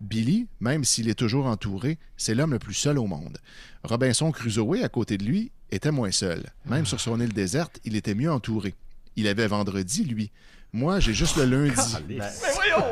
Billy, 0.00 0.46
même 0.60 0.84
s'il 0.84 1.08
est 1.08 1.18
toujours 1.18 1.46
entouré, 1.46 1.98
c'est 2.16 2.34
l'homme 2.34 2.52
le 2.52 2.58
plus 2.58 2.74
seul 2.74 2.98
au 2.98 3.06
monde. 3.06 3.38
Robinson 3.84 4.30
Crusoe, 4.30 4.82
à 4.82 4.88
côté 4.88 5.18
de 5.18 5.24
lui, 5.24 5.50
était 5.70 5.90
moins 5.90 6.12
seul. 6.12 6.44
Même 6.66 6.86
sur 6.86 7.00
son 7.00 7.20
île 7.20 7.32
déserte, 7.32 7.80
il 7.84 7.96
était 7.96 8.14
mieux 8.14 8.30
entouré. 8.30 8.74
Il 9.16 9.26
avait 9.26 9.48
vendredi, 9.48 10.04
lui. 10.04 10.30
Moi, 10.72 11.00
j'ai 11.00 11.14
juste 11.14 11.36
le 11.36 11.44
lundi. 11.44 11.96
Mais 12.08 12.18
voyons! 12.54 12.84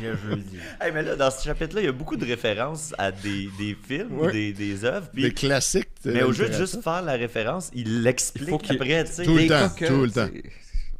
Le 0.00 0.16
jeudi. 0.16 0.58
Hey, 0.80 0.92
mais 0.92 1.02
là, 1.02 1.16
dans 1.16 1.30
ce 1.30 1.42
chapitre-là, 1.44 1.82
il 1.82 1.84
y 1.86 1.88
a 1.88 1.92
beaucoup 1.92 2.16
de 2.16 2.24
références 2.24 2.94
à 2.98 3.10
des, 3.10 3.48
des 3.58 3.76
films 3.86 4.18
Ouais. 4.20 4.32
des, 4.32 4.52
des 4.52 4.84
œuvres. 4.84 5.08
puis- 5.12 5.22
Des 5.24 5.32
classiques. 5.34 5.88
de 6.04 6.12
mais 6.12 6.22
au 6.22 6.32
jeu 6.32 6.48
de 6.48 6.52
juste 6.54 6.80
faire 6.82 7.02
la 7.02 7.14
référence, 7.14 7.70
il 7.74 8.02
l'explique 8.02 8.48
faut 8.48 8.58
qu'il- 8.58 8.76
après, 8.76 9.04
tu 9.04 9.12
sais. 9.12 9.24
Tout 9.24 9.36
le 9.36 9.46
temps, 9.48 9.68
Que 9.76 9.86
tout 9.86 10.02
le 10.04 10.10
temps. 10.10 10.28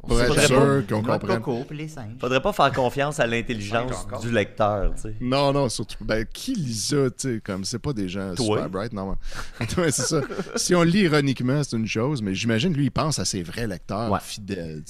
Pour 0.07 0.21
être 0.21 0.39
sûr 0.41 0.83
qu'on 0.87 1.03
comprenne. 1.03 1.39
coco 1.41 1.63
puis 1.67 1.77
les 1.77 1.87
singes. 1.87 2.13
Faudrait 2.19 2.41
pas 2.41 2.53
faire 2.53 2.71
confiance 2.71 3.19
à 3.19 3.27
l'intelligence 3.27 4.07
du 4.21 4.31
lecteur, 4.31 4.93
tu 4.95 5.01
sais. 5.03 5.15
Non, 5.21 5.51
non, 5.53 5.69
surtout. 5.69 6.03
Ben, 6.03 6.25
qui 6.25 6.55
lit 6.55 6.73
ça, 6.75 7.09
tu 7.09 7.35
sais, 7.35 7.41
comme 7.43 7.65
c'est 7.65 7.79
pas 7.79 7.93
des 7.93 8.07
gens 8.09 8.33
Toi. 8.35 8.45
super 8.57 8.69
bright, 8.69 8.93
non. 8.93 9.15
c'est 9.69 9.91
ça. 9.91 10.21
Si 10.55 10.73
on 10.75 10.83
lit 10.83 11.01
ironiquement, 11.01 11.61
c'est 11.63 11.75
une 11.77 11.87
chose, 11.87 12.21
mais 12.21 12.33
j'imagine 12.33 12.73
lui, 12.73 12.85
il 12.85 12.91
pense 12.91 13.19
à 13.19 13.25
ses 13.25 13.43
vrais 13.43 13.67
lecteurs 13.67 14.11
Ouais. 14.11 14.19
fidèles. 14.21 14.83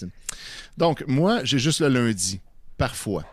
Donc, 0.77 1.03
moi, 1.07 1.39
j'ai 1.43 1.59
juste 1.59 1.79
le 1.81 1.87
lundi, 1.87 2.39
parfois. 2.77 3.23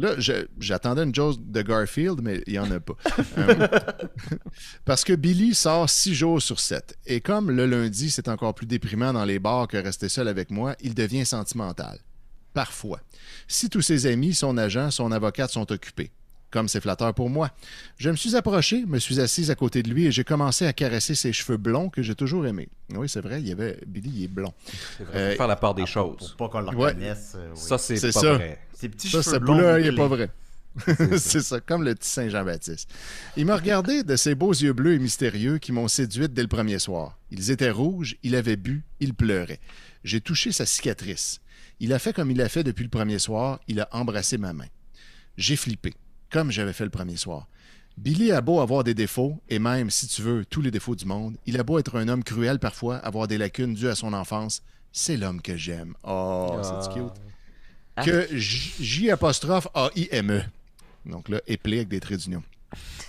Là, 0.00 0.14
j'attendais 0.58 1.02
une 1.02 1.14
chose 1.14 1.38
de 1.38 1.60
Garfield, 1.60 2.20
mais 2.22 2.42
il 2.46 2.54
n'y 2.54 2.58
en 2.58 2.70
a 2.70 2.80
pas. 2.80 2.94
Euh, 3.38 3.68
parce 4.84 5.04
que 5.04 5.12
Billy 5.12 5.54
sort 5.54 5.88
six 5.88 6.14
jours 6.14 6.42
sur 6.42 6.58
sept. 6.58 6.98
Et 7.06 7.20
comme 7.20 7.50
le 7.50 7.66
lundi, 7.66 8.10
c'est 8.10 8.28
encore 8.28 8.54
plus 8.54 8.66
déprimant 8.66 9.12
dans 9.12 9.24
les 9.24 9.38
bars 9.38 9.68
que 9.68 9.76
rester 9.76 10.08
seul 10.08 10.26
avec 10.26 10.50
moi, 10.50 10.74
il 10.80 10.94
devient 10.94 11.24
sentimental. 11.24 11.98
Parfois. 12.54 13.00
Si 13.46 13.68
tous 13.68 13.82
ses 13.82 14.06
amis, 14.06 14.34
son 14.34 14.56
agent, 14.56 14.90
son 14.90 15.12
avocate 15.12 15.50
sont 15.50 15.70
occupés. 15.70 16.10
Comme 16.50 16.66
c'est 16.68 16.80
flatteur 16.80 17.14
pour 17.14 17.30
moi. 17.30 17.50
Je 17.96 18.10
me 18.10 18.16
suis 18.16 18.34
approché, 18.34 18.84
me 18.84 18.98
suis 18.98 19.20
assise 19.20 19.50
à 19.50 19.54
côté 19.54 19.82
de 19.84 19.90
lui 19.90 20.06
et 20.06 20.12
j'ai 20.12 20.24
commencé 20.24 20.66
à 20.66 20.72
caresser 20.72 21.14
ses 21.14 21.32
cheveux 21.32 21.56
blonds 21.58 21.90
que 21.90 22.02
j'ai 22.02 22.16
toujours 22.16 22.44
aimés. 22.46 22.68
Oui, 22.92 23.08
c'est 23.08 23.20
vrai, 23.20 23.40
il 23.40 23.46
y 23.48 23.52
avait 23.52 23.78
Billy, 23.86 24.10
il 24.16 24.24
est 24.24 24.28
blond. 24.28 24.52
C'est 24.98 25.04
vrai, 25.04 25.16
Euh, 25.18 25.30
faut 25.32 25.36
faire 25.36 25.46
la 25.46 25.54
part 25.56 25.74
des 25.74 25.82
Pour 25.82 25.88
choses. 25.88 26.34
pas 26.36 26.48
qu'on 26.48 26.60
le 26.60 26.68
reconnaisse. 26.70 27.34
euh, 27.36 27.50
oui. 27.54 27.60
Ça, 27.60 27.78
c'est 27.78 27.96
C'est 27.96 28.12
pas 28.12 28.20
ça. 28.20 28.34
vrai. 28.34 28.58
Ces 28.74 28.88
petits 28.88 29.08
Ça, 29.08 29.22
cheveux 29.22 29.34
ce 29.34 29.38
blonds. 29.38 29.54
il 29.76 29.82
n'est 29.84 29.90
bouclés. 29.90 29.96
pas 29.96 30.08
vrai. 30.08 30.30
c'est 31.18 31.40
ça, 31.42 31.60
comme 31.60 31.82
le 31.84 31.94
petit 31.94 32.08
Saint-Jean-Baptiste. 32.08 32.88
Il 33.36 33.46
m'a 33.46 33.56
regardé 33.56 34.02
de 34.04 34.16
ses 34.16 34.34
beaux 34.34 34.52
yeux 34.52 34.72
bleus 34.72 34.94
et 34.94 34.98
mystérieux 34.98 35.58
qui 35.58 35.72
m'ont 35.72 35.88
séduite 35.88 36.32
dès 36.32 36.42
le 36.42 36.48
premier 36.48 36.78
soir. 36.78 37.18
Ils 37.30 37.50
étaient 37.50 37.70
rouges, 37.70 38.16
il 38.22 38.34
avait 38.36 38.56
bu, 38.56 38.82
il 39.00 39.14
pleurait. 39.14 39.60
J'ai 40.04 40.20
touché 40.20 40.50
sa 40.52 40.66
cicatrice. 40.66 41.40
Il 41.80 41.92
a 41.92 41.98
fait 41.98 42.12
comme 42.12 42.30
il 42.30 42.40
a 42.40 42.48
fait 42.48 42.62
depuis 42.64 42.84
le 42.84 42.90
premier 42.90 43.18
soir, 43.18 43.60
il 43.68 43.80
a 43.80 43.88
embrassé 43.92 44.38
ma 44.38 44.52
main. 44.52 44.66
J'ai 45.36 45.56
flippé, 45.56 45.94
comme 46.30 46.50
j'avais 46.50 46.72
fait 46.72 46.84
le 46.84 46.90
premier 46.90 47.16
soir. 47.16 47.48
Billy 47.98 48.32
a 48.32 48.40
beau 48.40 48.60
avoir 48.60 48.84
des 48.84 48.94
défauts, 48.94 49.40
et 49.48 49.58
même, 49.58 49.90
si 49.90 50.06
tu 50.06 50.22
veux, 50.22 50.44
tous 50.44 50.62
les 50.62 50.70
défauts 50.70 50.94
du 50.94 51.04
monde, 51.04 51.36
il 51.46 51.58
a 51.58 51.62
beau 51.62 51.78
être 51.78 51.98
un 51.98 52.08
homme 52.08 52.24
cruel 52.24 52.58
parfois, 52.58 52.96
avoir 52.96 53.28
des 53.28 53.36
lacunes 53.36 53.74
dues 53.74 53.88
à 53.88 53.94
son 53.94 54.12
enfance, 54.12 54.62
c'est 54.92 55.16
l'homme 55.16 55.42
que 55.42 55.56
j'aime. 55.56 55.94
Oh, 56.04 56.60
c'est 56.62 56.92
cute 56.92 57.20
que 58.04 58.26
J, 58.34 58.72
J 58.80 59.10
apostrophe 59.10 59.68
A-I-M-E. 59.74 60.42
Donc 61.06 61.28
là, 61.28 61.40
éplé 61.46 61.78
avec 61.78 61.88
des 61.88 62.00
traits 62.00 62.20
d'union. 62.20 62.42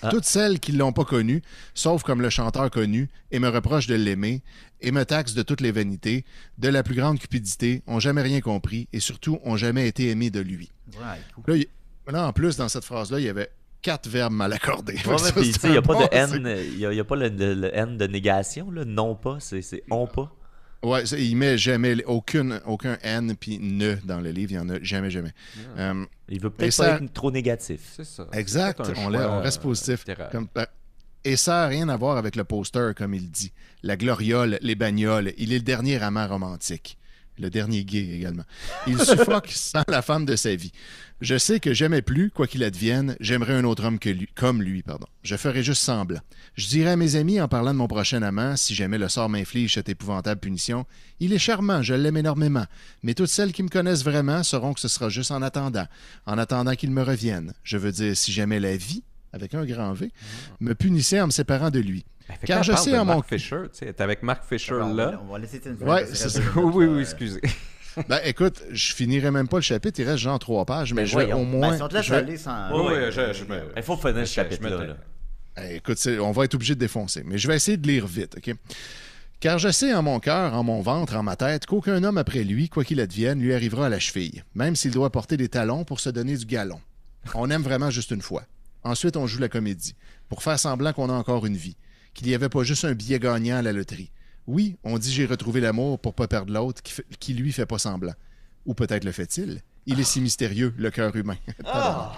Toutes 0.10 0.26
celles 0.26 0.60
qui 0.60 0.74
ne 0.74 0.80
l'ont 0.80 0.92
pas 0.92 1.06
connu, 1.06 1.44
sauf 1.76 2.02
comme 2.02 2.22
le 2.22 2.32
chanteur 2.32 2.72
connu, 2.72 3.10
et 3.32 3.38
me 3.38 3.48
reprochent 3.48 3.88
de 3.88 3.96
l'aimer, 3.96 4.42
et 4.82 4.92
me 4.92 5.06
taxent 5.06 5.36
de 5.36 5.44
toutes 5.44 5.62
les 5.62 5.72
vanités, 5.72 6.26
de 6.58 6.70
la 6.70 6.82
plus 6.82 6.96
grande 6.96 7.20
cupidité, 7.20 7.84
ont 7.86 8.00
jamais 8.00 8.24
rien 8.24 8.42
compris, 8.42 8.88
et 8.92 9.00
surtout 9.00 9.40
ont 9.44 9.58
jamais 9.58 9.88
été 9.88 10.10
aimés 10.10 10.32
de 10.32 10.40
lui. 10.40 10.72
Ouais, 10.94 11.22
cool. 11.36 11.56
Là, 11.56 11.64
là, 12.10 12.28
en 12.28 12.34
plus, 12.34 12.58
dans 12.58 12.70
cette 12.70 12.86
phrase-là, 12.86 13.20
il 13.20 13.26
y 13.26 13.30
avait 13.30 13.50
quatre 13.82 14.08
verbes 14.08 14.34
mal 14.34 14.54
accordés. 14.54 14.94
Ouais, 15.06 15.16
il 15.64 15.70
n'y 15.72 15.76
a 15.76 15.80
un 15.80 15.82
pas 15.82 15.94
bon- 15.94 16.02
de 16.02 16.08
N, 16.12 16.58
il 16.74 16.80
y 16.80 17.00
a, 17.00 17.04
pas 17.04 17.16
le, 17.16 17.30
le- 17.30 17.54
le 17.56 17.76
N 17.76 17.98
de 17.98 18.08
négation, 18.08 18.70
là. 18.72 18.86
Non 18.86 19.16
pas, 19.16 19.38
c'est 19.40 19.62
c'est 19.62 19.84
on 19.90 20.08
pas. 20.08 20.32
Ouais, 20.84 21.04
il 21.04 21.36
met 21.36 21.60
jamais 21.60 22.04
aucune, 22.06 22.60
aucun 22.66 22.98
N 23.04 23.36
puis 23.40 23.60
ne 23.60 23.96
dans 24.04 24.20
le 24.20 24.32
livre. 24.32 24.52
Il 24.54 24.58
n'y 24.58 24.64
en 24.64 24.70
a 24.70 24.82
jamais, 24.82 25.12
jamais. 25.12 25.32
Euh, 25.78 26.06
Il 26.28 26.42
veut 26.42 26.50
peut-être 26.50 26.74
ça- 26.74 26.98
pas 26.98 27.04
être 27.04 27.14
trop 27.14 27.30
négatif. 27.32 27.82
C'est 27.96 28.04
ça. 28.06 28.26
Exact, 28.34 28.82
on, 28.98 29.10
l'a- 29.10 29.20
choix, 29.24 29.32
on 29.32 29.42
reste 29.42 29.60
euh, 29.60 29.64
positif. 29.64 30.06
Comme- 30.32 30.48
euh, 30.58 30.66
et 31.24 31.36
ça 31.36 31.52
n'a 31.52 31.68
rien 31.68 31.88
à 31.90 31.98
voir 31.98 32.18
avec 32.18 32.36
le 32.36 32.44
poster, 32.44 32.94
comme 32.98 33.14
il 33.14 33.30
dit. 33.30 33.52
La 33.84 33.96
gloriole, 33.96 34.58
les 34.62 34.74
bagnoles, 34.74 35.34
il 35.38 35.54
est 35.54 35.58
le 35.60 35.64
dernier 35.64 36.02
amant 36.02 36.28
romantique. 36.28 36.98
Le 37.42 37.50
dernier 37.50 37.84
gay 37.84 38.08
également. 38.14 38.44
Il 38.86 39.00
suffoque 39.00 39.50
sans 39.56 39.84
la 39.88 40.04
femme 40.04 40.26
de 40.26 40.36
sa 40.36 40.56
vie. 40.56 40.72
Je 41.22 41.40
sais 41.40 41.60
que 41.60 41.74
j'aimais 41.74 42.04
plus, 42.04 42.30
quoi 42.30 42.46
qu'il 42.46 42.64
advienne, 42.64 43.16
j'aimerais 43.20 43.54
un 43.56 43.64
autre 43.64 43.84
homme 43.84 43.98
que 43.98 44.10
lui, 44.10 44.28
comme 44.36 44.62
lui. 44.62 44.84
pardon. 44.84 45.08
Je 45.24 45.36
ferai 45.36 45.64
juste 45.64 45.82
semblant. 45.82 46.20
Je 46.54 46.68
dirais 46.68 46.92
à 46.92 46.96
mes 46.96 47.16
amis 47.16 47.42
en 47.42 47.48
parlant 47.48 47.74
de 47.74 47.80
mon 47.80 47.88
prochain 47.88 48.22
amant, 48.22 48.56
si 48.56 48.76
jamais 48.76 49.00
le 49.00 49.10
sort 49.10 49.28
m'inflige 49.28 49.74
cette 49.74 49.90
épouvantable 49.90 50.40
punition, 50.40 50.86
il 51.20 51.34
est 51.34 51.40
charmant, 51.40 51.82
je 51.82 51.96
l'aime 51.96 52.18
énormément. 52.18 52.66
Mais 53.02 53.16
toutes 53.16 53.30
celles 53.30 53.54
qui 53.54 53.64
me 53.64 53.70
connaissent 53.70 54.04
vraiment 54.04 54.44
sauront 54.44 54.74
que 54.74 54.80
ce 54.80 54.88
sera 54.88 55.10
juste 55.10 55.32
en 55.32 55.42
attendant, 55.42 55.88
en 56.28 56.38
attendant 56.38 56.76
qu'il 56.76 56.92
me 56.92 57.02
revienne. 57.02 57.54
Je 57.64 57.78
veux 57.78 57.92
dire, 57.92 58.16
si 58.16 58.32
jamais 58.32 58.60
la 58.60 58.78
vie, 58.78 59.04
avec 59.34 59.56
un 59.56 59.66
grand 59.66 59.94
V, 59.94 60.12
me 60.60 60.76
punissait 60.76 61.22
en 61.22 61.28
me 61.28 61.32
séparant 61.32 61.72
de 61.72 61.80
lui. 61.80 62.06
Ben, 62.32 62.38
fait 62.40 62.48
Car 62.48 62.64
je 62.64 62.74
sais 62.74 62.98
en 62.98 63.06
mon- 63.06 63.16
Mark 63.16 63.28
Fisher, 63.28 63.62
tu 63.74 63.80
sais, 63.86 64.02
avec 64.02 64.24
Mark 64.24 64.44
Fisher 64.48 64.76
va- 64.76 64.94
là. 64.94 65.22
On 65.28 65.32
va 65.34 65.40
laisser 65.40 65.60
Tim 65.60 65.72
Ouais, 65.82 66.04
Ferriss 66.06 66.14
c'est 66.18 66.24
rester 66.26 66.40
ça. 66.42 66.46
notre, 66.56 66.76
oui, 66.76 66.86
oui, 66.86 67.02
excusez. 67.02 67.42
Ben 68.08 68.20
écoute, 68.24 68.64
je 68.72 68.94
finirai 68.94 69.32
même 69.32 69.50
pas 69.50 69.58
le 69.58 69.64
chapitre, 69.64 70.00
il 70.00 70.08
reste 70.08 70.20
genre 70.20 70.40
trois 70.40 70.64
pages, 70.64 70.94
mais 70.94 71.02
Ben 71.02 71.08
je 71.08 71.18
vais 71.18 71.34
au 71.34 71.40
Ben, 71.40 71.44
moins. 71.46 71.76
si 71.76 71.82
on 71.82 71.90
te 71.90 71.94
laisse 71.96 72.06
je 72.06 72.12
vais- 72.12 72.18
aller 72.20 72.38
sans. 72.38 72.70
Oui, 72.74 72.94
oui, 72.96 73.12
je, 73.12 73.34
je 73.34 73.44
me. 73.44 73.64
Il 73.76 73.84
faut 73.84 73.98
finir 73.98 74.16
ce 74.16 74.34
je- 74.34 74.36
je 74.36 74.42
me 74.42 74.46
chapitre-là. 74.50 74.86
là. 75.58 75.72
Écoute, 75.74 76.00
on 76.22 76.32
va 76.32 76.46
être 76.46 76.56
obligé 76.56 76.74
de 76.76 76.80
défoncer, 76.80 77.22
mais 77.26 77.38
je 77.38 77.48
vais 77.50 77.56
essayer 77.58 77.76
de 77.76 77.86
lire 77.86 78.08
vite, 78.08 78.36
OK? 78.38 78.56
Car 79.42 79.58
je 79.60 79.70
sais 79.70 79.94
en 79.94 80.02
mon 80.04 80.20
cœur, 80.22 80.54
en 80.54 80.64
mon 80.64 80.82
ventre, 80.82 81.16
en 81.18 81.24
ma 81.24 81.36
tête, 81.36 81.66
qu'aucun 81.66 82.02
homme 82.04 82.18
après 82.18 82.44
lui, 82.46 82.70
quoi 82.70 82.86
qu'il 82.86 83.02
advienne, 83.02 83.42
lui 83.42 83.54
arrivera 83.54 83.88
à 83.88 83.90
la 83.90 84.00
cheville, 84.00 84.44
même 84.56 84.76
s'il 84.78 84.92
doit 84.92 85.10
porter 85.10 85.36
des 85.36 85.50
talons 85.50 85.84
pour 85.84 86.00
se 86.00 86.10
donner 86.10 86.38
du 86.38 86.46
galon. 86.46 86.80
On 87.36 87.50
aime 87.50 87.62
vraiment 87.64 87.90
juste 87.90 88.12
une 88.12 88.22
fois. 88.22 88.44
Ensuite, 88.84 89.18
on 89.18 89.28
joue 89.28 89.40
la 89.40 89.50
comédie, 89.50 89.96
pour 90.30 90.44
faire 90.44 90.58
semblant 90.60 90.94
qu'on 90.94 91.10
a 91.10 91.14
encore 91.14 91.46
une 91.46 91.58
vie, 91.58 91.76
qu'il 92.14 92.28
n'y 92.28 92.36
avait 92.36 92.50
pas 92.50 92.64
juste 92.64 92.86
un 92.86 92.94
billet 92.94 93.20
gagnant 93.20 93.58
à 93.58 93.62
la 93.62 93.74
loterie. 93.74 94.12
Oui, 94.48 94.78
on 94.84 94.98
dit 94.98 95.12
j'ai 95.12 95.26
retrouvé 95.26 95.62
l'amour 95.62 96.00
pour 96.00 96.14
pas 96.14 96.28
perdre 96.28 96.54
l'autre, 96.54 96.82
qui, 97.20 97.34
lui 97.34 97.52
fait 97.52 97.66
pas 97.66 97.78
semblant. 97.78 98.14
Ou 98.66 98.74
peut-être 98.74 99.04
le 99.04 99.12
fait-il. 99.12 99.62
Il 99.86 100.00
est 100.00 100.04
si 100.04 100.22
mystérieux, 100.22 100.74
le 100.78 100.92
cœur 100.92 101.16
humain. 101.16 101.38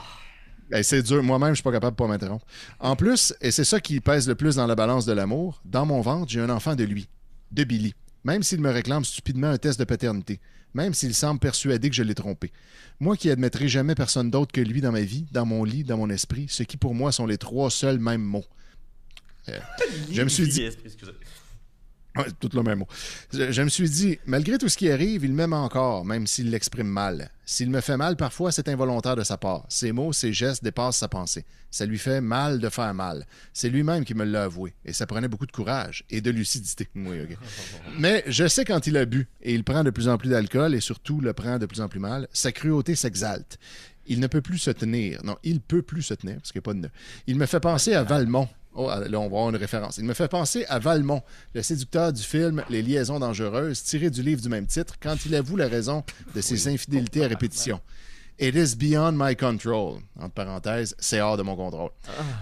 Ben, 0.70 0.82
c'est 0.82 1.04
dur. 1.04 1.22
Moi-même, 1.22 1.50
je 1.50 1.56
suis 1.56 1.64
pas 1.64 1.74
capable 1.74 1.96
de 1.96 1.98
pas 1.98 2.08
m'interrompre. 2.08 2.46
En 2.80 2.96
plus, 2.96 3.36
et 3.42 3.52
c'est 3.52 3.66
ça 3.66 3.80
qui 3.80 4.00
pèse 4.00 4.28
le 4.28 4.34
plus 4.34 4.56
dans 4.56 4.66
la 4.66 4.76
balance 4.76 5.06
de 5.06 5.12
l'amour, 5.12 5.62
dans 5.66 5.86
mon 5.86 6.02
ventre, 6.02 6.32
j'ai 6.32 6.40
un 6.40 6.50
enfant 6.50 6.74
de 6.74 6.84
lui, 6.84 7.10
de 7.52 7.64
Billy. 7.64 7.94
Même 8.24 8.42
s'il 8.42 8.62
me 8.62 8.72
réclame 8.72 9.04
stupidement 9.04 9.50
un 9.50 9.58
test 9.58 9.78
de 9.78 9.84
paternité, 9.84 10.40
même 10.74 10.94
s'il 10.94 11.14
semble 11.14 11.40
persuadé 11.40 11.90
que 11.90 11.96
je 11.96 12.02
l'ai 12.02 12.16
trompé. 12.16 12.52
Moi 13.00 13.18
qui 13.18 13.30
admettrai 13.30 13.68
jamais 13.68 13.94
personne 13.94 14.32
d'autre 14.32 14.52
que 14.52 14.62
lui 14.62 14.82
dans 14.82 14.92
ma 14.92 15.02
vie, 15.02 15.26
dans 15.32 15.46
mon 15.46 15.64
lit, 15.64 15.84
dans 15.84 15.98
mon 15.98 16.10
esprit, 16.10 16.48
ce 16.50 16.64
qui 16.64 16.78
pour 16.78 16.96
moi 16.96 17.12
sont 17.12 17.26
les 17.26 17.38
trois 17.38 17.70
seuls 17.70 18.00
mêmes 18.00 18.24
mots. 18.24 18.46
Je 20.12 20.22
me 20.22 20.30
suis 20.30 20.48
dit, 20.48 20.70
Ouais, 22.16 22.26
tout 22.40 22.50
le 22.54 22.62
même 22.62 22.80
mot. 22.80 22.88
Je, 23.34 23.52
je 23.52 23.62
me 23.64 23.70
suis 23.70 23.90
dit, 23.90 24.20
malgré 24.28 24.60
tout 24.60 24.70
ce 24.70 24.78
qui 24.78 24.88
arrive, 24.92 25.26
il 25.26 25.34
m'aime 25.34 25.54
encore, 25.54 26.06
même 26.06 26.28
s'il 26.28 26.52
l'exprime 26.52 26.88
mal. 26.88 27.32
S'il 27.44 27.72
me 27.72 27.82
fait 27.82 27.98
mal, 27.98 28.16
parfois, 28.16 28.52
c'est 28.52 28.70
involontaire 28.70 29.16
de 29.16 29.24
sa 29.24 29.38
part. 29.38 29.66
Ses 29.68 29.92
mots, 29.92 30.14
ses 30.14 30.32
gestes 30.32 30.64
dépassent 30.64 30.98
sa 30.98 31.08
pensée. 31.08 31.44
Ça 31.72 31.88
lui 31.88 31.98
fait 31.98 32.22
mal 32.22 32.60
de 32.60 32.70
faire 32.70 32.94
mal. 32.94 33.26
C'est 33.52 33.70
lui-même 33.70 34.06
qui 34.06 34.14
me 34.14 34.26
l'a 34.26 34.44
avoué. 34.44 34.76
Et 34.86 34.94
ça 34.94 35.08
prenait 35.08 35.28
beaucoup 35.28 35.48
de 35.48 35.52
courage 35.52 36.04
et 36.12 36.22
de 36.22 36.30
lucidité. 36.30 36.88
Oui. 36.96 37.18
Mais 37.98 38.24
je 38.28 38.48
sais 38.48 38.64
quand 38.64 38.86
il 38.86 38.96
a 38.96 39.06
bu 39.06 39.28
et 39.42 39.54
il 39.56 39.64
prend 39.64 39.84
de 39.84 39.90
plus 39.90 40.08
en 40.08 40.18
plus 40.20 40.30
d'alcool 40.30 40.76
et 40.76 40.80
surtout 40.82 41.20
le 41.20 41.34
prend 41.34 41.58
de 41.58 41.66
plus 41.66 41.82
en 41.82 41.90
plus 41.90 42.00
mal, 42.00 42.28
sa 42.32 42.52
cruauté 42.52 42.96
s'exalte. 42.96 43.58
Il 44.06 44.20
ne 44.20 44.28
peut 44.28 44.42
plus 44.42 44.60
se 44.60 44.70
tenir. 44.72 45.24
Non, 45.24 45.38
il 45.44 45.62
peut 45.62 45.82
plus 45.82 46.04
se 46.04 46.14
tenir 46.14 46.36
parce 46.36 46.52
qu'il 46.52 46.60
n'y 46.60 46.64
a 46.64 46.74
pas 46.74 46.74
de. 46.76 46.90
Il 47.26 47.38
me 47.38 47.46
fait 47.48 47.60
penser 47.60 47.94
à 47.94 48.04
Valmont. 48.04 48.48
Oh, 48.76 48.88
là, 48.88 49.20
on 49.20 49.22
va 49.22 49.26
avoir 49.26 49.50
une 49.50 49.56
référence. 49.56 49.98
Il 49.98 50.06
me 50.06 50.14
fait 50.16 50.28
penser 50.28 50.66
à 50.66 50.80
Valmont, 50.80 51.22
le 51.54 51.62
séducteur 51.62 52.12
du 52.12 52.24
film 52.24 52.64
Les 52.70 52.82
liaisons 52.82 53.20
dangereuses, 53.20 53.84
tiré 53.84 54.10
du 54.10 54.24
livre 54.24 54.42
du 54.42 54.50
même 54.50 54.66
titre, 54.66 54.96
quand 55.00 55.16
il 55.26 55.36
avoue 55.36 55.56
la 55.58 55.68
raison 55.68 56.04
de 56.34 56.42
ses 56.42 56.68
infidélités 56.68 57.24
à 57.24 57.28
répétition. 57.28 57.80
It 58.40 58.56
is 58.56 58.76
beyond 58.76 59.12
my 59.16 59.36
control. 59.36 60.00
Entre 60.20 60.34
parenthèses, 60.34 60.96
c'est 60.98 61.22
hors 61.22 61.38
de 61.38 61.44
mon 61.44 61.56
contrôle. 61.56 61.92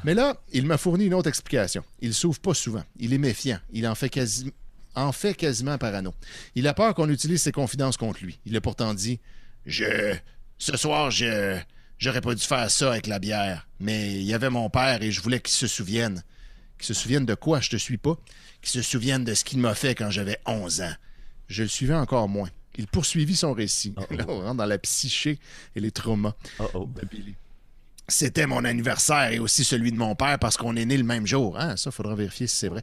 Mais 0.05 0.13
là, 0.13 0.37
il 0.53 0.65
m'a 0.65 0.77
fourni 0.77 1.05
une 1.07 1.13
autre 1.13 1.27
explication. 1.27 1.83
Il 1.99 2.13
s'ouvre 2.13 2.39
pas 2.39 2.53
souvent. 2.53 2.83
Il 2.97 3.13
est 3.13 3.17
méfiant. 3.17 3.59
Il 3.73 3.85
en 3.85 3.93
fait 3.93 4.07
quasi- 4.09 4.53
en 4.95 5.11
fait 5.11 5.33
quasiment 5.33 5.77
parano. 5.77 6.13
Il 6.55 6.65
a 6.67 6.73
peur 6.73 6.93
qu'on 6.95 7.09
utilise 7.09 7.41
ses 7.41 7.51
confidences 7.51 7.97
contre 7.97 8.23
lui. 8.23 8.39
Il 8.45 8.55
a 8.55 8.61
pourtant 8.61 8.93
dit 8.93 9.19
Je. 9.65 10.15
Ce 10.57 10.77
soir, 10.77 11.11
je. 11.11 11.57
J'aurais 12.01 12.21
pas 12.21 12.33
dû 12.33 12.43
faire 12.43 12.69
ça 12.71 12.91
avec 12.91 13.05
la 13.05 13.19
bière. 13.19 13.67
Mais 13.79 14.11
il 14.13 14.23
y 14.23 14.33
avait 14.33 14.49
mon 14.49 14.71
père 14.71 15.03
et 15.03 15.11
je 15.11 15.21
voulais 15.21 15.39
qu'il 15.39 15.53
se 15.53 15.67
souvienne. 15.67 16.23
Qu'il 16.79 16.87
se 16.87 16.95
souvienne 16.95 17.27
de 17.27 17.35
quoi, 17.35 17.61
je 17.61 17.69
te 17.69 17.77
suis 17.77 17.97
pas. 17.97 18.17
Qu'il 18.61 18.71
se 18.71 18.81
souvienne 18.81 19.23
de 19.23 19.35
ce 19.35 19.43
qu'il 19.43 19.59
m'a 19.59 19.75
fait 19.75 19.93
quand 19.93 20.09
j'avais 20.09 20.39
11 20.47 20.81
ans. 20.81 20.93
Je 21.47 21.61
le 21.61 21.69
suivais 21.69 21.93
encore 21.93 22.27
moins. 22.27 22.49
Il 22.75 22.87
poursuivit 22.87 23.35
son 23.35 23.53
récit. 23.53 23.93
Là, 24.09 24.25
on 24.27 24.41
rentre 24.41 24.55
dans 24.55 24.65
la 24.65 24.79
psyché 24.79 25.37
et 25.75 25.79
les 25.79 25.91
traumas 25.91 26.33
Oh, 26.57 26.69
oh. 26.73 26.89
de 26.99 27.05
Billy. 27.05 27.35
C'était 28.07 28.47
mon 28.47 28.65
anniversaire 28.65 29.31
et 29.31 29.37
aussi 29.37 29.63
celui 29.63 29.91
de 29.91 29.97
mon 29.97 30.15
père 30.15 30.39
parce 30.39 30.57
qu'on 30.57 30.75
est 30.75 30.85
né 30.85 30.97
le 30.97 31.03
même 31.03 31.27
jour. 31.27 31.59
Hein, 31.59 31.77
ça, 31.77 31.91
faudra 31.91 32.15
vérifier 32.15 32.47
si 32.47 32.57
c'est 32.57 32.67
vrai. 32.67 32.81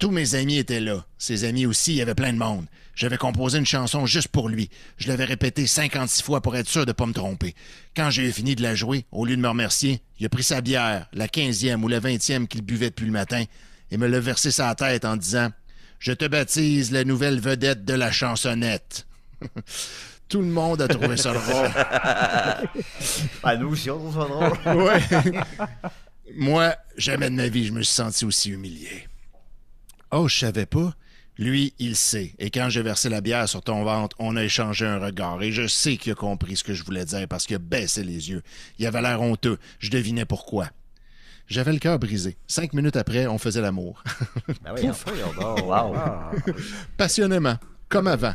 Tous 0.00 0.10
mes 0.10 0.34
amis 0.34 0.58
étaient 0.58 0.80
là. 0.80 1.06
Ses 1.16 1.44
amis 1.44 1.64
aussi, 1.64 1.92
il 1.92 1.96
y 1.96 2.02
avait 2.02 2.16
plein 2.16 2.32
de 2.32 2.38
monde. 2.38 2.66
J'avais 2.98 3.16
composé 3.16 3.58
une 3.58 3.64
chanson 3.64 4.06
juste 4.06 4.26
pour 4.26 4.48
lui. 4.48 4.70
Je 4.96 5.06
l'avais 5.06 5.24
répétée 5.24 5.68
56 5.68 6.20
fois 6.20 6.40
pour 6.40 6.56
être 6.56 6.68
sûr 6.68 6.84
de 6.84 6.90
pas 6.90 7.06
me 7.06 7.12
tromper. 7.12 7.54
Quand 7.94 8.10
j'ai 8.10 8.24
eu 8.24 8.32
fini 8.32 8.56
de 8.56 8.62
la 8.62 8.74
jouer, 8.74 9.04
au 9.12 9.24
lieu 9.24 9.36
de 9.36 9.40
me 9.40 9.46
remercier, 9.46 10.02
il 10.18 10.26
a 10.26 10.28
pris 10.28 10.42
sa 10.42 10.60
bière, 10.60 11.06
la 11.12 11.28
15e 11.28 11.80
ou 11.80 11.86
la 11.86 12.00
20e 12.00 12.48
qu'il 12.48 12.62
buvait 12.62 12.90
depuis 12.90 13.06
le 13.06 13.12
matin, 13.12 13.44
et 13.92 13.96
me 13.98 14.08
l'a 14.08 14.18
versé 14.18 14.50
sa 14.50 14.74
tête 14.74 15.04
en 15.04 15.16
disant 15.16 15.50
Je 16.00 16.10
te 16.10 16.24
baptise 16.24 16.90
la 16.90 17.04
nouvelle 17.04 17.38
vedette 17.38 17.84
de 17.84 17.94
la 17.94 18.10
chansonnette. 18.10 19.06
Tout 20.28 20.40
le 20.40 20.48
monde 20.48 20.82
a 20.82 20.88
trouvé 20.88 21.16
ça 21.16 21.32
drôle. 21.34 21.70
Ah, 23.44 23.56
nous 23.58 23.68
aussi, 23.68 23.90
on 23.92 23.98
trouve 24.10 24.14
ça 24.14 24.28
drôle. 24.28 24.76
Ouais. 24.82 25.00
Moi, 26.34 26.74
jamais 26.96 27.30
de 27.30 27.36
ma 27.36 27.46
vie, 27.46 27.64
je 27.64 27.72
me 27.72 27.82
suis 27.84 27.94
senti 27.94 28.24
aussi 28.24 28.50
humilié. 28.50 29.06
Oh, 30.10 30.26
je 30.26 30.36
savais 30.36 30.66
pas. 30.66 30.94
Lui, 31.38 31.72
il 31.78 31.94
sait. 31.94 32.34
Et 32.40 32.50
quand 32.50 32.68
j'ai 32.68 32.82
versé 32.82 33.08
la 33.08 33.20
bière 33.20 33.48
sur 33.48 33.62
ton 33.62 33.84
ventre, 33.84 34.16
on 34.18 34.34
a 34.34 34.42
échangé 34.42 34.86
un 34.86 34.98
regard. 34.98 35.40
Et 35.40 35.52
je 35.52 35.68
sais 35.68 35.96
qu'il 35.96 36.12
a 36.12 36.16
compris 36.16 36.56
ce 36.56 36.64
que 36.64 36.74
je 36.74 36.82
voulais 36.82 37.04
dire 37.04 37.28
parce 37.28 37.46
qu'il 37.46 37.54
a 37.54 37.60
baissé 37.60 38.02
les 38.02 38.30
yeux. 38.30 38.42
Il 38.78 38.86
avait 38.86 39.00
l'air 39.00 39.22
honteux. 39.22 39.58
Je 39.78 39.90
devinais 39.90 40.24
pourquoi. 40.24 40.68
J'avais 41.46 41.72
le 41.72 41.78
cœur 41.78 41.98
brisé. 41.98 42.36
Cinq 42.48 42.74
minutes 42.74 42.96
après, 42.96 43.26
on 43.28 43.38
faisait 43.38 43.60
l'amour. 43.60 44.02
Ben 44.64 44.74
oui, 44.76 44.88
Wow. 45.64 45.94
Passionnément, 46.96 47.56
comme 47.88 48.08
avant. 48.08 48.34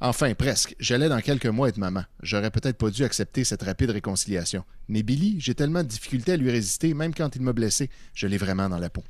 Enfin, 0.00 0.34
presque. 0.34 0.74
J'allais 0.78 1.08
dans 1.08 1.20
quelques 1.20 1.46
mois 1.46 1.68
être 1.68 1.78
maman. 1.78 2.04
J'aurais 2.22 2.50
peut-être 2.50 2.76
pas 2.76 2.90
dû 2.90 3.04
accepter 3.04 3.44
cette 3.44 3.62
rapide 3.62 3.90
réconciliation. 3.90 4.64
Mais 4.88 5.02
Billy, 5.02 5.36
j'ai 5.38 5.54
tellement 5.54 5.82
de 5.82 5.88
difficultés 5.88 6.32
à 6.32 6.36
lui 6.36 6.50
résister, 6.50 6.92
même 6.92 7.14
quand 7.14 7.34
il 7.34 7.42
m'a 7.42 7.52
blessé, 7.52 7.88
je 8.12 8.26
l'ai 8.26 8.36
vraiment 8.36 8.68
dans 8.68 8.78
la 8.78 8.90
peau. 8.90 9.04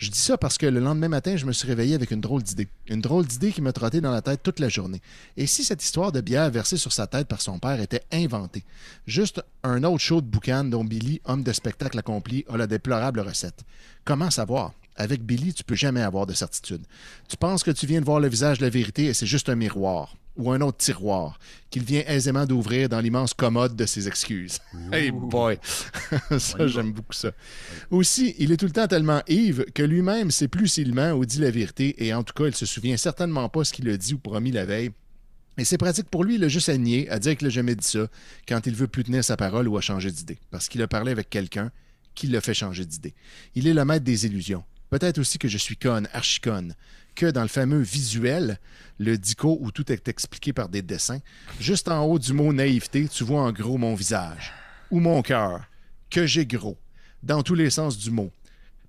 Je 0.00 0.08
dis 0.08 0.18
ça 0.18 0.38
parce 0.38 0.56
que 0.56 0.64
le 0.64 0.80
lendemain 0.80 1.08
matin, 1.08 1.36
je 1.36 1.44
me 1.44 1.52
suis 1.52 1.68
réveillé 1.68 1.94
avec 1.94 2.10
une 2.10 2.22
drôle 2.22 2.42
d'idée. 2.42 2.68
Une 2.88 3.02
drôle 3.02 3.26
d'idée 3.26 3.52
qui 3.52 3.60
me 3.60 3.70
trottait 3.70 4.00
dans 4.00 4.10
la 4.10 4.22
tête 4.22 4.42
toute 4.42 4.58
la 4.58 4.70
journée. 4.70 5.02
Et 5.36 5.46
si 5.46 5.62
cette 5.62 5.84
histoire 5.84 6.10
de 6.10 6.22
bière 6.22 6.50
versée 6.50 6.78
sur 6.78 6.90
sa 6.90 7.06
tête 7.06 7.28
par 7.28 7.42
son 7.42 7.58
père 7.58 7.82
était 7.82 8.00
inventée? 8.10 8.64
Juste 9.06 9.42
un 9.62 9.84
autre 9.84 9.98
show 9.98 10.22
de 10.22 10.26
boucan 10.26 10.64
dont 10.64 10.86
Billy, 10.86 11.20
homme 11.26 11.42
de 11.42 11.52
spectacle 11.52 11.98
accompli, 11.98 12.46
a 12.48 12.56
la 12.56 12.66
déplorable 12.66 13.20
recette. 13.20 13.62
Comment 14.06 14.30
savoir? 14.30 14.72
Avec 14.96 15.22
Billy, 15.22 15.52
tu 15.52 15.64
peux 15.64 15.74
jamais 15.74 16.00
avoir 16.00 16.24
de 16.24 16.32
certitude. 16.32 16.86
Tu 17.28 17.36
penses 17.36 17.62
que 17.62 17.70
tu 17.70 17.84
viens 17.84 18.00
de 18.00 18.06
voir 18.06 18.20
le 18.20 18.28
visage 18.28 18.56
de 18.56 18.64
la 18.64 18.70
vérité 18.70 19.04
et 19.04 19.12
c'est 19.12 19.26
juste 19.26 19.50
un 19.50 19.54
miroir 19.54 20.16
ou 20.40 20.50
un 20.50 20.60
autre 20.60 20.78
tiroir 20.78 21.38
qu'il 21.70 21.84
vient 21.84 22.02
aisément 22.06 22.46
d'ouvrir 22.46 22.88
dans 22.88 23.00
l'immense 23.00 23.34
commode 23.34 23.76
de 23.76 23.86
ses 23.86 24.08
excuses. 24.08 24.58
Hey 24.92 25.10
boy! 25.10 25.58
ça, 26.38 26.66
j'aime 26.66 26.92
beaucoup 26.92 27.12
ça. 27.12 27.30
Aussi, 27.90 28.34
il 28.38 28.50
est 28.50 28.56
tout 28.56 28.66
le 28.66 28.72
temps 28.72 28.88
tellement 28.88 29.22
Yves 29.28 29.66
que 29.72 29.82
lui-même 29.82 30.30
sait 30.30 30.48
plus 30.48 30.68
s'il 30.68 30.94
ment 30.94 31.12
ou 31.12 31.24
dit 31.24 31.38
la 31.38 31.50
vérité 31.50 32.04
et 32.04 32.12
en 32.12 32.22
tout 32.22 32.34
cas, 32.34 32.46
il 32.46 32.54
se 32.54 32.66
souvient 32.66 32.96
certainement 32.96 33.48
pas 33.48 33.64
ce 33.64 33.72
qu'il 33.72 33.88
a 33.88 33.96
dit 33.96 34.14
ou 34.14 34.18
promis 34.18 34.50
la 34.50 34.64
veille. 34.64 34.90
Et 35.58 35.64
c'est 35.64 35.78
pratique 35.78 36.08
pour 36.08 36.24
lui, 36.24 36.36
il 36.36 36.44
a 36.44 36.48
juste 36.48 36.68
à 36.68 36.76
nier, 36.76 37.08
à 37.10 37.18
dire 37.18 37.36
qu'il 37.36 37.46
n'a 37.46 37.52
jamais 37.52 37.74
dit 37.74 37.86
ça, 37.86 38.08
quand 38.48 38.66
il 38.66 38.74
veut 38.74 38.88
plus 38.88 39.04
tenir 39.04 39.22
sa 39.22 39.36
parole 39.36 39.68
ou 39.68 39.76
à 39.76 39.80
changer 39.80 40.10
d'idée. 40.10 40.38
Parce 40.50 40.68
qu'il 40.68 40.80
a 40.82 40.88
parlé 40.88 41.12
avec 41.12 41.28
quelqu'un 41.28 41.70
qui 42.14 42.26
l'a 42.28 42.40
fait 42.40 42.54
changer 42.54 42.84
d'idée. 42.84 43.14
Il 43.54 43.66
est 43.68 43.74
le 43.74 43.84
maître 43.84 44.04
des 44.04 44.26
illusions. 44.26 44.64
Peut-être 44.90 45.18
aussi 45.18 45.38
que 45.38 45.48
je 45.48 45.58
suis 45.58 45.76
conne, 45.76 46.08
archi-conne, 46.12 46.74
que 47.14 47.26
dans 47.26 47.42
le 47.42 47.48
fameux 47.48 47.80
visuel, 47.80 48.58
le 48.98 49.16
dico 49.16 49.58
où 49.60 49.70
tout 49.70 49.90
est 49.90 50.08
expliqué 50.08 50.52
par 50.52 50.68
des 50.68 50.82
dessins, 50.82 51.20
juste 51.58 51.88
en 51.88 52.04
haut 52.04 52.18
du 52.18 52.32
mot 52.32 52.52
naïveté, 52.52 53.08
tu 53.08 53.24
vois 53.24 53.42
en 53.42 53.52
gros 53.52 53.78
mon 53.78 53.94
visage 53.94 54.52
ou 54.90 55.00
mon 55.00 55.22
cœur, 55.22 55.62
que 56.10 56.26
j'ai 56.26 56.46
gros, 56.46 56.76
dans 57.22 57.42
tous 57.42 57.54
les 57.54 57.70
sens 57.70 57.96
du 57.96 58.10
mot. 58.10 58.30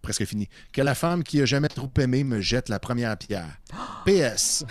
Presque 0.02 0.26
fini. 0.26 0.50
Que 0.74 0.82
la 0.82 0.96
femme 0.96 1.24
qui 1.24 1.42
a 1.42 1.46
jamais 1.46 1.68
trop 1.68 1.92
aimé 2.00 2.24
me 2.24 2.42
jette 2.42 2.70
la 2.70 2.80
première 2.80 3.16
pierre. 3.18 3.60
PS. 4.06 4.66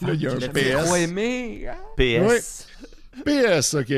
Là, 0.00 0.14
il 0.14 0.22
y 0.22 0.26
a 0.26 0.32
un 0.32 0.36
PS. 0.38 0.84
Trop 0.86 0.96
aimé. 0.96 1.68
PS. 1.98 2.66
PS, 3.24 3.74
OK. 3.74 3.92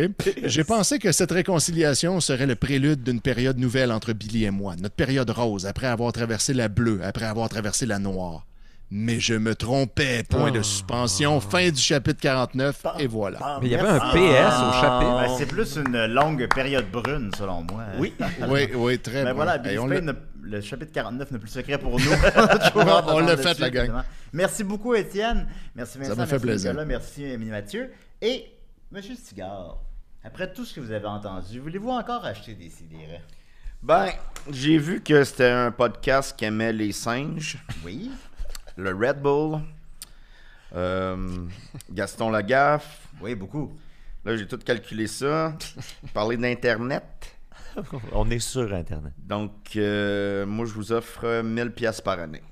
J'ai 0.45 0.65
pensé 0.65 0.99
que 0.99 1.13
cette 1.13 1.31
réconciliation 1.31 2.21
serait 2.21 2.47
le 2.47 2.57
prélude 2.57 3.03
d'une 3.03 3.21
période 3.21 3.59
nouvelle 3.59 3.93
entre 3.93 4.13
Billy 4.13 4.45
et 4.45 4.51
moi, 4.51 4.75
notre 4.77 4.95
période 4.95 5.31
rose, 5.31 5.67
après 5.67 5.87
avoir 5.87 6.13
traversé 6.13 6.53
la 6.53 6.69
bleue, 6.69 7.01
après 7.03 7.25
avoir 7.25 7.49
traversé 7.49 7.87
la 7.87 7.99
noire. 7.99 8.47
Mais 8.91 9.19
je 9.19 9.35
me 9.35 9.55
trompais, 9.55 10.23
point 10.29 10.51
de 10.51 10.63
suspension, 10.63 11.41
fin 11.41 11.71
du 11.71 11.81
chapitre 11.81 12.21
49, 12.21 12.87
et 12.99 13.07
voilà. 13.07 13.59
Mais 13.61 13.69
il 13.69 13.73
y 13.73 13.75
avait 13.75 13.89
un 13.89 13.99
PS 13.99 14.61
au 14.61 14.73
chapitre. 14.81 15.27
Ben, 15.27 15.37
c'est 15.39 15.47
plus 15.47 15.77
une 15.77 16.07
longue 16.07 16.47
période 16.55 16.91
brune, 16.93 17.31
selon 17.37 17.63
moi. 17.63 17.85
Oui. 17.99 18.13
Oui, 18.49 18.69
oui, 18.75 18.99
très 18.99 19.25
Ben 19.25 19.25
bien. 19.25 19.33
voilà, 19.35 19.59
Billy 19.59 19.77
Spade 19.77 20.17
le 20.47 20.61
chapitre 20.61 20.93
49 20.93 21.31
n'est 21.31 21.39
plus 21.39 21.49
secret 21.49 21.79
pour 21.79 21.99
nous. 21.99 22.07
on 22.75 23.21
l'a 23.21 23.37
fait, 23.37 23.59
la 23.59 23.71
gang. 23.71 23.91
Merci 24.33 24.65
beaucoup, 24.65 24.95
Étienne. 24.95 25.47
Merci 25.75 25.99
Vincent. 25.99 26.17
m'a 26.17 26.27
fait 26.27 26.33
merci 26.33 26.47
plaisir. 26.47 26.71
Nicolas, 26.73 26.85
merci 26.87 27.25
Émilie 27.25 27.51
Mathieu. 27.51 27.91
Et 28.21 28.45
Monsieur 28.95 29.17
Stigard, 29.17 29.79
après 30.23 30.53
tout 30.53 30.65
ce 30.65 30.73
que 30.73 30.79
vous 30.81 30.93
avez 30.93 31.09
entendu, 31.09 31.59
voulez-vous 31.59 31.91
encore 31.91 32.25
acheter 32.25 32.55
des 32.55 32.71
sidérés? 32.71 33.23
Ben, 33.83 34.13
j'ai 34.49 34.79
vu 34.79 35.03
que 35.03 35.25
c'était 35.25 35.51
un 35.51 35.73
podcast 35.73 36.37
qui 36.39 36.45
aimait 36.45 36.73
les 36.73 36.93
singes, 36.93 37.59
Oui. 37.85 38.13
le 38.77 38.95
Red 38.95 39.21
Bull, 39.21 39.59
euh, 40.77 41.45
Gaston 41.91 42.31
Lagaffe. 42.31 43.09
Oui, 43.21 43.35
beaucoup. 43.35 43.77
Là, 44.25 44.37
j'ai 44.37 44.47
tout 44.47 44.59
calculé 44.59 45.09
ça. 45.09 45.59
Parler 46.13 46.37
d'Internet. 46.37 47.37
On 48.13 48.31
est 48.31 48.39
sur 48.39 48.73
Internet. 48.73 49.13
Donc, 49.19 49.75
euh, 49.75 50.47
moi, 50.47 50.67
je 50.67 50.73
vous 50.73 50.93
offre 50.93 51.43
1000 51.43 51.73
pièces 51.73 52.01
par 52.01 52.21
année. 52.21 52.45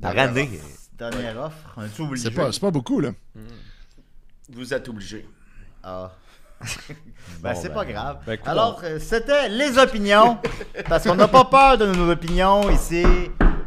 Par 0.00 0.16
année? 0.16 0.48
Dernière 0.94 1.38
offre. 1.38 1.78
Un 1.78 1.88
tout 1.88 2.04
obligé. 2.04 2.30
C'est 2.30 2.34
pas, 2.34 2.50
c'est 2.52 2.60
pas 2.60 2.70
beaucoup, 2.70 3.00
là. 3.00 3.10
Vous 4.48 4.72
êtes 4.72 4.88
obligés. 4.88 5.26
Ah. 5.82 6.10
Ben, 7.42 7.54
c'est 7.54 7.68
ben, 7.68 7.74
pas 7.74 7.84
grave. 7.84 8.16
ben, 8.26 8.38
Alors, 8.46 8.80
euh, 8.82 8.98
c'était 8.98 9.48
les 9.50 9.78
opinions. 9.78 10.38
parce 10.88 11.04
qu'on 11.04 11.14
n'a 11.14 11.28
pas 11.28 11.44
peur 11.50 11.76
de 11.78 11.86
nos 11.86 12.10
opinions 12.10 12.68
ici. 12.70 13.04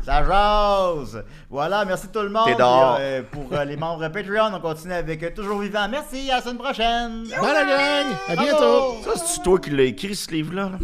Ça 0.04 0.24
jase! 0.26 1.24
Voilà, 1.50 1.86
merci 1.86 2.08
tout 2.08 2.22
le 2.22 2.30
monde. 2.30 2.48
Et, 2.50 2.56
euh, 2.60 3.22
pour 3.30 3.46
euh, 3.54 3.64
les 3.66 3.78
membres 3.78 4.08
Patreon, 4.08 4.52
on 4.56 4.60
continue 4.60 4.94
avec 4.94 5.22
euh, 5.22 5.30
Toujours 5.36 5.60
Vivant. 5.60 5.88
Merci, 5.90 6.32
à 6.32 6.38
la 6.38 6.42
semaine 6.42 6.58
prochaine! 6.58 7.24
Bye 7.40 7.54
la 7.54 7.66
gang! 7.66 8.16
À 8.28 8.34
Bravo! 8.36 8.50
bientôt! 8.50 8.96
Ça, 9.04 9.24
c'est 9.24 9.44
toi 9.44 9.60
qui 9.60 9.70
l'as 9.70 9.84
écrit, 9.84 10.16
ce 10.16 10.32
livre-là? 10.32 10.72
là? 10.72 10.78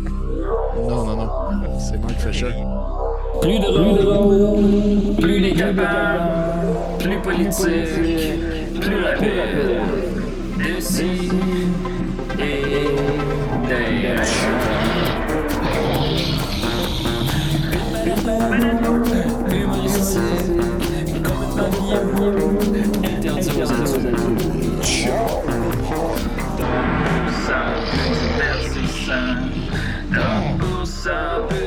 Non, 0.78 1.04
non, 1.04 1.16
non. 1.16 1.80
C'est 1.80 1.98
Mike 1.98 2.20
Fisher. 2.20 2.54
Plus 3.42 3.60
de 3.60 3.66
rôle, 3.66 5.16
plus 5.16 5.40
les 5.40 5.54
capables, 5.54 6.30
plus 7.00 7.20
politique, 7.20 8.80
plus 8.80 9.04
rapide. 9.04 9.97
Peut 10.98 11.04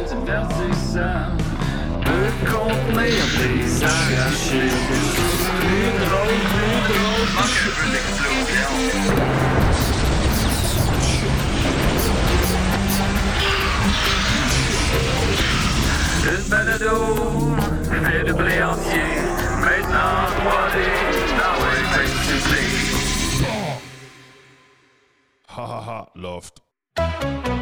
divertissant, 0.09 1.37
peut 2.05 2.33
contenir 2.51 3.25
des. 3.39 5.00
Une 16.23 16.43
balado, 16.49 16.91
fait 17.91 18.25
de 18.25 18.33
blé 18.33 18.63
entier, 18.63 19.11
maintenant 19.61 20.27
3D, 20.39 20.77
dans 21.39 21.57
ouais, 21.63 21.83
fait 21.93 22.11
Ha 25.57 25.63
ha 25.63 25.81
ha, 25.87 26.09
loft. 26.15 26.63